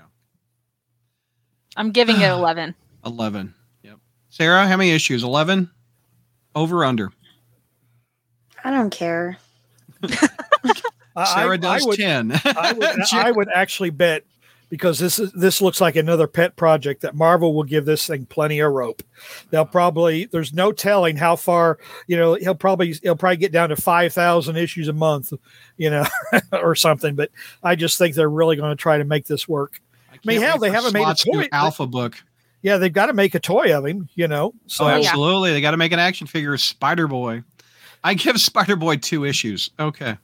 I'm 1.76 1.90
giving 1.90 2.20
it 2.20 2.28
11. 2.30 2.74
11. 3.04 3.54
Yep. 3.82 3.98
Sarah, 4.30 4.66
how 4.66 4.76
many 4.76 4.90
issues? 4.92 5.22
11? 5.24 5.70
Over 6.54 6.84
under. 6.84 7.10
I 8.64 8.70
don't 8.70 8.90
care. 8.90 9.38
I- 10.02 11.34
Sarah 11.34 11.54
I, 11.54 11.56
does 11.56 11.82
I 11.84 11.86
would, 11.86 11.96
10. 11.98 12.32
I 12.44 12.72
would, 12.72 13.00
I 13.12 13.30
would 13.30 13.48
actually 13.54 13.90
bet 13.90 14.24
because 14.70 14.98
this 15.00 15.18
is 15.18 15.32
this 15.32 15.60
looks 15.60 15.80
like 15.80 15.96
another 15.96 16.26
pet 16.28 16.56
project 16.56 17.02
that 17.02 17.14
Marvel 17.16 17.52
will 17.52 17.64
give 17.64 17.84
this 17.84 18.06
thing 18.06 18.24
plenty 18.26 18.60
of 18.60 18.72
rope. 18.72 19.02
They'll 19.50 19.66
probably 19.66 20.26
there's 20.26 20.54
no 20.54 20.70
telling 20.72 21.16
how 21.16 21.36
far 21.36 21.78
you 22.06 22.16
know 22.16 22.34
he'll 22.34 22.54
probably 22.54 22.94
he'll 23.02 23.16
probably 23.16 23.36
get 23.38 23.52
down 23.52 23.70
to 23.70 23.76
five 23.76 24.12
thousand 24.12 24.56
issues 24.56 24.88
a 24.88 24.92
month, 24.92 25.32
you 25.76 25.90
know, 25.90 26.06
or 26.52 26.74
something. 26.76 27.16
But 27.16 27.30
I 27.62 27.74
just 27.74 27.98
think 27.98 28.14
they're 28.14 28.30
really 28.30 28.56
going 28.56 28.70
to 28.70 28.80
try 28.80 28.98
to 28.98 29.04
make 29.04 29.26
this 29.26 29.48
work. 29.48 29.80
mean, 30.24 30.38
can't 30.38 30.50
hell, 30.50 30.58
they 30.58 30.70
haven't 30.70 30.94
made 30.94 31.06
a 31.06 31.14
toy- 31.14 31.48
Alpha 31.52 31.86
book. 31.86 32.22
Yeah, 32.62 32.76
they've 32.76 32.92
got 32.92 33.06
to 33.06 33.14
make 33.14 33.34
a 33.34 33.40
toy 33.40 33.76
of 33.76 33.86
him, 33.86 34.08
you 34.14 34.28
know. 34.28 34.52
Oh, 34.54 34.60
so 34.66 34.84
Oh, 34.84 34.88
yeah. 34.88 34.96
absolutely. 35.08 35.52
They 35.52 35.62
got 35.62 35.70
to 35.70 35.78
make 35.78 35.92
an 35.92 35.98
action 35.98 36.26
figure 36.26 36.52
of 36.52 36.60
Spider 36.60 37.08
Boy. 37.08 37.42
I 38.02 38.14
give 38.14 38.40
Spider 38.40 38.76
Boy 38.76 38.96
two 38.96 39.24
issues. 39.24 39.70
Okay. 39.78 40.16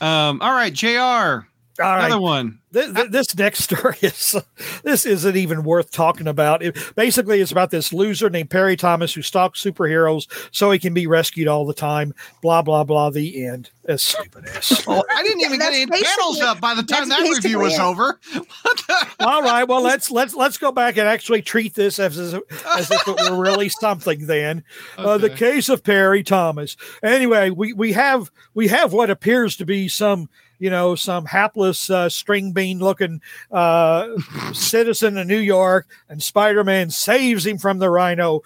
Um, 0.00 0.40
all 0.40 0.52
right, 0.52 0.72
JR. 0.72 1.46
All 1.80 1.96
right. 1.96 2.06
Another 2.06 2.20
one. 2.20 2.58
This, 2.72 3.08
this 3.10 3.36
next 3.36 3.64
story 3.64 3.96
is 4.00 4.36
this 4.84 5.04
isn't 5.04 5.36
even 5.36 5.64
worth 5.64 5.90
talking 5.90 6.28
about. 6.28 6.62
It, 6.62 6.76
basically, 6.94 7.40
it's 7.40 7.50
about 7.50 7.70
this 7.70 7.92
loser 7.92 8.30
named 8.30 8.50
Perry 8.50 8.76
Thomas 8.76 9.14
who 9.14 9.22
stalks 9.22 9.62
superheroes 9.62 10.28
so 10.52 10.70
he 10.70 10.78
can 10.78 10.94
be 10.94 11.06
rescued 11.06 11.48
all 11.48 11.66
the 11.66 11.74
time. 11.74 12.14
Blah 12.42 12.62
blah 12.62 12.84
blah. 12.84 13.10
The 13.10 13.44
end. 13.44 13.70
That's 13.84 14.02
stupid 14.02 14.46
ass. 14.46 14.86
Oh, 14.90 15.04
I 15.10 15.22
didn't 15.22 15.40
even 15.42 15.58
get 15.58 15.72
any 15.72 15.86
panels 15.86 16.40
up 16.40 16.60
by 16.60 16.74
the 16.74 16.82
time 16.82 17.08
that 17.08 17.20
review 17.20 17.58
was 17.58 17.74
it. 17.74 17.80
over. 17.80 18.18
All 19.20 19.42
right. 19.42 19.64
Well, 19.64 19.82
let's 19.82 20.10
let's 20.10 20.34
let's 20.34 20.58
go 20.58 20.72
back 20.72 20.96
and 20.96 21.06
actually 21.08 21.42
treat 21.42 21.74
this 21.74 21.98
as 21.98 22.18
as, 22.18 22.34
as 22.34 22.90
if 22.90 23.06
it 23.06 23.30
were 23.30 23.36
really 23.36 23.68
something. 23.68 24.26
Then 24.26 24.64
uh, 24.96 25.18
the 25.18 25.30
case 25.30 25.68
of 25.68 25.84
Perry 25.84 26.22
Thomas. 26.22 26.76
Anyway, 27.02 27.50
we 27.50 27.72
we 27.72 27.92
have 27.92 28.30
we 28.54 28.68
have 28.68 28.92
what 28.92 29.10
appears 29.10 29.56
to 29.56 29.64
be 29.64 29.88
some 29.88 30.28
you 30.60 30.70
know 30.70 30.94
some 30.94 31.24
hapless 31.24 31.90
uh, 31.90 32.08
string 32.08 32.52
bean 32.52 32.78
looking 32.78 33.20
uh, 33.50 34.08
citizen 34.52 35.18
of 35.18 35.26
New 35.26 35.38
York, 35.38 35.88
and 36.08 36.22
Spider 36.22 36.62
Man 36.62 36.90
saves 36.90 37.44
him 37.44 37.58
from 37.58 37.78
the 37.78 37.90
Rhino. 37.90 38.42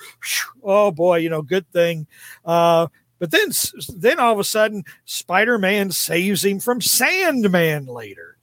Oh 0.62 0.90
boy, 0.90 1.18
you 1.18 1.28
know, 1.28 1.42
good 1.42 1.68
thing. 1.72 2.06
Uh, 2.44 2.86
but 3.18 3.30
then 3.30 3.50
then 3.96 4.18
all 4.18 4.32
of 4.32 4.38
a 4.38 4.44
sudden, 4.44 4.84
Spider 5.04 5.58
Man 5.58 5.90
saves 5.90 6.44
him 6.44 6.60
from 6.60 6.80
Sandman 6.80 7.86
later, 7.86 8.38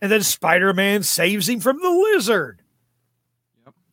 and 0.00 0.10
then 0.10 0.22
Spider 0.22 0.72
Man 0.72 1.04
saves 1.04 1.48
him 1.48 1.60
from 1.60 1.78
the 1.80 1.90
Lizard. 1.90 2.62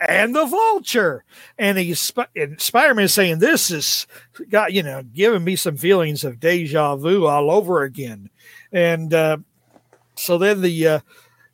And 0.05 0.35
the 0.35 0.45
vulture, 0.45 1.23
and 1.57 1.77
he's 1.77 1.99
Sp- 2.03 2.27
and 2.35 2.59
Spider-Man 2.59 3.07
saying, 3.07 3.39
"This 3.39 3.71
is 3.71 4.05
got 4.49 4.73
you 4.73 4.83
know 4.83 5.01
giving 5.01 5.45
me 5.45 5.55
some 5.55 5.77
feelings 5.77 6.25
of 6.25 6.41
deja 6.41 6.97
vu 6.97 7.25
all 7.25 7.49
over 7.49 7.83
again." 7.83 8.29
And 8.73 9.13
uh, 9.13 9.37
so 10.15 10.37
then 10.37 10.61
the 10.61 10.87
uh, 10.87 10.99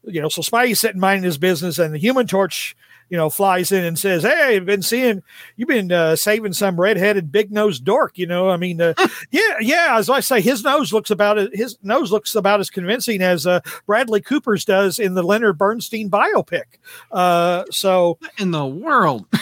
you 0.05 0.21
know 0.21 0.29
so 0.29 0.41
Spidey's 0.41 0.79
sitting 0.79 0.99
minding 1.01 1.23
his 1.25 1.37
business, 1.37 1.77
and 1.77 1.93
the 1.93 1.99
Human 1.99 2.25
Torch 2.27 2.75
you 3.09 3.17
know 3.17 3.29
flies 3.29 3.71
in 3.71 3.83
and 3.83 3.99
says, 3.99 4.23
"Hey, 4.23 4.55
I've 4.55 4.65
been 4.65 4.81
seeing 4.81 5.21
you've 5.57 5.67
been 5.67 5.91
uh, 5.91 6.15
saving 6.15 6.53
some 6.53 6.79
redheaded 6.79 7.31
big 7.31 7.51
nosed 7.51 7.83
dork." 7.83 8.17
You 8.17 8.27
know, 8.27 8.49
I 8.49 8.55
mean, 8.57 8.79
uh, 8.81 8.93
yeah, 9.31 9.55
yeah. 9.59 9.97
As 9.97 10.09
I 10.09 10.19
say, 10.21 10.39
his 10.41 10.63
nose 10.63 10.93
looks 10.93 11.09
about. 11.11 11.37
His 11.53 11.77
nose 11.83 12.11
looks 12.11 12.35
about 12.35 12.59
as 12.61 12.69
convincing 12.69 13.21
as 13.21 13.45
uh, 13.45 13.59
Bradley 13.85 14.21
Cooper's 14.21 14.63
does 14.63 14.97
in 14.99 15.13
the 15.15 15.23
Leonard 15.23 15.57
Bernstein 15.57 16.09
biopic. 16.09 16.63
Uh, 17.11 17.65
so 17.71 18.17
What 18.19 18.31
in 18.39 18.51
the 18.51 18.65
world? 18.65 19.25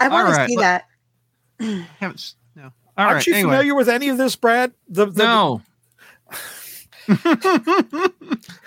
I 0.00 0.08
want 0.08 0.28
All 0.28 0.34
to 0.34 0.46
see 0.46 0.56
look- 0.56 0.62
that. 0.62 0.84
Haven't- 1.98 2.34
no. 2.54 2.64
All 2.64 2.70
aren't 2.96 3.14
right. 3.14 3.26
you 3.26 3.34
anyway. 3.34 3.50
familiar 3.50 3.74
with 3.74 3.88
any 3.88 4.08
of 4.10 4.18
this, 4.18 4.36
Brad? 4.36 4.72
The, 4.88 5.06
the 5.06 5.24
No. 5.24 5.62
I 7.08 8.10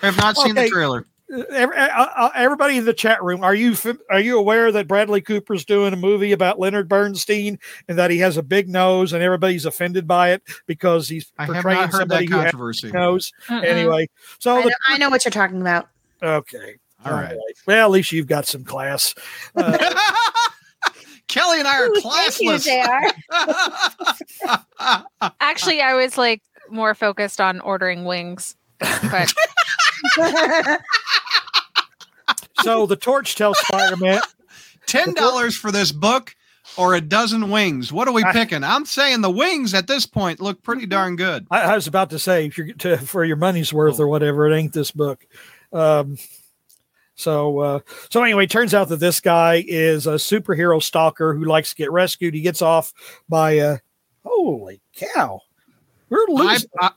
have 0.00 0.16
not 0.16 0.36
seen 0.36 0.54
the 0.54 0.68
trailer. 0.68 1.06
Every, 1.50 1.76
uh, 1.76 1.88
uh, 1.88 2.30
everybody 2.34 2.76
in 2.76 2.84
the 2.84 2.92
chat 2.92 3.22
room, 3.22 3.42
are 3.42 3.54
you 3.54 3.74
are 4.10 4.20
you 4.20 4.38
aware 4.38 4.70
that 4.70 4.86
Bradley 4.86 5.22
Cooper's 5.22 5.64
doing 5.64 5.94
a 5.94 5.96
movie 5.96 6.32
about 6.32 6.58
Leonard 6.58 6.90
Bernstein 6.90 7.58
and 7.88 7.98
that 7.98 8.10
he 8.10 8.18
has 8.18 8.36
a 8.36 8.42
big 8.42 8.68
nose 8.68 9.14
and 9.14 9.22
everybody's 9.22 9.64
offended 9.64 10.06
by 10.06 10.32
it 10.32 10.42
because 10.66 11.08
he's 11.08 11.32
I 11.38 11.46
have 11.46 11.54
portraying 11.54 11.80
not 11.80 11.90
heard 11.90 12.00
somebody 12.00 12.26
that 12.26 12.32
who 12.32 12.36
has 12.38 12.44
controversy. 12.50 12.88
a 12.90 12.92
nose? 12.92 13.32
Mm-mm. 13.48 13.64
Anyway, 13.64 14.10
so 14.40 14.56
I 14.56 14.62
the, 14.62 14.68
know, 14.68 14.74
I 14.88 14.98
know 14.98 15.08
what 15.08 15.24
you're 15.24 15.32
talking 15.32 15.62
about. 15.62 15.88
okay, 16.22 16.76
All 17.02 17.12
right. 17.12 17.38
Well, 17.66 17.86
at 17.86 17.90
least 17.90 18.12
you've 18.12 18.26
got 18.26 18.46
some 18.46 18.64
class. 18.64 19.14
Uh, 19.56 19.78
Kelly 21.28 21.60
and 21.60 21.68
I 21.68 21.80
are 21.80 21.86
Ooh, 21.86 22.00
thank 22.02 22.40
you. 22.40 22.58
JR. 22.58 23.06
Actually, 25.40 25.80
I 25.80 25.94
was 25.94 26.18
like 26.18 26.42
more 26.72 26.94
focused 26.94 27.40
on 27.40 27.60
ordering 27.60 28.04
wings. 28.04 28.56
But 28.80 29.32
so 32.62 32.86
the 32.86 32.96
torch 32.96 33.34
tells 33.34 33.58
Spider-Man. 33.58 34.20
Ten 34.86 35.14
dollars 35.14 35.56
for 35.56 35.70
this 35.70 35.92
book 35.92 36.34
or 36.76 36.94
a 36.94 37.00
dozen 37.00 37.50
wings. 37.50 37.92
What 37.92 38.08
are 38.08 38.12
we 38.12 38.24
picking? 38.32 38.64
I'm 38.64 38.84
saying 38.84 39.20
the 39.20 39.30
wings 39.30 39.74
at 39.74 39.86
this 39.86 40.06
point 40.06 40.40
look 40.40 40.62
pretty 40.62 40.86
darn 40.86 41.16
good. 41.16 41.46
I, 41.50 41.60
I 41.62 41.74
was 41.74 41.86
about 41.86 42.10
to 42.10 42.18
say 42.18 42.46
if 42.46 42.58
you're 42.58 42.72
to, 42.74 42.96
for 42.98 43.24
your 43.24 43.36
money's 43.36 43.72
worth 43.72 44.00
Oh. 44.00 44.04
or 44.04 44.08
whatever, 44.08 44.50
it 44.50 44.56
ain't 44.56 44.72
this 44.72 44.90
book. 44.90 45.24
Um, 45.72 46.18
so 47.14 47.58
uh, 47.60 47.78
so 48.10 48.22
anyway, 48.22 48.46
turns 48.46 48.74
out 48.74 48.88
that 48.88 48.96
this 49.00 49.20
guy 49.20 49.64
is 49.66 50.06
a 50.06 50.14
superhero 50.14 50.82
stalker 50.82 51.34
who 51.34 51.44
likes 51.44 51.70
to 51.70 51.76
get 51.76 51.92
rescued. 51.92 52.34
He 52.34 52.40
gets 52.40 52.60
off 52.62 52.92
by 53.28 53.58
uh, 53.58 53.76
holy 54.24 54.80
cow, 54.96 55.40
we're 56.28 56.44
I. 56.44 56.58
I, 56.80 56.90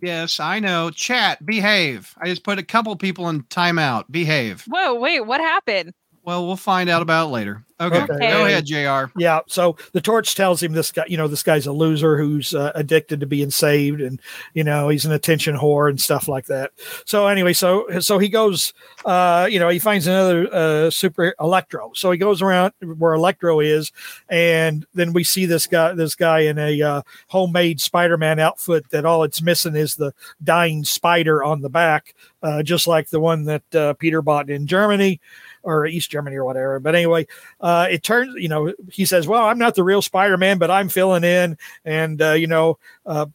yes, 0.00 0.40
I 0.40 0.60
know. 0.60 0.90
Chat, 0.90 1.44
behave. 1.44 2.14
I 2.18 2.26
just 2.26 2.44
put 2.44 2.58
a 2.58 2.62
couple 2.62 2.94
people 2.96 3.28
in 3.28 3.42
timeout. 3.44 4.04
Behave. 4.10 4.64
whoa, 4.68 4.94
wait, 4.94 5.20
what 5.20 5.40
happened? 5.40 5.92
Well, 6.24 6.46
we'll 6.46 6.56
find 6.56 6.88
out 6.88 7.02
about 7.02 7.26
it 7.26 7.30
later. 7.30 7.64
Okay, 7.80 8.02
Okay. 8.02 8.30
go 8.30 8.46
ahead, 8.46 8.64
Jr. 8.64 9.10
Yeah, 9.18 9.40
so 9.48 9.76
the 9.90 10.00
torch 10.00 10.36
tells 10.36 10.62
him 10.62 10.72
this 10.72 10.92
guy, 10.92 11.04
you 11.08 11.16
know, 11.16 11.26
this 11.26 11.42
guy's 11.42 11.66
a 11.66 11.72
loser 11.72 12.16
who's 12.16 12.54
uh, 12.54 12.70
addicted 12.76 13.18
to 13.20 13.26
being 13.26 13.50
saved, 13.50 14.00
and 14.00 14.20
you 14.54 14.62
know 14.62 14.88
he's 14.88 15.04
an 15.04 15.10
attention 15.10 15.56
whore 15.56 15.90
and 15.90 16.00
stuff 16.00 16.28
like 16.28 16.46
that. 16.46 16.70
So 17.06 17.26
anyway, 17.26 17.54
so 17.54 17.98
so 17.98 18.20
he 18.20 18.28
goes, 18.28 18.72
uh, 19.04 19.48
you 19.50 19.58
know, 19.58 19.68
he 19.68 19.80
finds 19.80 20.06
another 20.06 20.48
uh, 20.54 20.90
super 20.90 21.34
Electro. 21.40 21.90
So 21.94 22.12
he 22.12 22.18
goes 22.18 22.40
around 22.40 22.72
where 22.98 23.14
Electro 23.14 23.58
is, 23.58 23.90
and 24.28 24.86
then 24.94 25.12
we 25.12 25.24
see 25.24 25.44
this 25.46 25.66
guy, 25.66 25.92
this 25.94 26.14
guy 26.14 26.40
in 26.40 26.58
a 26.60 26.80
uh, 26.80 27.02
homemade 27.26 27.80
Spider-Man 27.80 28.38
outfit 28.38 28.90
that 28.90 29.04
all 29.04 29.24
it's 29.24 29.42
missing 29.42 29.74
is 29.74 29.96
the 29.96 30.14
dying 30.44 30.84
spider 30.84 31.42
on 31.42 31.62
the 31.62 31.70
back, 31.70 32.14
uh, 32.44 32.62
just 32.62 32.86
like 32.86 33.08
the 33.10 33.18
one 33.20 33.44
that 33.46 33.74
uh, 33.74 33.94
Peter 33.94 34.22
bought 34.22 34.50
in 34.50 34.68
Germany 34.68 35.20
or 35.62 35.86
East 35.86 36.10
Germany 36.10 36.36
or 36.36 36.44
whatever. 36.44 36.80
But 36.80 36.94
anyway, 36.94 37.26
uh, 37.60 37.88
it 37.90 38.02
turns, 38.02 38.34
you 38.36 38.48
know, 38.48 38.72
he 38.90 39.04
says, 39.04 39.26
"Well, 39.26 39.44
I'm 39.44 39.58
not 39.58 39.74
the 39.74 39.84
real 39.84 40.02
Spider-Man, 40.02 40.58
but 40.58 40.70
I'm 40.70 40.88
filling 40.88 41.24
in," 41.24 41.56
and 41.84 42.20
uh, 42.20 42.32
you 42.32 42.46
know, 42.46 42.78
uh, 43.06 43.26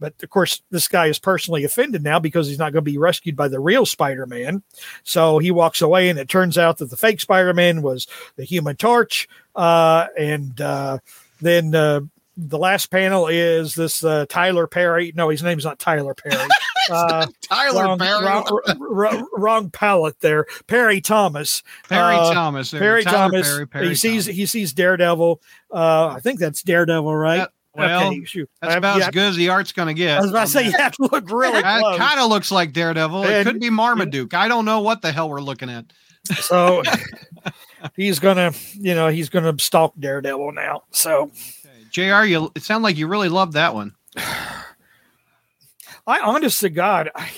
but 0.00 0.14
of 0.22 0.30
course, 0.30 0.62
this 0.70 0.88
guy 0.88 1.06
is 1.06 1.18
personally 1.18 1.64
offended 1.64 2.02
now 2.02 2.18
because 2.18 2.48
he's 2.48 2.58
not 2.58 2.72
going 2.72 2.84
to 2.84 2.90
be 2.90 2.98
rescued 2.98 3.36
by 3.36 3.48
the 3.48 3.60
real 3.60 3.86
Spider-Man. 3.86 4.62
So 5.02 5.38
he 5.38 5.50
walks 5.50 5.80
away, 5.80 6.08
and 6.10 6.18
it 6.18 6.28
turns 6.28 6.58
out 6.58 6.78
that 6.78 6.90
the 6.90 6.96
fake 6.96 7.20
Spider-Man 7.20 7.82
was 7.82 8.06
the 8.36 8.44
Human 8.44 8.76
Torch, 8.76 9.28
uh, 9.56 10.06
and 10.18 10.60
uh, 10.60 10.98
then. 11.40 12.10
The 12.36 12.58
last 12.58 12.86
panel 12.90 13.28
is 13.28 13.74
this 13.74 14.02
uh, 14.04 14.26
Tyler 14.28 14.66
Perry. 14.66 15.12
No, 15.14 15.28
his 15.28 15.42
name's 15.42 15.64
not 15.64 15.78
Tyler 15.78 16.14
Perry. 16.14 16.48
Uh, 16.90 17.26
Tyler 17.40 17.84
wrong, 17.84 17.98
Perry. 17.98 18.26
wrong, 18.26 18.60
wrong, 18.78 19.26
wrong 19.38 19.70
palette 19.70 20.20
there. 20.20 20.44
Perry 20.66 21.00
Thomas. 21.00 21.62
Perry 21.88 22.14
uh, 22.14 22.34
Thomas. 22.34 22.70
there. 22.72 22.78
Perry 22.78 23.04
Tyler 23.04 23.16
Thomas. 23.30 23.48
Perry, 23.48 23.66
Perry 23.66 23.88
he 23.88 23.94
sees 23.94 24.26
Thomas. 24.26 24.36
he 24.36 24.44
sees 24.44 24.72
Daredevil. 24.74 25.40
Uh, 25.72 26.08
I 26.08 26.20
think 26.20 26.40
that's 26.40 26.62
Daredevil, 26.62 27.16
right? 27.16 27.36
Yeah, 27.38 27.46
well, 27.74 28.08
okay, 28.08 28.24
shoot. 28.26 28.50
That's 28.60 28.74
about 28.74 28.98
yeah, 28.98 29.06
as 29.06 29.10
good 29.14 29.28
as 29.30 29.36
the 29.36 29.48
art's 29.48 29.72
going 29.72 29.88
to 29.88 29.94
get. 29.94 30.18
I 30.18 30.20
was 30.20 30.28
about 30.30 30.44
to 30.44 30.52
say 30.52 30.66
you 30.66 30.72
have 30.72 30.92
to 30.96 31.08
look 31.10 31.30
really 31.30 31.62
That 31.62 31.80
close. 31.80 31.96
kind 31.96 32.20
of 32.20 32.28
looks 32.28 32.50
like 32.52 32.74
Daredevil. 32.74 33.24
It 33.24 33.32
And- 33.32 33.46
could 33.48 33.60
be 33.60 33.70
Marmaduke. 33.70 34.34
I 34.34 34.48
don't 34.48 34.66
know 34.66 34.80
what 34.80 35.00
the 35.00 35.10
hell 35.10 35.30
we're 35.30 35.40
looking 35.40 35.70
at. 35.70 35.86
So 36.42 36.82
he's 37.96 38.18
gonna, 38.18 38.52
you 38.74 38.94
know, 38.94 39.08
he's 39.08 39.30
gonna 39.30 39.54
stalk 39.58 39.94
Daredevil 39.98 40.52
now. 40.52 40.82
So 40.90 41.30
Jr. 41.94 42.24
You 42.24 42.50
it 42.56 42.64
sounded 42.64 42.82
like 42.82 42.96
you 42.98 43.06
really 43.06 43.28
loved 43.28 43.52
that 43.52 43.72
one. 43.72 43.94
I, 46.06 46.20
honest 46.20 46.60
to 46.60 46.68
God, 46.68 47.08
I, 47.14 47.30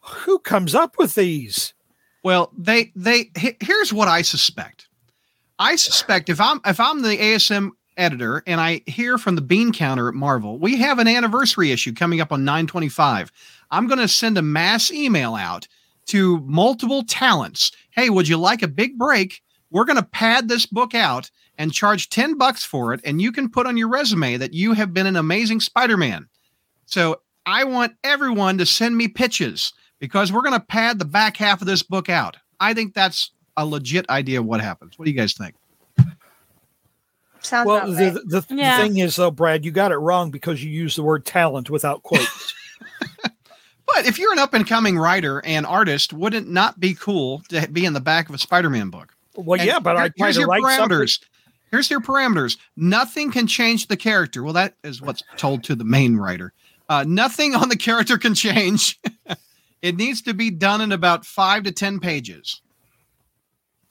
who 0.00 0.38
comes 0.38 0.74
up 0.74 0.98
with 0.98 1.14
these? 1.14 1.72
Well, 2.22 2.52
they 2.56 2.92
they 2.94 3.30
here's 3.34 3.92
what 3.92 4.06
I 4.06 4.22
suspect. 4.22 4.88
I 5.58 5.76
suspect 5.76 6.28
if 6.28 6.38
I'm 6.38 6.60
if 6.66 6.78
I'm 6.78 7.00
the 7.00 7.16
ASM 7.16 7.70
editor 7.96 8.42
and 8.46 8.60
I 8.60 8.82
hear 8.86 9.16
from 9.16 9.36
the 9.36 9.40
bean 9.40 9.72
counter 9.72 10.08
at 10.08 10.14
Marvel, 10.14 10.58
we 10.58 10.76
have 10.76 10.98
an 10.98 11.08
anniversary 11.08 11.72
issue 11.72 11.94
coming 11.94 12.20
up 12.20 12.30
on 12.30 12.44
925. 12.44 13.32
I'm 13.70 13.86
going 13.86 14.00
to 14.00 14.08
send 14.08 14.36
a 14.36 14.42
mass 14.42 14.92
email 14.92 15.34
out 15.34 15.66
to 16.06 16.40
multiple 16.40 17.04
talents. 17.04 17.72
Hey, 17.90 18.10
would 18.10 18.28
you 18.28 18.36
like 18.36 18.62
a 18.62 18.68
big 18.68 18.98
break? 18.98 19.42
We're 19.70 19.84
going 19.86 19.96
to 19.96 20.02
pad 20.02 20.48
this 20.48 20.66
book 20.66 20.94
out 20.94 21.30
and 21.58 21.72
charge 21.72 22.08
10 22.10 22.36
bucks 22.38 22.64
for 22.64 22.92
it 22.92 23.00
and 23.04 23.20
you 23.22 23.30
can 23.32 23.48
put 23.50 23.66
on 23.66 23.76
your 23.76 23.88
resume 23.88 24.36
that 24.36 24.52
you 24.54 24.72
have 24.72 24.92
been 24.94 25.06
an 25.06 25.16
amazing 25.16 25.60
Spider-Man. 25.60 26.26
So, 26.86 27.20
I 27.46 27.64
want 27.64 27.92
everyone 28.02 28.56
to 28.58 28.64
send 28.66 28.96
me 28.96 29.06
pitches 29.08 29.72
because 29.98 30.32
we're 30.32 30.40
going 30.42 30.58
to 30.58 30.66
pad 30.66 30.98
the 30.98 31.04
back 31.04 31.36
half 31.36 31.60
of 31.60 31.66
this 31.66 31.82
book 31.82 32.08
out. 32.08 32.36
I 32.58 32.72
think 32.72 32.94
that's 32.94 33.30
a 33.56 33.66
legit 33.66 34.08
idea 34.08 34.40
of 34.40 34.46
what 34.46 34.60
happens. 34.62 34.98
What 34.98 35.04
do 35.04 35.10
you 35.10 35.16
guys 35.16 35.34
think? 35.34 35.54
Sounds 37.40 37.66
Well, 37.66 37.86
the, 37.92 38.22
the, 38.24 38.40
the 38.40 38.54
Yeah. 38.54 38.78
thing 38.78 38.96
is, 38.98 39.16
though, 39.16 39.30
Brad, 39.30 39.64
you 39.64 39.70
got 39.70 39.92
it 39.92 39.96
wrong 39.96 40.30
because 40.30 40.64
you 40.64 40.70
used 40.70 40.96
the 40.96 41.02
word 41.02 41.26
talent 41.26 41.68
without 41.70 42.02
quotes. 42.02 42.54
But 43.86 44.06
if 44.06 44.18
you're 44.18 44.32
an 44.32 44.38
up 44.38 44.54
and 44.54 44.66
coming 44.66 44.96
writer 44.98 45.42
and 45.44 45.66
artist, 45.66 46.12
wouldn't 46.14 46.46
it 46.46 46.50
not 46.50 46.80
be 46.80 46.94
cool 46.94 47.42
to 47.50 47.68
be 47.68 47.84
in 47.84 47.92
the 47.92 48.00
back 48.00 48.28
of 48.30 48.34
a 48.34 48.38
Spider-Man 48.38 48.88
book? 48.88 49.14
well, 49.36 49.60
And 49.60 49.68
yeah, 49.68 49.78
but 49.78 49.96
I 49.96 50.04
here- 50.04 50.08
try 50.16 50.26
here's 50.26 50.36
to 50.36 50.40
your 50.40 50.48
write 50.48 50.62
something. 50.62 50.98
Here's 51.74 51.90
your 51.90 52.00
parameters. 52.00 52.56
Nothing 52.76 53.32
can 53.32 53.48
change 53.48 53.88
the 53.88 53.96
character. 53.96 54.44
Well, 54.44 54.52
that 54.52 54.76
is 54.84 55.02
what's 55.02 55.24
told 55.36 55.64
to 55.64 55.74
the 55.74 55.82
main 55.82 56.16
writer. 56.16 56.52
Uh, 56.88 57.04
nothing 57.04 57.56
on 57.56 57.68
the 57.68 57.76
character 57.76 58.16
can 58.16 58.34
change. 58.34 59.00
It 59.82 59.96
needs 59.96 60.22
to 60.22 60.32
be 60.32 60.50
done 60.50 60.80
in 60.80 60.92
about 60.92 61.26
five 61.26 61.64
to 61.64 61.70
10 61.70 62.00
pages. 62.00 62.62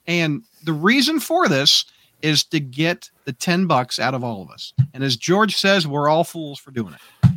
And 0.08 0.42
the 0.64 0.74
reason 0.74 1.20
for 1.20 1.48
this 1.48 1.86
is 2.24 2.44
to 2.46 2.60
get 2.60 3.12
the 3.26 3.34
10 3.34 3.68
bucks 3.68 4.00
out 4.00 4.16
of 4.16 4.24
all 4.24 4.42
of 4.42 4.50
us. 4.50 4.74
And 4.96 5.04
as 5.04 5.16
George 5.16 5.56
says, 5.56 5.86
we're 5.86 6.10
all 6.10 6.24
fools 6.24 6.58
for 6.58 6.72
doing 6.72 6.96
it. 6.96 7.30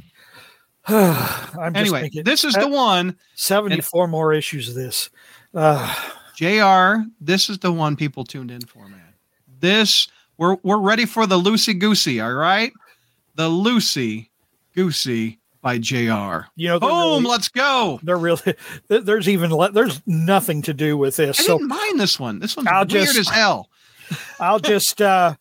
I'm 0.89 1.74
just 1.74 1.74
Anyway, 1.74 2.01
thinking, 2.01 2.24
this 2.24 2.44
is 2.44 2.55
the 2.55 2.66
one, 2.66 3.18
74 3.35 4.09
more 4.09 4.32
issues 4.32 4.70
of 4.70 4.74
this. 4.74 5.10
Uh, 5.52 5.94
JR, 6.35 7.02
this 7.20 7.51
is 7.51 7.59
the 7.59 7.73
one 7.73 7.94
people 7.94 8.24
tuned 8.24 8.51
in 8.51 8.62
for, 8.62 8.89
man. 8.89 9.12
This, 9.60 10.09
we're, 10.38 10.56
we're 10.62 10.78
ready 10.78 11.06
for 11.06 11.26
the 11.26 11.36
Lucy 11.36 11.74
Goosey, 11.74 12.20
all 12.20 12.32
right? 12.34 12.72
The 13.34 13.48
Lucy 13.48 14.30
Goosey 14.74 15.38
by 15.62 15.78
JR. 15.78 16.46
you 16.54 16.68
know, 16.68 16.78
Boom, 16.80 16.90
really, 16.90 17.24
let's 17.24 17.48
go. 17.48 17.98
they're 18.02 18.16
really 18.16 18.54
there's 18.88 19.28
even 19.28 19.50
there's 19.72 20.00
nothing 20.06 20.62
to 20.62 20.72
do 20.74 20.96
with 20.96 21.16
this. 21.16 21.40
I 21.40 21.42
So 21.42 21.58
didn't 21.58 21.68
mind 21.68 21.98
this 22.00 22.20
one. 22.20 22.38
This 22.38 22.56
one's 22.56 22.68
I'll 22.68 22.86
weird 22.86 23.06
just- 23.06 23.18
as 23.18 23.28
hell. 23.28 23.68
I'll 24.40 24.60
just 24.60 25.02
uh 25.02 25.34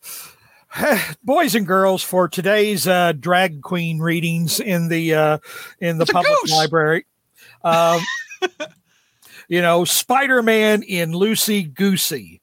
boys 1.22 1.54
and 1.54 1.66
girls 1.66 2.02
for 2.02 2.28
today's 2.28 2.88
uh 2.88 3.12
drag 3.12 3.62
queen 3.62 4.00
readings 4.00 4.58
in 4.58 4.88
the 4.88 5.14
uh 5.14 5.38
in 5.80 5.98
the 5.98 6.02
It's 6.02 6.12
public 6.12 6.50
library. 6.50 7.06
Um 7.62 8.00
you 9.48 9.62
know, 9.62 9.84
Spider-Man 9.84 10.82
in 10.82 11.12
Lucy 11.12 11.62
Goosey. 11.62 12.40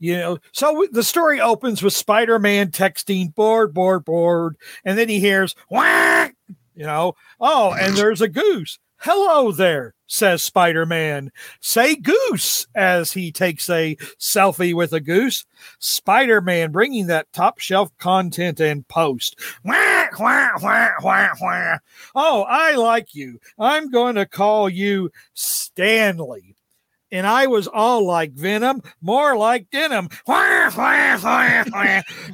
You 0.00 0.18
know, 0.18 0.38
so 0.52 0.86
the 0.92 1.02
story 1.02 1.40
opens 1.40 1.82
with 1.82 1.92
Spider-Man 1.92 2.70
texting 2.70 3.34
board, 3.34 3.72
board, 3.74 4.04
board, 4.04 4.56
and 4.84 4.98
then 4.98 5.08
he 5.08 5.20
hears 5.20 5.54
whack, 5.70 6.34
you 6.74 6.84
know, 6.84 7.14
oh, 7.40 7.72
and 7.72 7.96
there's 7.96 8.20
a 8.20 8.28
goose. 8.28 8.78
Hello 8.98 9.52
there, 9.52 9.92
says 10.06 10.42
Spider 10.42 10.86
Man. 10.86 11.30
Say 11.60 11.94
goose 11.94 12.66
as 12.74 13.12
he 13.12 13.30
takes 13.30 13.68
a 13.68 13.96
selfie 14.18 14.72
with 14.72 14.94
a 14.94 15.00
goose. 15.00 15.44
Spider 15.78 16.40
Man 16.40 16.72
bringing 16.72 17.08
that 17.08 17.30
top 17.34 17.58
shelf 17.58 17.90
content 17.98 18.60
and 18.60 18.88
post. 18.88 19.38
Wah, 19.62 20.06
wah, 20.18 20.48
wah, 20.62 20.90
wah, 21.02 21.28
wah. 21.38 21.76
Oh, 22.14 22.46
I 22.48 22.76
like 22.76 23.14
you. 23.14 23.40
I'm 23.58 23.90
going 23.90 24.14
to 24.14 24.24
call 24.24 24.70
you 24.70 25.10
Stanley. 25.34 26.53
And 27.14 27.28
I 27.28 27.46
was 27.46 27.68
all 27.68 28.04
like 28.04 28.32
Venom, 28.32 28.82
more 29.00 29.36
like 29.36 29.70
Denim. 29.70 30.08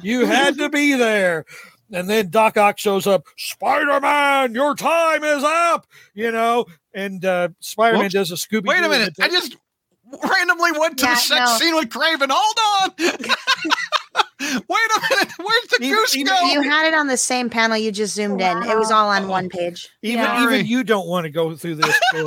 You 0.01 0.25
had 0.25 0.57
to 0.57 0.69
be 0.69 0.95
there. 0.95 1.45
And 1.93 2.09
then 2.09 2.29
Doc 2.29 2.57
Ock 2.57 2.79
shows 2.79 3.05
up. 3.05 3.23
Spider 3.37 3.99
Man, 3.99 4.55
your 4.55 4.73
time 4.75 5.23
is 5.23 5.43
up. 5.43 5.85
You 6.15 6.31
know, 6.31 6.65
and 6.95 7.23
uh, 7.23 7.49
Spider 7.59 7.99
Man 7.99 8.09
does 8.09 8.31
a 8.31 8.35
Scooby. 8.35 8.65
Wait 8.65 8.83
a 8.83 8.89
minute. 8.89 9.13
I 9.21 9.27
just 9.27 9.55
randomly 10.11 10.71
went 10.71 10.97
to 10.99 11.05
Yeah, 11.05 11.13
the 11.13 11.19
sex 11.19 11.51
no. 11.51 11.57
scene 11.57 11.75
with 11.75 11.89
Kraven. 11.89 12.29
Hold 12.31 12.57
on. 12.81 12.91
Wait 14.41 14.49
a 14.49 15.01
minute. 15.11 15.29
Where's 15.37 15.67
the 15.69 15.77
Even- 15.81 15.95
goose 15.99 16.15
even- 16.15 16.33
go? 16.33 16.41
You 16.47 16.63
had 16.63 16.87
it 16.87 16.95
on 16.95 17.05
the 17.07 17.17
same 17.17 17.49
panel. 17.51 17.77
You 17.77 17.91
just 17.91 18.15
zoomed 18.15 18.41
in. 18.41 18.63
It 18.63 18.75
was 18.77 18.89
all 18.89 19.09
on 19.09 19.27
one 19.27 19.47
page. 19.49 19.87
even 20.01 20.23
Yeah. 20.23 20.43
even 20.43 20.65
you 20.65 20.83
don't 20.83 21.07
want 21.07 21.25
to 21.25 21.29
go 21.29 21.55
through 21.55 21.75
this 21.75 21.95
story. 22.09 22.25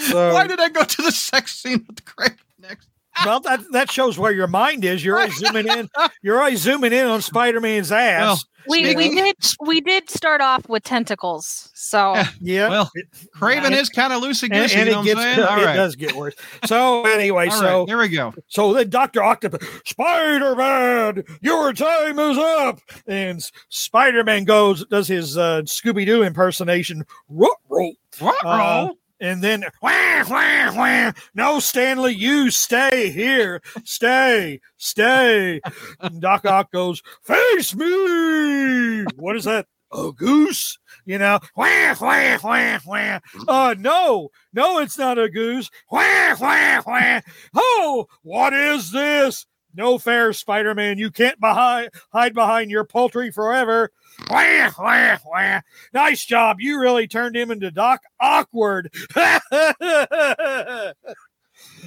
I 0.00 0.04
didn't- 0.04 0.12
So, 0.12 0.32
Why 0.34 0.46
did 0.46 0.60
I 0.60 0.68
go 0.68 0.84
to 0.84 1.02
the 1.02 1.12
sex 1.12 1.54
scene 1.58 1.84
with 1.86 2.04
Kraven 2.04 2.36
next? 2.58 2.88
well, 3.24 3.40
that 3.40 3.60
that 3.72 3.90
shows 3.90 4.18
where 4.18 4.32
your 4.32 4.46
mind 4.46 4.84
is. 4.84 5.04
You're 5.04 5.18
always 5.18 5.36
zooming 5.36 5.68
in. 5.68 5.88
You're 6.22 6.38
always 6.38 6.60
zooming 6.60 6.92
in 6.92 7.06
on 7.06 7.20
Spider 7.20 7.60
Man's 7.60 7.90
ass. 7.92 8.20
Well, 8.22 8.38
We 8.68 8.84
Speaking- 8.84 8.96
we 8.96 9.08
did 9.22 9.36
we 9.66 9.80
did 9.80 10.08
start 10.10 10.40
off 10.40 10.68
with 10.68 10.84
tentacles. 10.84 11.70
So 11.74 12.14
Yeah. 12.14 12.28
yeah. 12.40 12.68
Well, 12.68 12.90
It- 12.94 13.08
Kraven 13.36 13.64
and- 13.64 13.74
is 13.74 13.88
kind 13.90 14.12
of 14.12 14.22
loosey 14.22 14.44
and, 14.44 14.52
goosey. 14.52 14.76
and 14.76 14.86
You 14.88 14.92
it 14.92 14.96
what 14.96 14.98
I'm 15.00 15.04
gets 15.04 15.20
saying? 15.20 15.40
All 15.40 15.60
it 15.60 15.64
right. 15.64 15.76
does 15.76 15.96
get 15.96 16.12
worse. 16.14 16.34
So 16.66 17.04
anyway, 17.04 17.48
All 17.48 17.58
so 17.58 17.78
right. 17.80 17.88
Here 17.88 17.98
we 17.98 18.08
go. 18.08 18.32
So 18.46 18.72
then 18.72 18.88
Dr. 18.90 19.22
Octopus, 19.22 19.66
Spider 19.84 20.54
Man, 20.54 21.24
your 21.42 21.72
time 21.72 22.18
is 22.18 22.38
up. 22.38 22.80
And 23.06 23.42
Spider 23.70 24.24
Man 24.24 24.44
goes, 24.44 24.84
does 24.86 25.08
his 25.08 25.36
uh, 25.36 25.62
Scooby 25.62 26.06
Doo 26.06 26.22
impersonation. 26.22 27.04
Ruh-roh. 27.28 27.92
What? 28.18 28.44
Uh, 28.44 28.90
and 29.20 29.42
then, 29.42 29.64
wah, 29.82 30.24
wah, 30.28 30.74
wah. 30.74 31.12
no, 31.34 31.60
Stanley, 31.60 32.14
you 32.14 32.50
stay 32.50 33.10
here. 33.10 33.60
Stay, 33.84 34.60
stay. 34.78 35.60
And 36.00 36.20
Doc 36.20 36.46
Ock 36.46 36.72
goes, 36.72 37.02
face 37.22 37.74
me. 37.74 39.04
What 39.16 39.36
is 39.36 39.44
that? 39.44 39.66
A 39.92 40.12
goose? 40.12 40.78
You 41.04 41.18
know, 41.18 41.40
wah, 41.56 41.94
wah, 42.00 42.38
wah, 42.42 42.78
wah. 42.86 43.18
Uh, 43.48 43.74
no, 43.78 44.28
no, 44.52 44.78
it's 44.78 44.96
not 44.96 45.18
a 45.18 45.28
goose. 45.28 45.68
Wah, 45.90 46.36
wah, 46.40 46.82
wah. 46.86 47.20
Oh, 47.54 48.06
what 48.22 48.52
is 48.52 48.92
this? 48.92 49.46
No 49.74 49.98
fair, 49.98 50.32
Spider 50.32 50.74
Man. 50.74 50.98
You 50.98 51.10
can't 51.10 51.38
behind, 51.40 51.90
hide 52.12 52.34
behind 52.34 52.70
your 52.70 52.84
poultry 52.84 53.30
forever. 53.30 53.90
Wah, 54.28 54.70
wah, 54.78 55.18
wah. 55.24 55.60
Nice 55.92 56.24
job. 56.24 56.60
You 56.60 56.80
really 56.80 57.06
turned 57.06 57.36
him 57.36 57.50
into 57.50 57.70
Doc 57.70 58.02
Awkward. 58.20 58.92
oh, 59.16 60.92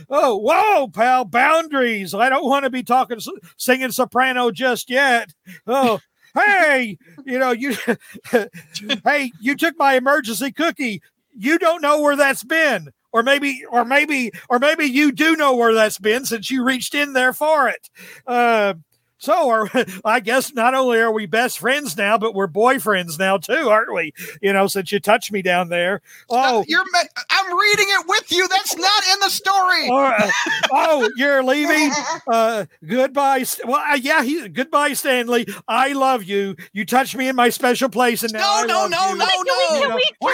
whoa, 0.10 0.88
pal. 0.88 1.26
Boundaries. 1.26 2.14
I 2.14 2.30
don't 2.30 2.46
want 2.46 2.64
to 2.64 2.70
be 2.70 2.84
talking, 2.84 3.20
singing 3.58 3.92
soprano 3.92 4.52
just 4.52 4.90
yet. 4.90 5.34
Oh, 5.68 6.00
hey, 6.36 6.98
you 7.26 7.38
know, 7.40 7.52
you, 7.52 7.76
hey, 9.04 9.32
you 9.42 9.56
took 9.56 9.78
my 9.78 9.96
emergency 9.96 10.52
cookie. 10.52 11.02
You 11.36 11.58
don't 11.58 11.82
know 11.82 12.02
where 12.02 12.16
that's 12.16 12.44
been. 12.44 12.92
Or 13.14 13.24
maybe, 13.24 13.64
or 13.70 13.86
maybe, 13.86 14.32
or 14.50 14.60
maybe 14.60 14.86
you 14.86 15.12
do 15.12 15.36
know 15.36 15.56
where 15.56 15.74
that's 15.74 16.00
been 16.00 16.26
since 16.26 16.50
you 16.50 16.64
reached 16.66 16.96
in 16.96 17.14
there 17.14 17.32
for 17.32 17.70
it. 17.70 17.90
Uh, 18.26 18.74
so, 19.20 19.50
are, 19.52 19.70
I 20.04 20.20
guess 20.20 20.54
not 20.54 20.74
only 20.74 21.00
are 21.00 21.12
we 21.12 21.28
best 21.28 21.60
friends 21.60 21.96
now, 21.96 22.18
but 22.18 22.34
we're 22.36 22.48
boyfriends 22.48 23.18
now 23.18 23.38
too, 23.38 23.70
aren't 23.70 23.94
we? 23.94 24.12
You 24.42 24.52
know, 24.52 24.68
since 24.68 24.92
you 24.92 25.00
touched 25.00 25.32
me 25.32 25.42
down 25.42 25.70
there. 25.70 26.02
Oh, 26.30 26.66
you're. 26.68 26.84
ma- 26.92 27.22
I'm 27.30 27.58
reading 27.58 27.86
it 27.88 28.06
with 28.08 28.30
you. 28.34 28.46
That's 28.50 28.76
not 28.76 29.04
in 29.14 29.20
the 29.22 29.30
story. 29.30 29.88
all 29.90 30.02
right. 30.02 30.32
oh, 30.72 31.10
you're 31.16 31.42
leaving. 31.44 31.92
Uh, 32.28 32.66
goodbye. 32.86 33.46
Well, 33.64 33.76
uh, 33.80 33.96
yeah, 33.96 34.24
he, 34.24 34.50
goodbye, 34.50 34.92
Stanley. 34.92 35.48
I 35.70 35.94
love 35.94 36.26
you. 36.26 36.58
You 36.74 36.86
touched 36.86 37.16
me 37.16 37.30
in 37.30 37.36
my 37.38 37.48
special 37.50 37.88
place, 37.88 38.24
and 38.24 38.34
now 38.34 38.42
I 38.44 38.66
no, 38.66 38.74
love 38.74 38.92
no, 38.92 39.08
you. 39.10 39.18
no, 39.20 39.26
Can 39.80 39.96
we- 39.96 40.12
no. 40.26 40.30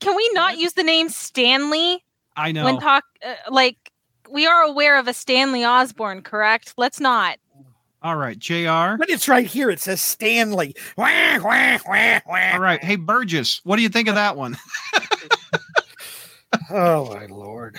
Can 0.00 0.16
we- 0.16 0.30
not 0.34 0.58
use 0.58 0.72
the 0.74 0.82
name- 0.82 1.06
wah, 1.06 1.12
wah. 1.12 1.18
can 1.20 1.34
we 1.34 1.34
not 1.36 1.38
use 1.38 1.62
the 1.62 1.62
name 1.62 1.98
Stanley 2.00 2.04
I 2.36 2.52
know. 2.52 2.64
when 2.64 2.78
talk 2.80 3.04
uh, 3.24 3.34
like 3.50 3.76
we 4.30 4.46
are 4.46 4.62
aware 4.62 4.98
of 4.98 5.08
a 5.08 5.12
Stanley 5.14 5.64
Osborn, 5.64 6.22
correct? 6.22 6.74
Let's 6.76 7.00
not. 7.00 7.38
All 8.02 8.16
right, 8.16 8.38
Jr. 8.38 8.96
But 8.98 9.10
it's 9.10 9.28
right 9.28 9.46
here. 9.46 9.68
It 9.68 9.78
says 9.80 10.00
Stanley. 10.00 10.74
Wah, 10.96 11.38
wah, 11.42 11.78
wah, 11.86 12.20
wah. 12.26 12.50
All 12.54 12.60
right, 12.60 12.82
hey 12.82 12.96
Burgess, 12.96 13.60
what 13.64 13.76
do 13.76 13.82
you 13.82 13.88
think 13.90 14.08
of 14.08 14.14
that 14.16 14.36
one? 14.36 14.56
Oh 16.72 17.12
my 17.14 17.26
lord. 17.26 17.78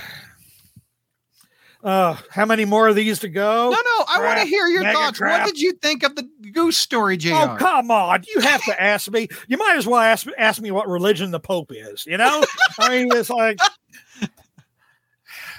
Uh, 1.83 2.15
how 2.29 2.45
many 2.45 2.63
more 2.65 2.87
of 2.87 2.95
these 2.95 3.19
to 3.19 3.27
go? 3.29 3.69
No, 3.69 3.75
no, 3.75 4.05
I 4.07 4.21
want 4.23 4.39
to 4.39 4.45
hear 4.45 4.67
your 4.67 4.83
mega 4.83 4.97
thoughts. 4.97 5.17
crap. 5.17 5.41
What 5.41 5.47
did 5.47 5.59
you 5.59 5.71
think 5.73 6.03
of 6.03 6.15
the 6.15 6.29
goose 6.51 6.77
story, 6.77 7.17
Jr.? 7.17 7.33
Oh 7.33 7.55
come 7.57 7.89
on! 7.89 8.23
You 8.33 8.41
have 8.41 8.63
to 8.65 8.79
ask 8.81 9.09
me. 9.11 9.27
You 9.47 9.57
might 9.57 9.75
as 9.77 9.87
well 9.87 9.99
ask 9.99 10.27
ask 10.37 10.61
me 10.61 10.69
what 10.71 10.87
religion 10.87 11.31
the 11.31 11.39
Pope 11.39 11.71
is. 11.73 12.05
You 12.05 12.17
know, 12.17 12.43
I 12.79 12.89
mean, 12.89 13.09
it's 13.15 13.29
like 13.31 13.57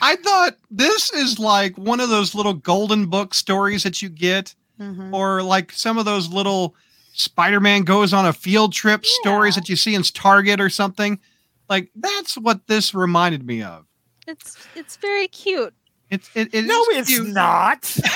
I 0.01 0.17
thought 0.17 0.57
this 0.71 1.13
is 1.13 1.39
like 1.39 1.77
one 1.79 2.01
of 2.01 2.09
those 2.09 2.35
little 2.35 2.55
golden 2.55 3.07
book 3.07 3.35
stories 3.35 3.83
that 3.85 4.03
you 4.03 4.09
get, 4.09 4.55
Mhm. 4.81 5.13
or 5.13 5.43
like 5.43 5.73
some 5.73 5.99
of 5.99 6.05
those 6.05 6.29
little 6.29 6.75
Spider-Man 7.15 7.83
goes 7.83 8.13
on 8.13 8.27
a 8.27 8.33
field 8.33 8.73
trip 8.73 9.05
stories 9.05 9.55
that 9.55 9.69
you 9.69 9.77
see 9.77 9.95
in 9.95 10.03
Target 10.03 10.61
or 10.61 10.71
something. 10.71 11.21
Like 11.69 11.91
that's 11.95 12.37
what 12.37 12.67
this 12.67 12.95
reminded 12.95 13.47
me 13.47 13.63
of. 13.63 13.87
It's 14.27 14.57
it's 14.75 14.97
very 14.97 15.29
cute. 15.29 15.75
It's 16.13 16.31
it, 16.37 16.55
it 16.55 16.65
no, 16.67 16.81
is 16.93 16.99
it's 16.99 17.09
cute. 17.09 17.27
not. 17.29 17.99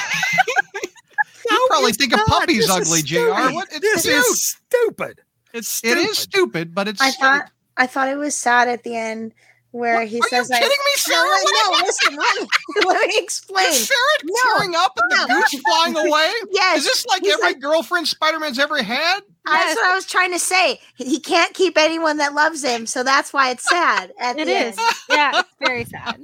You 1.49 1.67
probably 1.69 1.91
it's 1.91 1.99
think 1.99 2.13
of 2.13 2.19
not. 2.19 2.41
puppies 2.41 2.67
This 2.67 2.71
ugly, 2.71 3.03
Jr. 3.03 3.29
What? 3.53 3.69
It's 3.71 3.81
this 3.81 4.03
cute. 4.03 4.15
is 4.17 4.45
stupid. 4.45 5.21
It's 5.53 5.83
it 5.85 5.97
is 5.97 6.19
stupid, 6.19 6.75
but 6.75 6.89
it's. 6.89 7.01
I 7.01 7.13
thought 7.13 7.51
I 7.77 7.87
thought 7.87 8.09
it 8.09 8.17
was 8.17 8.35
sad 8.35 8.67
at 8.69 8.83
the 8.83 8.97
end 8.97 9.33
where 9.71 9.95
What? 10.01 10.09
he 10.09 10.19
Are 10.19 10.29
says 10.29 10.49
you 10.49 10.55
like 10.55 10.63
kidding 10.63 10.77
me, 10.85 10.93
Sarah? 10.97 11.25
no, 11.25 11.31
What- 11.31 11.81
no, 11.81 11.87
listen, 11.87 12.17
let 12.17 12.41
me, 12.43 12.49
let 12.87 13.09
me 13.09 13.15
explain. 13.19 13.69
Is 13.69 13.87
Sarah 13.87 13.99
No, 14.25 14.59
tearing 14.59 14.75
up 14.75 14.93
at 14.99 15.09
the 15.11 15.27
no. 15.29 15.41
goose 15.41 15.61
flying 15.61 15.97
away? 16.09 16.33
Yes, 16.51 16.79
Is 16.79 16.85
this 16.87 17.07
like 17.07 17.23
he's 17.23 17.35
every 17.35 17.45
like- 17.53 17.61
girlfriend 17.61 18.09
Spider-Man's 18.09 18.59
ever 18.59 18.83
had? 18.83 19.21
That's 19.45 19.77
what 19.77 19.85
I 19.91 19.95
was 19.95 20.07
trying 20.07 20.33
to 20.33 20.39
say. 20.41 20.81
He 20.97 21.21
can't 21.21 21.55
keep 21.55 21.79
anyone 21.79 22.17
that 22.17 22.35
loves 22.35 22.65
him, 22.65 22.87
so 22.87 23.05
that's 23.05 23.33
why 23.33 23.51
it's 23.51 23.69
sad 23.69 24.13
at 24.19 24.37
It 24.39 24.47
the 24.47 24.51
is. 24.53 24.79
end. 24.79 24.97
Yeah, 25.11 25.39
it's 25.41 25.49
very 25.61 25.85
sad. 25.85 26.21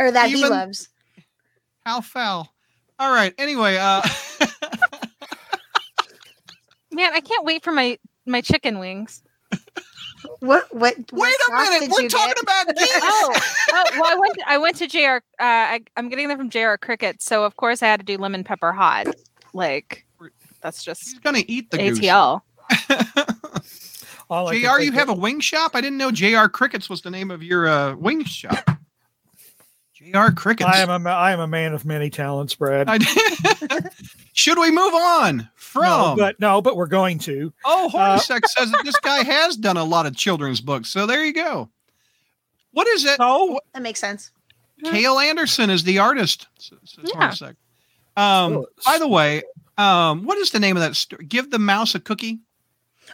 Or 0.00 0.10
that 0.10 0.28
he 0.30 0.38
Even- 0.38 0.50
loves. 0.50 0.88
How 1.84 2.00
foul. 2.00 2.52
All 2.98 3.12
right. 3.12 3.34
Anyway, 3.38 3.76
uh 3.80 4.02
Man, 6.92 7.12
I 7.12 7.20
can't 7.20 7.44
wait 7.44 7.62
for 7.62 7.72
my 7.72 7.98
my 8.26 8.40
chicken 8.40 8.78
wings. 8.78 9.22
What? 10.40 10.66
What? 10.74 10.96
Wait 10.96 11.08
what 11.12 11.32
a 11.48 11.52
minute. 11.70 11.80
did 11.80 11.90
We're 11.90 12.08
talking 12.08 12.34
get? 12.34 12.42
about 12.42 12.66
geese. 12.76 12.88
oh, 13.02 13.32
oh, 13.72 13.84
well, 13.94 14.04
I 14.06 14.14
went. 14.18 14.34
To, 14.34 14.44
I 14.48 14.58
went 14.58 14.76
to 14.76 14.86
Jr. 14.86 14.98
Uh, 14.98 15.18
I, 15.40 15.80
I'm 15.96 16.08
getting 16.08 16.28
them 16.28 16.36
from 16.38 16.50
Jr. 16.50 16.74
Cricket, 16.80 17.22
so 17.22 17.44
of 17.44 17.56
course 17.56 17.82
I 17.82 17.86
had 17.86 18.00
to 18.00 18.06
do 18.06 18.16
lemon 18.18 18.44
pepper 18.44 18.72
hot. 18.72 19.06
Like 19.54 20.04
that's 20.60 20.82
just. 20.84 21.02
He's 21.02 21.12
just 21.14 21.22
gonna 21.22 21.42
eat 21.46 21.70
the 21.70 21.78
goose. 21.78 21.98
ATL. 22.00 22.42
All 24.30 24.48
JR, 24.50 24.80
you 24.80 24.92
have 24.92 25.08
a 25.08 25.14
wing 25.14 25.40
shop? 25.40 25.72
I 25.74 25.80
didn't 25.80 25.98
know 25.98 26.10
JR 26.12 26.46
Crickets 26.46 26.88
was 26.88 27.02
the 27.02 27.10
name 27.10 27.30
of 27.30 27.42
your 27.42 27.66
uh, 27.66 27.96
wing 27.96 28.24
shop. 28.24 28.70
JR 30.00 30.30
Crickets. 30.34 30.68
I 30.70 30.78
am 30.78 30.90
a 30.90 30.98
ma- 30.98 31.10
I 31.16 31.32
am 31.32 31.40
a 31.40 31.46
man 31.46 31.72
of 31.74 31.84
many 31.84 32.10
talents, 32.10 32.54
Brad. 32.54 32.88
Should 34.32 34.58
we 34.58 34.70
move 34.70 34.94
on 34.94 35.48
from? 35.54 35.82
no, 35.84 36.14
but 36.16 36.40
no, 36.40 36.62
but 36.62 36.76
we're 36.76 36.86
going 36.86 37.18
to. 37.20 37.52
oh, 37.64 37.90
uh, 37.96 38.18
says 38.18 38.40
that 38.70 38.80
this 38.84 38.98
guy 39.00 39.22
has 39.22 39.56
done 39.56 39.76
a 39.76 39.84
lot 39.84 40.06
of 40.06 40.16
children's 40.16 40.60
books. 40.60 40.88
So 40.88 41.06
there 41.06 41.24
you 41.24 41.32
go. 41.34 41.68
What 42.72 42.86
is 42.88 43.04
it? 43.04 43.16
Oh, 43.20 43.60
That 43.74 43.82
makes 43.82 44.00
sense. 44.00 44.30
Cale 44.84 45.18
Anderson 45.18 45.68
is 45.68 45.82
the 45.84 45.98
artist. 45.98 46.46
Says 46.58 46.78
Yeah. 47.02 47.12
Hornacek. 47.30 47.56
Um, 48.16 48.64
by 48.86 48.98
the 48.98 49.08
way, 49.08 49.42
um, 49.76 50.24
what 50.24 50.38
is 50.38 50.50
the 50.50 50.60
name 50.60 50.76
of 50.76 50.82
that 50.82 50.96
story? 50.96 51.24
Give 51.26 51.50
the 51.50 51.58
mouse 51.58 51.94
a 51.94 52.00
cookie. 52.00 52.38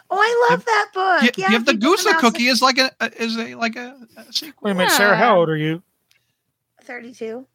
Oh, 0.09 0.17
I 0.17 0.47
love 0.51 0.63
that 0.63 0.87
book. 0.93 1.33
Gi- 1.35 1.41
yeah, 1.41 1.49
give 1.49 1.65
the 1.65 1.73
Give 1.73 1.81
goose 1.81 2.05
a 2.05 2.11
Mouse 2.11 2.21
cookie 2.21 2.45
is 2.47 2.61
like 2.61 2.77
a, 2.77 2.91
a 3.01 3.21
is 3.21 3.35
a 3.37 3.55
like 3.55 3.75
a, 3.75 3.97
a 4.15 4.31
sequel. 4.31 4.53
wait 4.67 4.71
a 4.71 4.75
minute, 4.75 4.91
Sarah. 4.91 5.17
How 5.17 5.39
old 5.39 5.49
are 5.49 5.57
you? 5.57 5.81
Thirty-two. 6.87 7.45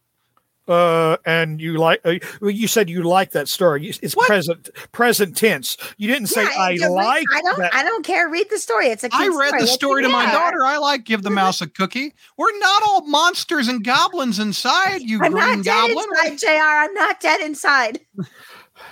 Uh, 0.68 1.16
and 1.26 1.60
you 1.60 1.76
like? 1.76 2.00
Uh, 2.04 2.14
well, 2.40 2.52
you 2.52 2.68
said 2.68 2.88
you 2.88 3.02
like 3.02 3.32
that 3.32 3.48
story. 3.48 3.88
It's 4.00 4.14
What? 4.14 4.28
present 4.28 4.70
present 4.92 5.36
tense. 5.36 5.76
You 5.96 6.06
didn't 6.06 6.28
say 6.28 6.44
Yeah, 6.44 6.50
I 6.56 6.70
you're 6.70 6.88
like 6.90 7.24
I 7.34 7.42
don't. 7.42 7.58
that. 7.58 7.74
I 7.74 7.82
don't 7.82 8.06
care. 8.06 8.28
Read 8.28 8.46
the 8.48 8.58
story. 8.58 8.86
It's 8.86 9.02
a. 9.02 9.08
I 9.12 9.24
kid's 9.24 9.36
read 9.36 9.48
story. 9.48 9.60
the 9.62 9.64
What's 9.64 9.72
story 9.72 10.02
to 10.02 10.08
the 10.08 10.12
my 10.12 10.30
daughter. 10.30 10.64
I 10.64 10.78
like 10.78 11.02
give 11.04 11.24
the 11.24 11.30
mouse 11.30 11.60
a 11.62 11.66
cookie. 11.68 12.14
We're 12.36 12.56
not 12.60 12.82
all 12.84 13.04
monsters 13.08 13.66
and 13.66 13.82
goblins 13.84 14.38
inside, 14.38 15.02
you 15.02 15.18
I'm 15.20 15.32
green 15.32 15.44
not 15.62 15.64
dead 15.64 15.88
goblin. 15.96 16.06
inside, 16.30 16.38
Jr. 16.38 16.62
I'm 16.62 16.94
not 16.94 17.20
dead 17.20 17.40
inside. 17.40 18.00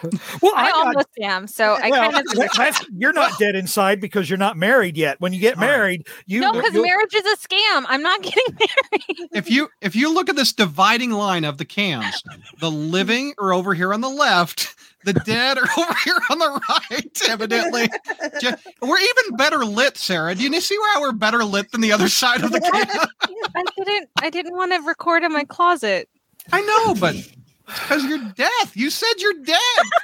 well, 0.43 0.53
I 0.57 0.67
I'm 0.67 0.71
not- 0.71 0.87
almost 0.87 1.09
am. 1.21 1.47
So 1.47 1.77
I 1.81 1.91
well, 1.91 2.11
kind 2.11 2.27
of 2.27 2.35
that- 2.35 2.51
that's, 2.57 2.87
you're 2.97 3.13
not 3.13 3.39
dead 3.39 3.55
inside 3.55 4.01
because 4.01 4.29
you're 4.31 4.39
not 4.39 4.57
married 4.57 4.97
yet. 4.97 5.21
When 5.21 5.33
you 5.33 5.41
get 5.41 5.59
married, 5.59 6.07
you 6.27 6.41
no, 6.41 6.53
because 6.53 6.73
marriage 6.73 7.15
is 7.15 7.25
a 7.25 7.37
scam. 7.37 7.85
I'm 7.89 8.03
not 8.03 8.23
getting 8.23 8.43
married. 8.49 9.29
If 9.33 9.51
you 9.51 9.69
if 9.81 9.95
you 9.97 10.13
look 10.13 10.29
at 10.29 10.37
this 10.37 10.53
dividing 10.53 11.11
line 11.11 11.45
of 11.45 11.59
the 11.59 11.65
cams, 11.65 12.23
the 12.61 12.71
living 12.71 13.35
are 13.39 13.53
over 13.53 13.75
here 13.75 13.93
on 13.93 14.01
the 14.01 14.09
left, 14.09 14.75
the 15.05 15.13
dead 15.13 15.59
are 15.59 15.69
over 15.79 15.95
here 16.05 16.19
on 16.31 16.39
the 16.39 16.61
right. 16.69 17.21
Evidently, 17.29 17.89
Ju- 18.41 18.55
we're 18.83 18.99
even 18.99 19.37
better 19.37 19.65
lit, 19.65 19.97
Sarah. 19.97 20.35
Do 20.35 20.43
you 20.43 20.61
see 20.61 20.77
how 20.95 21.01
we're 21.01 21.13
better 21.13 21.45
lit 21.45 21.73
than 21.73 21.81
the 21.81 21.93
other 21.93 22.09
side 22.09 22.43
of 22.43 22.53
the 22.53 22.61
cam? 22.61 23.09
I 23.55 23.65
didn't. 23.85 24.11
I 24.21 24.31
didn't 24.31 24.57
want 24.57 24.73
to 24.73 24.79
record 24.81 25.23
in 25.23 25.33
my 25.33 25.45
closet. 25.45 26.09
I 26.53 26.61
know, 26.63 26.95
but 26.95 27.15
because 27.75 28.05
you're 28.05 28.33
deaf. 28.35 28.77
You 28.77 28.91
said 28.91 29.15
you're 29.19 29.43
dead. 29.45 29.59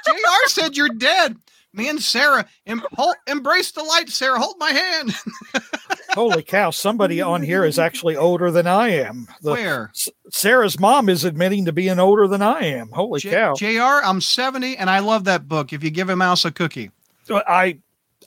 Jr. 0.05 0.47
said 0.47 0.77
you're 0.77 0.89
dead. 0.89 1.37
Me 1.73 1.89
and 1.89 2.01
Sarah 2.01 2.45
em- 2.65 2.81
hol- 2.93 3.13
embrace 3.27 3.71
the 3.71 3.83
light. 3.83 4.09
Sarah, 4.09 4.39
hold 4.39 4.55
my 4.57 4.71
hand. 4.71 5.13
Holy 6.11 6.41
cow! 6.41 6.71
Somebody 6.71 7.21
on 7.21 7.43
here 7.43 7.63
is 7.63 7.77
actually 7.77 8.15
older 8.15 8.49
than 8.49 8.65
I 8.65 8.89
am. 8.89 9.27
The, 9.41 9.51
Where? 9.51 9.91
S- 9.93 10.09
Sarah's 10.31 10.79
mom 10.79 11.09
is 11.09 11.23
admitting 11.23 11.65
to 11.65 11.71
being 11.73 11.99
older 11.99 12.27
than 12.27 12.41
I 12.41 12.61
am. 12.61 12.89
Holy 12.89 13.19
J- 13.19 13.29
cow! 13.31 13.53
Jr. 13.53 14.03
I'm 14.03 14.21
70 14.21 14.77
and 14.77 14.89
I 14.89 14.99
love 14.99 15.25
that 15.25 15.47
book. 15.47 15.73
If 15.73 15.83
you 15.83 15.91
give 15.91 16.09
a 16.09 16.15
mouse 16.15 16.45
a 16.45 16.51
cookie, 16.51 16.89
I, 17.29 17.77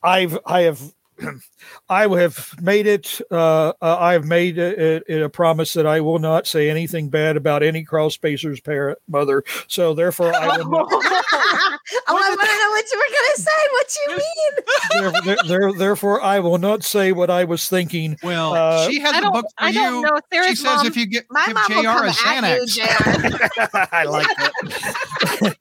I've, 0.02 0.38
I 0.46 0.60
have, 0.62 0.80
I 1.88 2.06
have 2.08 2.54
made 2.60 2.86
it. 2.86 3.20
Uh, 3.30 3.72
uh, 3.82 3.96
I've 3.98 4.24
made 4.24 4.58
it, 4.58 5.04
it 5.08 5.22
a 5.22 5.28
promise 5.28 5.72
that 5.74 5.86
I 5.86 6.00
will 6.00 6.18
not 6.18 6.46
say 6.46 6.70
anything 6.70 7.08
bad 7.08 7.36
about 7.36 7.62
any 7.62 7.84
crawl 7.84 8.10
spacer's 8.10 8.60
parent 8.60 8.98
mother. 9.08 9.44
So 9.68 9.94
therefore, 9.94 10.34
I 10.34 10.56
will 10.58 10.70
not. 10.70 10.88
oh, 10.92 11.78
I 12.08 12.12
want 12.12 12.40
to 12.40 12.46
know 12.46 12.70
what 12.70 12.86
you 12.90 12.98
were 12.98 13.12
gonna 13.16 13.36
say. 13.36 13.60
What 13.72 13.96
you 13.96 14.08
mean? 14.16 14.52
there, 14.92 15.12
there, 15.24 15.36
there- 15.48 15.72
therefore, 15.78 16.20
I 16.22 16.40
will 16.40 16.58
not 16.58 16.82
say 16.84 17.12
what 17.12 17.30
I 17.30 17.44
was 17.44 17.68
thinking. 17.68 18.16
well, 18.22 18.54
Uh, 18.54 18.88
she 18.88 19.00
has 19.00 19.14
I 19.14 19.18
a 19.18 19.20
don't. 19.22 19.32
book 19.32 19.44
for 19.58 19.64
I 19.64 19.72
don't 19.72 19.94
you. 19.96 20.02
know. 20.02 20.20
She 20.32 20.36
Sarah's 20.36 20.58
says 20.60 20.76
mom. 20.78 20.86
if 20.86 20.96
you 20.96 21.06
get 21.06 21.26
My 21.30 21.46
give 21.46 21.54
mom 21.54 21.64
will 21.68 21.82
Jr. 21.82 21.88
come 21.88 22.06
a 22.06 22.08
at 22.08 22.66
you, 22.66 22.66
Xanax. 22.66 22.74
Jr. 22.76 23.88
I 23.92 24.04
like 24.04 24.26
that. 24.36 25.56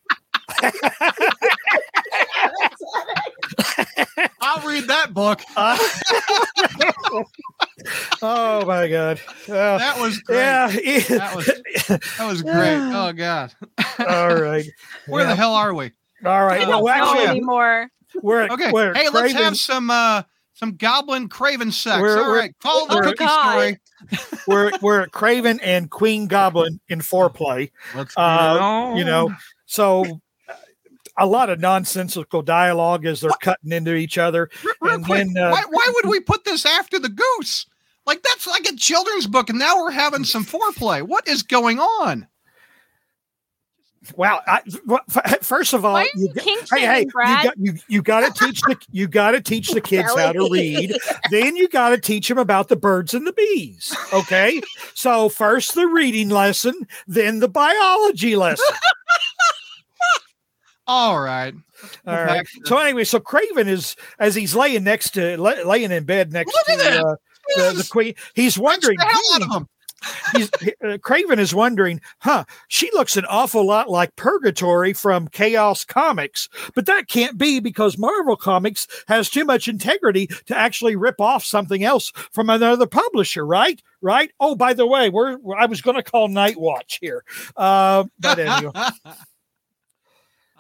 I'll 4.41 4.67
read 4.67 4.85
that 4.87 5.13
book. 5.13 5.41
oh 8.21 8.65
my 8.65 8.87
god! 8.87 9.19
Uh, 9.47 9.77
That 9.77 9.99
was 9.99 10.19
great. 10.19 10.37
yeah. 10.37 10.67
That 10.67 11.35
was 11.35 11.45
that 11.45 12.27
was 12.27 12.41
great. 12.41 12.77
Oh 12.99 13.13
God, 13.13 13.53
All 14.07 14.35
right. 14.35 14.65
where 15.07 15.25
the 15.25 15.35
hell 15.35 15.53
are 15.53 15.73
we? 15.73 15.91
All 16.25 16.43
right, 16.45 16.61
I 16.61 16.65
don't 16.65 16.83
Well, 16.83 16.97
know 16.97 17.09
actually, 17.11 17.27
anymore. 17.27 17.87
we're 18.21 18.41
at, 18.41 18.51
Okay, 18.51 18.71
we're 18.71 18.91
at 18.91 18.97
hey, 18.97 19.09
let's 19.09 19.33
have 19.33 19.55
some 19.57 19.89
uh 19.89 20.23
some 20.53 20.75
goblin 20.75 21.29
kraven 21.29 21.71
sex. 21.71 22.01
We're- 22.01 22.19
All 22.21 22.29
we're- 22.31 22.39
right, 22.39 22.55
follow 22.59 22.87
the 22.87 22.97
Oh, 22.97 23.01
cookie 23.01 23.15
God. 23.25 23.51
story. 23.51 23.79
we're 24.47 24.71
we're 24.81 25.01
at 25.01 25.11
Kraven 25.11 25.59
and 25.61 25.89
Queen 25.89 26.27
Goblin 26.27 26.79
in 26.89 26.99
foreplay. 26.99 27.71
Let's 27.95 28.13
Uh, 28.17 28.93
you 28.97 29.03
know, 29.05 29.33
so 29.65 30.21
a 31.19 31.25
lot 31.25 31.49
of 31.49 31.59
nonsensical 31.59 32.41
dialogue 32.41 33.05
as 33.05 33.21
they're 33.21 33.31
cutting 33.41 33.71
into 33.71 33.95
each 33.95 34.17
other. 34.17 34.49
Real, 34.63 34.73
real 34.81 34.93
and 34.95 35.05
quick, 35.05 35.27
then, 35.33 35.43
uh, 35.43 35.51
why, 35.51 35.63
why 35.69 35.91
would 35.95 36.09
we 36.09 36.19
put 36.19 36.45
this 36.45 36.65
after 36.65 36.99
the 36.99 37.09
goose? 37.09 37.65
Like 38.05 38.23
that's 38.23 38.47
like 38.47 38.65
a 38.65 38.75
children's 38.75 39.27
book, 39.27 39.49
and 39.49 39.59
now 39.59 39.77
we're 39.77 39.91
having 39.91 40.23
some 40.23 40.43
foreplay. 40.43 41.03
What 41.03 41.27
is 41.27 41.43
going 41.43 41.79
on? 41.79 42.27
Wow! 44.15 44.41
I, 44.47 44.61
well, 44.87 45.01
first 45.41 45.73
of 45.73 45.85
all, 45.85 46.01
you 46.01 46.09
you 46.15 46.33
got- 46.33 46.43
hey, 46.43 46.57
hey, 46.79 47.05
shaming, 47.13 47.37
you 47.37 47.43
got 47.43 47.57
you 47.57 47.73
you 47.87 48.01
got 48.01 48.35
to 48.35 48.45
teach 48.45 48.61
the 48.61 48.77
you 48.91 49.07
got 49.07 49.31
to 49.31 49.41
teach 49.41 49.71
the 49.71 49.81
kids 49.81 50.11
how 50.15 50.31
to 50.31 50.49
read. 50.51 50.97
then 51.29 51.55
you 51.55 51.67
got 51.67 51.89
to 51.89 51.99
teach 51.99 52.29
them 52.29 52.37
about 52.37 52.69
the 52.69 52.75
birds 52.75 53.13
and 53.13 53.27
the 53.27 53.33
bees. 53.33 53.95
Okay, 54.13 54.61
so 54.95 55.29
first 55.29 55.75
the 55.75 55.85
reading 55.85 56.29
lesson, 56.29 56.87
then 57.07 57.39
the 57.39 57.49
biology 57.49 58.35
lesson. 58.35 58.65
All 60.89 61.19
right, 61.19 61.53
All 62.07 62.15
right. 62.15 62.47
So 62.65 62.79
anyway, 62.79 63.03
so 63.03 63.19
Kraven 63.19 63.67
is 63.67 63.95
as 64.17 64.33
he's 64.33 64.55
laying 64.55 64.83
next 64.83 65.11
to 65.11 65.39
lay, 65.39 65.63
laying 65.63 65.91
in 65.91 66.03
bed 66.03 66.33
next 66.33 66.51
to 66.65 66.73
uh, 66.73 67.15
the, 67.55 67.73
the 67.77 67.87
queen. 67.87 68.15
He's 68.33 68.57
wondering. 68.57 68.97
the 68.97 69.05
hell 69.05 69.43
out 69.43 69.51
hmm, 69.51 70.37
he's, 70.37 70.49
uh, 70.83 70.97
Kraven 70.97 71.37
is 71.37 71.53
wondering, 71.53 72.01
huh? 72.21 72.45
She 72.69 72.89
looks 72.93 73.17
an 73.17 73.25
awful 73.25 73.67
lot 73.67 73.87
like 73.87 74.15
Purgatori 74.15 74.97
from 74.97 75.27
Chaos 75.27 75.85
Comics, 75.85 76.49
but 76.73 76.87
that 76.87 77.07
can't 77.07 77.37
be 77.37 77.59
because 77.59 77.97
Marvel 77.99 78.35
Comics 78.35 78.87
has 79.07 79.29
too 79.29 79.45
much 79.45 79.67
integrity 79.67 80.25
to 80.47 80.57
actually 80.57 80.95
rip 80.95 81.21
off 81.21 81.43
something 81.43 81.83
else 81.83 82.11
from 82.31 82.49
another 82.49 82.87
publisher, 82.87 83.45
right? 83.45 83.79
Right? 84.01 84.31
Oh, 84.39 84.55
by 84.55 84.73
the 84.73 84.87
way, 84.87 85.09
we're 85.09 85.37
I 85.55 85.65
was 85.67 85.81
going 85.81 85.97
to 85.97 86.03
call 86.03 86.29
Night 86.29 86.59
Watch 86.59 86.97
here, 86.99 87.23
uh, 87.55 88.05
but 88.19 88.39
anyway. 88.39 88.71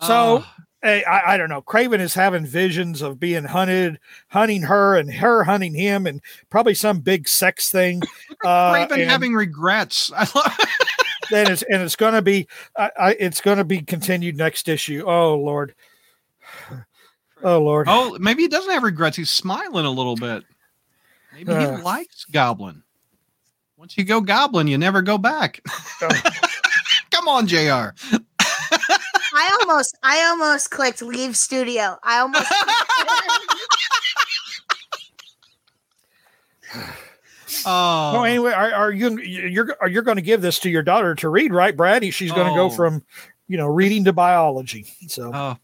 So- 0.01 0.43
Hey, 0.81 1.03
I, 1.03 1.33
I 1.33 1.37
don't 1.37 1.49
know. 1.49 1.61
Kraven 1.61 1.99
is 1.99 2.13
having 2.13 2.45
visions 2.45 3.01
of 3.01 3.19
being 3.19 3.43
hunted, 3.43 3.99
hunting 4.29 4.61
her, 4.61 4.95
and 4.95 5.13
her 5.13 5.43
hunting 5.43 5.73
him, 5.73 6.07
and 6.07 6.21
probably 6.49 6.73
some 6.73 7.01
big 7.01 7.27
sex 7.27 7.69
thing. 7.69 8.01
Uh, 8.45 8.71
Raven 8.73 9.01
and- 9.01 9.09
having 9.11 9.33
regrets. 9.33 10.09
Then 11.31 11.51
it's 11.51 11.61
and 11.63 11.81
it's 11.83 11.97
going 11.97 12.13
to 12.13 12.21
be 12.23 12.47
I, 12.77 12.91
I, 12.97 13.11
it's 13.19 13.41
going 13.41 13.57
to 13.59 13.63
be 13.65 13.81
continued 13.81 14.35
next 14.37 14.67
issue. 14.69 15.03
Oh 15.05 15.35
Lord, 15.35 15.75
oh 17.43 17.59
Lord. 17.61 17.87
oh, 17.89 18.17
maybe 18.19 18.43
he 18.43 18.47
doesn't 18.47 18.71
have 18.71 18.81
regrets. 18.83 19.17
He's 19.17 19.29
smiling 19.29 19.85
a 19.85 19.91
little 19.91 20.15
bit. 20.15 20.43
Maybe 21.33 21.51
he 21.53 21.57
Uh. 21.65 21.81
likes 21.83 22.25
Goblin. 22.25 22.81
Once 23.77 23.97
you 23.97 24.05
go 24.05 24.21
Goblin, 24.21 24.67
you 24.67 24.77
never 24.77 25.01
go 25.01 25.17
back. 25.17 25.61
Oh. 26.01 26.21
Come 27.11 27.27
on, 27.27 27.45
Jr. 27.47 27.89
I 29.41 29.57
almost, 29.61 29.97
I 30.03 30.23
almost 30.25 30.69
clicked 30.69 31.01
leave 31.01 31.37
studio. 31.37 31.97
I 32.03 32.19
almost. 32.19 32.45
Oh, 37.65 38.13
Oh, 38.17 38.23
anyway, 38.23 38.51
are, 38.51 38.71
are 38.71 38.91
you 38.91 39.17
you're 39.19 39.75
are 39.81 39.87
you 39.89 40.01
going 40.03 40.17
to 40.17 40.21
give 40.21 40.41
this 40.41 40.59
to 40.59 40.69
your 40.69 40.83
daughter 40.83 41.15
to 41.15 41.29
read, 41.29 41.51
right, 41.53 41.75
Brad? 41.75 42.03
She's 42.13 42.31
going 42.31 42.45
to 42.47 42.53
Oh. 42.53 42.69
go 42.69 42.69
from 42.69 43.03
you 43.47 43.57
know 43.57 43.65
reading 43.67 44.03
to 44.05 44.13
biology. 44.13 44.85
So. 45.07 45.31
oh. 45.33 45.57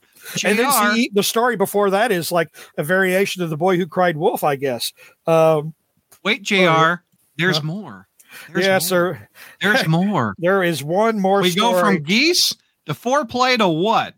and 0.43 0.57
then 0.57 0.71
see, 0.95 1.11
the 1.13 1.21
story 1.21 1.55
before 1.55 1.91
that 1.91 2.11
is 2.11 2.31
like 2.31 2.49
a 2.77 2.83
variation 2.83 3.43
of 3.43 3.49
the 3.51 3.57
boy 3.57 3.77
who 3.77 3.85
cried 3.85 4.17
wolf, 4.17 4.43
I 4.43 4.55
guess. 4.55 4.91
Um, 5.27 5.73
Wait, 6.23 6.41
Jr. 6.41 6.55
Oh, 6.69 6.95
There's 7.37 7.57
Huh? 7.57 7.63
more. 7.63 8.07
There's 8.51 8.65
yes, 8.65 8.89
more. 8.91 9.15
sir. 9.15 9.29
There's 9.61 9.87
more. 9.87 10.33
There 10.39 10.63
is 10.63 10.83
one 10.83 11.19
more 11.19 11.41
we 11.41 11.51
story. 11.51 11.73
go 11.73 11.79
from 11.79 12.01
geese 12.03 12.51
to 12.85 12.93
foreplay 12.93 13.57
to 13.57 13.67
what? 13.67 14.15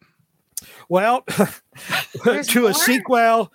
Well, 0.89 1.21
to 2.23 2.61
more? 2.61 2.69
a 2.69 2.73
sequel, 2.73 3.53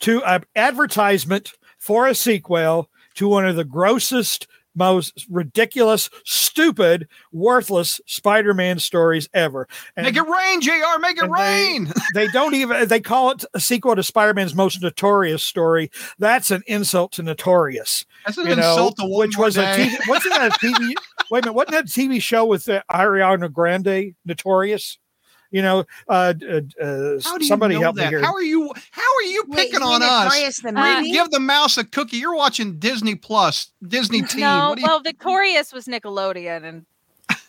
to 0.00 0.22
an 0.24 0.44
advertisement 0.54 1.52
for 1.78 2.06
a 2.06 2.14
sequel 2.14 2.88
to 3.14 3.28
one 3.28 3.46
of 3.46 3.56
the 3.56 3.64
grossest, 3.64 4.46
most 4.74 5.26
ridiculous, 5.30 6.10
stupid, 6.24 7.08
worthless 7.32 8.00
Spider-Man 8.06 8.78
stories 8.78 9.28
ever. 9.34 9.68
And 9.96 10.04
Make 10.06 10.16
it 10.16 10.22
rain, 10.22 10.60
Jr. 10.60 10.70
Make 11.00 11.16
it 11.18 11.24
and 11.24 11.34
they- 11.34 11.40
rain. 11.42 11.92
they 12.14 12.28
don't 12.28 12.54
even 12.54 12.88
they 12.88 13.00
call 13.00 13.30
it 13.32 13.44
a 13.54 13.60
sequel 13.60 13.96
to 13.96 14.02
Spider-Man's 14.02 14.54
most 14.54 14.80
notorious 14.82 15.42
story. 15.42 15.90
That's 16.18 16.50
an 16.50 16.62
insult 16.66 17.12
to 17.12 17.22
notorious. 17.22 18.04
That's 18.26 18.38
an 18.38 18.46
You 18.48 18.56
know, 18.56 18.70
insult 18.70 18.96
to 18.98 19.06
which 19.06 19.36
was 19.36 19.56
a. 19.56 19.64
TV, 19.64 19.96
wasn't 20.08 20.34
that 20.34 20.56
a 20.56 20.58
TV? 20.58 20.94
wait 21.30 21.44
a 21.44 21.46
minute, 21.46 21.52
wasn't 21.54 21.72
that 21.72 21.84
a 21.84 22.00
TV 22.00 22.20
show 22.22 22.44
with 22.44 22.68
uh, 22.68 22.82
Ariana 22.90 23.52
Grande, 23.52 24.14
Notorious? 24.24 24.98
You 25.50 25.62
know, 25.62 25.84
uh, 26.08 26.34
uh, 26.48 26.60
uh, 26.80 27.20
How 27.24 27.36
you 27.36 27.44
somebody 27.46 27.74
know 27.74 27.80
help 27.82 27.96
me 27.96 28.06
here. 28.06 28.20
How 28.22 28.32
are 28.32 28.42
you? 28.42 28.72
How 28.92 29.02
are 29.02 29.22
you 29.22 29.44
Wait, 29.48 29.56
picking 29.56 29.80
you 29.80 29.86
on 29.86 30.02
us? 30.02 30.60
The 30.60 30.72
Uh. 30.76 31.02
Give 31.02 31.30
the 31.30 31.40
mouse 31.40 31.76
a 31.76 31.84
cookie. 31.84 32.18
You're 32.18 32.36
watching 32.36 32.78
Disney 32.78 33.16
Plus, 33.16 33.72
Disney 33.86 34.22
Teen. 34.22 34.42
No, 34.42 34.70
What 34.70 34.78
you- 34.78 34.84
well, 34.86 35.00
Victorious 35.00 35.72
was 35.72 35.86
Nickelodeon, 35.86 36.64
and 36.64 36.86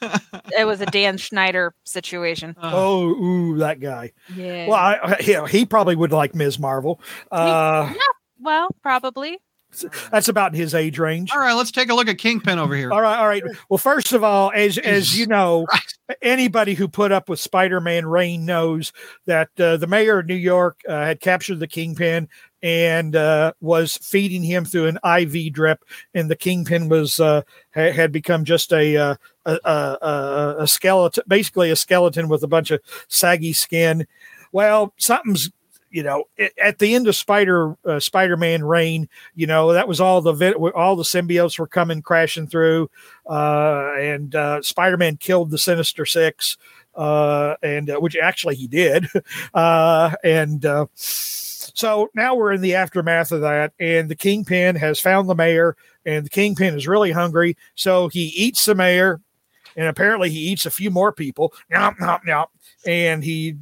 it 0.57 0.65
was 0.65 0.81
a 0.81 0.87
Dan 0.87 1.17
Schneider 1.17 1.75
situation. 1.83 2.55
Uh, 2.61 2.71
Oh, 2.73 3.09
ooh, 3.09 3.57
that 3.59 3.79
guy. 3.79 4.13
Yeah. 4.35 4.67
Well, 4.67 4.77
I, 4.79 4.93
I- 4.95 5.21
yeah, 5.23 5.47
he 5.47 5.65
probably 5.65 5.95
would 5.95 6.11
like 6.11 6.33
Ms. 6.33 6.57
Marvel. 6.57 6.99
Uh, 7.31 7.93
well, 8.39 8.69
probably. 8.81 9.37
that's 10.11 10.27
about 10.27 10.53
his 10.53 10.73
age 10.73 10.99
range. 10.99 11.31
all 11.31 11.39
right, 11.39 11.53
let's 11.53 11.71
take 11.71 11.89
a 11.89 11.95
look 11.95 12.07
at 12.07 12.17
Kingpin 12.17 12.59
over 12.59 12.75
here. 12.75 12.91
All 12.91 13.01
right, 13.01 13.17
all 13.17 13.27
right. 13.27 13.43
Well, 13.69 13.77
first 13.77 14.13
of 14.13 14.23
all, 14.23 14.51
as 14.53 14.77
as 14.77 15.17
you 15.17 15.27
know, 15.27 15.65
anybody 16.21 16.73
who 16.73 16.87
put 16.87 17.11
up 17.11 17.29
with 17.29 17.39
Spider-Man 17.39 18.05
Reign 18.05 18.45
knows 18.45 18.91
that 19.25 19.49
uh, 19.59 19.77
the 19.77 19.87
mayor 19.87 20.19
of 20.19 20.27
New 20.27 20.35
York 20.35 20.79
uh, 20.87 21.05
had 21.05 21.19
captured 21.19 21.59
the 21.59 21.67
Kingpin 21.67 22.27
and 22.63 23.15
uh, 23.15 23.53
was 23.59 23.97
feeding 23.97 24.43
him 24.43 24.65
through 24.65 24.87
an 24.87 24.99
IV 25.03 25.53
drip, 25.53 25.83
and 26.13 26.29
the 26.29 26.35
Kingpin 26.35 26.89
was 26.89 27.19
uh, 27.19 27.41
ha- 27.73 27.91
had 27.91 28.11
become 28.11 28.45
just 28.45 28.71
a, 28.71 28.97
uh, 28.97 29.15
a, 29.45 29.59
a 29.63 29.97
a 30.01 30.55
a 30.59 30.67
skeleton, 30.67 31.23
basically 31.27 31.71
a 31.71 31.75
skeleton 31.75 32.27
with 32.27 32.43
a 32.43 32.47
bunch 32.47 32.71
of 32.71 32.79
saggy 33.07 33.53
skin. 33.53 34.05
Well, 34.51 34.93
something's 34.97 35.49
you 35.91 36.03
know 36.03 36.25
at 36.61 36.79
the 36.79 36.95
end 36.95 37.07
of 37.07 37.15
Spider 37.15 37.75
uh, 37.85 37.99
Spider-Man 37.99 38.63
Reign, 38.63 39.07
you 39.35 39.45
know 39.45 39.73
that 39.73 39.87
was 39.87 40.01
all 40.01 40.21
the 40.21 40.53
all 40.75 40.95
the 40.95 41.03
symbiotes 41.03 41.59
were 41.59 41.67
coming 41.67 42.01
crashing 42.01 42.47
through 42.47 42.89
uh, 43.29 43.93
and 43.97 44.35
uh, 44.35 44.61
Spider-Man 44.61 45.17
killed 45.17 45.51
the 45.51 45.57
Sinister 45.57 46.05
Six, 46.05 46.57
uh, 46.95 47.55
and 47.61 47.89
uh, 47.89 47.97
which 47.97 48.17
actually 48.17 48.55
he 48.55 48.67
did, 48.67 49.07
uh, 49.53 50.11
and 50.23 50.65
so 50.95 52.09
now 52.15 52.35
we're 52.35 52.51
in 52.51 52.61
the 52.61 52.75
aftermath 52.75 53.31
of 53.31 53.41
that, 53.41 53.73
and 53.79 54.09
the 54.09 54.15
Kingpin 54.15 54.75
has 54.75 54.99
found 54.99 55.29
the 55.29 55.35
mayor, 55.35 55.75
and 56.05 56.25
the 56.25 56.29
Kingpin 56.29 56.75
is 56.75 56.87
really 56.87 57.11
hungry, 57.11 57.55
so 57.75 58.07
he 58.07 58.27
eats 58.35 58.65
the 58.65 58.75
mayor, 58.75 59.21
and 59.75 59.87
apparently 59.87 60.29
he 60.29 60.39
eats 60.39 60.65
a 60.65 60.71
few 60.71 60.91
more 60.91 61.11
people, 61.11 61.53
Nyop, 61.71 61.97
nyop, 61.97 62.23
nyop, 62.23 62.47
and 62.85 63.23
he. 63.23 63.57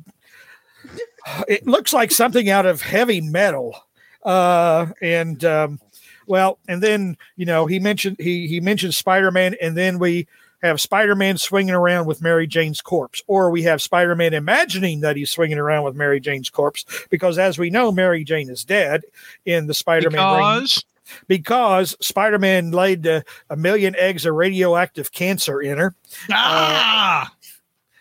It 1.47 1.67
looks 1.67 1.93
like 1.93 2.11
something 2.11 2.49
out 2.49 2.65
of 2.65 2.81
heavy 2.81 3.21
metal, 3.21 3.75
uh, 4.23 4.87
and 5.01 5.43
um, 5.45 5.79
well, 6.27 6.59
and 6.67 6.81
then 6.81 7.17
you 7.35 7.45
know 7.45 7.65
he 7.65 7.79
mentioned 7.79 8.17
he 8.19 8.47
he 8.47 8.59
mentioned 8.59 8.93
Spider 8.93 9.31
Man, 9.31 9.55
and 9.61 9.75
then 9.75 9.99
we 9.99 10.27
have 10.61 10.81
Spider 10.81 11.15
Man 11.15 11.37
swinging 11.37 11.73
around 11.73 12.05
with 12.05 12.21
Mary 12.21 12.47
Jane's 12.47 12.81
corpse, 12.81 13.23
or 13.27 13.49
we 13.49 13.63
have 13.63 13.81
Spider 13.81 14.15
Man 14.15 14.33
imagining 14.33 15.01
that 15.01 15.15
he's 15.15 15.31
swinging 15.31 15.57
around 15.57 15.83
with 15.83 15.95
Mary 15.95 16.19
Jane's 16.19 16.49
corpse, 16.49 16.85
because 17.09 17.37
as 17.37 17.57
we 17.57 17.69
know, 17.69 17.91
Mary 17.91 18.23
Jane 18.23 18.49
is 18.49 18.63
dead 18.63 19.03
in 19.45 19.67
the 19.67 19.73
Spider 19.73 20.09
Man 20.09 20.37
because? 20.37 20.83
Because 21.27 21.97
Spider 22.01 22.37
Man 22.37 22.71
laid 22.71 23.07
uh, 23.07 23.21
a 23.49 23.55
million 23.55 23.95
eggs 23.95 24.25
of 24.25 24.35
radioactive 24.35 25.11
cancer 25.11 25.59
in 25.61 25.77
her. 25.77 25.95
ah, 26.29 27.31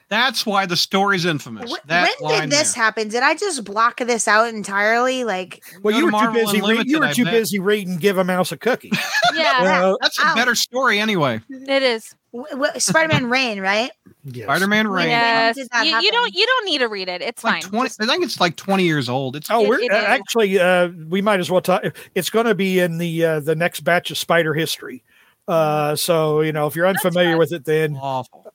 that's 0.09 0.47
why 0.47 0.67
the 0.67 0.77
story's 0.77 1.25
infamous. 1.25 1.71
Wh- 1.73 1.87
that 1.87 2.11
when 2.21 2.43
did 2.43 2.51
this 2.51 2.75
there. 2.75 2.83
happen? 2.85 3.09
Did 3.09 3.23
I 3.23 3.35
just 3.35 3.65
block 3.65 3.99
this 3.99 4.27
out 4.29 4.49
entirely? 4.53 5.25
Like, 5.25 5.63
Well, 5.83 5.95
you 5.95 6.11
to 6.11 6.17
were 6.17 6.23
too 6.27 6.33
busy. 6.33 6.61
Re- 6.61 6.83
you 6.87 6.99
were 7.01 7.13
too 7.13 7.25
busy 7.25 7.59
reading 7.59 7.97
"Give 7.99 8.19
a 8.19 8.25
Mouse 8.25 8.53
a 8.53 8.57
Cookie." 8.57 8.91
Yeah, 9.35 9.59
Uh, 9.91 9.95
That's 10.01 10.19
a 10.19 10.27
Ow. 10.27 10.35
better 10.35 10.55
story 10.55 10.99
anyway. 10.99 11.41
it 11.51 11.83
is. 11.83 12.15
w- 12.33 12.51
w- 12.51 12.73
Spider-Man 12.81 13.29
Reign, 13.31 13.61
right? 13.61 13.91
yes. 14.25 14.45
Spider-Man 14.47 14.89
Reign. 14.89 15.09
Yes. 15.11 15.57
You, 15.59 15.65
you 16.01 16.11
don't. 16.11 16.35
You 16.35 16.47
don't 16.47 16.65
need 16.65 16.79
to 16.79 16.89
read 16.89 17.09
it. 17.09 17.21
It's 17.23 17.29
It's 17.39 17.45
like 17.45 17.63
fine. 17.63 17.71
twenty. 17.71 17.91
I 18.01 18.07
think 18.07 18.25
it's 18.25 18.41
like 18.41 18.57
twenty 18.57 18.85
years 18.85 19.09
old. 19.09 19.37
It's 19.37 19.51
Oh, 19.51 19.63
It- 19.65 19.69
we're 19.69 19.81
it 19.81 19.93
uh, 19.93 19.97
actually 19.97 20.59
uh, 20.59 20.89
we 21.09 21.21
might 21.23 21.41
as 21.41 21.51
well 21.51 21.61
talk. 21.61 21.83
It's 22.15 22.31
going 22.31 22.47
to 22.47 22.55
be 22.55 22.81
in 22.81 22.97
the 22.99 23.25
uh, 23.25 23.41
the 23.41 23.55
next 23.55 23.81
batch 23.81 24.11
of 24.11 24.17
Spider 24.19 24.55
history. 24.55 25.05
Uh, 25.47 25.95
so 25.97 26.41
you 26.41 26.53
know, 26.53 26.67
if 26.67 26.75
you're 26.77 26.87
unfamiliar 26.87 27.37
with 27.39 27.53
it, 27.53 27.65
then 27.65 27.97
awful, 27.97 28.01
awful, 28.01 28.33
awful 28.37 28.43
story. 28.43 28.48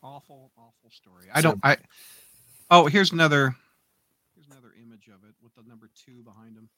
I 1.34 1.42
So- 1.42 1.50
don't. 1.52 1.60
I. 1.64 1.78
Oh, 2.72 2.86
here's 2.88 3.12
another. 3.12 3.56
Here's 4.36 4.48
another 4.48 4.74
image 4.82 5.08
of 5.08 5.24
it 5.28 5.36
with 5.44 5.54
the 5.56 5.64
number 5.68 5.90
two 6.06 6.24
behind 6.24 6.56
him. 6.58 6.70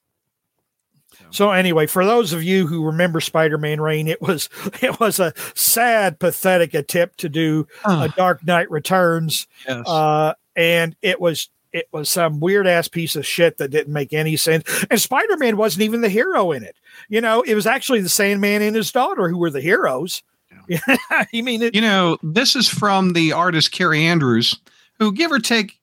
So 1.31 1.51
anyway, 1.51 1.87
for 1.87 2.05
those 2.05 2.33
of 2.33 2.43
you 2.43 2.67
who 2.67 2.85
remember 2.85 3.21
Spider-Man 3.21 3.79
Reign, 3.79 4.07
it 4.07 4.21
was 4.21 4.49
it 4.81 4.99
was 4.99 5.19
a 5.19 5.33
sad, 5.53 6.19
pathetic 6.19 6.73
attempt 6.73 7.19
to 7.19 7.29
do 7.29 7.67
a 7.85 8.11
Dark 8.15 8.45
Knight 8.45 8.69
Returns, 8.69 9.47
yes. 9.67 9.87
uh, 9.87 10.33
and 10.55 10.95
it 11.01 11.19
was 11.21 11.49
it 11.71 11.87
was 11.91 12.09
some 12.09 12.39
weird 12.39 12.67
ass 12.67 12.87
piece 12.87 13.15
of 13.15 13.25
shit 13.25 13.57
that 13.57 13.69
didn't 13.69 13.91
make 13.93 14.13
any 14.13 14.35
sense. 14.37 14.85
And 14.89 14.99
Spider-Man 14.99 15.57
wasn't 15.57 15.83
even 15.83 16.01
the 16.01 16.09
hero 16.09 16.51
in 16.53 16.63
it. 16.63 16.75
You 17.09 17.19
know, 17.21 17.41
it 17.41 17.53
was 17.55 17.65
actually 17.67 18.01
the 18.01 18.09
Sandman 18.09 18.61
and 18.61 18.75
his 18.75 18.91
daughter 18.91 19.27
who 19.29 19.37
were 19.37 19.49
the 19.49 19.61
heroes. 19.61 20.21
I 21.09 21.27
mean, 21.33 21.61
it, 21.61 21.75
you 21.75 21.81
know, 21.81 22.17
this 22.23 22.55
is 22.55 22.67
from 22.67 23.13
the 23.13 23.31
artist 23.33 23.71
Kaare 23.71 23.97
Andrews, 23.97 24.59
who 24.99 25.11
give 25.11 25.31
or 25.31 25.39
take, 25.39 25.79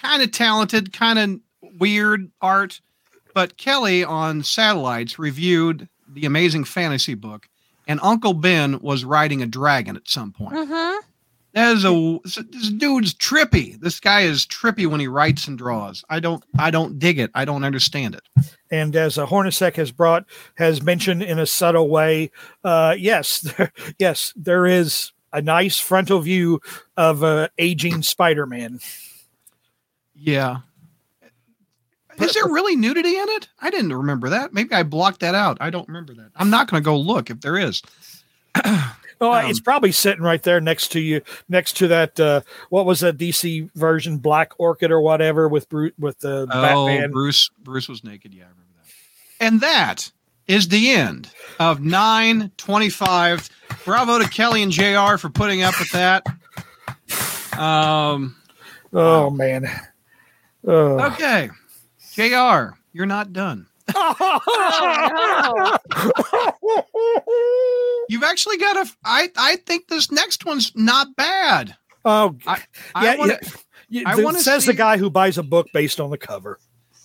kind 0.00 0.22
of 0.22 0.32
talented, 0.32 0.92
kind 0.92 1.18
of 1.18 1.40
weird 1.78 2.30
art. 2.40 2.80
But 3.34 3.56
Kelly 3.56 4.02
on 4.02 4.42
Satellites 4.42 5.18
reviewed 5.18 5.88
the 6.08 6.24
Amazing 6.24 6.64
Fantasy 6.64 7.14
book, 7.14 7.48
and 7.86 8.00
Uncle 8.02 8.32
Ben 8.32 8.80
was 8.80 9.04
riding 9.04 9.42
a 9.42 9.46
dragon 9.46 9.96
at 9.96 10.08
some 10.08 10.32
point. 10.32 10.54
Mm-hmm. 10.54 11.06
That 11.56 11.74
is 11.74 11.86
a 11.86 12.18
this 12.50 12.68
dude's 12.68 13.14
trippy. 13.14 13.80
This 13.80 13.98
guy 13.98 14.20
is 14.20 14.46
trippy 14.46 14.86
when 14.86 15.00
he 15.00 15.08
writes 15.08 15.48
and 15.48 15.56
draws. 15.56 16.04
I 16.10 16.20
don't 16.20 16.44
I 16.58 16.70
don't 16.70 16.98
dig 16.98 17.18
it. 17.18 17.30
I 17.34 17.46
don't 17.46 17.64
understand 17.64 18.14
it. 18.14 18.20
and 18.70 18.94
as 18.94 19.16
a 19.16 19.24
Hornacek 19.24 19.76
has 19.76 19.90
brought 19.90 20.26
has 20.56 20.82
mentioned 20.82 21.22
in 21.22 21.38
a 21.38 21.46
subtle 21.46 21.88
way, 21.88 22.30
uh, 22.62 22.94
yes, 22.98 23.40
there, 23.40 23.72
yes, 23.98 24.34
there 24.36 24.66
is 24.66 25.12
a 25.32 25.40
nice 25.40 25.80
frontal 25.80 26.20
view 26.20 26.60
of 26.94 27.24
uh, 27.24 27.48
aging 27.56 28.02
Spider-Man. 28.02 28.80
Yeah. 30.14 30.58
Is 32.20 32.34
there 32.34 32.48
really 32.48 32.76
nudity 32.76 33.16
in 33.16 33.28
it? 33.30 33.48
I 33.60 33.70
didn't 33.70 33.94
remember 33.94 34.28
that. 34.28 34.52
Maybe 34.52 34.74
I 34.74 34.82
blocked 34.82 35.20
that 35.20 35.34
out. 35.34 35.56
I 35.60 35.70
don't 35.70 35.88
remember 35.88 36.12
that. 36.14 36.32
I'm 36.36 36.50
not 36.50 36.70
going 36.70 36.82
to 36.82 36.84
go 36.84 36.98
look 36.98 37.30
if 37.30 37.40
there 37.40 37.56
is. 37.56 37.82
Oh, 39.20 39.32
Um, 39.32 39.46
it's 39.46 39.60
probably 39.60 39.92
sitting 39.92 40.22
right 40.22 40.42
there 40.42 40.60
next 40.60 40.88
to 40.92 41.00
you, 41.00 41.22
next 41.48 41.76
to 41.78 41.88
that. 41.88 42.20
Uh, 42.20 42.42
what 42.68 42.84
was 42.84 43.00
that 43.00 43.16
DC 43.16 43.70
version, 43.74 44.18
Black 44.18 44.52
Orchid 44.58 44.90
or 44.90 45.00
whatever, 45.00 45.48
with 45.48 45.68
Bru- 45.70 45.92
with 45.98 46.18
the 46.20 46.46
Oh, 46.50 46.86
Batman? 46.86 47.10
Bruce 47.12 47.48
Bruce 47.58 47.88
was 47.88 48.04
naked. 48.04 48.34
Yeah, 48.34 48.44
I 48.44 48.48
remember 48.48 48.72
that. 48.76 49.44
And 49.46 49.60
that 49.62 50.12
is 50.46 50.68
the 50.68 50.90
end 50.90 51.30
of 51.58 51.80
925. 51.80 53.48
Bravo 53.84 54.18
to 54.18 54.28
Kelly 54.28 54.62
and 54.62 54.70
JR 54.72 55.16
for 55.16 55.30
putting 55.30 55.62
up 55.62 55.78
with 55.78 55.90
that. 55.92 56.26
Um 57.58 58.36
Oh 58.92 59.30
man. 59.30 59.66
Oh. 60.66 61.00
okay. 61.12 61.48
JR, 62.14 62.76
you're 62.92 63.06
not 63.06 63.32
done. 63.32 63.66
Oh, 63.98 65.78
You've 68.08 68.22
actually 68.22 68.58
got 68.58 68.76
a 68.86 68.90
I 69.04 69.30
I 69.36 69.56
think 69.56 69.88
this 69.88 70.10
next 70.10 70.44
one's 70.44 70.72
not 70.74 71.14
bad. 71.16 71.76
Oh, 72.04 72.36
I 72.46 72.62
yeah, 73.02 73.16
wanna- 73.16 73.38
yeah. 73.88 74.02
I 74.06 74.22
wanna 74.22 74.40
says 74.40 74.64
the 74.66 74.74
guy 74.74 74.96
who 74.96 75.10
buys 75.10 75.38
a 75.38 75.42
book 75.42 75.66
based 75.72 76.00
on 76.00 76.10
the 76.10 76.18
cover. 76.18 76.58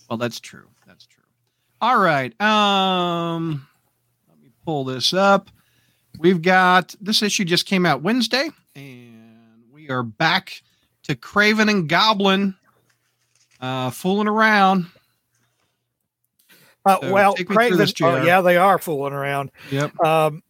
Well, 0.10 0.18
that's 0.18 0.40
true. 0.40 0.68
That's 0.86 1.06
true. 1.08 1.24
All 1.80 1.98
right. 1.98 2.40
Um, 2.42 3.68
let 4.30 4.40
me 4.40 4.52
pull 4.66 4.84
this 4.84 5.14
up. 5.14 5.50
We've 6.20 6.42
got 6.42 6.94
this 7.02 7.22
issue 7.24 7.46
just 7.46 7.66
came 7.66 7.86
out 7.86 8.02
Wednesday, 8.04 8.50
and 8.76 9.64
we 9.72 9.90
are 9.90 10.04
back 10.04 10.62
to 11.04 11.16
Kraven 11.16 11.70
and 11.70 11.90
Goblin 11.90 12.56
uh, 13.60 13.90
fooling 13.90 14.28
around. 14.28 14.86
Uh, 16.86 16.98
So 17.02 17.12
well, 17.12 17.34
take 17.34 17.50
me 17.50 17.56
through 17.56 17.70
Kraven, 17.70 17.78
this, 17.78 17.94
oh, 18.02 18.24
yeah, 18.24 18.42
they 18.42 18.58
are 18.58 18.78
fooling 18.80 19.14
around. 19.14 19.52
Yep. 19.72 20.00
Um, 20.04 20.44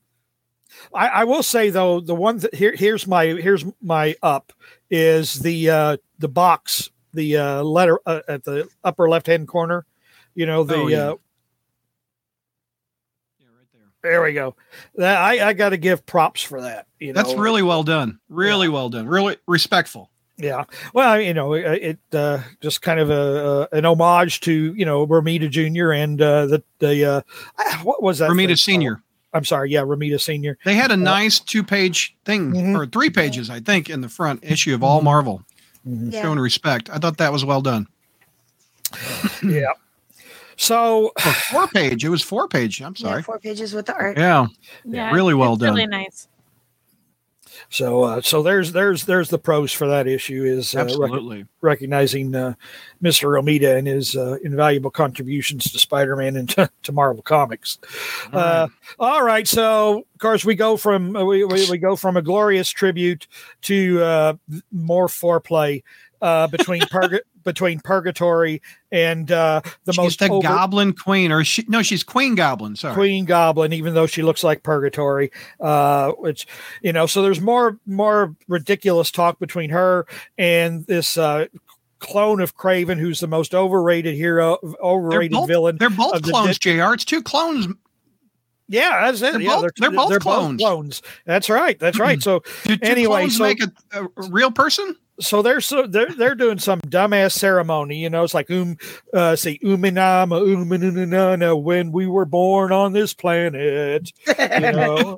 I, 0.93 1.07
I 1.07 1.23
will 1.23 1.43
say 1.43 1.69
though, 1.69 1.99
the 1.99 2.15
one 2.15 2.37
that 2.39 2.53
here 2.55 2.73
here's 2.75 3.07
my 3.07 3.25
here's 3.25 3.65
my 3.81 4.15
up 4.21 4.53
is 4.89 5.39
the 5.39 5.69
uh, 5.69 5.97
the 6.19 6.27
box, 6.27 6.89
the 7.13 7.37
uh, 7.37 7.63
letter 7.63 7.99
uh, 8.05 8.21
at 8.27 8.43
the 8.43 8.67
upper 8.83 9.09
left 9.09 9.27
hand 9.27 9.47
corner. 9.47 9.85
You 10.35 10.45
know 10.45 10.63
the 10.63 10.75
Oh, 10.75 10.87
yeah. 10.87 10.97
uh, 10.97 11.15
Yeah, 13.39 13.47
There 14.03 14.23
we 14.23 14.33
go. 14.33 14.55
That, 14.95 15.17
I, 15.21 15.49
I 15.49 15.53
got 15.53 15.69
to 15.69 15.77
give 15.77 16.05
props 16.05 16.41
for 16.41 16.61
that. 16.61 16.87
You 16.99 17.13
know, 17.13 17.21
That's 17.21 17.33
really 17.33 17.63
well 17.63 17.83
done. 17.83 18.19
Really 18.29 18.69
well 18.69 18.89
done. 18.89 19.07
Really 19.07 19.37
respectful. 19.47 20.09
Yeah. 20.37 20.63
Well, 20.93 21.21
you 21.21 21.33
know, 21.33 21.53
it, 21.53 21.65
it 22.11 22.15
uh, 22.17 22.39
just 22.61 22.81
kind 22.81 22.99
of 22.99 23.09
a, 23.11 23.67
a 23.73 23.77
an 23.77 23.85
homage 23.85 24.39
to 24.41 24.73
you 24.73 24.85
know 24.85 25.05
Romita 25.05 25.49
Junior 25.49 25.91
and 25.91 26.19
uh, 26.21 26.47
the 26.47 26.63
the 26.79 27.05
uh, 27.05 27.21
ah, 27.59 27.81
what 27.83 28.01
was 28.01 28.19
that? 28.19 28.29
called? 28.47 28.57
Senior. 28.57 29.03
I'm 29.33 29.45
sorry. 29.45 29.71
Yeah, 29.71 29.81
Romita 29.81 30.19
Senior. 30.19 30.57
They 30.65 30.75
had 30.75 30.91
a 30.91 30.95
uh, 30.95 30.97
nice 30.97 31.39
two-page 31.39 32.15
thing, 32.25 32.51
Mhm. 32.51 32.77
or 32.77 32.85
three 32.85 33.09
pages, 33.09 33.49
I 33.49 33.59
think, 33.59 33.89
in 33.89 34.01
the 34.01 34.09
front 34.09 34.43
issue 34.43 34.73
of 34.75 34.83
All 34.83 34.97
mm-hmm. 34.99 35.05
Marvel, 35.05 35.43
mm-hmm. 35.87 36.09
Yeah. 36.11 36.21
showing 36.21 36.39
respect. 36.39 36.89
I 36.89 36.97
thought 36.97 37.17
that 37.17 37.31
was 37.31 37.45
well 37.45 37.61
done. 37.61 37.87
yeah. 39.43 39.71
So 40.57 41.11
Or 41.25 41.33
four 41.33 41.67
page. 41.69 42.05
It 42.05 42.09
was 42.09 42.21
four 42.21 42.47
page. 42.47 42.81
I'm 42.81 42.93
Yeah, 42.97 43.09
sorry. 43.09 43.23
four 43.23 43.39
pages 43.39 43.73
with 43.73 43.87
the 43.87 43.95
art. 43.95 44.17
Yeah. 44.17 44.47
Yeah, 44.85 45.11
really 45.11 45.33
well 45.33 45.53
it's 45.53 45.63
done. 45.63 45.73
Really 45.73 45.87
nice. 45.87 46.27
So 47.69 48.03
uh, 48.03 48.21
so 48.21 48.41
there's 48.41 48.71
there's 48.71 49.05
there's 49.05 49.29
the 49.29 49.37
pros 49.37 49.71
for 49.71 49.87
that 49.87 50.07
issue 50.07 50.43
is 50.43 50.75
uh, 50.75 50.79
rec- 50.79 50.89
Absolutely. 50.89 51.45
recognizing 51.61 52.35
uh, 52.35 52.53
Mr. 53.01 53.29
Romita 53.29 53.77
and 53.77 53.87
his 53.87 54.15
uh, 54.15 54.37
invaluable 54.43 54.91
contributions 54.91 55.71
to 55.71 55.79
Spider-Man 55.79 56.35
and 56.35 56.49
to, 56.55 56.69
to 56.83 56.91
Marvel 56.91 57.23
Comics. 57.23 57.77
Uh, 58.31 58.67
all 58.99 59.23
right, 59.23 59.47
so 59.47 59.99
of 59.99 60.19
course 60.19 60.45
we 60.45 60.55
go 60.55 60.77
from 60.77 61.13
we, 61.13 61.43
we, 61.43 61.69
we 61.69 61.77
go 61.77 61.95
from 61.95 62.17
a 62.17 62.21
glorious 62.21 62.69
tribute 62.69 63.27
to 63.61 64.01
uh, 64.01 64.33
more 64.71 65.07
foreplay 65.07 65.83
uh, 66.21 66.47
between 66.47 66.81
purga- 66.83 67.19
between 67.43 67.79
Purgatori 67.79 68.61
and 68.91 69.31
uh, 69.31 69.61
the 69.85 69.93
she's 69.93 69.97
most 69.97 70.19
the 70.19 70.29
over- 70.29 70.47
Goblin 70.47 70.93
Queen, 70.93 71.31
or 71.31 71.43
she? 71.43 71.65
No, 71.67 71.81
she's 71.81 72.03
Queen 72.03 72.35
Goblin. 72.35 72.75
Sorry. 72.75 72.93
Queen 72.93 73.25
Goblin, 73.25 73.73
even 73.73 73.93
though 73.93 74.05
she 74.07 74.21
looks 74.21 74.43
like 74.43 74.61
Purgatori, 74.63 75.31
uh, 75.59 76.11
which 76.13 76.45
you 76.81 76.93
know. 76.93 77.05
So 77.07 77.21
there's 77.21 77.41
more 77.41 77.77
more 77.85 78.35
ridiculous 78.47 79.09
talk 79.11 79.39
between 79.39 79.71
her 79.71 80.05
and 80.37 80.85
this 80.85 81.17
uh, 81.17 81.45
clone 81.99 82.39
of 82.41 82.55
Kraven, 82.55 82.99
who's 82.99 83.19
the 83.19 83.27
most 83.27 83.53
overrated 83.55 84.15
hero, 84.15 84.57
They're 84.61 84.73
overrated 84.81 85.31
both, 85.33 85.47
villain. 85.47 85.77
they're 85.77 85.89
both 85.89 86.15
of 86.15 86.21
the 86.23 86.31
clones, 86.31 86.57
Jr. 86.59 86.93
It's 86.93 87.05
two 87.05 87.21
clones. 87.23 87.67
Yeah, 88.67 89.05
that's 89.05 89.21
it. 89.21 89.33
They're 89.33 89.41
yeah, 89.41 89.59
both- 89.61 89.71
they're 89.77 89.91
both 89.91 90.19
clones. 90.21 90.61
clones. 90.61 91.01
That's 91.25 91.49
right. 91.49 91.77
That's 91.77 91.99
right. 91.99 92.21
So 92.23 92.41
Do 92.63 92.77
two 92.77 92.85
Anyway, 92.85 93.17
clones 93.21 93.37
so- 93.37 93.43
make 93.43 93.59
a, 93.61 93.71
a 94.05 94.07
real 94.29 94.49
person? 94.51 94.95
So 95.21 95.41
they're 95.41 95.61
so 95.61 95.85
they're 95.85 96.11
they're 96.11 96.35
doing 96.35 96.57
some 96.59 96.81
dumbass 96.81 97.33
ceremony, 97.33 97.97
you 97.97 98.09
know. 98.09 98.23
It's 98.23 98.33
like 98.33 98.49
um 98.49 98.77
uh 99.13 99.35
say 99.35 99.59
uminama 99.59 100.41
uminana 100.41 101.61
when 101.61 101.91
we 101.91 102.07
were 102.07 102.25
born 102.25 102.71
on 102.71 102.93
this 102.93 103.13
planet. 103.13 104.11
You 104.27 104.59
know. 104.59 105.17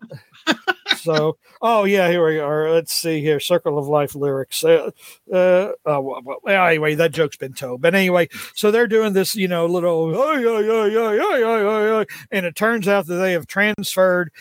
so 0.98 1.38
oh 1.62 1.86
yeah, 1.86 2.10
here 2.10 2.26
we 2.26 2.38
are. 2.40 2.70
Let's 2.70 2.94
see 2.94 3.22
here. 3.22 3.40
Circle 3.40 3.80
of 3.80 3.88
Life 3.88 4.14
lyrics. 4.14 4.64
Uh, 4.64 4.92
uh 5.32 5.72
oh, 5.86 6.22
well, 6.24 6.40
anyway, 6.48 6.96
that 6.96 7.14
joke's 7.14 7.38
been 7.38 7.54
told. 7.54 7.82
But 7.82 7.96
anyway, 7.96 8.28
so 8.56 8.72
they're 8.72 8.88
doing 8.88 9.14
this, 9.14 9.36
you 9.36 9.48
know, 9.48 9.66
little 9.66 10.14
oh, 10.16 10.34
yeah, 10.34 10.60
yeah, 10.60 10.86
yeah, 10.86 11.14
yeah, 11.14 11.38
yeah, 11.38 12.00
yeah, 12.00 12.04
and 12.30 12.46
it 12.46 12.56
turns 12.56 12.88
out 12.88 13.08
that 13.08 13.16
they 13.16 13.32
have 13.32 13.48
transferred 13.48 14.32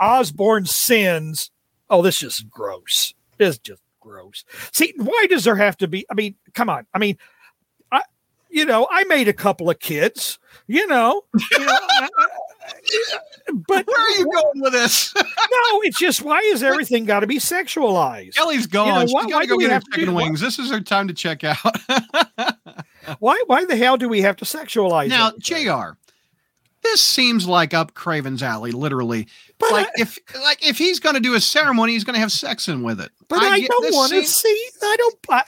Osborn's 0.00 0.74
sins. 0.74 1.52
Oh, 1.88 2.02
this 2.02 2.22
is 2.22 2.44
gross. 2.48 3.14
This 3.38 3.58
just 3.58 3.80
gross. 4.00 4.44
See, 4.72 4.92
why 4.96 5.26
does 5.28 5.44
there 5.44 5.56
have 5.56 5.76
to 5.78 5.88
be? 5.88 6.06
I 6.10 6.14
mean, 6.14 6.34
come 6.54 6.68
on. 6.70 6.86
I 6.94 6.98
mean, 6.98 7.16
I, 7.92 8.02
you 8.50 8.64
know, 8.64 8.88
I 8.90 9.04
made 9.04 9.28
a 9.28 9.32
couple 9.32 9.70
of 9.70 9.78
kids. 9.78 10.38
You 10.66 10.86
know, 10.86 11.22
you 11.52 11.58
know, 11.60 11.78
I- 11.98 12.08
but 13.66 13.86
Where 13.86 14.00
are 14.00 14.10
you 14.18 14.24
going 14.32 14.60
with 14.60 14.72
this? 14.72 15.12
no, 15.16 15.22
it's 15.82 15.98
just 15.98 16.22
why 16.22 16.38
is 16.38 16.62
everything 16.62 17.04
got 17.04 17.20
to 17.20 17.26
be 17.26 17.38
sexualized? 17.38 18.34
Kelly's 18.34 18.66
gone. 18.66 18.86
You 18.86 18.92
know, 18.92 19.00
She's 19.02 19.14
why- 19.14 19.22
got 19.22 19.32
why 19.32 19.42
to 19.42 19.46
go 19.48 19.58
get 19.58 19.72
her 19.72 19.80
chicken 19.92 20.14
wings. 20.14 20.40
This 20.40 20.58
is 20.58 20.70
her 20.70 20.80
time 20.80 21.08
to 21.08 21.14
check 21.14 21.42
out. 21.44 21.56
Why, 23.18 23.42
why 23.46 23.64
the 23.64 23.76
hell 23.76 23.96
do 23.96 24.08
we 24.08 24.20
have 24.20 24.36
to 24.36 24.44
sexualize? 24.44 25.08
now, 25.08 25.28
everything? 25.28 25.64
Jr. 25.66 25.88
This 26.82 27.00
seems 27.02 27.46
like 27.46 27.74
up 27.74 27.92
Kraven's 27.94 28.42
alley, 28.42 28.72
literally. 28.72 29.28
But 29.58 29.72
like 29.72 29.86
I- 29.88 29.90
if 30.02 30.18
like 30.42 30.66
if 30.66 30.78
he's 30.78 30.98
going 31.00 31.14
to 31.14 31.20
do 31.20 31.34
a 31.34 31.40
ceremony, 31.40 31.92
he's 31.92 32.04
going 32.04 32.14
to 32.14 32.20
have 32.20 32.32
sex 32.32 32.68
in 32.68 32.82
with 32.82 33.00
it. 33.00 33.10
But 33.28 33.42
I, 33.42 33.60
get- 33.60 33.70
don't 33.70 33.94
want 33.94 34.12
to 34.12 34.24
see. 34.24 34.68
I 34.82 34.96
don't. 34.98 35.16
I, 35.28 35.44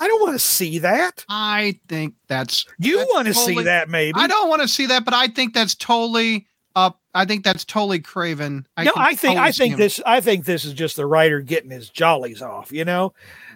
I 0.00 0.06
don't 0.08 0.20
want 0.20 0.34
to 0.34 0.38
see 0.38 0.78
that. 0.78 1.24
I 1.28 1.78
think 1.88 2.14
that's 2.28 2.64
You 2.78 2.98
want 3.12 3.26
to 3.26 3.34
see 3.34 3.60
that, 3.64 3.88
maybe? 3.88 4.18
I 4.18 4.26
don't 4.28 4.48
want 4.48 4.62
to 4.62 4.68
see 4.68 4.86
that, 4.86 5.04
but 5.04 5.14
I 5.14 5.28
think 5.28 5.52
that's 5.52 5.74
totally 5.74 6.46
up. 6.76 7.00
I 7.12 7.24
think 7.24 7.42
that's 7.42 7.64
totally 7.64 7.98
Kraven. 7.98 8.64
no, 8.80 8.92
I 8.94 9.14
think 9.16 9.34
totally 9.34 9.38
I 9.38 9.50
think 9.52 9.76
this 9.76 10.00
I 10.06 10.20
think 10.20 10.44
this 10.44 10.64
is 10.64 10.72
just 10.74 10.94
the 10.94 11.06
writer 11.06 11.40
getting 11.40 11.70
his 11.70 11.90
jollies 11.90 12.40
off. 12.40 12.70
You 12.70 12.84
know, 12.84 13.12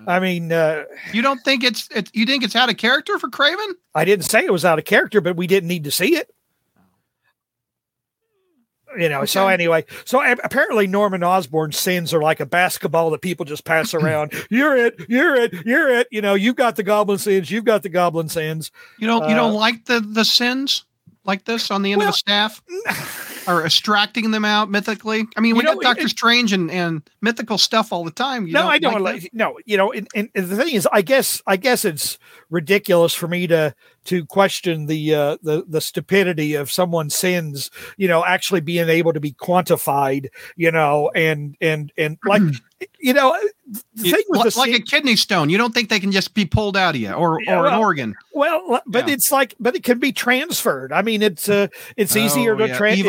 I 0.08 0.18
mean, 0.18 0.50
uh, 0.50 0.84
You 1.12 1.22
don't 1.22 1.38
think 1.44 1.62
it's, 1.62 1.88
it's 1.94 2.10
you 2.12 2.26
think 2.26 2.42
it's 2.42 2.56
out 2.56 2.68
of 2.70 2.76
character 2.78 3.18
for 3.20 3.28
Kraven? 3.28 3.74
I 3.94 4.04
didn't 4.04 4.24
say 4.24 4.44
it 4.44 4.52
was 4.52 4.64
out 4.64 4.80
of 4.80 4.84
character, 4.84 5.20
but 5.20 5.36
we 5.36 5.46
didn't 5.46 5.68
need 5.68 5.84
to 5.84 5.92
see 5.92 6.16
it. 6.16 6.34
You 8.98 9.08
know, 9.08 9.24
so 9.24 9.48
anyway, 9.48 9.84
so 10.04 10.22
apparently 10.44 10.86
Norman 10.86 11.22
Osborn's 11.24 11.78
sins 11.78 12.12
are 12.12 12.22
like 12.22 12.40
a 12.40 12.46
basketball 12.46 13.10
that 13.10 13.20
people 13.22 13.44
just 13.44 13.64
pass 13.64 13.94
around. 13.94 14.32
you're 14.50 14.76
it, 14.76 14.94
you're 15.08 15.34
it, 15.36 15.52
you're 15.66 15.88
it. 15.88 16.08
You 16.10 16.20
know, 16.22 16.34
you've 16.34 16.56
got 16.56 16.76
the 16.76 16.82
goblin 16.82 17.18
sins, 17.18 17.50
you've 17.50 17.64
got 17.64 17.82
the 17.82 17.88
goblin 17.88 18.28
sins. 18.28 18.70
You 18.98 19.06
don't 19.06 19.28
you 19.28 19.34
don't 19.34 19.52
Uh, 19.52 19.58
like 19.58 19.84
the 19.86 20.00
the 20.00 20.24
sins 20.24 20.84
like 21.24 21.44
this 21.44 21.70
on 21.70 21.82
the 21.82 21.92
end 21.92 22.00
Well, 22.00 22.08
of 22.08 22.14
the 22.14 22.18
staff 22.18 22.60
or 23.48 23.64
extracting 23.64 24.32
them 24.32 24.44
out 24.44 24.70
mythically? 24.70 25.24
I 25.36 25.40
mean, 25.40 25.56
we 25.56 25.62
know, 25.62 25.74
got 25.74 25.82
Doctor 25.82 26.06
it- 26.06 26.10
Strange 26.10 26.52
and, 26.52 26.68
and 26.70 27.08
mythical 27.20 27.58
stuff 27.58 27.92
all 27.92 28.02
the 28.04 28.10
time. 28.10 28.46
You 28.48 28.54
no, 28.54 28.66
I 28.66 28.78
don't 28.78 29.00
like 29.02 29.22
like. 29.22 29.30
No, 29.32 29.56
you 29.64 29.76
know, 29.76 29.92
and, 29.92 30.08
and 30.16 30.28
the 30.34 30.56
thing 30.56 30.74
is, 30.74 30.88
I 30.92 31.02
guess, 31.02 31.40
I 31.46 31.56
guess 31.56 31.84
it's 31.84 32.18
ridiculous 32.50 33.14
for 33.14 33.28
me 33.28 33.46
to 33.46 33.72
to 34.04 34.24
question 34.26 34.86
the 34.86 35.14
uh, 35.14 35.36
the 35.42 35.64
the 35.68 35.80
stupidity 35.80 36.54
of 36.54 36.70
someone's 36.70 37.14
sins. 37.14 37.70
You 37.96 38.08
know, 38.08 38.24
actually 38.24 38.60
being 38.60 38.88
able 38.88 39.12
to 39.12 39.20
be 39.20 39.32
quantified. 39.32 40.28
You 40.56 40.70
know, 40.70 41.10
and 41.14 41.56
and 41.60 41.92
and 41.96 42.18
like, 42.24 42.42
you 43.00 43.12
know, 43.12 43.36
the 43.94 44.10
thing 44.10 44.22
with 44.28 44.44
li- 44.44 44.50
the 44.50 44.58
like 44.58 44.72
a 44.74 44.80
kidney 44.80 45.16
stone. 45.16 45.50
You 45.50 45.58
don't 45.58 45.72
think 45.74 45.88
they 45.88 46.00
can 46.00 46.12
just 46.12 46.34
be 46.34 46.44
pulled 46.44 46.76
out 46.76 46.94
of 46.94 47.00
you 47.00 47.12
or, 47.12 47.40
Yeah, 47.42 47.60
or 47.60 47.66
an 47.68 47.74
organ? 47.74 48.14
well, 48.32 48.80
but 48.86 49.06
Yeah. 49.08 49.14
it's 49.14 49.30
like, 49.30 49.54
but 49.60 49.74
it 49.76 49.84
can 49.84 49.98
be 49.98 50.12
transferred. 50.12 50.92
I 50.92 51.02
mean, 51.02 51.22
it's 51.22 51.48
uh, 51.48 51.68
it's 51.96 52.16
easier 52.16 52.54
Oh, 52.54 52.58
to 52.58 52.68
yeah. 52.68 52.76
trans. 52.76 53.02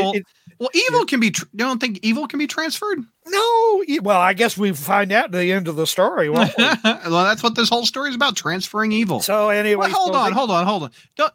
Well, 0.60 0.70
evil 0.74 1.06
can 1.06 1.20
be. 1.20 1.32
Tr- 1.32 1.46
you 1.52 1.60
don't 1.60 1.80
think 1.80 2.00
evil 2.04 2.28
can 2.28 2.40
be 2.40 2.48
transferred? 2.48 3.00
no, 3.26 3.84
well, 4.02 4.20
I 4.20 4.34
guess 4.34 4.58
we 4.58 4.72
find 4.74 5.12
out 5.12 5.26
at 5.26 5.32
the 5.32 5.52
end 5.52 5.68
of 5.68 5.76
the 5.76 5.88
story. 5.88 6.30
we? 6.30 6.36
well, 6.58 7.24
that's 7.26 7.42
what 7.44 7.56
this 7.56 7.70
whole 7.70 7.86
story 7.86 8.10
is 8.10 8.16
about: 8.16 8.36
transferring 8.36 8.92
evil. 8.92 9.20
so 9.22 9.50
anyway, 9.50 9.88
Well, 9.88 9.90
hold 9.92 10.14
so 10.14 10.20
on, 10.20 10.30
they- 10.32 10.36
hold 10.36 10.52
on, 10.52 10.66
hold 10.66 10.84
on. 10.84 10.92
Don't, 11.16 11.34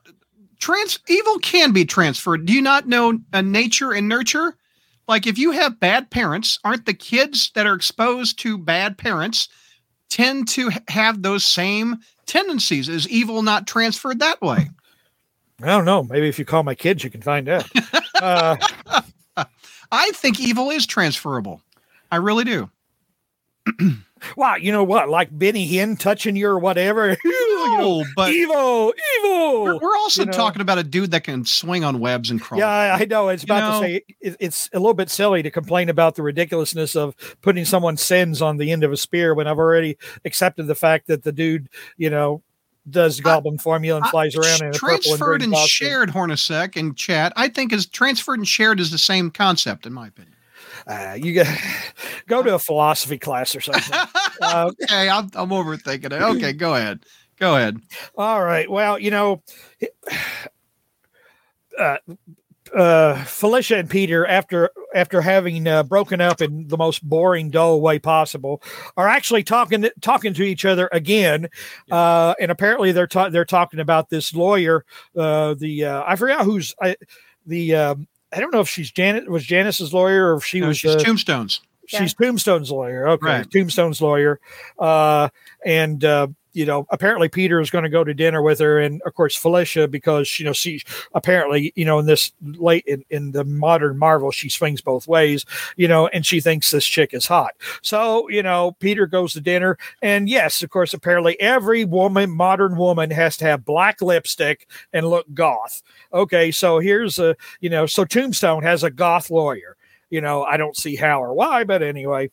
trans 0.61 0.99
evil 1.09 1.39
can 1.39 1.73
be 1.73 1.85
transferred. 1.85 2.45
Do 2.47 2.53
you 2.53 2.62
not 2.62 2.86
know 2.89 3.19
uh, 3.32 3.40
nature 3.40 3.93
and 3.93 4.09
nurture? 4.09 4.55
Like 5.07 5.27
if 5.27 5.39
you 5.39 5.53
have 5.53 5.81
bad 5.81 6.11
parents, 6.11 6.59
aren't 6.65 6.85
the 6.86 6.95
kids 6.95 7.51
that 7.55 7.66
are 7.66 7.74
exposed 7.74 8.39
to 8.40 8.59
bad 8.59 8.99
parents 8.99 9.49
tend 10.11 10.49
to 10.49 10.70
ha- 10.70 10.81
have 10.89 11.23
those 11.23 11.45
same 11.45 11.97
tendencies? 12.27 12.89
Is 12.90 13.09
evil 13.09 13.43
not 13.43 13.66
transferred 13.66 14.19
that 14.19 14.43
way? 14.43 14.69
I 15.62 15.66
don't 15.66 15.86
know. 15.86 16.03
Maybe 16.05 16.28
if 16.28 16.39
you 16.39 16.45
call 16.45 16.62
my 16.62 16.74
kids, 16.74 17.03
you 17.03 17.11
can 17.11 17.23
find 17.23 17.49
out. 17.49 17.66
uh, 18.23 18.57
I 19.90 20.11
think 20.12 20.40
evil 20.40 20.70
is 20.70 20.86
transferable. 20.86 21.62
I 22.11 22.16
really 22.16 22.45
do. 22.45 22.70
wow, 24.36 24.57
you 24.57 24.73
know 24.73 24.85
what? 24.85 25.09
Like 25.09 25.28
Benny 25.36 25.70
Hinn 25.70 25.99
touching 25.99 26.36
your 26.36 26.59
whatever. 26.59 27.11
you 27.24 27.66
know, 27.66 27.77
No, 28.01 28.05
but 28.16 28.32
evil, 28.32 28.95
evil. 29.19 29.62
we're, 29.62 29.78
we're 29.78 29.97
also 29.97 30.23
you 30.23 30.27
know. 30.27 30.32
talking 30.32 30.62
about 30.62 30.78
a 30.78 30.82
dude 30.82 31.11
that 31.11 31.24
can 31.24 31.45
swing 31.45 31.85
on 31.85 32.01
webs 32.01 32.31
and 32.31 32.40
crawl. 32.40 32.61
Yeah, 32.61 32.97
I 32.99 33.05
know. 33.05 33.28
It's 33.28 33.43
You 33.43 33.47
about 33.47 33.61
know- 33.61 33.81
to 33.81 33.86
say 33.86 34.03
it, 34.20 34.36
it's 34.40 34.70
a 34.73 34.78
little 34.78 34.95
bit 34.95 35.11
silly 35.11 35.43
to 35.43 35.51
complain 35.51 35.89
about 35.89 36.15
the 36.15 36.23
ridiculousness 36.23 36.97
of 36.97 37.15
putting 37.43 37.65
someone's 37.65 38.03
sins 38.03 38.40
on 38.40 38.57
the 38.57 38.70
end 38.70 38.85
of 38.85 38.93
a 38.93 38.97
spear 38.97 39.35
when 39.35 39.47
I've 39.47 39.59
already 39.59 39.99
accepted 40.24 40.66
the 40.66 40.74
fact 40.74 41.09
that 41.09 41.23
the 41.24 41.32
dude, 41.32 41.69
you 41.97 42.11
know, 42.11 42.43
does 42.90 43.20
goblin 43.20 43.59
formula 43.59 44.01
and 44.01 44.09
flies 44.09 44.35
around 44.35 44.60
in 44.60 44.62
a 44.62 44.66
and 44.66 44.74
transferred 44.74 45.43
and 45.43 45.52
costume. 45.52 45.89
shared 45.89 46.10
Hornacek 46.10 46.77
and 46.77 46.97
chat. 46.97 47.32
I 47.36 47.48
think 47.48 47.73
is 47.73 47.86
transferred 47.86 48.39
and 48.39 48.48
shared 48.48 48.81
is 48.81 48.90
the 48.90 48.98
same 48.98 49.31
concept 49.31 49.86
in 49.86 49.93
my 49.93 50.09
opinion. 50.09 50.35
Uh, 50.86 51.16
you 51.20 51.35
got 51.35 51.47
go 52.27 52.43
to 52.43 52.55
a 52.55 52.59
philosophy 52.59 53.19
class 53.19 53.55
or 53.55 53.60
something. 53.60 53.98
Uh, 54.40 54.70
okay, 54.82 55.09
I'm, 55.09 55.31
I'm 55.35 55.51
overthinking 55.51 56.06
it. 56.06 56.12
Okay, 56.12 56.52
go 56.52 56.74
ahead. 56.74 57.05
Go 57.39 57.56
ahead. 57.56 57.78
All 58.16 58.43
right. 58.43 58.69
Well, 58.70 58.98
you 58.98 59.10
know, 59.10 59.43
uh, 61.78 61.98
uh, 62.74 63.24
Felicia 63.24 63.77
and 63.77 63.90
Peter, 63.90 64.27
after 64.27 64.70
after 64.98 65.20
having 65.20 65.66
uh, 65.66 65.82
broken 65.84 66.20
up 66.20 66.40
in 66.42 66.68
the 66.68 66.76
most 66.76 67.02
boring, 67.08 67.50
dull 67.50 67.80
way 67.80 67.98
possible, 67.98 68.62
are 68.96 69.08
actually 69.08 69.44
talking 69.44 69.88
talking 70.00 70.34
to 70.34 70.42
each 70.42 70.64
other 70.64 70.88
again. 70.92 71.48
Uh, 71.90 72.34
and 72.40 72.50
apparently, 72.50 72.92
they're 72.92 73.06
ta- 73.06 73.30
they're 73.30 73.44
talking 73.44 73.80
about 73.80 74.10
this 74.10 74.34
lawyer. 74.34 74.84
Uh, 75.16 75.54
the 75.54 75.84
uh, 75.84 76.02
I 76.06 76.16
forgot 76.16 76.44
who's 76.44 76.74
I, 76.82 76.96
the 77.46 77.74
um, 77.74 78.08
I 78.32 78.40
don't 78.40 78.52
know 78.52 78.60
if 78.60 78.68
she's 78.68 78.90
Janet 78.90 79.28
was 79.30 79.44
Janice's 79.44 79.94
lawyer 79.94 80.32
or 80.34 80.36
if 80.38 80.44
she 80.44 80.60
No, 80.60 80.68
was 80.68 80.78
she's 80.78 80.96
uh, 80.96 80.98
Tombstones. 80.98 81.60
she's 81.86 82.12
Tombstone's 82.14 82.70
lawyer. 82.70 83.08
Okay, 83.08 83.26
Right. 83.26 83.50
Tombstone's 83.50 84.02
lawyer. 84.02 84.40
Uh, 84.78 85.28
and 85.64 86.04
uh, 86.04 86.26
you 86.52 86.64
know, 86.66 86.86
apparently 86.90 87.28
Peter 87.28 87.60
is 87.60 87.70
going 87.70 87.84
to 87.84 87.90
go 87.90 88.04
to 88.04 88.14
dinner 88.14 88.42
with 88.42 88.58
her, 88.58 88.78
and 88.78 89.00
of 89.02 89.14
course 89.14 89.36
Felicia, 89.36 89.88
because 89.88 90.38
you 90.38 90.44
know, 90.44 90.52
she 90.52 90.82
apparently, 91.14 91.72
you 91.76 91.84
know, 91.84 91.98
in 91.98 92.06
this 92.06 92.32
late 92.42 92.84
in, 92.86 93.04
in 93.10 93.32
the 93.32 93.44
modern 93.44 93.98
Marvel, 93.98 94.30
she 94.30 94.48
swings 94.48 94.80
both 94.80 95.06
ways, 95.08 95.44
you 95.76 95.88
know, 95.88 96.08
and 96.08 96.26
she 96.26 96.40
thinks 96.40 96.70
this 96.70 96.86
chick 96.86 97.14
is 97.14 97.26
hot. 97.26 97.54
So 97.82 98.28
you 98.28 98.42
know, 98.42 98.72
Peter 98.80 99.06
goes 99.06 99.32
to 99.34 99.40
dinner, 99.40 99.78
and 100.02 100.28
yes, 100.28 100.62
of 100.62 100.70
course, 100.70 100.94
apparently 100.94 101.40
every 101.40 101.84
woman, 101.84 102.30
modern 102.30 102.76
woman, 102.76 103.10
has 103.10 103.36
to 103.38 103.44
have 103.44 103.64
black 103.64 104.00
lipstick 104.00 104.68
and 104.92 105.08
look 105.08 105.26
goth. 105.34 105.82
Okay, 106.12 106.50
so 106.50 106.78
here's 106.78 107.18
a, 107.18 107.36
you 107.60 107.70
know, 107.70 107.86
so 107.86 108.04
Tombstone 108.04 108.62
has 108.62 108.82
a 108.82 108.90
goth 108.90 109.30
lawyer. 109.30 109.76
You 110.10 110.22
know, 110.22 110.42
I 110.42 110.56
don't 110.56 110.76
see 110.76 110.96
how 110.96 111.22
or 111.22 111.34
why, 111.34 111.64
but 111.64 111.82
anyway. 111.82 112.30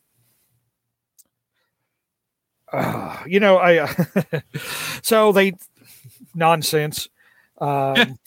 Uh, 2.76 3.24
you 3.26 3.40
know, 3.40 3.58
I 3.58 3.86
so 5.02 5.32
they 5.32 5.54
nonsense. 6.34 7.08
Um, 7.60 8.20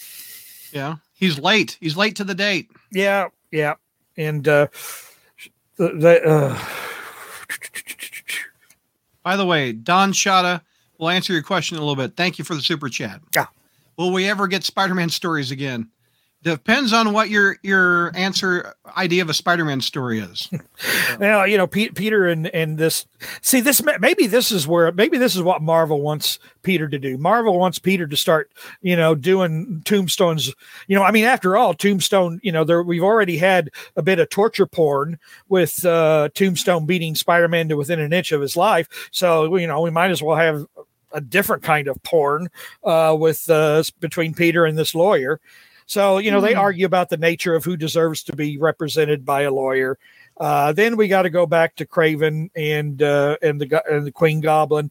Yeah. 0.73 0.97
He's 1.15 1.39
late. 1.39 1.77
He's 1.81 1.97
late 1.97 2.17
to 2.17 2.25
the 2.25 2.35
date. 2.35 2.69
yeah, 2.93 3.29
yeah, 3.51 3.75
and 4.17 4.47
uh, 4.47 4.69
the, 5.77 5.89
the 5.89 6.23
uh, 6.25 6.59
By 9.23 9.37
the 9.37 9.45
way, 9.47 9.73
Don 9.73 10.13
Shada 10.13 10.61
will 10.99 11.09
answer 11.09 11.33
your 11.33 11.43
question 11.43 11.77
in 11.77 11.83
a 11.83 11.87
little 11.87 12.03
bit. 12.03 12.17
Thank 12.17 12.39
you 12.39 12.45
for 12.45 12.55
the 12.55 12.63
super 12.63 12.89
chat. 12.89 13.21
Yeah. 13.35 13.47
Will 13.97 14.13
we 14.13 14.29
ever 14.29 14.47
get 14.47 14.63
Spider-Man 14.65 15.09
stories 15.09 15.51
again? 15.51 15.89
Depends 16.45 16.93
on 16.93 17.13
what 17.13 17.31
your 17.31 17.57
your 17.63 18.17
answer 18.17 18.73
idea 18.97 19.23
of 19.23 19.29
a 19.29 19.35
Spider-Man 19.35 19.81
story 19.81 20.21
is. 20.21 20.49
Now, 21.19 21.43
you 21.43 21.57
know, 21.57 21.67
Pete, 21.67 21.97
Peter 21.97 22.29
and 22.29 22.47
and 22.49 22.79
this. 22.79 23.05
See, 23.41 23.61
this 23.61 23.83
maybe 23.99 24.29
this 24.29 24.53
is 24.53 24.69
where 24.69 24.93
maybe 24.93 25.19
this 25.19 25.35
is 25.35 25.43
what 25.43 25.61
Marvel 25.61 26.01
wants 26.01 26.39
Peter 26.63 26.89
to 26.89 26.99
do. 26.99 27.19
Marvel 27.19 27.59
wants 27.59 27.81
Peter 27.81 28.07
to 28.07 28.17
start, 28.17 28.53
you 28.81 28.95
know, 28.95 29.17
doing 29.17 29.83
Tombstones. 29.85 30.55
You 30.87 30.97
know, 30.97 31.03
I 31.03 31.11
mean, 31.11 31.25
after 31.25 31.57
all, 31.57 31.75
Tombstone. 31.75 32.39
You 32.45 32.53
know, 32.53 32.63
there 32.63 32.85
we've 32.85 33.03
already 33.03 33.39
had 33.39 33.71
a 33.97 34.03
bit 34.03 34.21
of 34.21 34.29
torture 34.29 34.67
porn 34.67 35.19
with 35.49 35.85
uh, 35.85 36.29
Tombstone 36.35 36.87
beating 36.87 37.17
Spider-Man 37.17 37.71
to 37.71 37.77
within 37.77 37.99
an 37.99 38.13
inch 38.13 38.31
of 38.31 38.41
his 38.41 38.57
life. 38.57 39.09
So 39.11 39.57
you 39.57 39.67
know, 39.67 39.81
we 39.81 39.91
might 39.91 40.13
as 40.13 40.23
well 40.23 40.37
have 40.37 40.65
a 41.13 41.21
different 41.21 41.63
kind 41.63 41.89
of 41.89 42.01
porn 42.05 42.49
uh, 42.85 43.17
with 43.19 43.51
uh, 43.51 43.83
between 43.99 44.35
Peter 44.35 44.65
and 44.65 44.79
this 44.79 44.95
lawyer. 44.95 45.41
So 45.89 46.19
you 46.19 46.31
know, 46.31 46.41
they 46.41 46.53
Hmm. 46.53 46.61
argue 46.61 46.87
about 46.87 47.09
the 47.09 47.17
nature 47.17 47.55
of 47.55 47.65
who 47.65 47.77
deserves 47.77 48.23
to 48.25 48.37
be 48.37 48.59
represented 48.59 49.25
by 49.25 49.43
a 49.43 49.51
lawyer. 49.51 49.99
Uh, 50.39 50.71
then 50.73 50.97
we 50.97 51.09
got 51.09 51.23
to 51.23 51.31
go 51.31 51.47
back 51.47 51.75
to 51.77 51.87
Kraven 51.87 52.51
and 52.55 53.03
uh, 53.03 53.37
and 53.43 53.61
the 53.61 53.83
and 53.91 54.07
the 54.07 54.13
Queen 54.13 54.41
Goblin. 54.41 54.91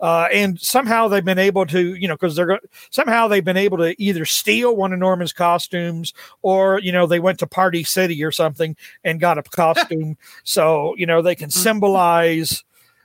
Uh, 0.00 0.28
and 0.32 0.60
somehow 0.60 1.08
they've 1.08 1.24
been 1.24 1.40
able 1.40 1.66
to, 1.66 1.94
you 1.96 2.06
know, 2.06 2.14
because 2.14 2.36
they're 2.36 2.46
go- 2.46 2.58
somehow 2.90 3.26
they've 3.26 3.44
been 3.44 3.56
able 3.56 3.76
to 3.78 4.00
either 4.00 4.24
steal 4.24 4.76
one 4.76 4.92
of 4.92 4.98
Norman's 5.00 5.32
costumes, 5.32 6.14
or 6.42 6.78
you 6.80 6.92
know, 6.92 7.04
they 7.06 7.18
went 7.20 7.38
to 7.40 7.46
Party 7.48 7.82
City 7.84 8.22
or 8.24 8.30
something 8.30 8.76
and 9.04 9.20
got 9.20 9.38
a 9.38 9.42
costume, 9.50 10.16
so 10.44 10.94
you 10.96 11.04
know 11.04 11.20
they 11.20 11.34
can 11.34 11.50
symbolize, 11.50 12.62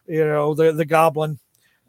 you 0.07 0.23
know, 0.23 0.53
the 0.53 0.71
the 0.71 0.85
Goblin, 0.85 1.39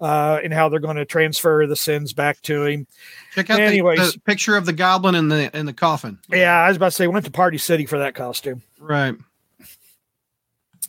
uh, 0.01 0.41
and 0.43 0.53
how 0.53 0.69
they're 0.69 0.81
going 0.81 0.97
to 0.97 1.05
transfer 1.05 1.67
the 1.67 1.77
sins 1.77 2.13
back 2.13 2.41
to 2.43 2.65
him. 2.65 2.87
Check 3.35 3.51
out 3.51 3.61
Anyways. 3.61 4.15
the 4.15 4.21
picture 4.21 4.57
of 4.57 4.67
the 4.67 4.73
goblin 4.73 5.15
in 5.15 5.29
the 5.29 5.57
in 5.57 5.67
the 5.67 5.73
coffin. 5.73 6.19
Yeah, 6.29 6.53
I 6.55 6.69
was 6.69 6.77
about 6.77 6.87
to 6.87 6.91
say 6.93 7.07
went 7.07 7.25
to 7.27 7.31
Party 7.31 7.59
City 7.59 7.87
for 7.87 7.99
that 7.99 8.15
costume. 8.15 8.63
Right. 8.79 9.15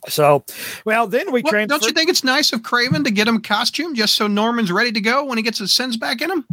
So, 0.08 0.44
well, 0.84 1.06
then 1.06 1.32
we 1.32 1.40
What, 1.42 1.50
transfer. 1.50 1.66
don't 1.78 1.84
you 1.86 1.92
think 1.92 2.10
it's 2.10 2.22
nice 2.22 2.52
of 2.52 2.60
Kraven 2.62 3.04
to 3.04 3.10
get 3.10 3.26
him 3.26 3.36
a 3.36 3.40
costume 3.40 3.94
just 3.94 4.14
so 4.14 4.26
Norman's 4.28 4.70
ready 4.70 4.92
to 4.92 5.00
go 5.00 5.24
when 5.24 5.36
he 5.38 5.42
gets 5.42 5.58
his 5.58 5.72
sins 5.72 5.96
back 5.96 6.20
in 6.20 6.30
him? 6.30 6.46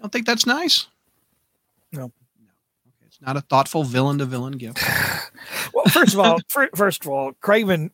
Don't 0.00 0.12
think 0.12 0.26
that's 0.26 0.46
nice? 0.46 0.86
No. 1.92 2.04
Okay, 2.04 2.12
It's 3.06 3.20
not 3.20 3.36
a 3.36 3.40
thoughtful 3.40 3.82
villain 3.84 4.18
to 4.18 4.26
villain 4.26 4.52
gift. 4.58 4.78
Well, 5.72 5.84
first 5.86 6.14
of 6.14 6.20
all, 6.20 6.38
fir- 6.48 6.70
first 6.74 7.04
of 7.04 7.10
all, 7.10 7.32
Kraven 7.34 7.90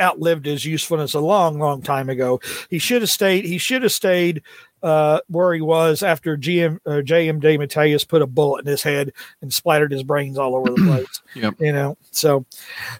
outlived 0.00 0.46
his 0.46 0.64
usefulness 0.64 1.14
a 1.14 1.20
long, 1.20 1.58
long 1.58 1.82
time 1.82 2.08
ago. 2.08 2.40
He 2.70 2.78
should 2.78 3.02
have 3.02 3.10
stayed. 3.10 3.44
He 3.44 3.58
should 3.58 3.82
have 3.82 3.92
stayed 3.92 4.42
uh, 4.84 5.18
where 5.28 5.54
he 5.54 5.62
was 5.62 6.02
after 6.02 6.36
GM 6.36 6.78
uh, 6.84 7.00
JM 7.00 7.40
DeMatteis 7.40 8.06
put 8.06 8.20
a 8.20 8.26
bullet 8.26 8.60
in 8.60 8.66
his 8.66 8.82
head 8.82 9.12
and 9.40 9.50
splattered 9.50 9.90
his 9.90 10.02
brains 10.02 10.36
all 10.36 10.54
over 10.54 10.68
the 10.68 10.76
place. 10.86 11.22
Yep. 11.34 11.54
You 11.58 11.72
know. 11.72 11.96
So 12.10 12.44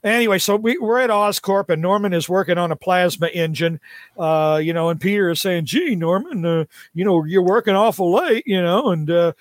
anyway, 0.02 0.38
so 0.38 0.56
we, 0.56 0.78
we're 0.78 1.00
at 1.00 1.10
Oscorp 1.10 1.68
and 1.68 1.82
Norman 1.82 2.14
is 2.14 2.26
working 2.26 2.56
on 2.56 2.72
a 2.72 2.76
plasma 2.76 3.26
engine. 3.26 3.80
Uh, 4.16 4.60
you 4.62 4.72
know, 4.72 4.88
and 4.88 4.98
Peter 4.98 5.28
is 5.28 5.42
saying, 5.42 5.66
"Gee, 5.66 5.94
Norman, 5.94 6.46
uh, 6.46 6.64
you 6.94 7.04
know, 7.04 7.22
you're 7.24 7.42
working 7.42 7.74
awful 7.74 8.14
late." 8.14 8.44
You 8.46 8.62
know, 8.62 8.90
and 8.90 9.10
uh, 9.10 9.32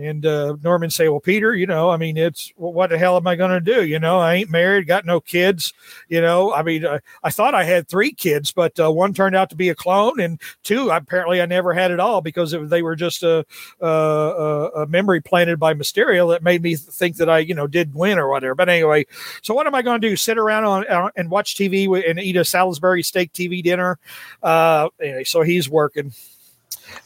and 0.00 0.24
uh, 0.24 0.56
Norman 0.62 0.90
say, 0.90 1.08
"Well, 1.08 1.20
Peter, 1.20 1.54
you 1.54 1.66
know, 1.66 1.90
I 1.90 1.96
mean, 1.96 2.16
it's 2.16 2.52
well, 2.56 2.72
what 2.72 2.90
the 2.90 2.98
hell 2.98 3.16
am 3.16 3.26
I 3.26 3.36
going 3.36 3.50
to 3.50 3.60
do? 3.60 3.84
You 3.84 3.98
know, 3.98 4.18
I 4.18 4.34
ain't 4.34 4.50
married, 4.50 4.86
got 4.86 5.04
no 5.04 5.20
kids. 5.20 5.72
You 6.08 6.20
know, 6.20 6.52
I 6.52 6.62
mean, 6.62 6.84
uh, 6.84 7.00
I 7.22 7.30
thought 7.30 7.54
I 7.54 7.64
had 7.64 7.88
three 7.88 8.12
kids, 8.12 8.52
but 8.52 8.78
uh, 8.80 8.90
one 8.90 9.12
turned 9.12 9.36
out 9.36 9.50
to 9.50 9.56
be 9.56 9.68
a 9.68 9.74
clone, 9.74 10.20
and 10.20 10.40
two, 10.62 10.90
apparently, 10.90 11.42
I 11.42 11.46
never 11.46 11.72
had 11.72 11.90
at 11.90 12.00
all 12.00 12.20
because 12.20 12.52
it, 12.52 12.68
they 12.70 12.82
were 12.82 12.96
just 12.96 13.22
a, 13.22 13.44
a, 13.80 13.86
a, 13.86 14.86
memory 14.86 15.20
planted 15.20 15.58
by 15.58 15.74
Mysterio 15.74 16.30
that 16.30 16.42
made 16.42 16.62
me 16.62 16.76
think 16.76 17.16
that 17.16 17.28
I, 17.28 17.38
you 17.38 17.54
know, 17.54 17.66
did 17.66 17.94
win 17.94 18.18
or 18.18 18.28
whatever. 18.28 18.54
But 18.54 18.68
anyway, 18.68 19.06
so 19.42 19.54
what 19.54 19.66
am 19.66 19.74
I 19.74 19.82
going 19.82 20.00
to 20.00 20.08
do? 20.08 20.16
Sit 20.16 20.38
around 20.38 20.64
on 20.64 21.10
and 21.16 21.30
watch 21.30 21.54
TV 21.54 22.08
and 22.08 22.18
eat 22.18 22.36
a 22.36 22.44
Salisbury 22.44 23.02
steak 23.02 23.32
TV 23.32 23.62
dinner? 23.62 23.98
Uh, 24.42 24.88
anyway, 25.00 25.24
so 25.24 25.42
he's 25.42 25.68
working 25.68 26.12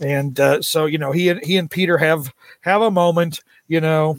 and 0.01 0.39
uh, 0.39 0.63
so 0.63 0.87
you 0.87 0.99
know 0.99 1.13
he 1.13 1.29
and 1.29 1.45
he 1.45 1.57
and 1.57 1.71
Peter 1.71 1.99
have 1.99 2.33
have 2.61 2.83
a 2.83 2.91
moment, 2.91 3.41
you 3.69 3.81
know, 3.81 4.19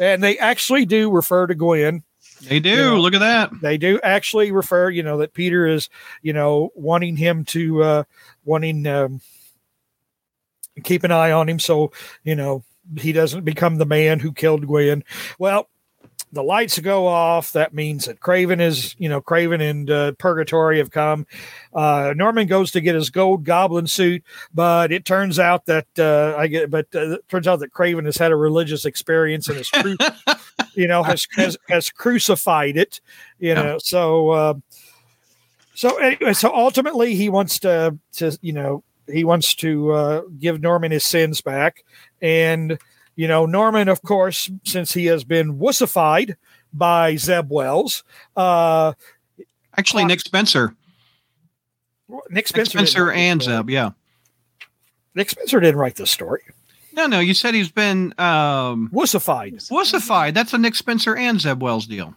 and 0.00 0.22
they 0.22 0.38
actually 0.38 0.84
do 0.84 1.10
refer 1.10 1.46
to 1.46 1.54
Gwen. 1.54 2.02
They 2.42 2.60
do. 2.60 2.70
Yeah. 2.70 2.98
Look 2.98 3.14
at 3.14 3.20
that. 3.20 3.50
They 3.60 3.78
do 3.78 4.00
actually 4.02 4.50
refer, 4.50 4.90
you 4.90 5.02
know, 5.02 5.18
that 5.18 5.32
Peter 5.32 5.66
is, 5.66 5.88
you 6.22 6.32
know, 6.32 6.70
wanting 6.74 7.16
him 7.16 7.44
to 7.46 7.82
uh, 7.82 8.04
wanting 8.44 8.86
um, 8.86 9.20
keep 10.82 11.04
an 11.04 11.12
eye 11.12 11.32
on 11.32 11.48
him, 11.48 11.58
so 11.58 11.92
you 12.24 12.34
know 12.34 12.64
he 12.98 13.12
doesn't 13.12 13.44
become 13.44 13.76
the 13.76 13.86
man 13.86 14.20
who 14.20 14.32
killed 14.32 14.66
Gwen. 14.66 15.04
Well. 15.38 15.68
The 16.34 16.42
lights 16.42 16.78
go 16.78 17.06
off. 17.06 17.52
That 17.52 17.74
means 17.74 18.06
that 18.06 18.20
Kraven 18.20 18.58
is, 18.58 18.96
you 18.98 19.06
know, 19.08 19.20
Kraven 19.20 19.60
and 19.60 19.90
uh, 19.90 20.12
Purgatori 20.12 20.78
have 20.78 20.90
come. 20.90 21.26
Uh, 21.74 22.14
Norman 22.16 22.46
goes 22.46 22.70
to 22.70 22.80
get 22.80 22.94
his 22.94 23.10
gold 23.10 23.44
goblin 23.44 23.86
suit, 23.86 24.22
but 24.54 24.92
it 24.92 25.04
turns 25.04 25.38
out 25.38 25.66
that 25.66 25.86
uh, 25.98 26.34
I 26.38 26.46
get, 26.46 26.70
but 26.70 26.86
uh, 26.94 27.12
it 27.16 27.28
turns 27.28 27.46
out 27.46 27.60
that 27.60 27.72
Kraven 27.74 28.06
has 28.06 28.16
had 28.16 28.32
a 28.32 28.36
religious 28.36 28.86
experience 28.86 29.46
and 29.48 29.58
has, 29.58 29.68
cru- 29.70 29.96
you 30.74 30.86
know, 30.88 31.02
has, 31.02 31.26
has 31.36 31.58
has 31.68 31.90
crucified 31.90 32.78
it, 32.78 33.02
you 33.38 33.50
Yeah. 33.50 33.54
know. 33.62 33.78
So, 33.78 34.30
uh, 34.30 34.54
so 35.74 35.96
anyway, 35.98 36.32
so 36.32 36.54
ultimately 36.54 37.14
he 37.14 37.28
wants 37.28 37.58
to, 37.60 37.98
to 38.14 38.38
you 38.40 38.52
know, 38.54 38.84
he 39.06 39.24
wants 39.24 39.54
to 39.56 39.92
uh, 39.92 40.22
give 40.38 40.62
Norman 40.62 40.92
his 40.92 41.04
sins 41.04 41.40
back, 41.42 41.84
and 42.22 42.78
you 43.16 43.28
know, 43.28 43.46
Norman, 43.46 43.88
of 43.88 44.02
course, 44.02 44.50
since 44.64 44.94
he 44.94 45.06
has 45.06 45.24
been 45.24 45.58
wussified 45.58 46.36
by 46.72 47.16
Zeb 47.16 47.50
Wells, 47.50 48.04
uh, 48.36 48.92
Actually, 49.76 50.04
Nick 50.04 50.20
Spencer. 50.20 50.74
Nick 52.08 52.30
Nick 52.30 52.48
Spencer, 52.48 52.70
Spencer 52.78 52.92
didn't 53.06 53.08
write 53.08 53.18
and. 53.18 53.42
Zeb. 53.42 53.70
Yeah. 53.70 53.90
Nick 55.14 55.30
Spencer 55.30 55.60
didn't 55.60 55.78
write 55.80 55.96
this 55.96 56.10
story. 56.10 56.42
No, 56.94 57.06
no. 57.06 57.20
You 57.20 57.32
said 57.32 57.54
he's 57.54 57.70
been 57.70 58.12
um, 58.18 58.90
Wussified. 58.92 59.66
wussified. 59.70 60.34
That's 60.34 60.52
a 60.52 60.58
Nick 60.58 60.74
Spencer 60.74 61.16
and 61.16 61.40
Zeb 61.40 61.62
Wells 61.62 61.86
deal. 61.86 62.14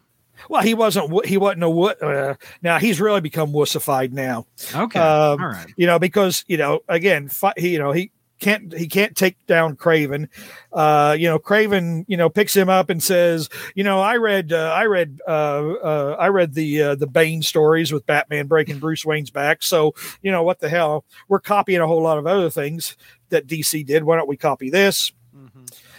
Well, 0.49 0.61
he 0.61 0.73
wasn't. 0.73 1.26
He 1.26 1.38
wasn't 1.38 1.63
a. 1.63 1.69
Uh, 1.69 2.35
now 2.61 2.77
he's 2.77 2.99
really 2.99 3.22
become 3.22 3.53
wussified 3.53 4.11
now. 4.11 4.45
Okay. 4.76 4.99
Um, 4.99 5.41
All 5.41 5.47
right. 5.47 5.73
You 5.77 5.88
know, 5.88 5.97
because 5.97 6.43
you 6.47 6.57
know, 6.57 6.81
again, 6.89 7.30
fi- 7.30 7.53
he, 7.57 7.69
you 7.69 7.80
know, 7.80 7.93
he 7.93 8.11
can't. 8.40 8.74
He 8.74 8.88
can't 8.88 9.16
take 9.16 9.44
down 9.48 9.76
Kraven. 9.76 10.28
Uh, 10.74 11.16
you 11.18 11.28
know, 11.28 11.40
Kraven. 11.40 12.06
You 12.07 12.18
know, 12.18 12.30
picks 12.30 12.56
him 12.56 12.70
up 12.70 12.90
and 12.90 13.02
says, 13.02 13.49
you 13.76 13.84
know, 13.84 13.99
I 14.02 14.18
read. 14.18 14.52
Uh, 14.52 14.72
I 14.76 14.86
read. 14.86 15.20
Uh, 15.28 15.74
uh, 15.74 16.16
I 16.20 16.28
read 16.28 16.53
the 16.53 16.82
uh, 16.82 16.95
the 16.95 17.07
Bane 17.07 17.41
stories 17.41 17.91
with 17.91 18.06
Batman 18.06 18.48
breaking 18.48 18.80
Bruce 18.80 19.06
Wayne's 19.06 19.32
back. 19.32 19.64
So 19.64 19.94
you 20.22 20.32
know, 20.32 20.44
what 20.44 20.60
the 20.60 20.70
hell? 20.70 21.06
We're 21.28 21.40
copying 21.40 21.82
a 21.82 21.88
whole 21.88 22.02
lot 22.02 22.18
of 22.18 22.28
other 22.28 22.49
things 22.49 22.98
that 23.30 23.48
DC 23.48 23.86
did. 23.86 24.03
Why 24.03 24.18
don't 24.18 24.30
we 24.30 24.38
copy 24.38 24.70
this? 24.70 25.12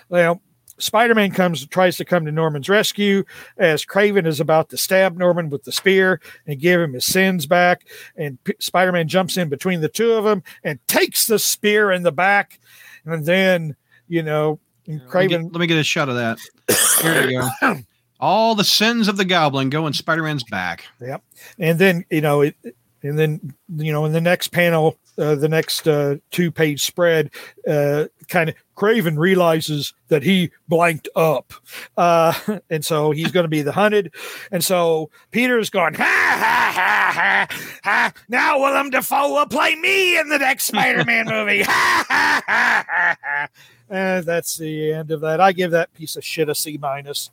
Well, 0.08 0.40
Spider-Man 0.78 1.30
comes 1.32 1.66
tries 1.66 1.96
to 1.96 2.04
come 2.04 2.24
to 2.24 2.32
Norman's 2.32 2.68
rescue 2.68 3.24
as 3.56 3.84
Kraven 3.84 4.26
is 4.26 4.40
about 4.40 4.68
to 4.70 4.76
stab 4.76 5.16
Norman 5.16 5.50
with 5.50 5.64
the 5.64 5.72
spear 5.72 6.20
and 6.46 6.60
give 6.60 6.80
him 6.80 6.92
his 6.92 7.04
sins 7.04 7.46
back. 7.46 7.86
And 8.16 8.42
P- 8.44 8.54
Spider-Man 8.60 9.08
jumps 9.08 9.36
in 9.36 9.48
between 9.48 9.80
the 9.80 9.88
two 9.88 10.12
of 10.12 10.24
them 10.24 10.42
and 10.62 10.78
takes 10.88 11.26
the 11.26 11.38
spear 11.38 11.90
in 11.90 12.02
the 12.02 12.12
back. 12.12 12.60
And 13.04 13.24
then, 13.24 13.76
you 14.08 14.22
know, 14.22 14.58
And 14.88 15.02
Let 15.12 15.22
me, 15.22 15.28
get, 15.28 15.42
let 15.52 15.60
me 15.60 15.66
get 15.66 15.78
a 15.78 15.84
shot 15.84 16.08
of 16.08 16.14
that. 16.16 16.38
Here 17.02 17.28
you 17.28 17.50
go. 17.60 17.76
All 18.20 18.54
the 18.54 18.64
sins 18.64 19.08
of 19.08 19.16
the 19.16 19.24
goblin 19.24 19.68
go 19.68 19.86
in 19.86 19.92
Spider-Man's 19.92 20.44
back. 20.44 20.84
Yep. 21.00 21.22
And 21.58 21.78
then 21.78 22.04
you 22.10 22.20
know 22.22 22.40
it, 22.40 22.56
and 23.02 23.18
then 23.18 23.54
you 23.76 23.92
know 23.92 24.04
in 24.06 24.12
the 24.12 24.20
next 24.20 24.48
panel, 24.48 24.96
uh, 25.18 25.34
the 25.34 25.48
next 25.48 25.86
uh, 25.86 26.16
two-page 26.30 26.82
spread, 26.82 27.30
uh, 27.68 28.06
kind 28.28 28.48
of 28.50 28.54
Kraven 28.76 29.18
realizes 29.18 29.94
that 30.08 30.22
he 30.22 30.50
blanked 30.68 31.08
up, 31.16 31.52
uh, 31.96 32.32
and 32.70 32.84
so 32.84 33.10
he's 33.10 33.30
going 33.30 33.44
to 33.44 33.48
be 33.48 33.62
the 33.62 33.72
hunted, 33.72 34.14
and 34.50 34.64
so 34.64 35.10
Peter's 35.30 35.70
going 35.70 35.94
ha 35.94 36.04
ha 36.04 36.72
ha 36.74 37.46
ha 37.48 37.48
ha. 37.82 38.12
Now 38.28 38.58
Willem 38.58 38.90
Dafoe 38.90 39.32
will 39.32 39.46
play 39.46 39.76
me 39.76 40.18
in 40.18 40.28
the 40.28 40.38
next 40.38 40.66
Spider-Man 40.66 41.26
movie. 41.30 41.62
Ha 41.62 42.04
ha 42.08 42.42
ha 42.46 42.84
ha 42.88 43.16
ha. 43.22 43.48
And 43.88 44.26
that's 44.26 44.56
the 44.56 44.92
end 44.92 45.10
of 45.10 45.20
that. 45.20 45.40
I 45.40 45.52
give 45.52 45.70
that 45.70 45.92
piece 45.94 46.16
of 46.16 46.24
shit 46.24 46.48
a 46.48 46.54
C 46.54 46.76
minus. 46.76 47.30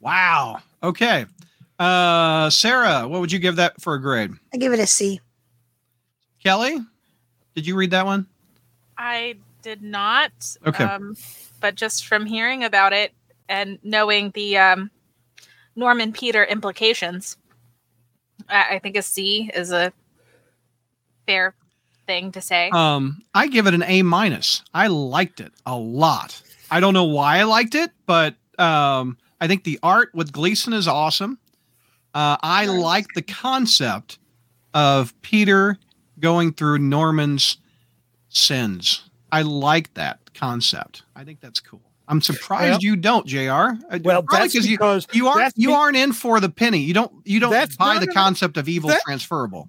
Wow. 0.00 0.60
Okay. 0.82 1.26
Uh, 1.78 2.48
Sarah, 2.48 3.06
what 3.08 3.20
would 3.20 3.32
you 3.32 3.38
give 3.38 3.56
that 3.56 3.80
for 3.80 3.94
a 3.94 4.00
grade? 4.00 4.30
I 4.52 4.56
give 4.56 4.72
it 4.72 4.78
a 4.78 4.86
C. 4.86 5.20
Kelly, 6.42 6.78
did 7.54 7.66
you 7.66 7.74
read 7.74 7.90
that 7.90 8.06
one? 8.06 8.26
I 8.96 9.36
did 9.66 9.82
not. 9.82 10.30
Okay. 10.64 10.84
Um, 10.84 11.16
but 11.60 11.74
just 11.74 12.06
from 12.06 12.24
hearing 12.24 12.62
about 12.62 12.92
it 12.92 13.12
and 13.48 13.80
knowing 13.82 14.30
the 14.30 14.56
um, 14.56 14.92
Norman 15.74 16.12
Peter 16.12 16.44
implications, 16.44 17.36
I, 18.48 18.76
I 18.76 18.78
think 18.78 18.96
a 18.96 19.02
C 19.02 19.50
is 19.52 19.72
a 19.72 19.92
fair 21.26 21.56
thing 22.06 22.30
to 22.30 22.40
say. 22.40 22.70
Um, 22.72 23.24
I 23.34 23.48
give 23.48 23.66
it 23.66 23.74
an 23.74 23.82
A 23.82 24.02
minus. 24.02 24.62
I 24.72 24.86
liked 24.86 25.40
it 25.40 25.52
a 25.66 25.76
lot. 25.76 26.40
I 26.70 26.78
don't 26.78 26.94
know 26.94 27.02
why 27.02 27.38
I 27.38 27.42
liked 27.42 27.74
it, 27.74 27.90
but 28.06 28.36
um, 28.60 29.18
I 29.40 29.48
think 29.48 29.64
the 29.64 29.80
art 29.82 30.10
with 30.14 30.30
Gleason 30.30 30.74
is 30.74 30.86
awesome. 30.86 31.40
Uh, 32.14 32.36
I 32.40 32.66
like 32.66 33.06
the 33.16 33.22
concept 33.22 34.20
of 34.72 35.12
Peter 35.22 35.76
going 36.20 36.52
through 36.52 36.78
Norman's 36.78 37.56
sins. 38.28 39.05
I 39.32 39.42
like 39.42 39.92
that 39.94 40.18
concept. 40.34 41.02
I 41.14 41.24
think 41.24 41.40
that's 41.40 41.60
cool. 41.60 41.80
I'm 42.08 42.20
surprised 42.22 42.70
Well- 42.70 42.78
you 42.82 42.96
don't, 42.96 43.26
Jr. 43.26 43.38
Uh, 43.50 43.98
Well, 44.04 44.22
that's 44.30 44.54
'cause 44.54 44.66
you 44.66 44.76
because 44.78 45.06
you 45.12 45.26
aren't 45.28 45.54
you 45.56 45.72
aren't 45.72 45.96
in 45.96 46.12
for 46.12 46.38
the 46.40 46.48
penny. 46.48 46.78
You 46.78 46.94
don't 46.94 47.12
you 47.24 47.40
don't 47.40 47.76
buy 47.78 47.98
the 47.98 48.06
concept 48.06 48.56
of 48.56 48.68
evil 48.68 48.90
That- 48.90 49.02
transferable. 49.04 49.68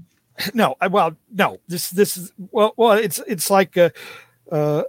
no 0.54 0.76
I- 0.80 0.86
well 0.88 1.18
no 1.34 1.60
this 1.68 1.90
this 1.90 2.16
is 2.16 2.32
well 2.52 2.74
well 2.78 2.92
it's 2.92 3.20
it's 3.26 3.50
like 3.50 3.76
uh 3.76 3.90
uh 4.52 4.84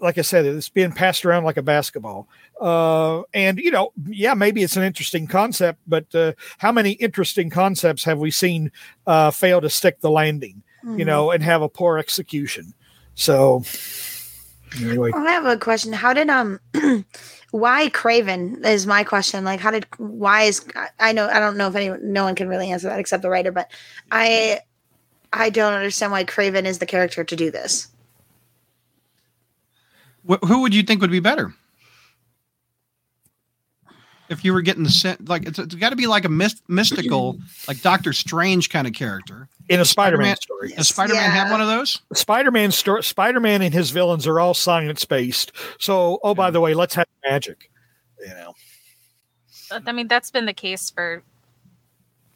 like 0.00 0.16
i 0.16 0.22
said 0.22 0.46
it's 0.46 0.70
being 0.70 0.92
passed 0.92 1.26
around 1.26 1.44
like 1.44 1.58
a 1.58 1.62
basketball 1.62 2.26
uh 2.58 3.20
and 3.34 3.58
you 3.58 3.70
know 3.70 3.92
yeah 4.06 4.32
maybe 4.32 4.62
it's 4.62 4.78
an 4.78 4.82
interesting 4.82 5.26
concept 5.26 5.78
but 5.86 6.06
uh 6.14 6.32
how 6.56 6.72
many 6.72 6.92
interesting 6.92 7.50
concepts 7.50 8.04
have 8.04 8.18
we 8.18 8.30
seen 8.30 8.72
uh 9.06 9.30
fail 9.30 9.60
to 9.60 9.68
stick 9.68 10.00
the 10.00 10.10
landing 10.10 10.62
Mm-hmm. 10.82 10.98
you 11.00 11.04
know 11.04 11.30
and 11.30 11.42
have 11.42 11.60
a 11.60 11.68
poor 11.68 11.98
execution 11.98 12.72
so 13.14 13.62
anyway 14.80 15.10
I 15.14 15.30
have 15.32 15.46
a 15.46 15.56
question. 15.56 15.92
How 15.92 16.12
did 16.12 16.28
um 16.30 16.60
why 17.50 17.88
Kraven 17.90 18.64
is 18.64 18.86
my 18.86 19.04
question. 19.04 19.44
Like 19.44 19.60
how 19.60 19.70
did 19.70 19.86
why 19.98 20.42
is 20.42 20.64
I 20.98 21.12
know 21.12 21.28
I 21.28 21.38
don't 21.40 21.56
know 21.56 21.68
if 21.68 21.76
anyone 21.76 22.12
no 22.12 22.24
one 22.24 22.34
can 22.34 22.48
really 22.48 22.70
answer 22.70 22.88
that 22.88 22.98
except 22.98 23.22
the 23.22 23.30
writer, 23.30 23.52
but 23.52 23.70
I 24.10 24.60
I 25.32 25.50
don't 25.50 25.72
understand 25.72 26.12
why 26.12 26.24
Kraven 26.24 26.64
is 26.64 26.78
the 26.78 26.86
character 26.86 27.24
to 27.24 27.36
do 27.36 27.50
this. 27.50 27.88
Wh- 30.28 30.44
who 30.46 30.62
would 30.62 30.74
you 30.74 30.82
think 30.82 31.00
would 31.00 31.10
be 31.10 31.20
better? 31.20 31.54
If 34.34 34.44
you 34.44 34.52
were 34.52 34.60
getting 34.60 34.82
the 34.84 34.90
sen- 34.90 35.16
like, 35.26 35.46
it's, 35.46 35.58
it's 35.58 35.74
got 35.74 35.90
to 35.90 35.96
be 35.96 36.06
like 36.06 36.24
a 36.26 36.28
myst- 36.28 36.62
mystical, 36.68 37.38
like 37.68 37.80
Doctor 37.80 38.12
Strange 38.12 38.68
kind 38.68 38.86
of 38.86 38.92
character. 38.92 39.48
in 39.70 39.80
a 39.80 39.84
Spider-Man- 39.84 40.36
spider-man 40.36 40.36
story 40.36 40.72
Does 40.76 40.88
Spider-Man 40.88 41.30
have 41.30 41.50
one 41.50 41.62
of 41.62 41.68
those? 41.68 42.02
spider-man 42.12 42.70
sto- 42.70 43.00
spider-man 43.00 43.62
and 43.62 43.72
his 43.72 43.90
villains 43.90 44.26
are 44.26 44.38
all 44.38 44.52
science 44.52 45.04
based 45.06 45.52
so 45.78 46.18
oh 46.22 46.34
by 46.34 46.50
the 46.50 46.60
way 46.60 46.74
let's 46.74 46.94
have 46.94 47.06
magic 47.26 47.70
you 48.20 48.28
know 48.34 48.54
I 49.86 49.92
mean, 49.92 50.06
that's 50.08 50.30
been 50.30 50.44
the 50.46 50.52
case 50.52 50.90
for 50.90 51.22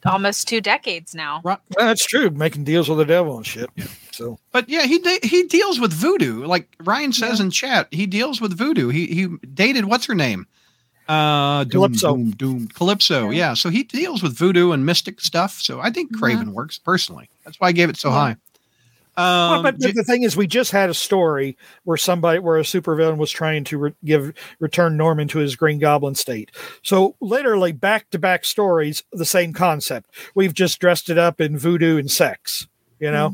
almost 0.05 0.47
two 0.47 0.61
decades 0.61 1.13
now. 1.13 1.41
Well, 1.43 1.61
that's 1.77 2.05
true. 2.05 2.29
Making 2.29 2.63
deals 2.63 2.89
with 2.89 2.97
the 2.97 3.05
devil 3.05 3.37
and 3.37 3.45
shit. 3.45 3.69
So 4.11 4.39
But 4.51 4.67
yeah, 4.67 4.83
he 4.83 4.99
de- 4.99 5.19
he 5.25 5.43
deals 5.43 5.79
with 5.79 5.93
voodoo. 5.93 6.45
Like 6.45 6.67
Ryan 6.79 7.13
says 7.13 7.39
in 7.39 7.51
chat, 7.51 7.87
he 7.91 8.05
deals 8.05 8.41
with 8.41 8.57
voodoo. 8.57 8.89
He 8.89 9.07
he 9.07 9.27
dated 9.53 9.85
what's 9.85 10.05
her 10.07 10.15
name? 10.15 10.47
Uh, 11.09 11.63
doom, 11.63 11.71
Calypso. 11.81 12.15
Doom, 12.15 12.31
doom, 12.31 12.67
Calypso. 12.67 13.29
Yeah. 13.31 13.55
So 13.55 13.69
he 13.69 13.83
deals 13.83 14.21
with 14.21 14.37
voodoo 14.37 14.71
and 14.71 14.85
mystic 14.85 15.19
stuff. 15.21 15.59
So 15.59 15.79
I 15.79 15.89
think 15.89 16.15
Kraven 16.15 16.49
works 16.49 16.77
personally. 16.77 17.29
That's 17.43 17.59
why 17.59 17.69
I 17.69 17.71
gave 17.71 17.89
it 17.89 17.97
so 17.97 18.11
high. 18.11 18.35
well, 19.17 19.53
Um, 19.55 19.63
but 19.63 19.79
J- 19.79 19.91
the 19.91 20.03
thing 20.03 20.21
is, 20.21 20.37
we 20.37 20.45
just 20.45 20.71
had 20.71 20.89
a 20.89 20.93
story 20.93 21.57
where 21.83 21.97
somebody, 21.97 22.37
where 22.39 22.57
a 22.57 22.61
supervillain 22.61 23.17
was 23.17 23.31
trying 23.31 23.63
to 23.65 23.77
re- 23.79 23.95
give 24.05 24.33
return 24.59 24.97
Norman 24.97 25.27
to 25.29 25.39
his 25.39 25.55
Green 25.55 25.79
Goblin 25.79 26.13
state. 26.13 26.51
So 26.83 27.15
literally 27.19 27.71
back 27.71 28.11
to 28.11 28.19
back 28.19 28.45
stories, 28.45 29.01
the 29.11 29.25
same 29.25 29.51
concept. 29.51 30.11
We've 30.35 30.53
just 30.53 30.79
dressed 30.79 31.09
it 31.09 31.17
up 31.17 31.41
in 31.41 31.57
voodoo 31.57 31.97
and 31.97 32.09
sex. 32.11 32.67
You 32.99 33.09
know, 33.11 33.33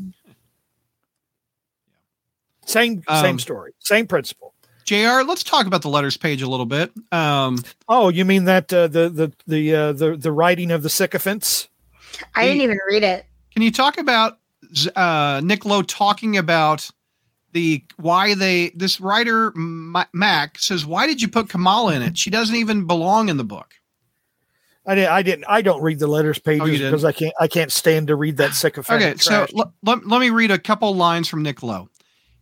same 2.64 3.02
same 3.06 3.24
Um, 3.34 3.38
story, 3.38 3.72
same 3.80 4.06
principle. 4.06 4.54
Jr. 4.86 5.22
Let's 5.26 5.42
talk 5.42 5.66
about 5.66 5.82
the 5.82 5.88
letters 5.88 6.16
page 6.16 6.42
a 6.42 6.48
little 6.48 6.66
bit. 6.66 6.92
Um, 7.12 7.62
Oh, 7.88 8.08
you 8.08 8.24
mean 8.24 8.44
that 8.44 8.72
uh, 8.72 8.86
the 8.86 9.08
the 9.08 9.32
the 9.46 9.74
uh, 9.74 9.92
the 9.92 10.16
the 10.16 10.32
writing 10.32 10.70
of 10.70 10.82
the 10.82 10.88
sycophants? 10.90 11.68
I 12.34 12.46
didn't 12.46 12.62
even 12.62 12.78
read 12.88 13.02
it. 13.02 13.26
Can 13.52 13.62
you 13.62 13.72
talk 13.72 13.98
about 13.98 14.38
uh, 14.94 15.40
Nick 15.44 15.64
Lowe 15.64 15.82
talking 15.82 16.36
about 16.36 16.88
the 17.52 17.84
why 17.96 18.34
they 18.34 18.70
this 18.74 19.00
writer 19.00 19.52
Mac 19.54 20.58
says 20.58 20.86
why 20.86 21.06
did 21.06 21.20
you 21.20 21.28
put 21.28 21.48
Kamala 21.48 21.94
in 21.94 22.02
it? 22.02 22.16
She 22.16 22.30
doesn't 22.30 22.56
even 22.56 22.86
belong 22.86 23.28
in 23.28 23.36
the 23.36 23.44
book. 23.44 23.74
I 24.86 24.94
didn't. 24.94 25.10
I 25.10 25.22
didn't. 25.22 25.44
I 25.48 25.62
don't 25.62 25.82
read 25.82 25.98
the 25.98 26.06
letters 26.06 26.38
pages 26.38 26.80
Oh, 26.80 26.84
because 26.84 27.04
I 27.04 27.10
can't. 27.10 27.34
I 27.40 27.48
can't 27.48 27.72
stand 27.72 28.06
to 28.06 28.14
read 28.14 28.36
that 28.36 28.54
sycophant. 28.54 29.02
Okay, 29.02 29.16
so 29.16 29.46
l- 29.56 29.74
let, 29.82 30.06
let 30.06 30.20
me 30.20 30.30
read 30.30 30.52
a 30.52 30.58
couple 30.58 30.94
lines 30.94 31.26
from 31.26 31.42
Nick 31.42 31.62
Lowe. 31.64 31.88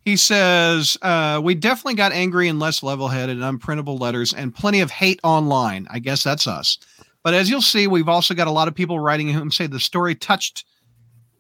He 0.05 0.17
says, 0.17 0.99
uh, 1.03 1.41
We 1.43 1.55
definitely 1.55 1.95
got 1.95 2.13
angry 2.13 2.49
and 2.49 2.59
less 2.61 2.83
level 2.83 3.09
headed 3.09 3.41
and 3.41 3.59
unprintable 3.61 3.99
letters 3.99 4.33
and 4.35 4.55
plenty 4.55 4.81
of 4.81 4.91
hate 4.91 5.21
online. 5.25 5.87
I 5.91 5.99
guess 5.99 6.23
that's 6.23 6.47
us. 6.47 6.79
But 7.23 7.33
as 7.35 7.49
you'll 7.49 7.63
see, 7.63 7.87
we've 7.87 8.09
also 8.09 8.35
got 8.35 8.47
a 8.49 8.51
lot 8.51 8.69
of 8.69 8.75
people 8.75 9.01
writing 9.01 9.29
whom 9.31 9.51
say 9.51 9.67
the 9.67 9.81
story 9.81 10.15
touched. 10.15 10.65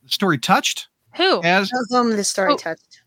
The 0.04 0.08
story 0.10 0.38
touched 0.38 0.88
Who? 1.16 1.42
as 1.42 1.70
Of 1.72 1.86
whom 1.90 2.10
the 2.16 2.24
story 2.24 2.52
Oh. 2.52 2.56
touched. 2.56 3.02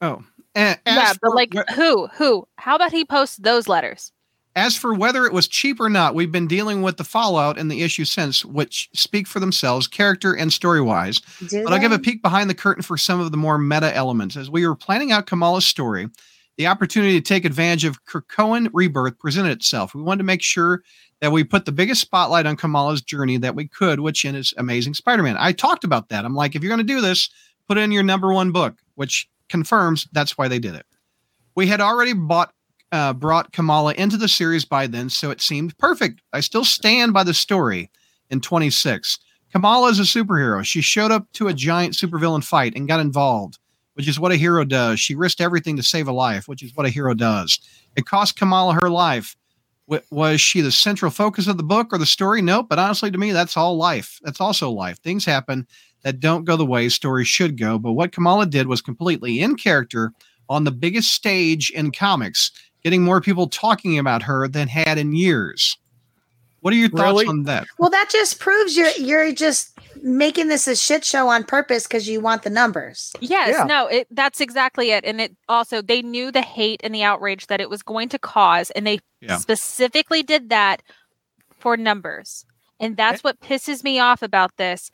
oh, 0.00 0.24
a- 0.54 0.60
as 0.60 0.78
yeah, 0.86 1.12
but 1.20 1.34
like 1.34 1.52
wh- 1.54 1.74
who? 1.74 2.06
Who? 2.14 2.48
How 2.56 2.74
about 2.76 2.92
he 2.92 3.04
posts 3.04 3.36
those 3.36 3.68
letters? 3.68 4.12
As 4.56 4.74
for 4.74 4.94
whether 4.94 5.26
it 5.26 5.34
was 5.34 5.46
cheap 5.46 5.78
or 5.78 5.90
not, 5.90 6.14
we've 6.14 6.32
been 6.32 6.46
dealing 6.46 6.80
with 6.80 6.96
the 6.96 7.04
fallout 7.04 7.58
and 7.58 7.70
the 7.70 7.82
issue 7.82 8.06
since, 8.06 8.42
which 8.42 8.88
speak 8.94 9.26
for 9.26 9.38
themselves, 9.38 9.86
character 9.86 10.32
and 10.32 10.50
story 10.50 10.80
wise. 10.80 11.20
Do 11.46 11.62
But 11.62 11.74
I'll 11.74 11.78
give 11.78 11.92
a 11.92 11.98
peek 11.98 12.22
behind 12.22 12.48
the 12.48 12.54
curtain 12.54 12.82
for 12.82 12.96
some 12.96 13.20
of 13.20 13.30
the 13.30 13.36
more 13.36 13.58
meta 13.58 13.94
elements. 13.94 14.34
As 14.34 14.50
we 14.50 14.66
were 14.66 14.74
planning 14.74 15.12
out 15.12 15.26
Kamala's 15.26 15.66
story, 15.66 16.08
the 16.56 16.68
opportunity 16.68 17.20
to 17.20 17.20
take 17.20 17.44
advantage 17.44 17.84
of 17.84 18.02
Krakoan 18.06 18.70
rebirth 18.72 19.18
presented 19.18 19.52
itself. 19.52 19.94
We 19.94 20.00
wanted 20.00 20.18
to 20.18 20.24
make 20.24 20.42
sure 20.42 20.82
that 21.20 21.32
we 21.32 21.44
put 21.44 21.66
the 21.66 21.72
biggest 21.72 22.00
spotlight 22.00 22.46
on 22.46 22.56
Kamala's 22.56 23.02
journey 23.02 23.36
that 23.36 23.54
we 23.54 23.68
could, 23.68 24.00
which 24.00 24.24
in 24.24 24.34
is 24.34 24.54
Amazing 24.56 24.94
Spider-Man. 24.94 25.36
I 25.38 25.52
talked 25.52 25.84
about 25.84 26.08
that. 26.08 26.24
I'm 26.24 26.34
like, 26.34 26.56
if 26.56 26.62
you're 26.62 26.74
going 26.74 26.86
to 26.86 26.94
do 26.94 27.02
this, 27.02 27.28
put 27.68 27.76
it 27.76 27.82
in 27.82 27.92
your 27.92 28.02
number 28.02 28.32
one 28.32 28.52
book, 28.52 28.78
which 28.94 29.28
confirms 29.50 30.08
that's 30.12 30.38
why 30.38 30.48
they 30.48 30.58
did 30.58 30.74
it. 30.74 30.86
We 31.54 31.66
had 31.66 31.82
already 31.82 32.14
bought 32.14 32.52
uh, 32.92 33.12
brought 33.12 33.52
Kamala 33.52 33.94
into 33.94 34.16
the 34.16 34.28
series 34.28 34.64
by 34.64 34.86
then, 34.86 35.08
so 35.08 35.30
it 35.30 35.40
seemed 35.40 35.76
perfect. 35.78 36.22
I 36.32 36.40
still 36.40 36.64
stand 36.64 37.12
by 37.12 37.24
the 37.24 37.34
story 37.34 37.90
in 38.30 38.40
26. 38.40 39.18
Kamala 39.52 39.90
is 39.90 39.98
a 39.98 40.02
superhero. 40.02 40.64
She 40.64 40.80
showed 40.80 41.10
up 41.10 41.30
to 41.32 41.48
a 41.48 41.54
giant 41.54 41.94
supervillain 41.94 42.44
fight 42.44 42.74
and 42.76 42.88
got 42.88 43.00
involved, 43.00 43.58
which 43.94 44.08
is 44.08 44.20
what 44.20 44.32
a 44.32 44.36
hero 44.36 44.64
does. 44.64 45.00
She 45.00 45.14
risked 45.14 45.40
everything 45.40 45.76
to 45.76 45.82
save 45.82 46.08
a 46.08 46.12
life, 46.12 46.48
which 46.48 46.62
is 46.62 46.74
what 46.74 46.86
a 46.86 46.90
hero 46.90 47.14
does. 47.14 47.58
It 47.96 48.06
cost 48.06 48.36
Kamala 48.36 48.74
her 48.74 48.90
life. 48.90 49.36
W- 49.88 50.04
was 50.10 50.40
she 50.40 50.60
the 50.60 50.72
central 50.72 51.10
focus 51.10 51.46
of 51.46 51.56
the 51.56 51.62
book 51.62 51.88
or 51.92 51.98
the 51.98 52.06
story? 52.06 52.42
Nope. 52.42 52.66
But 52.68 52.78
honestly, 52.78 53.10
to 53.10 53.18
me, 53.18 53.32
that's 53.32 53.56
all 53.56 53.76
life. 53.76 54.18
That's 54.22 54.40
also 54.40 54.70
life. 54.70 54.98
Things 54.98 55.24
happen 55.24 55.66
that 56.02 56.20
don't 56.20 56.44
go 56.44 56.56
the 56.56 56.66
way 56.66 56.88
stories 56.88 57.28
should 57.28 57.58
go. 57.58 57.78
But 57.78 57.92
what 57.92 58.12
Kamala 58.12 58.46
did 58.46 58.66
was 58.66 58.80
completely 58.82 59.40
in 59.40 59.56
character 59.56 60.12
on 60.48 60.64
the 60.64 60.70
biggest 60.70 61.12
stage 61.12 61.70
in 61.70 61.90
comics, 61.90 62.50
getting 62.86 63.02
more 63.02 63.20
people 63.20 63.48
talking 63.48 63.98
about 63.98 64.22
her 64.22 64.46
than 64.46 64.68
had 64.68 64.96
in 64.96 65.12
years. 65.12 65.76
What 66.60 66.72
are 66.72 66.76
your 66.76 66.88
thoughts 66.88 67.02
Really? 67.02 67.26
on 67.26 67.42
that? 67.42 67.66
Well, 67.80 67.90
that 67.90 68.08
just 68.10 68.38
proves 68.38 68.76
you're 68.76 68.90
you're 68.90 69.32
just 69.32 69.76
making 70.02 70.46
this 70.46 70.68
a 70.68 70.76
shit 70.76 71.04
show 71.04 71.26
on 71.26 71.42
purpose 71.42 71.82
because 71.82 72.08
you 72.08 72.20
want 72.20 72.44
the 72.44 72.50
numbers. 72.50 73.12
Yes, 73.18 73.56
Yeah. 73.58 73.64
no, 73.64 73.88
it 73.88 74.06
that's 74.12 74.40
exactly 74.40 74.92
it. 74.92 75.04
And 75.04 75.20
it 75.20 75.36
also 75.48 75.82
they 75.82 76.00
knew 76.00 76.30
the 76.30 76.42
hate 76.42 76.80
and 76.84 76.94
the 76.94 77.02
outrage 77.02 77.48
that 77.48 77.60
it 77.60 77.68
was 77.68 77.82
going 77.82 78.08
to 78.10 78.20
cause, 78.20 78.70
and 78.70 78.86
they 78.86 79.00
Yeah. 79.20 79.38
specifically 79.38 80.22
did 80.22 80.48
that 80.50 80.80
for 81.58 81.76
numbers. 81.76 82.44
And 82.78 82.96
that's 82.96 83.18
eh. 83.18 83.22
what 83.24 83.40
pisses 83.40 83.82
me 83.82 83.98
off 83.98 84.22
about 84.22 84.56
this. 84.58 84.92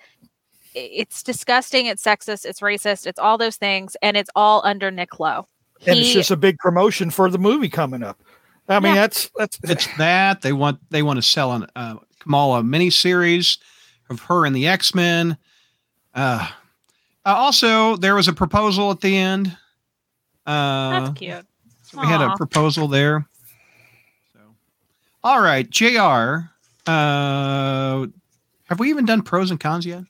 It's 0.75 1.23
disgusting, 1.23 1.85
it's 1.85 2.03
sexist, 2.03 2.47
it's 2.47 2.61
racist, 2.61 3.07
it's 3.07 3.19
all 3.19 3.37
those 3.37 3.57
things, 3.57 3.97
and 4.01 4.17
it's 4.17 4.31
all 4.35 4.63
under 4.65 4.91
Nick 4.91 5.21
Lowe. 5.21 5.47
And 5.87 5.99
it's 5.99 6.13
just 6.13 6.31
a 6.31 6.37
big 6.37 6.59
promotion 6.59 7.11
for 7.11 7.29
the 7.31 7.39
movie 7.39 7.69
coming 7.69 8.03
up. 8.03 8.21
I 8.69 8.79
mean, 8.81 8.95
Yeah. 8.95 9.03
that's 9.03 9.31
that's 9.37 9.59
It's 9.65 9.89
that 9.99 10.43
they 10.43 10.53
want 10.53 10.79
they 10.91 11.03
want 11.03 11.19
to 11.19 11.23
sell 11.23 11.53
an 11.53 11.67
uh, 11.75 11.97
Kamala 12.21 12.63
miniseries 12.63 13.59
of 14.09 14.21
her 14.21 14.47
and 14.47 14.55
the 14.55 14.69
X 14.69 14.95
Men. 14.95 15.37
Uh, 16.15 16.49
uh, 17.25 17.35
also, 17.35 17.97
there 17.97 18.15
was 18.15 18.29
a 18.29 18.33
proposal 18.33 18.91
at 18.91 19.01
the 19.01 19.17
end. 19.17 19.57
Uh, 20.47 21.01
That's 21.01 21.19
cute. 21.19 21.47
So 21.83 22.01
we 22.01 22.07
had 22.07 22.21
a 22.21 22.37
proposal 22.37 22.89
there. 22.89 23.27
So, 24.33 24.41
all 25.23 25.41
right, 25.41 25.69
Jr. 25.69 26.49
Uh, 26.87 28.07
have 28.65 28.79
we 28.79 28.91
even 28.91 29.05
done 29.05 29.23
pros 29.23 29.51
and 29.51 29.61
cons 29.61 29.87
yet? 29.87 30.05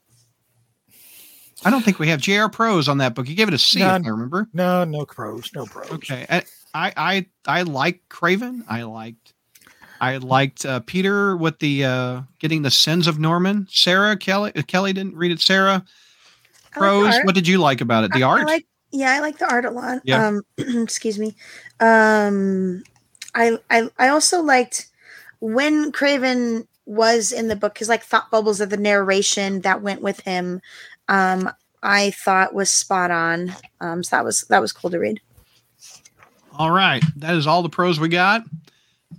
I 1.65 1.71
don't 1.71 1.85
think 1.85 1.99
we 1.99 2.09
have 2.09 2.21
Jr. 2.21 2.49
Pros 2.51 2.89
on 2.89 2.99
that 2.99 3.15
book. 3.15 3.29
You 3.29 3.35
gave 3.35 3.49
it 3.49 3.55
a 3.55 3.59
C, 3.59 3.79
None. 3.81 4.01
if 4.03 4.07
I 4.07 4.11
remember. 4.11 4.49
no, 4.53 4.85
no 4.85 5.05
pros, 5.07 5.51
no 5.55 5.67
pros. 5.67 5.91
Okay, 5.93 6.27
I 6.29 6.43
I 6.75 6.93
I, 6.97 7.27
I 7.47 7.63
like 7.63 8.03
Kraven. 8.09 8.65
I 8.69 8.83
liked 8.83 9.33
I 10.01 10.17
liked 10.17 10.67
uh, 10.67 10.81
Peter 10.81 11.37
with 11.37 11.59
the 11.61 11.85
uh, 11.85 12.21
getting 12.41 12.63
the 12.63 12.71
sins 12.71 13.07
of 13.07 13.19
Norman. 13.19 13.69
Sarah 13.71 14.17
Kelly 14.17 14.53
uh, 14.57 14.63
Kelly 14.63 14.93
didn't 14.93 15.17
read 15.17 15.31
it. 15.33 15.41
Sarah 15.41 15.85
I 16.75 16.81
like 16.81 17.13
pros. 17.13 17.15
what 17.25 17.35
did 17.35 17.47
you 17.47 17.59
like 17.59 17.81
about 17.81 18.05
it? 18.05 18.13
The 18.13 18.23
I- 18.25 18.29
art. 18.29 18.41
I 18.43 18.45
like, 18.45 18.67
yeah, 18.91 19.13
I 19.13 19.21
like 19.21 19.39
the 19.39 19.49
art 19.51 19.65
a 19.65 19.71
lot. 19.71 20.01
Yeah. 20.05 20.27
Um, 20.27 20.43
excuse 20.59 21.19
me. 21.19 21.35
Um, 21.81 22.83
I, 23.35 23.59
I 23.71 23.89
I 23.99 24.09
also 24.09 24.43
liked 24.43 24.89
when 25.41 25.93
Kraven 25.93 26.67
was 26.85 27.31
in 27.33 27.49
the 27.49 27.57
book 27.57 27.75
because 27.75 27.89
like 27.89 28.03
thought 28.03 28.31
bubbles 28.31 28.61
of 28.61 28.71
the 28.71 28.77
narration 28.77 29.61
that 29.63 29.83
went 29.83 30.03
with 30.03 30.21
him. 30.21 30.61
Um, 31.09 31.51
I 31.83 32.13
thought 32.13 32.55
was 32.55 32.71
spot 32.71 33.11
on. 33.11 33.55
Um, 33.81 34.03
so 34.03 34.17
that 34.17 34.25
was 34.25 34.43
that 34.43 34.61
was 34.61 34.73
cool 34.73 34.91
to 34.91 34.99
read. 34.99 35.21
All 36.57 36.71
right. 36.71 37.03
That 37.17 37.35
is 37.35 37.47
all 37.47 37.63
the 37.63 37.69
pros 37.69 37.99
we 37.99 38.09
got. 38.09 38.45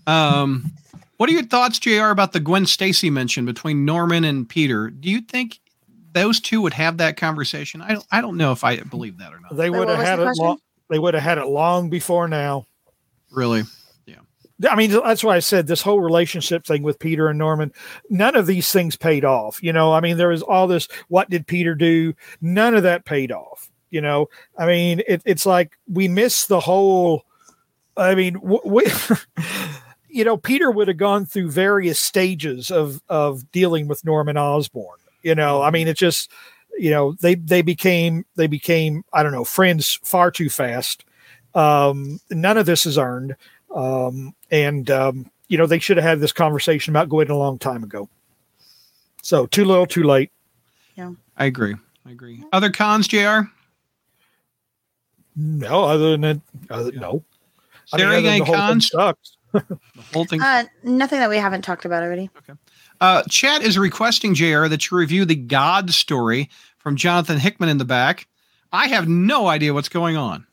Um, 0.08 0.72
what 1.18 1.30
are 1.30 1.34
your 1.34 1.44
thoughts, 1.44 1.80
JR, 1.80 2.10
about 2.10 2.32
the 2.34 2.40
Gwen 2.40 2.66
Stacy 2.66 3.10
mention 3.10 3.46
between 3.46 3.86
Norman 3.86 4.24
and 4.24 4.48
Peter? 4.48 4.90
Do 4.90 5.10
you 5.10 5.22
think 5.22 5.60
those 6.14 6.40
two 6.40 6.62
would 6.62 6.74
have 6.74 6.98
that 6.98 7.18
conversation? 7.18 7.82
I 7.82 7.94
don't 7.94 8.06
I 8.12 8.22
don't 8.22 8.38
know 8.38 8.52
if 8.52 8.64
I 8.64 8.78
believe 8.78 9.18
that 9.18 9.34
or 9.34 9.40
not. 9.40 9.56
They 9.56 9.70
would 9.70 9.90
have 9.90 10.00
had 10.00 10.18
the 10.18 10.24
it. 10.24 10.26
question? 10.26 10.46
Long, 10.46 10.58
they 10.90 11.00
would 11.00 11.14
have 11.14 11.24
had 11.24 11.38
it 11.38 11.48
long 11.48 11.90
before 11.90 12.28
now. 12.28 12.66
Really. 13.32 13.64
I 14.70 14.76
mean, 14.76 14.92
that's 14.92 15.24
why 15.24 15.36
I 15.36 15.40
said 15.40 15.68
this 15.68 15.82
whole 15.82 16.00
relationship 16.00 16.66
thing 16.66 16.84
with 16.84 17.00
Peter 17.00 17.28
and 17.28 17.40
Norman, 17.40 17.72
none 18.10 18.36
of 18.36 18.48
these 18.48 18.72
things 18.72 18.96
paid 18.96 19.26
off. 19.26 19.62
You 19.62 19.74
know, 19.74 19.94
I 19.94 20.00
mean, 20.00 20.18
there 20.18 20.30
was 20.30 20.42
all 20.42 20.68
this, 20.68 20.88
what 21.08 21.30
did 21.30 21.48
Peter 21.48 21.76
do? 21.76 22.14
None 22.42 22.76
of 22.76 22.84
that 22.84 23.06
paid 23.06 23.32
off. 23.32 23.70
You 23.90 24.02
know, 24.02 24.30
I 24.58 24.66
mean, 24.66 25.02
it, 25.08 25.22
it's 25.26 25.46
like 25.46 25.78
we 25.88 26.08
missed 26.08 26.48
the 26.48 26.60
whole, 26.60 27.26
I 27.96 28.16
mean, 28.16 28.40
we, 28.42 28.86
you 30.10 30.24
know, 30.24 30.38
Peter 30.38 30.72
would 30.72 30.88
have 30.88 30.98
gone 30.98 31.26
through 31.26 31.52
various 31.52 32.00
stages 32.00 32.72
of, 32.72 33.02
of 33.08 33.52
dealing 33.52 33.88
with 33.88 34.04
Norman 34.04 34.38
Osborn. 34.38 34.98
You 35.22 35.36
know, 35.36 35.62
I 35.62 35.70
mean, 35.70 35.88
it 35.88 35.98
just, 35.98 36.32
you 36.78 36.90
know, 36.90 37.14
they, 37.22 37.36
they 37.36 37.62
became, 37.62 38.26
they 38.36 38.48
became, 38.48 39.06
I 39.14 39.22
don't 39.22 39.32
know, 39.32 39.46
friends 39.46 40.00
far 40.04 40.32
too 40.32 40.50
fast. 40.50 41.06
Um, 41.54 42.20
none 42.32 42.58
of 42.58 42.66
this 42.66 42.86
is 42.86 42.98
earned. 42.98 43.36
Um, 43.74 44.34
and 44.52 44.90
um, 44.92 45.30
you 45.48 45.58
know 45.58 45.66
they 45.66 45.80
should 45.80 45.98
have 45.98 46.04
had 46.04 46.20
this 46.20 46.32
conversation 46.32 46.92
about 46.92 47.10
going 47.10 47.30
a 47.30 47.38
long 47.38 47.60
time 47.60 47.84
ago. 47.84 48.10
So 49.22 49.46
too 49.46 49.66
little, 49.66 49.86
too 49.86 50.04
late. 50.04 50.32
Yeah. 50.96 51.12
I 51.38 51.46
agree. 51.46 51.76
I 52.06 52.12
agree. 52.12 52.44
Other 52.52 52.70
cons, 52.70 53.08
JR? 53.08 53.42
No, 55.36 55.86
other 55.86 56.12
than 56.12 56.22
that, 56.22 56.42
other, 56.70 56.92
no. 56.92 57.24
I 57.92 57.98
mean, 57.98 58.06
Sarah, 58.06 58.10
other 58.10 58.20
you 58.20 58.24
got 58.24 58.24
than 58.24 58.26
any 58.26 58.40
the 58.40 58.46
whole 58.46 58.56
thing 58.56 58.62
cons? 58.62 58.88
sucks. 58.90 59.38
The 59.54 60.02
whole 60.14 60.26
thing. 60.26 60.42
Uh, 60.42 60.64
nothing 60.84 61.20
that 61.20 61.30
we 61.30 61.38
haven't 61.38 61.62
talked 61.62 61.86
about 61.86 62.02
already. 62.02 62.30
Okay. 62.38 62.58
Uh, 63.00 63.22
Chat 63.30 63.62
is 63.62 63.78
requesting, 63.78 64.34
JR, 64.34 64.68
that 64.68 64.90
you 64.90 64.98
review 64.98 65.26
the 65.26 65.36
God 65.36 65.92
story 65.92 66.50
from 66.80 66.96
Jonathan 66.96 67.38
Hickman 67.38 67.70
in 67.70 67.78
the 67.78 67.86
back. 67.86 68.28
I 68.72 68.88
have 68.88 69.08
no 69.08 69.48
idea 69.48 69.74
what's 69.74 69.90
going 69.90 70.18
on. 70.18 70.48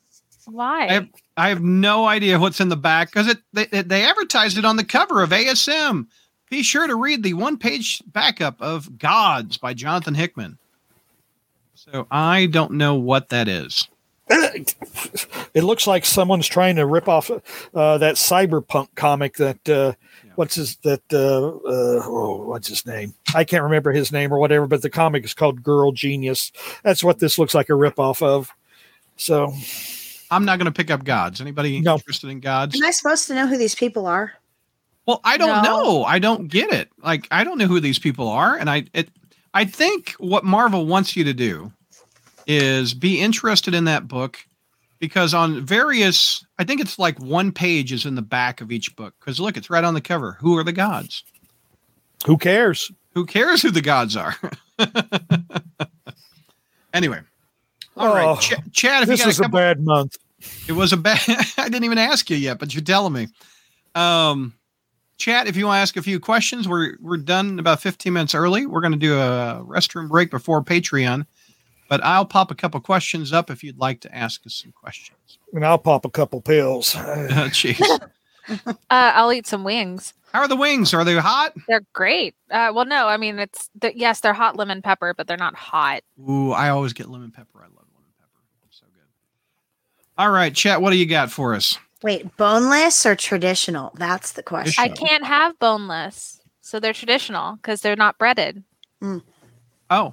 Why? 0.47 0.87
I 0.87 0.93
have, 0.93 1.09
I 1.37 1.49
have 1.49 1.63
no 1.63 2.07
idea 2.07 2.39
what's 2.39 2.61
in 2.61 2.69
the 2.69 2.77
back 2.77 3.11
because 3.11 3.29
it 3.29 3.39
they, 3.53 3.67
they 3.67 4.05
advertised 4.05 4.59
it 4.59 4.65
on 4.65 4.77
the 4.77 4.85
cover 4.85 5.23
of 5.23 5.31
ASM. 5.31 6.07
Be 6.51 6.63
sure 6.63 6.87
to 6.87 6.97
read 6.97 7.23
the 7.23 7.35
one 7.35 7.59
page 7.59 8.03
backup 8.07 8.61
of 8.61 8.99
Gods 8.99 9.57
by 9.57 9.73
Jonathan 9.75 10.15
Hickman. 10.15 10.59
So 11.75 12.07
I 12.11 12.47
don't 12.47 12.73
know 12.73 12.97
what 12.97 13.31
that 13.31 13.49
is. 13.49 13.89
it 14.31 15.65
looks 15.65 15.87
like 15.87 16.05
someone's 16.05 16.47
trying 16.47 16.77
to 16.77 16.87
rip 16.87 17.09
off 17.09 17.31
uh, 17.31 17.99
that 17.99 18.15
cyberpunk 18.15 18.89
comic 18.95 19.37
that 19.37 19.69
uh, 19.69 19.93
what's 20.37 20.55
his 20.55 20.77
that 20.77 21.03
uh, 21.13 21.49
uh, 21.69 22.03
oh 22.05 22.45
what's 22.47 22.69
his 22.69 22.87
name? 22.87 23.15
I 23.35 23.45
can't 23.45 23.65
remember 23.65 23.93
his 23.93 24.13
name 24.13 24.33
or 24.33 24.39
whatever, 24.39 24.67
but 24.67 24.83
the 24.83 24.91
comic 24.91 25.25
is 25.25 25.35
called 25.35 25.63
Girl 25.63 25.91
Genius. 25.91 26.53
That's 26.85 27.03
what 27.03 27.19
this 27.19 27.39
looks 27.39 27.55
like 27.55 27.71
a 27.71 27.75
rip 27.75 27.99
off 27.99 28.23
of. 28.23 28.51
So 29.17 29.53
I'm 30.31 30.45
not 30.45 30.59
going 30.59 30.67
to 30.67 30.73
pick 30.73 30.91
up 30.91 31.05
Gods. 31.05 31.41
Anybody 31.41 31.81
No. 31.81 31.95
interested 31.95 32.31
in 32.31 32.41
Gods? 32.41 32.77
Am 32.77 32.87
I 32.87 32.91
supposed 32.91 33.27
to 33.29 33.35
know 33.35 33.47
who 33.47 33.57
these 33.57 33.75
people 33.75 34.07
are? 34.07 34.33
Well, 35.07 35.21
I 35.25 35.37
don't 35.39 35.63
No. 35.63 35.63
know. 35.63 36.05
I 36.05 36.19
don't 36.19 36.49
get 36.49 36.73
it. 36.73 36.89
Like 37.03 37.27
I 37.31 37.43
don't 37.45 37.59
know 37.59 37.67
who 37.67 37.81
these 37.81 37.99
people 37.99 38.29
are, 38.29 38.57
and 38.57 38.71
I 38.71 38.85
it. 38.93 39.09
I 39.55 39.65
think 39.65 40.13
what 40.19 40.45
Marvel 40.45 40.87
wants 40.87 41.17
you 41.17 41.25
to 41.25 41.33
do 41.33 41.73
is 42.47 42.95
be 42.95 43.21
interested 43.21 43.75
in 43.75 43.85
that 43.85 44.07
book 44.07 44.39
because 45.01 45.35
on 45.35 45.65
various, 45.65 46.45
I 46.59 46.65
think 46.65 46.81
it's 46.81 46.99
like 46.99 47.19
one 47.19 47.51
page 47.51 47.93
is 47.93 48.07
in 48.07 48.15
the 48.15 48.23
back 48.23 48.61
of 48.61 48.71
each 48.71 48.95
book. 48.95 49.15
Because 49.19 49.41
look, 49.41 49.57
it's 49.57 49.71
right 49.71 49.83
on 49.83 49.95
the 49.95 50.01
cover. 50.01 50.37
Who 50.41 50.57
are 50.59 50.65
the 50.65 50.73
gods? 50.73 51.25
who 52.27 52.37
cares? 52.37 52.93
Who 53.15 53.25
cares 53.27 53.63
who 53.63 53.71
the 53.71 53.81
gods 53.81 54.15
are? 54.15 54.37
anyway, 56.93 57.21
all 58.01 58.15
right, 58.15 58.25
Oh, 58.27 58.37
Ch- 58.37 58.55
Chad. 58.73 59.03
If 59.03 59.09
you 59.09 59.13
This 59.15 59.21
got 59.23 59.29
is 59.31 59.41
a 59.41 59.45
a 59.45 59.49
bad 59.49 59.81
month. 59.85 60.17
it 60.69 60.73
was 60.73 60.93
a 60.93 60.97
bad. 60.97 61.21
I 61.59 61.69
didn't 61.69 61.85
even 61.85 61.99
ask 61.99 62.29
you 62.31 62.37
yet, 62.37 62.59
but 62.59 62.75
you're 62.75 62.83
telling 62.83 63.13
me. 63.13 63.29
Um, 63.95 64.55
chat. 65.19 65.47
If 65.47 65.57
you 65.57 65.67
want 65.67 65.77
to 65.79 65.81
ask 65.83 65.97
a 65.97 66.03
few 66.03 66.19
questions, 66.21 66.67
we're 66.69 66.97
we're 67.01 67.17
done 67.19 67.59
about 67.59 67.81
15 67.83 68.13
minutes 68.13 68.35
early. 68.35 68.67
We're 68.67 68.81
going 68.81 68.93
to 68.93 68.99
do 68.99 69.19
a 69.19 69.63
restroom 69.67 70.09
break 70.09 70.31
before 70.31 70.63
Patreon, 70.63 71.27
but 71.89 72.03
I'll 72.05 72.25
pop 72.27 72.51
a 72.51 72.55
couple 72.55 72.81
questions 72.81 73.33
up 73.33 73.51
if 73.51 73.63
you'd 73.65 73.79
like 73.79 74.01
to 74.01 74.15
ask 74.15 74.47
us 74.47 74.55
some 74.55 74.73
questions. 74.73 75.39
And 75.53 75.65
I'll 75.67 75.79
pop 75.79 76.05
a 76.05 76.11
couple 76.11 76.41
pills. 76.41 76.95
Uh, 76.95 77.27
Jeez, 77.51 77.81
uh, 78.49 78.75
I'll 78.91 79.33
eat 79.33 79.47
some 79.49 79.65
wings. 79.65 80.15
how 80.33 80.41
are 80.41 80.49
the 80.49 80.57
wings? 80.57 80.95
Are 80.95 81.05
they 81.05 81.17
hot? 81.17 81.53
They're 81.69 81.83
great. 81.93 82.35
Uh, 82.51 82.71
well, 82.75 82.85
no, 82.87 83.09
I 83.09 83.17
mean 83.17 83.39
it's 83.41 83.69
the, 83.79 83.93
yes, 83.97 84.21
they're 84.21 84.33
hot 84.33 84.57
lemon 84.57 84.81
pepper, 84.83 85.13
but 85.17 85.27
they're 85.27 85.37
not 85.37 85.57
hot. 85.57 86.03
Ooh, 86.29 86.53
I 86.53 86.69
always 86.71 86.93
get 86.93 87.11
lemon 87.11 87.33
pepper. 87.33 87.59
I 87.59 87.65
love 87.67 87.87
lemon 87.95 88.13
pepper. 88.19 88.41
So 88.71 88.87
good. 88.95 89.03
All 90.21 90.29
right, 90.29 90.55
chat. 90.55 90.83
What 90.83 90.91
do 90.91 90.99
you 90.99 91.07
got 91.07 91.31
for 91.31 91.55
us? 91.55 91.79
Wait, 92.03 92.37
boneless 92.37 93.07
or 93.07 93.17
traditional? 93.17 93.91
That's 93.95 94.33
the 94.33 94.43
question. 94.43 94.85
I 94.85 94.89
can't 94.89 95.25
have 95.25 95.59
boneless, 95.59 96.43
so 96.61 96.79
they're 96.79 96.93
traditional 96.93 97.57
because 97.57 97.81
they're 97.81 97.97
not 97.97 98.19
breaded. 98.19 98.63
Oh. 99.03 100.13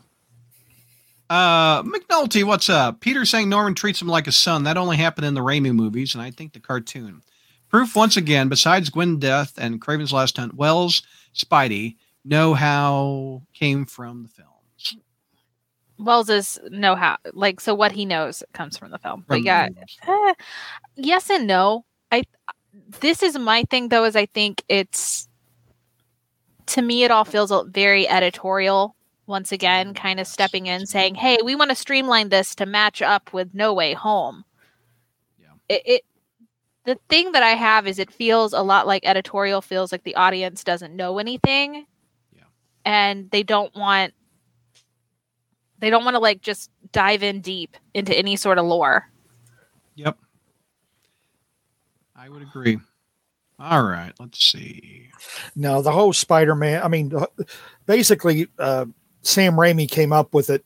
Uh, 1.29 1.83
McNulty, 1.83 2.45
what's 2.45 2.69
up? 2.69 3.01
Peter 3.01 3.25
saying 3.25 3.49
Norman 3.49 3.75
treats 3.75 4.01
him 4.01 4.07
like 4.07 4.27
a 4.27 4.31
son. 4.31 4.63
That 4.63 4.77
only 4.77 4.95
happened 4.95 5.27
in 5.27 5.33
the 5.33 5.41
Raimi 5.41 5.75
movies, 5.75 6.15
and 6.15 6.21
I 6.21 6.31
think 6.31 6.53
the 6.53 6.61
cartoon. 6.61 7.21
Proof 7.67 7.93
once 7.93 8.15
again, 8.15 8.47
besides 8.47 8.89
Gwen 8.89 9.19
Death 9.19 9.55
and 9.57 9.81
Kraven's 9.81 10.13
Last 10.13 10.37
Hunt, 10.37 10.53
Wells, 10.53 11.03
Spidey 11.35 11.97
know 12.23 12.53
how 12.53 13.41
came 13.53 13.85
from 13.85 14.23
the 14.23 14.29
films. 14.29 14.56
Wells 15.99 16.29
is 16.29 16.59
know 16.69 16.95
how 16.95 17.17
like 17.33 17.59
so 17.59 17.73
what 17.73 17.91
he 17.91 18.05
knows 18.05 18.43
comes 18.53 18.77
from 18.77 18.91
the 18.91 18.99
film. 18.99 19.25
But 19.27 19.41
yeah, 19.41 19.67
eh, 20.07 20.33
yes 20.95 21.29
and 21.29 21.47
no. 21.47 21.85
I 22.11 22.23
this 22.99 23.23
is 23.23 23.37
my 23.37 23.63
thing 23.63 23.89
though 23.89 24.05
is 24.05 24.15
I 24.15 24.27
think 24.27 24.63
it's 24.69 25.27
to 26.67 26.81
me 26.81 27.03
it 27.03 27.11
all 27.11 27.25
feels 27.25 27.51
very 27.67 28.07
editorial 28.07 28.95
once 29.25 29.51
again 29.51 29.93
kind 29.93 30.19
of 30.19 30.27
stepping 30.27 30.67
in 30.67 30.85
saying, 30.85 31.15
"Hey, 31.15 31.37
we 31.43 31.55
want 31.55 31.69
to 31.69 31.75
streamline 31.75 32.29
this 32.29 32.55
to 32.55 32.65
match 32.65 33.01
up 33.01 33.33
with 33.33 33.53
No 33.53 33.73
Way 33.73 33.93
Home." 33.93 34.45
Yeah. 35.39 35.47
It, 35.69 35.81
it 35.85 36.01
the 36.85 36.97
thing 37.09 37.33
that 37.33 37.43
I 37.43 37.49
have 37.49 37.85
is 37.85 37.99
it 37.99 38.11
feels 38.11 38.53
a 38.53 38.61
lot 38.61 38.87
like 38.87 39.05
editorial 39.05 39.61
feels 39.61 39.91
like 39.91 40.03
the 40.03 40.15
audience 40.15 40.63
doesn't 40.63 40.95
know 40.95 41.19
anything. 41.19 41.85
Yeah. 42.33 42.43
And 42.85 43.29
they 43.31 43.43
don't 43.43 43.75
want 43.75 44.13
they 45.79 45.89
don't 45.89 46.03
want 46.03 46.15
to 46.15 46.19
like 46.19 46.41
just 46.41 46.71
dive 46.91 47.23
in 47.23 47.41
deep 47.41 47.77
into 47.93 48.17
any 48.17 48.35
sort 48.35 48.57
of 48.57 48.65
lore. 48.65 49.09
Yep. 49.95 50.17
I 52.15 52.29
would 52.29 52.41
agree. 52.41 52.79
All 53.59 53.83
right, 53.83 54.13
let's 54.19 54.43
see. 54.43 55.09
Now 55.55 55.81
the 55.81 55.91
whole 55.91 56.13
Spider-Man. 56.13 56.83
I 56.83 56.87
mean, 56.87 57.11
basically, 57.87 58.47
uh, 58.59 58.85
Sam 59.23 59.53
Raimi 59.53 59.89
came 59.89 60.13
up 60.13 60.33
with 60.33 60.51
it, 60.51 60.63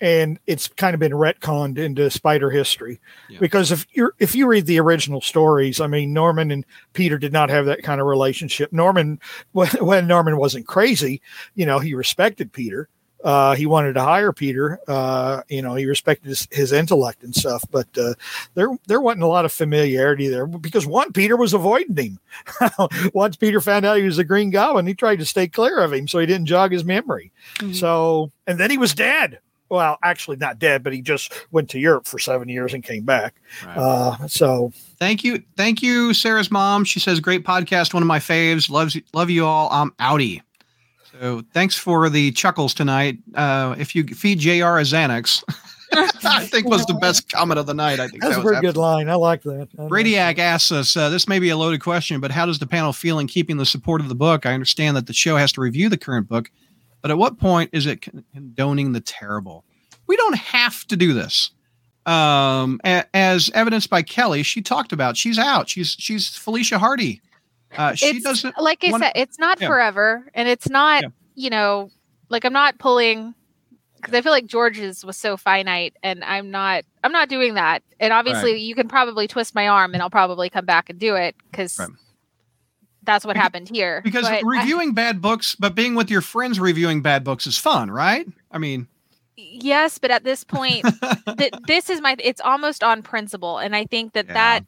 and 0.00 0.38
it's 0.46 0.68
kind 0.68 0.94
of 0.94 1.00
been 1.00 1.12
retconned 1.12 1.76
into 1.76 2.08
Spider 2.10 2.50
history. 2.50 2.98
Yeah. 3.28 3.40
Because 3.40 3.70
if 3.70 3.86
you 3.92 4.12
if 4.18 4.34
you 4.34 4.46
read 4.46 4.64
the 4.64 4.80
original 4.80 5.20
stories, 5.20 5.80
I 5.80 5.86
mean, 5.86 6.14
Norman 6.14 6.50
and 6.50 6.64
Peter 6.94 7.18
did 7.18 7.32
not 7.32 7.50
have 7.50 7.66
that 7.66 7.82
kind 7.82 8.00
of 8.00 8.06
relationship. 8.06 8.72
Norman, 8.72 9.20
when, 9.52 9.68
when 9.80 10.06
Norman 10.06 10.38
wasn't 10.38 10.66
crazy, 10.66 11.20
you 11.54 11.66
know, 11.66 11.78
he 11.78 11.94
respected 11.94 12.52
Peter. 12.52 12.88
Uh, 13.22 13.54
he 13.54 13.66
wanted 13.66 13.92
to 13.94 14.02
hire 14.02 14.32
Peter. 14.32 14.78
Uh, 14.88 15.42
you 15.48 15.60
know, 15.62 15.74
he 15.74 15.84
respected 15.86 16.28
his, 16.28 16.48
his 16.50 16.72
intellect 16.72 17.22
and 17.22 17.34
stuff, 17.34 17.62
but 17.70 17.86
uh, 17.98 18.14
there 18.54 18.68
there 18.86 19.00
wasn't 19.00 19.22
a 19.22 19.26
lot 19.26 19.44
of 19.44 19.52
familiarity 19.52 20.28
there 20.28 20.46
because 20.46 20.86
one 20.86 21.12
Peter 21.12 21.36
was 21.36 21.52
avoiding 21.52 21.96
him. 21.96 22.18
Once 23.14 23.36
Peter 23.36 23.60
found 23.60 23.84
out 23.84 23.98
he 23.98 24.04
was 24.04 24.18
a 24.18 24.24
Green 24.24 24.50
Goblin, 24.50 24.86
he 24.86 24.94
tried 24.94 25.18
to 25.18 25.26
stay 25.26 25.48
clear 25.48 25.80
of 25.80 25.92
him 25.92 26.08
so 26.08 26.18
he 26.18 26.26
didn't 26.26 26.46
jog 26.46 26.72
his 26.72 26.84
memory. 26.84 27.30
Mhm. 27.58 27.74
So, 27.74 28.32
and 28.46 28.58
then 28.58 28.70
he 28.70 28.78
was 28.78 28.94
dead. 28.94 29.40
Well, 29.68 29.98
actually, 30.02 30.36
not 30.38 30.58
dead, 30.58 30.82
but 30.82 30.92
he 30.92 31.00
just 31.00 31.32
went 31.52 31.70
to 31.70 31.78
Europe 31.78 32.06
for 32.06 32.18
seven 32.18 32.48
years 32.48 32.74
and 32.74 32.82
came 32.82 33.04
back. 33.04 33.34
Right. 33.64 33.76
Uh, 33.76 34.26
so, 34.26 34.72
Thank 34.98 35.22
you, 35.24 35.42
thank 35.56 35.80
you, 35.80 36.12
Sarah's 36.12 36.50
mom. 36.50 36.84
She 36.84 36.98
says, 37.00 37.20
"Great 37.20 37.44
podcast, 37.44 37.94
one 37.94 38.02
of 38.02 38.06
my 38.06 38.18
faves. 38.18 38.68
Loves, 38.68 38.98
love 39.14 39.30
you 39.30 39.46
all. 39.46 39.68
I'm 39.70 39.92
outie." 39.92 40.42
So 41.20 41.42
thanks 41.52 41.74
for 41.76 42.08
the 42.08 42.32
chuckles 42.32 42.72
tonight. 42.72 43.18
Uh, 43.34 43.74
if 43.78 43.94
you 43.94 44.04
feed 44.06 44.38
Jr. 44.38 44.48
a 44.48 44.82
Xanax, 44.82 45.44
I 46.24 46.46
think 46.46 46.66
was 46.66 46.86
the 46.86 46.94
best 47.00 47.30
comment 47.30 47.60
of 47.60 47.66
the 47.66 47.74
night. 47.74 48.00
I 48.00 48.08
think 48.08 48.22
that's 48.22 48.36
that 48.36 48.40
a 48.40 48.42
was 48.42 48.52
pretty 48.52 48.66
good 48.66 48.78
line. 48.78 49.10
I 49.10 49.16
like 49.16 49.42
that. 49.42 49.68
I 49.78 49.82
Radiac 49.82 50.38
asks 50.38 50.72
us, 50.72 50.96
uh, 50.96 51.10
this 51.10 51.28
may 51.28 51.38
be 51.38 51.50
a 51.50 51.58
loaded 51.58 51.82
question, 51.82 52.22
but 52.22 52.30
how 52.30 52.46
does 52.46 52.58
the 52.58 52.66
panel 52.66 52.94
feel 52.94 53.18
in 53.18 53.26
keeping 53.26 53.58
the 53.58 53.66
support 53.66 54.00
of 54.00 54.08
the 54.08 54.14
book? 54.14 54.46
I 54.46 54.54
understand 54.54 54.96
that 54.96 55.06
the 55.08 55.12
show 55.12 55.36
has 55.36 55.52
to 55.52 55.60
review 55.60 55.90
the 55.90 55.98
current 55.98 56.26
book, 56.26 56.50
but 57.02 57.10
at 57.10 57.18
what 57.18 57.38
point 57.38 57.68
is 57.74 57.84
it 57.84 58.00
condoning 58.32 58.92
the 58.92 59.00
terrible? 59.02 59.62
We 60.06 60.16
don't 60.16 60.36
have 60.36 60.86
to 60.86 60.96
do 60.96 61.12
this. 61.12 61.50
Um, 62.06 62.80
a- 62.82 63.04
as 63.14 63.50
evidenced 63.52 63.90
by 63.90 64.00
Kelly, 64.00 64.42
she 64.42 64.62
talked 64.62 64.94
about 64.94 65.18
she's 65.18 65.38
out. 65.38 65.68
She's 65.68 65.96
she's 65.98 66.30
Felicia 66.30 66.78
Hardy. 66.78 67.20
Uh, 67.76 67.94
she 67.94 68.06
it's 68.06 68.24
doesn't. 68.24 68.56
like 68.58 68.84
I 68.84 68.90
one- 68.90 69.00
said, 69.00 69.12
it's 69.14 69.38
not 69.38 69.60
Yeah. 69.60 69.68
forever, 69.68 70.26
and 70.34 70.48
it's 70.48 70.68
not 70.68 71.02
Yeah. 71.02 71.08
you 71.34 71.50
know 71.50 71.90
like 72.28 72.44
I'm 72.44 72.52
not 72.52 72.78
pulling 72.78 73.34
because 73.96 74.14
I 74.14 74.22
feel 74.22 74.32
like 74.32 74.46
George's 74.46 75.04
was 75.04 75.16
so 75.16 75.36
finite, 75.36 75.94
and 76.02 76.24
I'm 76.24 76.50
not 76.50 76.84
I'm 77.04 77.12
not 77.12 77.28
doing 77.28 77.54
that. 77.54 77.82
And 77.98 78.12
obviously, 78.12 78.58
you 78.60 78.74
can 78.74 78.88
probably 78.88 79.26
twist 79.28 79.54
my 79.54 79.68
arm, 79.68 79.92
and 79.94 80.02
I'll 80.02 80.10
probably 80.10 80.48
come 80.50 80.64
back 80.64 80.90
and 80.90 80.98
do 80.98 81.14
it 81.16 81.34
because 81.50 81.78
Right. 81.78 81.88
that's 83.02 83.24
what 83.24 83.36
happened 83.36 83.68
here. 83.68 84.00
Because 84.04 84.24
But 84.24 84.32
I- 84.32 84.40
reviewing 84.44 84.92
bad 84.94 85.20
books, 85.20 85.54
but 85.58 85.74
being 85.74 85.94
with 85.94 86.10
your 86.10 86.20
friends 86.20 86.60
reviewing 86.60 87.02
bad 87.02 87.24
books 87.24 87.46
is 87.46 87.56
fun, 87.58 87.90
right? 87.90 88.26
I 88.50 88.58
mean, 88.58 88.88
yes, 89.36 89.98
but 89.98 90.10
at 90.10 90.24
this 90.24 90.44
point, 90.44 90.84
th- 91.38 91.52
this 91.66 91.88
is 91.90 92.00
my 92.00 92.16
it's 92.18 92.40
almost 92.40 92.82
on 92.82 93.02
principle, 93.02 93.58
and 93.58 93.74
I 93.76 93.84
think 93.86 94.12
that 94.14 94.26
Yeah. 94.28 94.34
that 94.34 94.64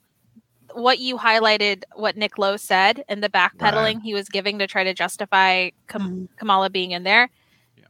what 0.74 0.98
you 0.98 1.16
highlighted, 1.16 1.84
what 1.94 2.16
Nick 2.16 2.38
Lowe 2.38 2.56
said, 2.56 3.04
and 3.08 3.22
the 3.22 3.28
backpedaling 3.28 4.00
he 4.02 4.14
was 4.14 4.28
giving 4.28 4.58
to 4.58 4.66
try 4.66 4.84
to 4.84 4.94
justify 4.94 5.70
Kam- 5.88 6.28
Kamala 6.36 6.70
being 6.70 6.92
in 6.92 7.02
there. 7.02 7.30
Yeah. 7.76 7.84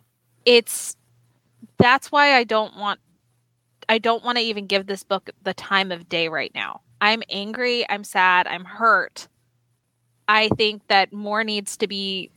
It's 0.45 0.97
that's 1.79 2.13
why 2.13 2.35
I 2.35 2.45
don't 2.45 2.77
want 2.77 3.01
I 3.89 3.99
don't 3.99 4.25
want 4.25 4.39
to 4.39 4.45
even 4.45 4.67
give 4.67 4.87
this 4.87 5.03
book 5.03 5.31
the 5.43 5.55
time 5.55 5.93
of 5.93 6.09
day 6.09 6.29
right 6.29 6.53
now. 6.55 6.81
I'm 7.01 7.23
angry, 7.29 7.89
I'm 7.91 8.05
sad, 8.05 8.47
I'm 8.47 8.65
hurt. 8.65 9.29
I 10.29 10.49
think 10.51 10.87
that 10.89 11.13
more 11.13 11.45
needs 11.45 11.77
to 11.79 11.87
be 11.89 12.31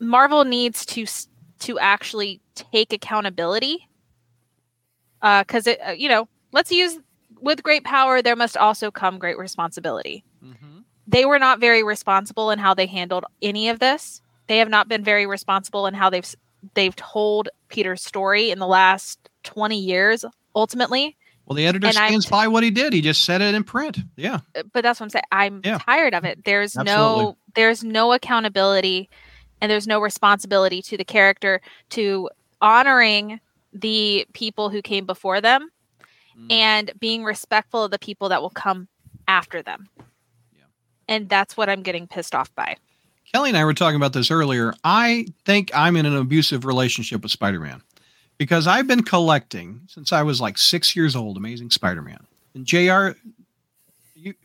Marvel 0.00 0.44
needs 0.44 0.86
to 0.86 1.06
to 1.60 1.78
actually 1.78 2.40
take 2.54 2.92
accountability. 2.92 3.88
Uh 5.22 5.44
cuz 5.44 5.66
it 5.66 5.80
uh, 5.86 5.92
you 5.92 6.08
know, 6.08 6.28
let's 6.52 6.70
use 6.70 6.98
with 7.40 7.62
great 7.62 7.84
power 7.84 8.22
there 8.22 8.36
must 8.36 8.56
also 8.56 8.90
come 8.90 9.18
great 9.18 9.38
responsibility 9.38 10.24
mhm. 10.44 10.82
they 11.06 11.24
were 11.24 11.38
not 11.38 11.60
very 11.60 11.82
responsible 11.82 12.50
in 12.50 12.58
how 12.58 12.74
they 12.74 12.86
handled 12.86 13.24
any 13.42 13.68
of 13.70 13.78
this. 13.78 14.20
They 14.46 14.58
have 14.58 14.68
not 14.68 14.88
been 14.88 15.04
very 15.04 15.26
responsible 15.26 15.86
in 15.86 15.94
how 15.94 16.10
they've 16.10 16.26
they've 16.74 16.94
told 16.96 17.48
Peter's 17.68 18.02
story 18.02 18.50
in 18.50 18.58
the 18.58 18.66
last 18.66 19.18
20 19.44 19.78
years 19.78 20.24
ultimately. 20.54 21.16
well, 21.46 21.54
the 21.54 21.66
editor 21.66 21.86
And 21.86 21.94
stands 21.96 22.26
t- 22.26 22.30
by 22.30 22.48
what 22.48 22.62
he 22.62 22.70
did. 22.70 22.92
He 22.92 23.00
just 23.00 23.24
said 23.24 23.40
it 23.42 23.54
in 23.54 23.62
print. 23.64 23.98
Yeah. 24.16 24.40
Uh, 24.54 24.64
But 24.72 24.82
that's 24.82 25.00
what 25.00 25.04
I'm 25.06 25.10
saying. 25.10 25.24
I'm 25.32 25.60
Yeah. 25.64 25.78
tired 25.78 26.14
of 26.14 26.24
it. 26.24 26.44
There's 26.44 26.76
Absolutely. 26.76 27.24
no 27.24 27.36
there's 27.54 27.82
no 27.84 28.12
accountability 28.12 29.08
and 29.60 29.70
there's 29.70 29.86
no 29.86 30.00
responsibility 30.00 30.82
to 30.82 30.96
the 30.96 31.04
character 31.04 31.60
to 31.90 32.28
honoring 32.60 33.40
the 33.72 34.26
people 34.32 34.68
who 34.70 34.82
came 34.82 35.06
before 35.06 35.40
them 35.40 35.70
Mm. 36.38 36.52
and 36.52 36.92
being 37.00 37.24
respectful 37.24 37.84
of 37.84 37.90
the 37.90 37.98
people 37.98 38.28
that 38.28 38.40
will 38.42 38.50
come 38.50 38.86
after 39.26 39.60
them. 39.62 39.88
Yeah. 40.56 40.62
And 41.08 41.28
that's 41.28 41.56
what 41.56 41.68
I'm 41.68 41.82
getting 41.82 42.06
pissed 42.06 42.34
off 42.34 42.54
by. 42.54 42.76
Kelly 43.32 43.50
and 43.50 43.58
I 43.58 43.64
were 43.64 43.74
talking 43.74 43.96
about 43.96 44.12
this 44.12 44.30
earlier. 44.30 44.72
I 44.84 45.26
think 45.44 45.70
I'm 45.74 45.96
in 45.96 46.06
an 46.06 46.16
abusive 46.16 46.64
relationship 46.64 47.22
with 47.22 47.30
Spider 47.32 47.60
Man 47.60 47.82
because 48.38 48.66
I've 48.66 48.86
been 48.86 49.02
collecting 49.02 49.80
since 49.88 50.12
I 50.12 50.22
was 50.22 50.40
like 50.40 50.56
six 50.56 50.94
years 50.96 51.14
old 51.16 51.36
Amazing 51.36 51.70
Spider 51.70 52.00
Man. 52.02 52.24
And 52.54 52.64
JR, 52.64 53.10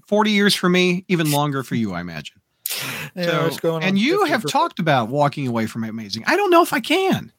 40 0.08 0.32
years 0.32 0.54
for 0.56 0.68
me, 0.70 1.06
even 1.08 1.32
longer 1.32 1.64
for 1.64 1.76
you, 1.76 1.94
I 1.94 2.02
imagine. 2.02 2.38
Yeah, 3.16 3.50
So- 3.50 3.58
going 3.58 3.84
on 3.84 3.84
and 3.84 4.00
you 4.00 4.26
have 4.26 4.42
for- 4.42 4.48
talked 4.48 4.80
about 4.80 5.10
walking 5.10 5.48
away 5.48 5.68
from 5.68 5.84
Amazing. 5.84 6.24
I 6.26 6.36
don't 6.36 6.50
know 6.50 6.64
if 6.64 6.74
I 6.74 6.80
can. 6.80 7.32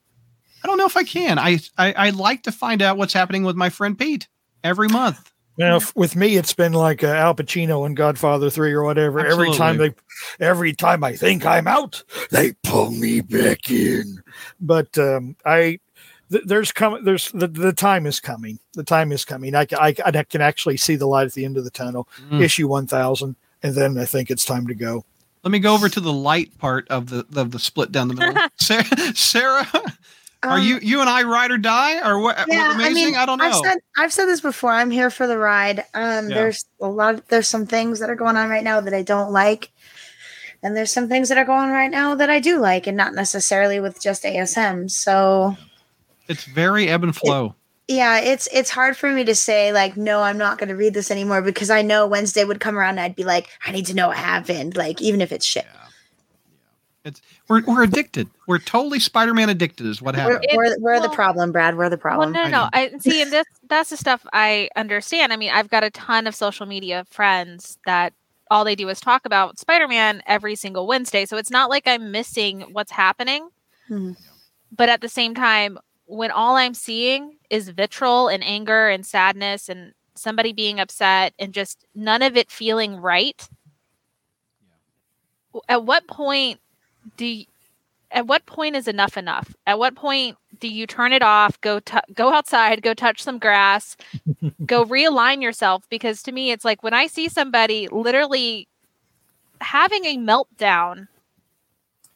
I 0.63 0.67
don't 0.67 0.77
know 0.77 0.85
if 0.85 0.95
I 0.95 1.03
can. 1.03 1.37
I, 1.37 1.59
I, 1.77 1.93
I 1.93 2.09
like 2.11 2.43
to 2.43 2.51
find 2.51 2.81
out 2.81 2.97
what's 2.97 3.13
happening 3.13 3.43
with 3.43 3.55
my 3.57 3.69
friend 3.69 3.97
Pete 3.99 4.27
every 4.65 4.89
month. 4.89 5.31
Now, 5.57 5.77
f- 5.77 5.95
with 5.95 6.15
me, 6.17 6.35
it's 6.35 6.53
been 6.53 6.73
like 6.73 7.03
uh, 7.03 7.07
Al 7.07 7.33
Pacino 7.33 7.85
in 7.85 7.95
Godfather 7.95 8.49
Three 8.49 8.73
or 8.73 8.83
whatever. 8.83 9.25
Every 9.25 9.53
time 9.53 9.77
they, 9.77 9.93
every 10.39 10.73
time 10.73 11.03
I 11.03 11.15
think 11.15 11.45
I'm 11.45 11.67
out, 11.67 12.03
they 12.31 12.53
pull 12.63 12.91
me 12.91 13.21
back 13.21 13.69
in. 13.71 14.21
But 14.59 14.97
um, 14.97 15.37
I, 15.45 15.79
th- 16.29 16.43
there's 16.45 16.73
coming. 16.73 17.05
There's 17.05 17.31
the, 17.31 17.47
the 17.47 17.71
time 17.71 18.05
is 18.05 18.19
coming. 18.19 18.59
The 18.73 18.83
time 18.83 19.13
is 19.13 19.23
coming. 19.23 19.55
I, 19.55 19.65
I, 19.79 19.95
I 20.03 20.23
can 20.23 20.41
actually 20.41 20.75
see 20.77 20.97
the 20.97 21.07
light 21.07 21.27
at 21.27 21.33
the 21.33 21.45
end 21.45 21.57
of 21.57 21.63
the 21.63 21.71
tunnel. 21.71 22.09
Mm. 22.29 22.41
Issue 22.41 22.67
one 22.67 22.87
thousand, 22.87 23.37
and 23.63 23.75
then 23.75 23.97
I 23.97 24.03
think 24.03 24.29
it's 24.29 24.43
time 24.43 24.67
to 24.67 24.75
go. 24.75 25.05
Let 25.43 25.51
me 25.51 25.59
go 25.59 25.73
over 25.73 25.87
to 25.87 26.01
the 26.01 26.11
light 26.11 26.57
part 26.57 26.85
of 26.89 27.09
the 27.09 27.25
of 27.33 27.51
the 27.51 27.59
split 27.59 27.93
down 27.93 28.09
the 28.09 28.15
middle. 28.15 28.35
Sarah, 28.59 29.15
Sarah 29.15 29.67
Are 30.45 30.57
Um, 30.59 30.63
you 30.63 30.79
you 30.81 31.01
and 31.01 31.09
I 31.09 31.23
ride 31.23 31.51
or 31.51 31.57
die 31.57 32.07
or 32.07 32.19
what? 32.19 32.37
Yeah, 32.47 32.73
amazing? 32.75 33.15
I, 33.15 33.25
don't 33.25 33.39
know. 33.39 33.45
I've 33.45 33.55
said 33.55 33.77
I've 33.97 34.13
said 34.13 34.25
this 34.25 34.41
before. 34.41 34.71
I'm 34.71 34.91
here 34.91 35.09
for 35.09 35.27
the 35.27 35.37
ride. 35.37 35.79
Um, 35.93 36.29
Yeah. 36.29 36.35
there's 36.35 36.65
a 36.81 36.87
lot. 36.87 37.15
Of, 37.15 37.27
there's 37.27 37.47
some 37.47 37.65
things 37.65 37.99
that 37.99 38.09
are 38.09 38.15
going 38.15 38.37
on 38.37 38.49
right 38.49 38.63
now 38.63 38.79
that 38.81 38.93
I 38.93 39.01
don't 39.01 39.31
like, 39.31 39.71
and 40.63 40.75
there's 40.77 40.91
some 40.91 41.07
things 41.09 41.29
that 41.29 41.37
are 41.37 41.45
going 41.45 41.59
on 41.69 41.71
right 41.71 41.91
now 41.91 42.15
that 42.15 42.29
I 42.29 42.39
do 42.39 42.59
like, 42.59 42.87
and 42.87 42.95
not 42.97 43.13
necessarily 43.13 43.79
with 43.79 44.01
just 44.01 44.23
ASM. 44.23 44.89
So 44.89 45.55
it's 46.27 46.45
very 46.45 46.87
ebb 46.87 47.03
and 47.03 47.15
flow. 47.15 47.55
yeah, 47.87 48.19
it's 48.19 48.47
it's 48.51 48.69
hard 48.71 48.97
for 48.97 49.11
me 49.11 49.23
to 49.25 49.35
say 49.35 49.71
like 49.73 49.95
no, 49.97 50.21
I'm 50.21 50.37
not 50.37 50.57
going 50.57 50.69
to 50.69 50.75
read 50.75 50.93
this 50.93 51.11
anymore 51.11 51.41
because 51.41 51.69
I 51.69 51.81
know 51.81 52.07
Wednesday 52.07 52.43
would 52.43 52.59
come 52.59 52.77
around 52.77 52.91
and 52.97 53.01
I'd 53.01 53.15
be 53.15 53.23
like, 53.23 53.47
I 53.65 53.71
need 53.71 53.85
to 53.87 53.93
know 53.95 54.07
what 54.07 54.17
happened, 54.17 54.75
like 54.75 55.01
even 55.01 55.21
if 55.21 55.31
it's 55.31 55.45
shit. 55.45 55.65
Yeah. 55.65 55.79
Yeah. 55.83 57.09
It's 57.11 57.21
we're 57.47 57.63
we're 57.65 57.83
addicted. 57.83 58.27
We're 58.47 58.59
totally 58.59 58.99
Spider-Man 58.99 59.49
addicted 59.49 59.85
is 59.85 60.01
what 60.01 60.15
We're, 60.15 60.21
happened. 60.21 60.47
We're, 60.53 60.79
we're 60.79 60.99
the 60.99 61.09
problem, 61.09 61.51
Brad. 61.51 61.77
We're 61.77 61.89
the 61.89 61.95
Well, 61.95 61.99
problem. 62.01 62.31
no, 62.31 62.41
I 62.41 62.49
no, 62.49 62.49
no. 62.49 62.69
I 62.73 62.97
see, 62.99 63.21
and 63.21 63.31
this 63.31 63.45
that's 63.69 63.89
the 63.89 63.97
stuff 63.97 64.25
I 64.33 64.69
understand. 64.75 65.31
I 65.31 65.35
mean, 65.37 65.51
I've 65.51 65.69
got 65.69 65.83
a 65.83 65.91
ton 65.91 66.27
of 66.27 66.35
social 66.35 66.65
media 66.65 67.05
friends 67.09 67.77
that 67.85 68.13
all 68.51 68.63
they 68.63 68.75
do 68.75 68.89
is 68.89 68.99
talk 68.99 69.25
about 69.25 69.59
Spider-Man 69.59 70.21
every 70.27 70.55
single 70.55 70.87
Wednesday. 70.87 71.25
So 71.25 71.37
it's 71.37 71.51
not 71.51 71.69
like 71.69 71.87
I'm 71.87 72.11
missing 72.11 72.61
what's 72.71 72.91
happening. 72.91 73.49
Mhm. 73.89 74.15
But 74.71 74.89
at 74.89 75.01
the 75.01 75.09
same 75.09 75.33
time, 75.33 75.77
when 76.05 76.31
all 76.31 76.55
I'm 76.55 76.73
seeing 76.73 77.37
is 77.49 77.69
vitriol 77.69 78.27
and 78.27 78.43
anger 78.43 78.89
and 78.89 79.05
sadness 79.05 79.69
and 79.69 79.93
somebody 80.15 80.53
being 80.53 80.79
upset 80.79 81.33
and 81.39 81.53
just 81.53 81.85
none 81.95 82.21
of 82.21 82.37
it 82.37 82.51
feeling 82.51 82.97
right, 82.97 83.47
at 85.69 85.83
what 85.85 86.07
point 86.07 86.59
do 87.17 87.25
you, 87.25 87.45
at 88.11 88.27
what 88.27 88.45
point 88.45 88.75
is 88.75 88.87
enough 88.87 89.17
enough? 89.17 89.53
At 89.67 89.79
what 89.79 89.95
point 89.95 90.37
do 90.59 90.67
you 90.67 90.87
turn 90.87 91.11
it 91.13 91.21
off? 91.21 91.59
Go 91.61 91.79
t- 91.79 91.97
go 92.13 92.33
outside, 92.33 92.81
go 92.81 92.93
touch 92.93 93.21
some 93.23 93.39
grass, 93.39 93.97
go 94.65 94.85
realign 94.85 95.41
yourself. 95.41 95.83
Because 95.89 96.21
to 96.23 96.31
me, 96.31 96.51
it's 96.51 96.63
like 96.65 96.83
when 96.83 96.93
I 96.93 97.07
see 97.07 97.27
somebody 97.27 97.87
literally 97.89 98.67
having 99.61 100.05
a 100.05 100.17
meltdown 100.17 101.07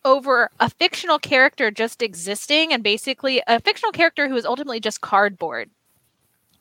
over 0.05 0.49
a 0.59 0.69
fictional 0.69 1.19
character 1.19 1.71
just 1.71 2.01
existing 2.01 2.71
and 2.71 2.83
basically 2.83 3.41
a 3.47 3.59
fictional 3.59 3.91
character 3.91 4.29
who 4.29 4.35
is 4.35 4.45
ultimately 4.45 4.79
just 4.79 5.01
cardboard. 5.01 5.69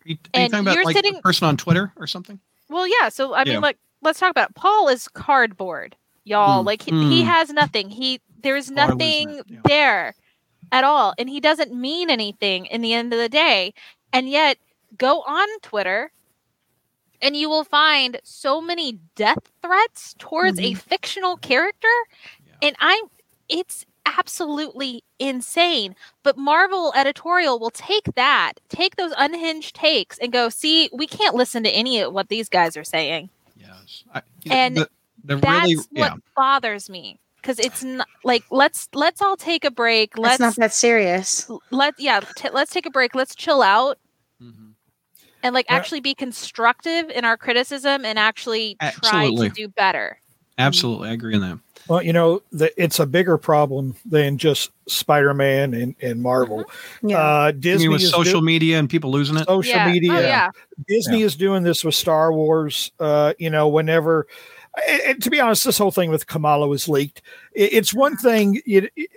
Are 0.05 0.09
you, 0.10 0.16
are 0.35 0.40
you 0.40 0.48
talking 0.48 0.66
about 0.66 0.85
like 0.85 0.97
sitting- 0.97 1.16
a 1.16 1.23
person 1.23 1.47
on 1.47 1.56
Twitter 1.56 1.93
or 1.97 2.06
something? 2.06 2.40
Well, 2.69 2.86
yeah. 2.86 3.09
So 3.09 3.35
I 3.35 3.44
Yeah. 3.44 3.55
mean, 3.55 3.62
like, 3.62 3.78
let's 4.02 4.19
talk 4.19 4.31
about 4.31 4.51
it. 4.51 4.56
Paul 4.56 4.89
is 4.89 5.09
cardboard, 5.09 5.97
y'all. 6.28 6.62
Mm, 6.62 6.66
Like 6.66 6.82
he, 6.82 6.90
he 6.90 7.22
mm. 7.22 7.26
has 7.26 7.50
nothing. 7.50 7.90
He 7.90 8.20
there's 8.42 8.70
nothing 8.70 9.40
yeah. 9.46 9.60
there 9.64 10.14
at 10.70 10.84
all, 10.84 11.14
and 11.18 11.28
he 11.28 11.40
doesn't 11.40 11.74
mean 11.74 12.10
anything 12.10 12.66
in 12.66 12.82
the 12.82 12.92
end 12.92 13.12
of 13.12 13.18
the 13.18 13.28
day. 13.28 13.74
And 14.12 14.28
yet, 14.28 14.59
go 14.96 15.22
on 15.22 15.48
Twitter, 15.62 16.12
and 17.20 17.36
you 17.36 17.48
will 17.48 17.64
find 17.64 18.20
so 18.22 18.60
many 18.60 18.98
death 19.16 19.50
threats 19.62 20.14
towards 20.18 20.60
a 20.60 20.74
fictional 20.74 21.36
character, 21.36 21.88
and 22.62 22.76
I'm 22.80 23.05
it's 23.48 23.84
absolutely 24.18 25.02
insane. 25.18 25.94
But 26.22 26.36
Marvel 26.36 26.92
editorial 26.96 27.59
will 27.59 27.70
take 27.70 28.14
that, 28.14 28.55
take 28.68 28.96
those 28.96 29.12
unhinged 29.16 29.74
takes, 29.74 30.18
and 30.18 30.32
go, 30.32 30.48
see, 30.48 30.88
we 30.92 31.06
can't 31.06 31.34
listen 31.34 31.62
to 31.64 31.70
any 31.70 32.00
of 32.00 32.12
what 32.12 32.28
these 32.28 32.48
guys 32.48 32.76
are 32.76 32.84
saying. 32.84 33.30
Yes. 33.56 34.05
I, 34.14 34.22
And 34.50 34.76
the, 34.76 34.80
the 34.82 34.90
That's 35.36 35.62
really, 35.62 35.76
what 35.76 35.86
yeah. 35.92 36.14
bothers 36.36 36.88
me 36.90 37.18
because 37.40 37.59
it's 37.59 37.84
not 37.84 38.09
like 38.24 38.44
let's 38.50 38.88
let's 38.94 39.22
all 39.22 39.36
take 39.36 39.64
a 39.64 39.70
break. 39.70 40.10
It's 40.12 40.18
Let's 40.20 40.40
not 40.40 40.56
that 40.56 40.74
serious. 40.74 41.50
let 41.70 41.94
yeah 41.98 42.20
t- 42.36 42.50
let's 42.52 42.72
take 42.72 42.86
a 42.86 42.90
break. 42.90 43.14
Let's 43.14 43.34
chill 43.34 43.62
out 43.62 43.98
Mhm. 44.42 44.72
and 45.42 45.55
like 45.55 45.66
Yeah. 45.68 45.76
actually 45.76 46.00
be 46.00 46.14
constructive 46.14 47.10
in 47.10 47.24
our 47.24 47.36
criticism 47.36 48.05
and 48.05 48.18
actually 48.18 48.76
try 49.02 49.30
to 49.34 49.48
do 49.50 49.68
better. 49.68 50.20
Absolutely. 50.59 51.10
I 51.10 51.12
agree 51.12 51.34
on 51.36 51.40
that. 51.42 51.59
Well, 51.88 52.02
you 52.02 52.12
know, 52.12 52.42
the, 52.52 52.70
it's 52.82 52.98
a 52.98 53.06
bigger 53.06 53.38
problem 53.38 53.94
than 54.05 54.36
just 54.36 54.70
Spider-Man 54.88 55.72
and, 55.72 55.94
and 56.02 56.20
Marvel. 56.20 56.64
Yeah. 57.02 57.16
Uh, 57.18 57.46
You 57.46 57.52
Disney 57.52 57.88
mean 57.88 57.92
with 57.92 58.02
social 58.02 58.40
do- 58.40 58.46
media 58.46 58.78
and 58.78 58.90
people 58.90 59.10
losing 59.10 59.36
it? 59.36 59.46
social 59.46 59.70
yeah. 59.76 59.90
media. 59.90 60.12
Oh 60.12 60.20
yeah. 60.20 60.50
Disney 60.88 61.22
is 61.22 61.36
doing 61.36 61.62
this 61.62 61.84
with 61.84 61.94
Star 61.94 62.32
Wars. 62.32 62.90
Uh, 63.00 63.32
you 63.38 63.48
know, 63.48 63.68
whenever, 63.68 64.26
and, 64.88 65.00
and 65.02 65.22
to 65.22 65.30
be 65.30 65.40
honest, 65.40 65.64
this 65.64 65.78
whole 65.78 65.90
thing 65.90 66.10
with 66.10 66.26
Kamala 66.26 66.68
was 66.68 66.88
leaked. 66.88 67.22
It, 67.52 67.72
it's 67.72 67.94
one 67.94 68.16
thing. 68.16 68.60
It, 68.66 68.92
it, 68.96 69.10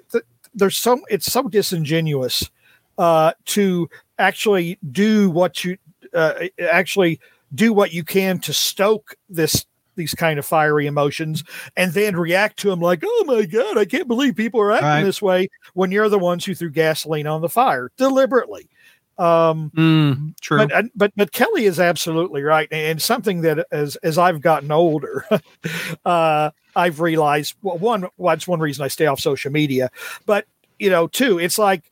there's 0.54 0.78
so 0.78 1.00
it's 1.10 1.32
so 1.32 1.44
disingenuous 1.48 2.50
uh, 2.98 3.34
to 3.46 3.90
actually 4.20 4.78
do 4.92 5.30
what 5.30 5.64
you 5.64 5.78
uh, 6.14 6.34
actually 6.72 7.20
do 7.56 7.74
what 7.74 7.94
you 7.94 8.04
can 8.04 8.40
to 8.40 8.54
stoke 8.54 9.16
this 9.30 9.66
these 9.96 10.14
kind 10.14 10.40
of 10.40 10.46
fiery 10.46 10.88
emotions 10.88 11.44
and 11.76 11.92
then 11.94 12.16
react 12.16 12.58
to 12.58 12.70
them 12.70 12.80
like 12.80 13.04
oh 13.06 13.24
my 13.28 13.46
god 13.46 13.78
i 13.78 13.84
can't 13.84 14.08
believe 14.08 14.36
people 14.38 14.60
are 14.62 14.72
acting 14.72 14.88
Right. 14.88 15.04
this 15.04 15.22
way 15.22 15.50
when 15.74 15.92
you're 15.92 16.08
the 16.08 16.18
ones 16.18 16.46
who 16.46 16.56
threw 16.56 16.70
gasoline 16.70 17.28
on 17.28 17.42
the 17.42 17.50
fire 17.50 17.92
deliberately 17.98 18.70
um 19.22 19.72
Mm, 19.76 20.34
true. 20.42 20.58
but 20.68 20.86
but 20.96 21.12
but 21.16 21.32
Kelly 21.32 21.66
is 21.66 21.80
absolutely 21.80 22.42
right, 22.44 22.68
and 22.72 23.02
something 23.02 23.42
that 23.42 23.66
as 23.72 23.96
as 23.98 24.18
I've 24.18 24.42
gotten 24.42 24.72
older, 24.72 25.26
uh, 26.06 26.52
I've 26.76 27.00
realized 27.00 27.56
well, 27.62 27.78
one 27.78 28.08
well, 28.18 28.36
that's 28.36 28.48
one 28.48 28.60
reason 28.60 28.84
I 28.84 28.88
stay 28.88 29.06
off 29.06 29.20
social 29.20 29.52
media, 29.52 29.92
but 30.26 30.46
you 30.80 30.90
know, 30.90 31.08
two, 31.08 31.40
it's 31.40 31.58
like 31.58 31.84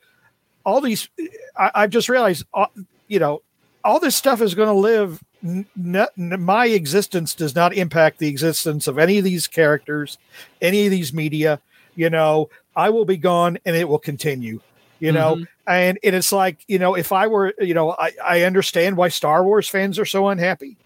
all 0.65 0.81
these. 0.81 1.09
I, 1.57 1.71
I've 1.75 1.89
just 1.91 2.09
realized, 2.09 2.45
uh, 2.53 2.65
you 3.07 3.19
know, 3.19 3.41
all 3.83 3.99
this 3.99 4.15
stuff 4.15 4.41
is 4.41 4.55
going 4.55 4.67
to 4.69 4.73
live. 4.73 5.21
N- 5.43 5.65
n- 5.77 6.41
my 6.41 6.65
existence 6.67 7.33
does 7.33 7.55
not 7.55 7.73
impact 7.73 8.19
the 8.19 8.27
existence 8.27 8.87
of 8.87 8.97
any 8.97 9.17
of 9.19 9.23
these 9.23 9.47
characters, 9.47 10.17
any 10.61 10.85
of 10.85 10.91
these 10.91 11.13
media. 11.13 11.61
You 11.95 12.09
know, 12.09 12.49
I 12.75 12.89
will 12.89 13.05
be 13.05 13.17
gone, 13.17 13.57
and 13.65 13.75
it 13.75 13.87
will 13.87 13.99
continue. 13.99 14.59
You 14.99 15.11
know, 15.13 15.35
Mhm. 15.37 15.47
And 15.69 15.99
and 16.03 16.15
it's 16.15 16.31
like 16.31 16.65
you 16.67 16.79
know 16.79 16.95
if 16.95 17.11
i 17.11 17.27
were 17.27 17.53
you 17.59 17.73
know 17.73 17.91
i 17.91 18.11
i 18.23 18.41
understand 18.41 18.97
why 18.97 19.07
star 19.07 19.43
wars 19.43 19.67
fans 19.67 19.99
are 19.99 20.05
so 20.05 20.27
unhappy. 20.27 20.77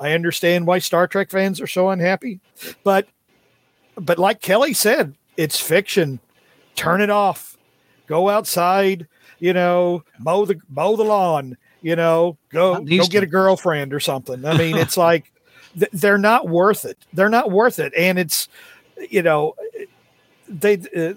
I 0.00 0.12
understand 0.12 0.66
why 0.66 0.78
star 0.78 1.06
trek 1.06 1.30
fans 1.30 1.60
are 1.60 1.66
so 1.66 1.90
unhappy. 1.90 2.40
But 2.82 3.06
but 3.96 4.18
like 4.18 4.40
kelly 4.40 4.72
said 4.72 5.14
it's 5.36 5.60
fiction. 5.60 6.20
Turn 6.74 7.00
it 7.02 7.10
off. 7.10 7.56
Go 8.06 8.28
outside 8.28 9.06
you 9.38 9.52
know 9.52 10.02
mow 10.18 10.44
the 10.46 10.58
mow 10.68 10.96
the 10.96 11.04
lawn 11.04 11.56
you 11.82 11.96
know 11.96 12.36
go 12.50 12.80
go 12.80 13.06
get 13.06 13.22
a 13.22 13.26
girlfriend 13.26 13.92
or 13.92 14.00
something. 14.00 14.44
I 14.44 14.56
mean 14.56 14.76
it's 14.76 14.96
like 15.08 15.30
th- 15.78 15.92
they're 15.92 16.18
not 16.18 16.48
worth 16.48 16.86
it. 16.86 16.98
They're 17.12 17.28
not 17.28 17.50
worth 17.50 17.78
it. 17.78 17.92
And 17.96 18.18
it's 18.18 18.48
you 19.10 19.22
know 19.22 19.54
they 20.48 20.78
uh, 20.96 21.12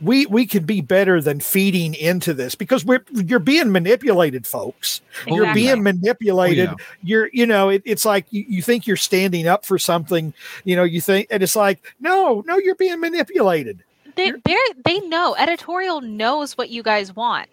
we 0.00 0.26
we 0.26 0.46
can 0.46 0.64
be 0.64 0.80
better 0.80 1.20
than 1.20 1.40
feeding 1.40 1.94
into 1.94 2.32
this 2.32 2.54
because 2.54 2.84
we're 2.84 3.04
you're 3.12 3.38
being 3.40 3.72
manipulated 3.72 4.46
folks 4.46 5.00
oh, 5.28 5.34
you're 5.34 5.52
being 5.54 5.82
manipulated 5.82 6.68
Oh, 6.68 6.74
yeah. 6.78 6.84
you're 7.02 7.30
you 7.32 7.46
know 7.46 7.68
it, 7.68 7.82
it's 7.84 8.04
like 8.04 8.26
you, 8.30 8.44
you 8.48 8.62
think 8.62 8.86
you're 8.86 8.96
standing 8.96 9.48
up 9.48 9.64
for 9.66 9.78
something 9.78 10.32
you 10.64 10.76
know 10.76 10.84
you 10.84 11.00
think 11.00 11.26
and 11.30 11.42
it's 11.42 11.56
like 11.56 11.94
no 12.00 12.44
no 12.46 12.58
you're 12.58 12.76
being 12.76 13.00
manipulated 13.00 13.82
They 14.14 14.32
they 14.44 14.56
they 14.84 15.00
know 15.00 15.34
editorial 15.36 16.00
knows 16.00 16.56
what 16.56 16.70
you 16.70 16.82
guys 16.82 17.14
want. 17.14 17.48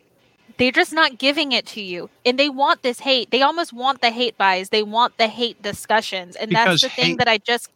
They're 0.57 0.71
just 0.71 0.93
not 0.93 1.17
giving 1.17 1.51
it 1.51 1.65
to 1.75 1.81
you, 1.81 2.09
and 2.25 2.39
they 2.39 2.47
want 2.49 2.81
this 2.81 2.99
hate. 2.99 3.29
They 3.29 3.41
almost 3.41 3.73
want 3.73 3.99
the 4.01 4.09
hate 4.09 4.37
buys. 4.37 4.69
They 4.69 4.83
want 4.83 5.17
the 5.17 5.27
hate 5.27 5.61
discussions, 5.61 6.37
and 6.37 6.49
Because 6.49 6.79
that's 6.79 6.81
the 6.83 6.89
thing 6.89 7.05
hate- 7.07 7.17
that 7.17 7.27
I 7.27 7.37
just. 7.39 7.69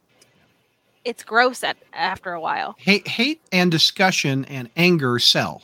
It's 1.04 1.22
gross 1.22 1.64
at 1.64 1.76
after 1.92 2.32
a 2.32 2.40
while. 2.40 2.76
hate, 2.78 3.08
hate 3.08 3.40
and 3.52 3.70
discussion 3.70 4.44
and 4.46 4.68
anger 4.76 5.18
sell. 5.18 5.62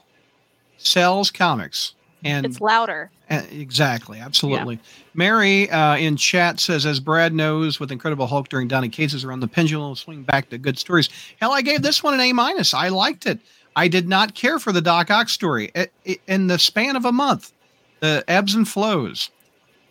Sells 0.78 1.30
comics. 1.30 1.94
And 2.24 2.46
It's 2.46 2.60
louder. 2.60 3.10
Uh, 3.30 3.42
exactly, 3.50 4.18
absolutely. 4.18 4.78
Mary 5.14 5.68
uh, 5.70 5.96
in 5.96 6.16
chat 6.16 6.58
says, 6.60 6.86
as 6.86 7.00
Brad 7.00 7.34
knows, 7.34 7.78
with 7.78 7.92
Incredible 7.92 8.26
Hulk 8.26 8.48
during 8.48 8.68
Donny 8.68 8.88
Cates 8.88 9.22
around 9.24 9.40
the 9.40 9.48
pendulum, 9.48 9.94
swing 9.94 10.22
back 10.22 10.48
to 10.50 10.58
good 10.58 10.78
stories. 10.78 11.08
Hell, 11.40 11.52
I 11.52 11.62
gave 11.62 11.82
this 11.82 12.02
one 12.02 12.14
an 12.14 12.20
A 12.20 12.32
minus. 12.32 12.72
I 12.72 12.88
liked 12.88 13.26
it. 13.26 13.38
I 13.74 13.88
did 13.88 14.08
not 14.08 14.34
care 14.34 14.58
for 14.58 14.72
the 14.72 14.80
Doc 14.80 15.10
Ock 15.10 15.28
story 15.28 15.70
it, 15.74 15.92
it- 16.04 16.20
in 16.26 16.46
the 16.46 16.58
span 16.58 16.96
of 16.96 17.04
a 17.04 17.12
month. 17.12 17.52
The 18.00 18.24
ebbs 18.28 18.54
and 18.54 18.66
flows. 18.66 19.30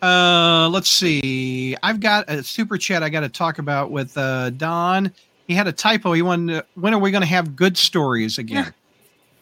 Uh, 0.02 0.68
let's 0.70 0.90
see. 0.90 1.76
I've 1.82 2.00
got 2.00 2.28
a 2.28 2.42
super 2.42 2.76
chat 2.78 3.02
I 3.02 3.08
got 3.08 3.20
to 3.20 3.28
talk 3.28 3.58
about 3.58 3.90
with 3.90 4.16
uh, 4.16 4.50
Don. 4.50 5.12
He 5.46 5.54
had 5.54 5.66
a 5.66 5.72
typo. 5.72 6.12
He 6.12 6.22
wanted. 6.22 6.54
To, 6.54 6.66
when 6.74 6.94
are 6.94 6.98
we 6.98 7.10
going 7.10 7.22
to 7.22 7.28
have 7.28 7.56
good 7.56 7.76
stories 7.76 8.38
again? 8.38 8.74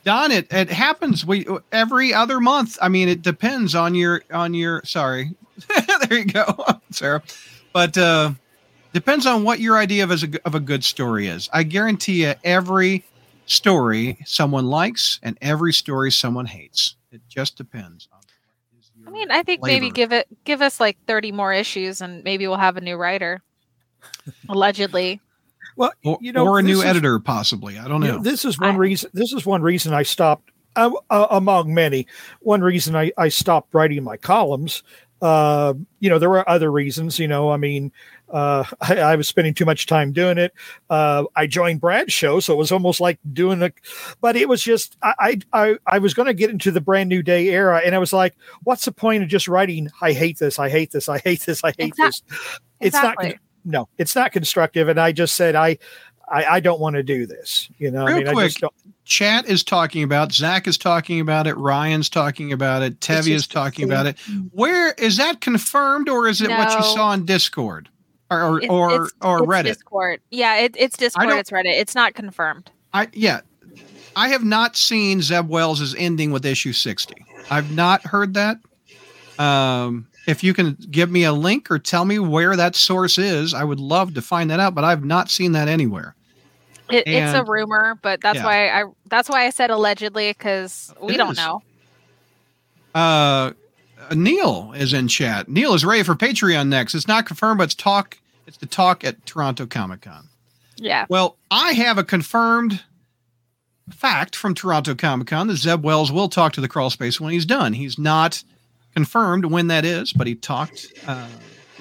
Don, 0.05 0.31
it 0.31 0.53
it 0.53 0.71
happens. 0.71 1.25
We 1.25 1.47
every 1.73 2.13
other 2.13 2.41
month. 2.41 2.79
I 2.81 2.89
mean, 2.89 3.09
it 3.09 3.23
depends 3.23 3.75
on 3.75 3.95
your 3.95 4.23
on 4.33 4.53
your. 4.53 4.83
Sorry, 4.85 5.35
there 6.09 6.19
you 6.19 6.27
go, 6.27 6.45
Sarah. 6.91 7.23
But 7.73 7.97
uh, 7.97 8.33
depends 8.93 9.25
on 9.25 9.45
what 9.45 9.61
your 9.61 9.79
idea 9.79 10.05
of 10.05 10.11
a 10.11 10.41
of 10.45 10.55
a 10.55 10.61
good 10.61 10.85
story 10.85 11.27
is. 11.27 11.49
I 11.53 11.63
guarantee 11.63 12.25
you, 12.25 12.35
every 12.45 13.05
story 13.47 14.19
someone 14.27 14.67
likes 14.67 15.21
and 15.23 15.39
every 15.41 15.73
story 15.73 16.11
someone 16.11 16.47
hates. 16.47 16.97
It 17.11 17.23
just 17.29 17.57
depends. 17.57 18.09
On 18.13 18.19
what 18.19 18.79
is 18.79 18.91
I 19.07 19.11
mean, 19.11 19.31
I 19.31 19.43
think 19.43 19.63
maybe 19.63 19.91
give 19.91 20.13
it 20.13 20.27
give 20.45 20.61
us 20.61 20.81
like 20.81 20.99
thirty 21.07 21.33
more 21.33 21.53
issues, 21.53 22.03
and 22.03 22.23
maybe 22.25 22.47
we'll 22.47 22.59
have 22.59 22.77
a 22.77 22.83
new 22.83 22.97
writer. 22.97 23.43
Allegedly, 24.51 25.21
well 25.77 25.93
or, 26.05 26.19
you 26.21 26.33
know 26.33 26.47
or 26.47 26.59
a 26.59 26.63
new 26.63 26.79
is- 26.79 26.85
editor, 26.85 27.19
possibly. 27.19 27.79
I 27.79 27.89
don't 27.89 28.03
you 28.03 28.09
know. 28.09 28.17
know, 28.17 28.23
this 28.23 28.45
is 28.45 28.59
one 28.59 28.77
reason 28.77 29.11
this 29.13 29.33
is 29.33 29.45
one 29.47 29.63
reason 29.63 29.95
i 29.95 30.03
stopped 30.03 30.51
uh, 30.77 30.91
uh, 31.11 31.27
among 31.31 31.73
many 31.73 32.07
one 32.41 32.61
reason 32.61 32.97
I, 32.97 33.13
I 33.17 33.29
stopped 33.29 33.75
writing 33.75 34.03
my 34.03 34.17
columns 34.17 34.83
uh, 35.23 35.73
you 36.01 36.11
know 36.11 36.19
there 36.19 36.29
were 36.29 36.49
other 36.49 36.71
reasons 36.71 37.19
you 37.19 37.29
know 37.29 37.51
i 37.51 37.57
mean 37.57 37.93
uh, 38.31 38.65
I, 38.81 38.97
I 38.97 39.17
was 39.17 39.29
spending 39.29 39.55
too 39.55 39.65
much 39.65 39.87
time 39.87 40.13
doing 40.13 40.37
it 40.37 40.53
uh, 40.91 41.25
i 41.37 41.47
joined 41.47 41.81
brad's 41.81 42.13
show 42.13 42.41
so 42.41 42.53
it 42.53 42.57
was 42.57 42.73
almost 42.73 43.01
like 43.01 43.19
doing 43.33 43.63
a 43.63 43.73
but 44.21 44.37
it 44.37 44.49
was 44.49 44.63
just 44.63 44.97
i 45.03 45.15
i 45.19 45.39
i, 45.53 45.77
I 45.87 45.99
was 45.99 46.13
going 46.13 46.27
to 46.27 46.35
get 46.35 46.51
into 46.51 46.71
the 46.71 46.81
brand 46.81 47.09
new 47.09 47.23
day 47.23 47.49
era 47.49 47.81
and 47.85 47.95
i 47.95 47.99
was 47.99 48.13
like 48.13 48.35
what's 48.65 48.85
the 48.85 48.93
point 48.93 49.23
of 49.23 49.29
just 49.29 49.49
writing 49.49 49.89
i 50.03 50.13
hate 50.13 50.39
this 50.39 50.59
i 50.59 50.69
hate 50.69 50.91
this 50.91 51.09
i 51.09 51.19
hate 51.19 51.41
this 51.41 51.63
i 51.65 51.69
hate 51.69 51.89
Exact- 51.89 52.29
this 52.29 52.59
it's 52.81 52.95
not 52.95 53.15
exactly. 53.21 53.39
No 53.65 53.89
it's 53.99 54.15
not 54.15 54.33
constructive 54.33 54.89
and 54.89 55.01
i 55.01 55.13
just 55.13 55.35
said 55.35 55.55
i 55.55 55.77
i, 56.29 56.45
I 56.45 56.61
don't 56.61 56.81
want 56.81 56.97
to 56.97 57.03
do 57.03 57.27
this 57.27 57.69
you 57.79 57.91
know 57.91 58.05
Real 58.05 58.17
i 58.17 58.19
mean 58.19 58.29
i 58.29 58.33
quick, 58.33 58.47
just 58.47 58.61
don't 58.61 58.75
Chat 59.05 59.47
is 59.47 59.63
talking 59.63 60.03
about. 60.03 60.33
Zach 60.33 60.67
is 60.67 60.79
talking 60.79 61.21
about 61.21 61.47
it. 61.47 61.55
Ryan's 61.59 62.09
talking 62.09 62.53
about 62.53 62.83
it. 62.83 63.01
Tevye 63.01 63.35
is 63.35 63.47
talking 63.47 63.85
about 63.85 64.07
it. 64.07 64.19
Where 64.53 64.93
is 64.95 65.19
that 65.19 65.43
confirmed, 65.43 66.09
or 66.09 66.27
is 66.27 66.41
it 66.41 66.49
what 66.49 66.73
you 66.75 66.83
saw 66.83 67.09
on 67.09 67.27
Discord, 67.27 67.91
or 68.31 68.41
or 68.41 68.59
It's- 68.63 68.71
or, 68.71 68.91
it's- 68.95 69.11
or 69.21 69.39
it's 69.41 69.47
Reddit? 69.47 69.65
Discord. 69.65 70.21
Yeah, 70.31 70.57
it, 70.57 70.75
it's 70.79 70.97
Discord. 70.97 71.29
It's 71.35 71.51
Reddit. 71.51 71.79
It's 71.79 71.95
not 71.95 72.15
confirmed. 72.15 72.71
I 72.95 73.09
yeah. 73.13 73.41
I 74.17 74.29
have 74.29 74.45
not 74.45 74.77
seen 74.77 75.21
Zeb 75.21 75.49
Wells 75.49 75.81
is 75.81 75.95
ending 75.97 76.31
with 76.31 76.47
issue 76.47 76.73
60. 76.73 77.15
I've 77.51 77.73
not 77.73 78.07
heard 78.07 78.35
that. 78.35 78.59
Um, 79.39 80.07
if 80.27 80.43
you 80.45 80.55
can 80.55 80.77
give 80.91 81.11
me 81.11 81.25
a 81.25 81.33
link 81.33 81.71
or 81.71 81.79
tell 81.79 82.05
me 82.05 82.19
where 82.19 82.57
that 82.57 82.75
source 82.77 83.19
is, 83.19 83.53
I 83.55 83.65
would 83.65 83.81
love 83.81 84.15
to 84.15 84.23
find 84.23 84.51
that 84.51 84.61
out, 84.61 84.75
but 84.75 84.85
I've 84.85 85.05
not 85.05 85.31
seen 85.31 85.53
that 85.53 85.69
anywhere. 85.69 86.15
It, 86.91 87.05
it's 87.07 87.35
a 87.35 87.45
rumor, 87.45 87.99
but 88.03 88.21
that's 88.21 88.37
Yeah. 88.39 88.45
why 88.45 88.69
I 88.69 88.85
that's 89.07 89.29
why 89.29 89.47
I 89.47 89.51
said 89.51 89.71
allegedly 89.71 90.31
because 90.31 90.93
we 91.01 91.15
It 91.15 91.19
don't 91.19 91.33
is. 91.33 91.39
know. 91.39 91.63
Uh, 92.95 93.53
Neil 94.15 94.73
is 94.77 94.93
in 94.93 95.09
chat. 95.09 95.49
Neil 95.49 95.75
is 95.75 95.85
ready 95.85 96.03
for 96.03 96.15
Patreon 96.15 96.69
next. 96.69 96.95
It's 96.95 97.09
not 97.09 97.27
confirmed, 97.27 97.59
but 97.59 97.65
it's 97.65 97.75
talk. 97.75 98.19
It's 98.47 98.59
the 98.59 98.67
talk 98.67 99.03
at 99.05 99.25
Toronto 99.25 99.67
Comic 99.67 100.03
Con. 100.03 100.29
Yeah. 100.77 101.07
Well, 101.09 101.37
I 101.51 101.73
have 101.73 101.97
a 101.99 102.05
confirmed 102.05 102.83
fact 103.91 104.37
from 104.37 104.55
Toronto 104.55 104.95
Comic 104.95 105.29
Con 105.29 105.47
that 105.49 105.57
Zeb 105.57 105.83
Wells 105.83 106.13
will 106.13 106.29
talk 106.29 106.53
to 106.55 106.61
the 106.61 106.69
crawl 106.69 106.91
space 106.91 107.21
when 107.21 107.33
he's 107.33 107.47
done. 107.47 107.73
He's 107.73 107.99
not 107.99 108.45
confirmed 108.95 109.45
when 109.47 109.69
that 109.69 109.85
is, 109.85 110.13
but 110.13 110.27
he 110.27 110.35
talked 110.35 110.87
uh, 111.07 111.27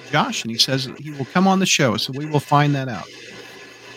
to 0.05 0.11
Josh 0.11 0.43
and 0.43 0.51
he 0.51 0.57
says 0.57 0.89
he 0.99 1.11
will 1.11 1.25
come 1.25 1.47
on 1.47 1.59
the 1.59 1.65
show. 1.65 1.97
So 1.97 2.13
we 2.15 2.25
will 2.25 2.39
find 2.39 2.73
that 2.75 2.87
out. 2.89 3.07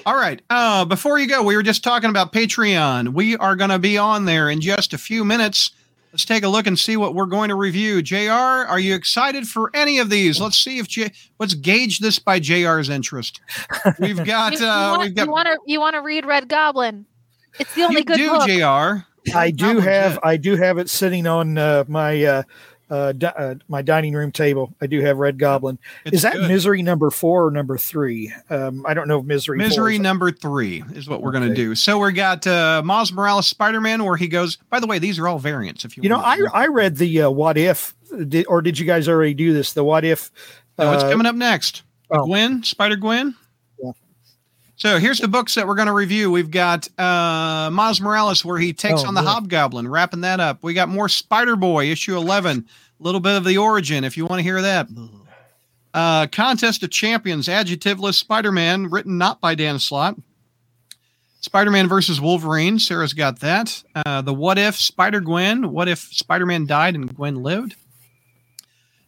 All 0.04 0.14
right. 0.16 0.40
Uh, 0.50 0.84
before 0.84 1.18
you 1.18 1.26
go, 1.26 1.42
we 1.42 1.56
were 1.56 1.62
just 1.64 1.82
talking 1.82 2.10
about 2.10 2.32
Patreon. 2.32 3.12
We 3.12 3.36
are 3.38 3.56
going 3.56 3.70
to 3.70 3.78
be 3.78 3.98
on 3.98 4.24
there 4.24 4.48
in 4.48 4.60
just 4.60 4.92
a 4.92 4.98
few 4.98 5.24
minutes. 5.24 5.72
Let's 6.12 6.24
take 6.24 6.44
a 6.44 6.48
look 6.48 6.66
and 6.66 6.78
see 6.78 6.96
what 6.96 7.14
we're 7.14 7.26
going 7.26 7.48
to 7.50 7.56
review. 7.56 8.00
JR, 8.00 8.30
are 8.30 8.78
you 8.78 8.94
excited 8.94 9.46
for 9.46 9.70
any 9.74 9.98
of 9.98 10.08
these? 10.08 10.40
Let's 10.40 10.56
see 10.56 10.78
if 10.78 10.88
J. 10.88 11.12
Let's 11.38 11.52
gauge 11.54 11.98
this 11.98 12.18
by 12.18 12.38
JR's 12.40 12.88
interest. 12.88 13.40
We've 13.98 14.24
got. 14.24 14.52
You, 14.54 14.60
you 14.60 14.66
Uh, 14.66 14.90
want, 14.92 15.02
we've 15.02 15.14
got. 15.14 15.26
you 15.26 15.32
want 15.32 15.46
to 15.48 15.58
you 15.66 15.80
want 15.80 15.94
to 15.94 16.00
read 16.02 16.24
Red 16.24 16.48
Goblin? 16.48 17.04
It's 17.58 17.74
the 17.74 17.82
only 17.82 17.96
you 17.98 18.04
good 18.04 18.16
do, 18.16 18.30
book. 18.30 18.48
Jr. 18.48 19.34
I 19.36 19.50
do 19.50 19.80
have. 19.80 20.18
I 20.22 20.36
do 20.38 20.56
have 20.56 20.78
it 20.78 20.88
sitting 20.88 21.26
on 21.26 21.58
uh, 21.58 21.84
my 21.88 22.22
uh, 22.24 22.42
uh, 22.90 23.12
di- 23.12 23.26
uh, 23.36 23.54
my 23.68 23.82
dining 23.82 24.14
room 24.14 24.30
table. 24.32 24.72
I 24.80 24.86
do 24.86 25.00
have 25.00 25.18
Red 25.18 25.38
Goblin. 25.38 25.78
It's 26.04 26.16
Is 26.16 26.22
that 26.22 26.34
good. 26.34 26.48
Misery 26.48 26.82
number 26.82 27.10
four 27.10 27.46
or 27.46 27.50
number 27.50 27.76
three? 27.78 28.32
Um, 28.50 28.84
I 28.86 28.94
don't 28.94 29.08
know 29.08 29.18
if 29.20 29.24
Misery. 29.24 29.58
Misery 29.58 29.94
is- 29.94 30.00
number 30.00 30.30
three 30.30 30.82
is 30.94 31.08
what 31.08 31.22
we're 31.22 31.32
going 31.32 31.48
to 31.48 31.54
do. 31.54 31.74
So 31.74 31.98
we 31.98 32.12
got 32.12 32.46
uh, 32.46 32.82
Miles 32.84 33.12
Morales 33.12 33.46
Spider 33.46 33.80
Man, 33.80 34.04
where 34.04 34.16
he 34.16 34.28
goes. 34.28 34.56
By 34.70 34.80
the 34.80 34.86
way, 34.86 34.98
these 34.98 35.18
are 35.18 35.26
all 35.28 35.38
variants. 35.38 35.84
If 35.84 35.96
you 35.96 36.02
You 36.04 36.08
know, 36.08 36.18
I 36.18 36.38
I 36.52 36.66
read 36.68 36.96
the 36.96 37.22
uh, 37.22 37.30
What 37.30 37.58
If, 37.58 37.94
did, 38.28 38.46
or 38.46 38.62
did 38.62 38.78
you 38.78 38.86
guys 38.86 39.08
already 39.08 39.34
do 39.34 39.52
this? 39.52 39.72
The 39.72 39.82
What 39.84 40.04
If. 40.04 40.30
know 40.78 40.90
what's 40.90 41.04
uh, 41.04 41.10
coming 41.10 41.26
up 41.26 41.34
next. 41.34 41.82
oh. 42.10 42.24
Gwen, 42.26 42.62
Spider 42.62 42.96
Gwen. 42.96 43.34
So 44.78 44.98
here's 44.98 45.18
the 45.18 45.28
books 45.28 45.54
that 45.54 45.66
we're 45.66 45.74
going 45.74 45.86
to 45.86 45.92
review. 45.94 46.30
We've 46.30 46.50
got 46.50 46.86
uh, 46.98 47.70
Miles 47.72 48.00
Morales, 48.00 48.44
where 48.44 48.58
he 48.58 48.74
takes 48.74 49.02
Oh, 49.04 49.08
on 49.08 49.14
the 49.14 49.22
yeah. 49.22 49.28
Hobgoblin, 49.30 49.88
wrapping 49.88 50.20
that 50.20 50.38
up. 50.38 50.62
We 50.62 50.74
got 50.74 50.90
more 50.90 51.08
Spider 51.08 51.56
Boy, 51.56 51.86
issue 51.90 52.14
11, 52.16 52.66
a 53.00 53.02
little 53.02 53.20
bit 53.20 53.36
of 53.36 53.44
the 53.44 53.56
origin, 53.56 54.04
if 54.04 54.18
you 54.18 54.26
want 54.26 54.38
to 54.40 54.42
hear 54.42 54.60
that. 54.60 54.86
Uh, 55.94 56.26
Contest 56.26 56.82
of 56.82 56.90
Champions, 56.90 57.48
Adjectiveless 57.48 58.14
Spider 58.16 58.52
Man, 58.52 58.90
written 58.90 59.16
not 59.16 59.40
by 59.40 59.54
Dan 59.54 59.78
Slott. 59.78 60.16
Spider 61.40 61.70
Man 61.70 61.88
versus 61.88 62.20
Wolverine, 62.20 62.78
Sarah's 62.78 63.14
got 63.14 63.40
that. 63.40 63.82
Uh, 63.94 64.20
the 64.20 64.34
What 64.34 64.58
If 64.58 64.76
Spider 64.76 65.20
Gwen, 65.20 65.72
What 65.72 65.88
If 65.88 66.00
Spider 66.00 66.44
Man 66.44 66.66
died 66.66 66.94
and 66.94 67.14
Gwen 67.16 67.36
lived? 67.42 67.76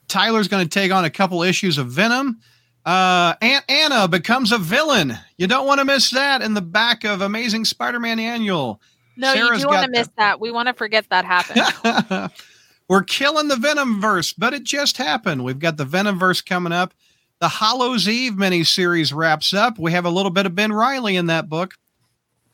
Tyler's 0.07 0.49
going 0.49 0.66
to 0.66 0.70
take 0.70 0.90
on 0.93 1.05
a 1.05 1.11
couple 1.11 1.43
issues 1.43 1.77
of 1.77 1.89
Venom. 1.89 2.40
Uh, 2.89 3.35
Aunt 3.43 3.66
Anna 3.69 4.09
becomes 4.09 4.51
a 4.51 4.56
villain. 4.56 5.12
You 5.36 5.47
don't 5.47 5.66
want 5.66 5.78
to 5.78 5.85
miss 5.85 6.09
that 6.12 6.40
in 6.40 6.55
the 6.55 6.62
back 6.62 7.05
of 7.05 7.20
Amazing 7.20 7.66
Spider 7.66 8.01
Man 8.01 8.19
Annual. 8.19 8.81
No, 9.15 9.35
Sarah's 9.35 9.59
you 9.59 9.66
do 9.66 9.74
want 9.74 9.85
to 9.85 9.90
miss 9.90 10.09
that. 10.16 10.40
We 10.40 10.51
want 10.51 10.69
to 10.69 10.73
forget 10.73 11.05
that 11.10 11.27
happened. 11.27 12.32
We're 12.89 13.02
killing 13.02 13.48
the 13.48 13.56
Venom 13.56 14.01
verse, 14.01 14.32
but 14.32 14.55
it 14.55 14.65
just 14.65 14.97
happened. 14.97 15.44
We've 15.44 15.59
got 15.59 15.77
the 15.77 15.85
Venom 15.85 16.19
verse 16.19 16.40
coming 16.40 16.73
up. 16.73 16.94
The 17.40 17.48
Hallows' 17.51 18.09
Eve 18.09 18.32
miniseries 18.32 19.15
wraps 19.15 19.52
up. 19.52 19.78
We 19.78 19.93
have 19.93 20.06
a 20.06 20.10
little 20.10 20.31
bit 20.31 20.47
of 20.47 20.55
Ben 20.55 20.73
Reilly 20.73 21.16
in 21.16 21.27
that 21.27 21.51
book. 21.51 21.74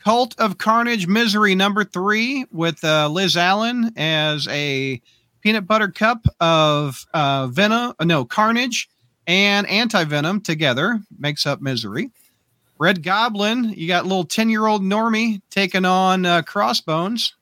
Cult 0.02 0.34
of 0.40 0.58
Carnage 0.58 1.06
Misery 1.06 1.54
number 1.54 1.84
three 1.84 2.44
with 2.50 2.82
uh, 2.82 3.08
Liz 3.08 3.36
Allan 3.36 3.92
as 3.96 4.48
a 4.48 5.00
peanut 5.42 5.68
butter 5.68 5.92
cup 5.92 6.26
of 6.40 7.06
uh, 7.14 7.46
Venom, 7.46 7.94
uh, 8.00 8.04
no, 8.04 8.24
Carnage 8.24 8.88
and 9.26 9.66
Anti 9.68 10.04
Venom 10.04 10.40
together 10.40 11.00
makes 11.18 11.46
up 11.46 11.60
Misery. 11.60 12.10
Red 12.78 13.02
Goblin, 13.02 13.72
you 13.76 13.86
got 13.86 14.04
little 14.04 14.24
10 14.24 14.50
year 14.50 14.66
old 14.66 14.82
Normie 14.82 15.40
taking 15.50 15.84
on 15.84 16.26
uh, 16.26 16.42
Crossbones. 16.42 17.34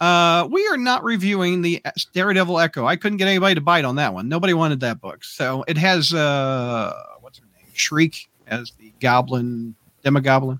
Uh, 0.00 0.48
we 0.50 0.66
are 0.66 0.76
not 0.76 1.04
reviewing 1.04 1.62
the 1.62 1.80
Daredevil 2.12 2.58
Echo. 2.58 2.84
I 2.84 2.96
couldn't 2.96 3.18
get 3.18 3.28
anybody 3.28 3.54
to 3.54 3.60
bite 3.60 3.84
on 3.84 3.96
that 3.96 4.12
one. 4.12 4.28
Nobody 4.28 4.52
wanted 4.52 4.80
that 4.80 5.00
book. 5.00 5.22
So 5.22 5.64
it 5.68 5.78
has 5.78 6.12
uh, 6.12 6.92
what's 7.20 7.38
her 7.38 7.44
name? 7.56 7.66
Shriek 7.72 8.28
as 8.48 8.72
the 8.80 8.92
Goblin, 9.00 9.76
Demogoblin. 10.04 10.58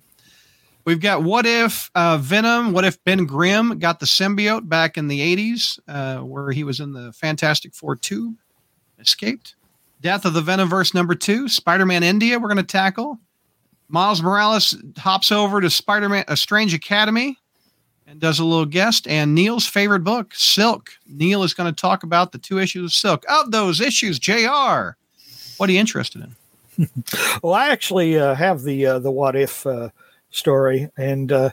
We've 0.85 1.01
got 1.01 1.23
What 1.23 1.47
If 1.47 1.91
uh, 1.95 2.19
Venom, 2.19 2.73
What 2.73 2.85
If 2.85 3.03
Ben 3.05 3.25
Grimm 3.25 3.79
got 3.79 4.01
the 4.01 4.07
symbiote 4.07 4.69
back 4.69 4.97
in 4.97 5.09
the 5.09 5.21
80s, 5.37 5.79
uh, 5.87 6.19
where 6.25 6.51
he 6.51 6.65
was 6.65 6.81
in 6.81 6.93
the 6.93 7.13
Fantastic 7.13 7.75
Four 7.75 7.97
2, 7.97 8.35
escaped. 8.99 9.55
Death 10.03 10.25
of 10.25 10.35
the 10.35 10.43
Venomverse 10.43 10.95
number 10.95 11.15
two, 11.15 11.49
Spider 11.49 11.87
Man 11.87 12.03
India, 12.03 12.39
we're 12.39 12.49
going 12.49 12.57
to 12.57 12.65
tackle. 12.65 13.21
Miles 13.89 14.21
Morales 14.21 14.77
hops 14.99 15.31
over 15.31 15.61
to 15.61 15.71
Spider 15.71 16.09
Man, 16.09 16.25
A 16.27 16.37
Strange 16.37 16.75
Academy, 16.75 17.39
and 18.09 18.19
does 18.19 18.41
a 18.41 18.45
little 18.45 18.67
guest. 18.67 19.07
And 19.07 19.33
Neil's 19.33 19.65
favorite 19.65 20.03
book, 20.03 20.35
Silk. 20.35 20.91
Neil 21.07 21.45
is 21.45 21.55
going 21.55 21.73
to 21.73 21.81
talk 21.81 22.03
about 22.03 22.33
the 22.33 22.39
two 22.39 22.59
issues 22.59 22.85
of 22.85 22.93
Silk. 22.93 23.25
Of 23.29 23.53
those 23.53 23.81
issues, 23.81 24.19
JR, 24.19 24.97
what 25.57 25.69
are 25.69 25.73
you 25.73 25.79
interested 25.79 26.23
in? 26.23 26.37
Well, 27.43 27.53
I 27.53 27.69
actually 27.69 28.19
uh, 28.19 28.35
have 28.35 28.63
the 28.63 28.87
uh, 28.87 28.99
the 28.99 29.11
What 29.11 29.37
If 29.37 29.67
uh, 29.67 29.91
story, 30.31 30.89
and 30.97 31.31
uh, 31.31 31.51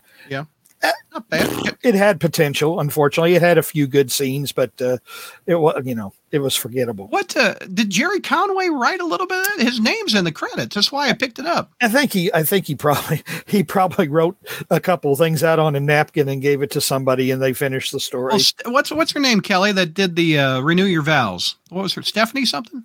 Not 1.11 1.30
bad. 1.30 1.77
it 1.84 1.95
had 1.95 2.19
potential. 2.19 2.80
Unfortunately, 2.80 3.35
it 3.35 3.41
had 3.41 3.57
a 3.57 3.64
few 3.64 3.88
good 3.88 4.11
scenes, 4.11 4.51
but 4.51 4.72
uh, 4.81 4.97
it 5.45 5.56
was 5.56 5.81
you 5.85 5.95
know 5.95 6.14
it 6.31 6.39
was 6.39 6.56
forgettable. 6.56 7.07
What 7.07 7.35
uh, 7.35 7.56
did 7.73 7.89
Gerry 7.89 8.22
Conway 8.22 8.69
write 8.69 9.01
a 9.01 9.06
little 9.06 9.27
bit? 9.27 9.45
Of? 9.56 9.61
His 9.61 9.80
name's 9.80 10.14
in 10.14 10.23
the 10.23 10.31
credits. 10.31 10.76
That's 10.76 10.91
why 10.91 11.10
I 11.10 11.14
picked 11.14 11.39
it 11.39 11.45
up. 11.45 11.72
I 11.81 11.88
think 11.88 12.14
he 12.14 12.31
I 12.34 12.43
think 12.43 12.68
he 12.68 12.76
probably 12.76 13.23
he 13.47 13.64
probably 13.64 14.07
wrote 14.07 14.38
a 14.69 14.80
couple 14.80 15.15
things 15.15 15.43
out 15.43 15.60
on 15.60 15.76
a 15.76 15.80
napkin 15.80 16.30
and 16.30 16.41
gave 16.41 16.61
it 16.61 16.72
to 16.72 16.81
somebody, 16.81 17.31
and 17.31 17.41
they 17.41 17.53
finished 17.53 17.91
the 17.91 17.99
story. 17.99 18.34
Well, 18.34 18.73
what's 18.73 18.91
what's 18.91 19.11
her 19.11 19.19
name, 19.19 19.41
Kelly? 19.41 19.72
That 19.72 19.93
did 19.93 20.15
the 20.15 20.39
uh, 20.39 20.60
Renew 20.61 20.85
Your 20.85 21.03
Vows. 21.03 21.56
What 21.69 21.81
was 21.81 21.93
her? 21.95 22.03
Stephanie 22.03 22.45
something? 22.45 22.84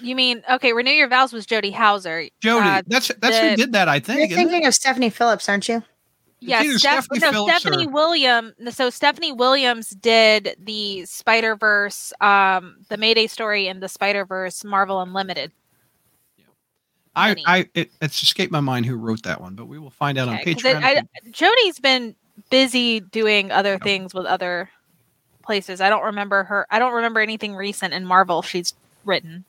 you 0.00 0.16
mean 0.16 0.42
okay? 0.50 0.72
Renew 0.72 0.90
your 0.90 1.08
vows 1.08 1.32
was 1.32 1.46
Jody 1.46 1.70
Houser. 1.70 2.28
Jody. 2.40 2.68
Uh, 2.68 2.82
that's 2.86 3.08
that's 3.20 3.38
who 3.38 3.56
did 3.56 3.72
that. 3.72 3.88
I 3.88 4.00
think. 4.00 4.18
You're 4.18 4.28
think. 4.36 4.48
it? 4.48 4.50
thinking 4.50 4.66
of 4.66 4.74
Stephanie 4.74 5.10
Phillips, 5.10 5.48
aren't 5.48 5.68
you? 5.68 5.82
Yes, 6.44 6.78
Steph- 6.80 7.04
Stephanie 7.04 7.20
no, 7.20 7.30
Phillips 7.32 7.60
Stephanie 7.60 7.86
or- 7.86 7.90
William. 7.90 8.52
So 8.70 8.90
Stephanie 8.90 9.32
Williams 9.32 9.90
did 9.90 10.56
the 10.58 11.04
Spider 11.04 11.56
Verse, 11.56 12.12
um, 12.20 12.76
the 12.88 12.96
Mayday 12.96 13.26
story, 13.26 13.68
and 13.68 13.82
the 13.82 13.88
Spider 13.88 14.24
Verse 14.24 14.64
Marvel 14.64 15.00
Unlimited. 15.00 15.52
I, 17.14 17.36
I 17.46 17.68
it, 17.74 17.90
it's 18.00 18.22
escaped 18.22 18.50
my 18.52 18.60
mind 18.60 18.86
who 18.86 18.96
wrote 18.96 19.22
that 19.24 19.40
one, 19.40 19.54
but 19.54 19.66
we 19.66 19.78
will 19.78 19.90
find 19.90 20.16
out 20.18 20.28
Okay, 20.28 20.38
on 20.38 20.54
'cause 20.54 20.64
it- 20.64 20.76
Patreon. 20.76 20.82
I- 20.82 21.30
Jody's 21.30 21.78
been 21.78 22.14
busy 22.50 23.00
doing 23.00 23.50
other 23.52 23.78
things 23.78 24.14
with 24.14 24.24
other 24.24 24.70
places. 25.42 25.80
I 25.82 25.90
don't 25.90 26.04
remember 26.04 26.44
her. 26.44 26.66
I 26.70 26.78
don't 26.78 26.94
remember 26.94 27.20
anything 27.20 27.54
recent 27.54 27.92
in 27.92 28.06
Marvel 28.06 28.40
she's 28.42 28.72
written. 29.04 29.44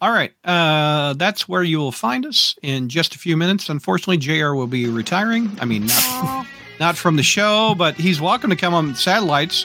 All 0.00 0.10
right, 0.10 0.32
uh, 0.44 1.14
that's 1.14 1.48
where 1.48 1.62
you 1.62 1.78
will 1.78 1.92
find 1.92 2.26
us 2.26 2.56
in 2.62 2.88
just 2.88 3.14
a 3.14 3.18
few 3.18 3.36
minutes. 3.36 3.68
Unfortunately, 3.70 4.18
Jr. 4.18 4.52
will 4.52 4.66
be 4.66 4.86
retiring. 4.86 5.50
I 5.60 5.64
mean, 5.64 5.86
not 5.86 6.46
not 6.80 6.96
from 6.96 7.16
the 7.16 7.22
show, 7.22 7.74
but 7.76 7.94
he's 7.94 8.20
welcome 8.20 8.50
to 8.50 8.56
come 8.56 8.74
on 8.74 8.94
satellites. 8.96 9.64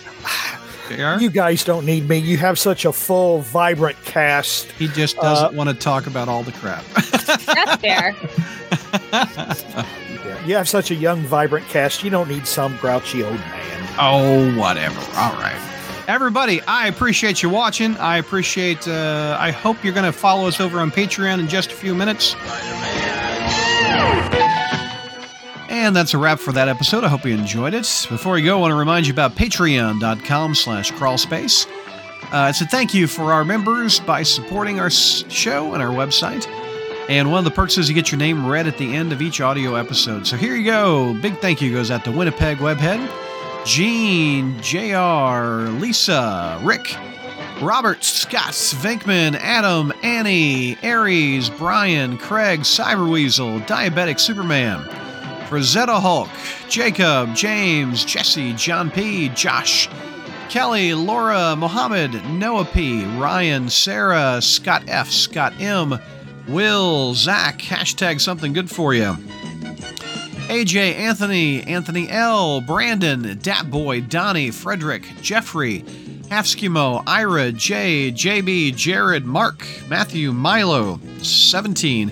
Jr. 0.88 1.20
you 1.20 1.30
guys 1.30 1.64
don't 1.64 1.86
need 1.86 2.08
me. 2.10 2.18
You 2.18 2.38
have 2.38 2.58
such 2.58 2.86
a 2.86 2.92
full, 2.92 3.42
vibrant 3.42 3.98
cast. 4.06 4.72
He 4.72 4.88
just 4.88 5.18
Uh, 5.20 5.22
doesn't 5.24 5.56
want 5.56 5.70
to 5.70 5.76
talk 5.76 6.08
about 6.08 6.28
all 6.30 6.42
the 6.44 6.52
crap. 6.54 6.84
That's 6.96 7.82
fair. 7.82 8.16
You 10.46 10.56
have 10.56 10.70
such 10.70 10.90
a 10.90 10.96
young, 10.96 11.20
vibrant 11.24 11.68
cast. 11.68 12.04
You 12.04 12.10
don't 12.10 12.30
need 12.30 12.48
some 12.48 12.76
grouchy 12.78 13.24
old 13.24 13.36
man. 13.36 13.90
Oh, 14.00 14.56
whatever. 14.58 15.00
All 15.18 15.34
right. 15.34 15.60
Everybody, 16.10 16.60
I 16.64 16.88
appreciate 16.88 17.44
you 17.44 17.50
watching. 17.50 17.96
I 17.98 18.18
appreciate, 18.18 18.88
uh, 18.88 19.38
I 19.40 19.52
hope 19.52 19.84
you're 19.84 19.94
going 19.94 20.08
to 20.08 20.12
follow 20.12 20.48
us 20.48 20.60
over 20.60 20.80
on 20.80 20.90
Patreon 20.90 21.40
in 21.40 21.48
just 21.48 21.72
a 21.72 21.76
few 21.76 21.94
minutes. 21.94 22.36
And 25.70 25.96
that's 25.96 26.16
a 26.16 26.18
wrap 26.18 26.40
for 26.40 26.52
that 26.54 26.68
episode. 26.68 27.04
I 27.04 27.10
hope 27.10 27.26
you 27.26 27.36
enjoyed 27.36 27.76
it. 27.76 28.08
Before 28.10 28.34
we 28.34 28.42
go, 28.42 28.58
I 28.58 28.62
want 28.62 28.72
to 28.72 28.76
remind 28.76 29.06
you 29.06 29.14
about 29.14 29.36
patreon.com 29.36 30.56
slash 30.56 30.92
crawlspace. 30.94 31.68
Uh, 32.34 32.48
it's 32.50 32.62
a 32.62 32.66
thank 32.66 32.96
you 32.96 33.06
for 33.06 33.32
our 33.32 33.46
members 33.46 34.00
by 34.00 34.24
supporting 34.24 34.80
our 34.80 34.90
show 34.90 35.76
and 35.76 35.84
our 35.84 35.92
website. 35.92 36.48
And 37.08 37.30
one 37.30 37.38
of 37.38 37.46
the 37.46 37.52
perks 37.52 37.78
is 37.78 37.88
you 37.88 37.94
get 37.94 38.12
your 38.12 38.18
name 38.18 38.48
read 38.48 38.66
at 38.66 38.80
the 38.80 38.96
end 38.96 39.14
of 39.14 39.22
each 39.22 39.42
audio 39.42 39.76
episode. 39.76 40.26
So 40.26 40.38
here 40.38 40.56
you 40.56 40.66
go. 40.66 41.14
Big 41.22 41.38
thank 41.38 41.62
you 41.62 41.72
goes 41.72 41.92
out 41.92 42.04
to 42.06 42.12
Winnipeg 42.12 42.58
Webhead, 42.58 43.08
Gene, 43.70 44.60
JR, 44.64 45.70
Lisa, 45.80 46.60
Rick, 46.64 46.96
Robert, 47.62 48.04
Scott, 48.04 48.54
Venkman, 48.54 49.36
Adam, 49.36 49.94
Annie, 50.02 50.76
Aries, 50.82 51.52
Brian, 51.52 52.18
Craig, 52.18 52.62
Cyberweasel, 52.62 53.64
Diabetic 53.68 54.20
Superman, 54.20 54.90
Rosetta 55.52 56.00
Hulk, 56.00 56.30
Jacob, 56.68 57.36
James, 57.36 58.04
Jesse, 58.04 58.54
John 58.54 58.90
P., 58.90 59.30
Josh, 59.30 59.88
Kelly, 60.50 60.96
Laura, 60.96 61.56
Mohammed, 61.56 62.26
Noah 62.26 62.66
P., 62.66 63.06
Ryan, 63.20 63.70
Sarah, 63.70 64.42
Scott 64.42 64.82
F., 64.88 65.12
Scott 65.12 65.54
M., 65.60 66.00
Will, 66.48 67.14
Zach, 67.14 67.60
hashtag 67.60 68.20
something 68.20 68.52
good 68.52 68.72
for 68.72 68.96
you. 68.96 69.16
AJ, 70.50 70.96
Anthony, 70.96 71.62
Anthony 71.62 72.10
L, 72.10 72.60
Brandon, 72.60 73.38
Dat 73.40 73.70
Boy, 73.70 74.02
Donnie, 74.02 74.50
Frederick, 74.50 75.04
Jeffrey, 75.22 75.82
Halfskimo, 76.28 77.04
Ira, 77.06 77.52
Jay, 77.52 78.12
JB, 78.12 78.76
Jared, 78.76 79.26
Mark, 79.26 79.64
Matthew, 79.88 80.32
Milo, 80.32 81.00
17, 81.22 82.12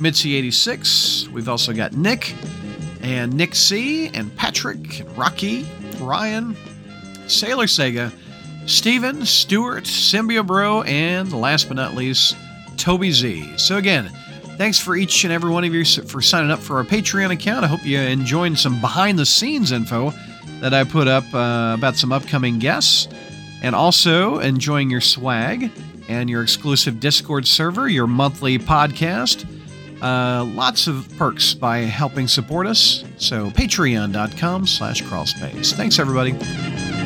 Mitzi 0.00 0.34
86. 0.34 1.28
We've 1.28 1.48
also 1.48 1.72
got 1.72 1.94
Nick 1.94 2.34
and 3.00 3.32
Nick 3.32 3.54
C 3.54 4.08
and 4.08 4.36
Patrick, 4.36 5.00
and 5.00 5.16
Rocky, 5.16 5.66
Ryan, 5.98 6.58
Sailor 7.26 7.64
Sega, 7.64 8.12
Steven, 8.66 9.24
Stewart, 9.24 9.84
Symbio 9.84 10.46
Bro, 10.46 10.82
and 10.82 11.32
last 11.32 11.68
but 11.68 11.78
not 11.78 11.94
least, 11.94 12.36
Toby 12.76 13.12
Z. 13.12 13.56
So 13.56 13.78
again, 13.78 14.12
thanks 14.58 14.78
for 14.78 14.96
each 14.96 15.24
and 15.24 15.32
every 15.32 15.50
one 15.50 15.64
of 15.64 15.72
you 15.72 15.84
for 15.84 16.20
signing 16.20 16.50
up 16.50 16.58
for 16.58 16.76
our 16.76 16.84
Patreon 16.84 17.30
account. 17.30 17.64
I 17.64 17.68
hope 17.68 17.86
you 17.86 17.98
enjoyed 17.98 18.58
some 18.58 18.80
behind 18.80 19.18
the 19.18 19.24
scenes 19.24 19.72
info 19.72 20.12
that 20.60 20.74
I 20.74 20.84
put 20.84 21.08
up 21.08 21.24
uh, 21.32 21.74
about 21.78 21.96
some 21.96 22.12
upcoming 22.12 22.58
guests, 22.58 23.08
and 23.62 23.74
also 23.74 24.38
enjoying 24.40 24.90
your 24.90 25.00
swag 25.00 25.70
and 26.08 26.28
your 26.28 26.42
exclusive 26.42 27.00
Discord 27.00 27.46
server, 27.46 27.88
your 27.88 28.06
monthly 28.06 28.58
podcast. 28.58 29.46
Uh, 30.02 30.44
lots 30.44 30.86
of 30.86 31.08
perks 31.16 31.54
by 31.54 31.78
helping 31.78 32.28
support 32.28 32.66
us. 32.66 33.04
So 33.16 33.50
patreon.com 33.50 34.66
slash 34.66 35.02
crawlspace. 35.02 35.72
Thanks 35.72 35.98
everybody. 35.98 36.97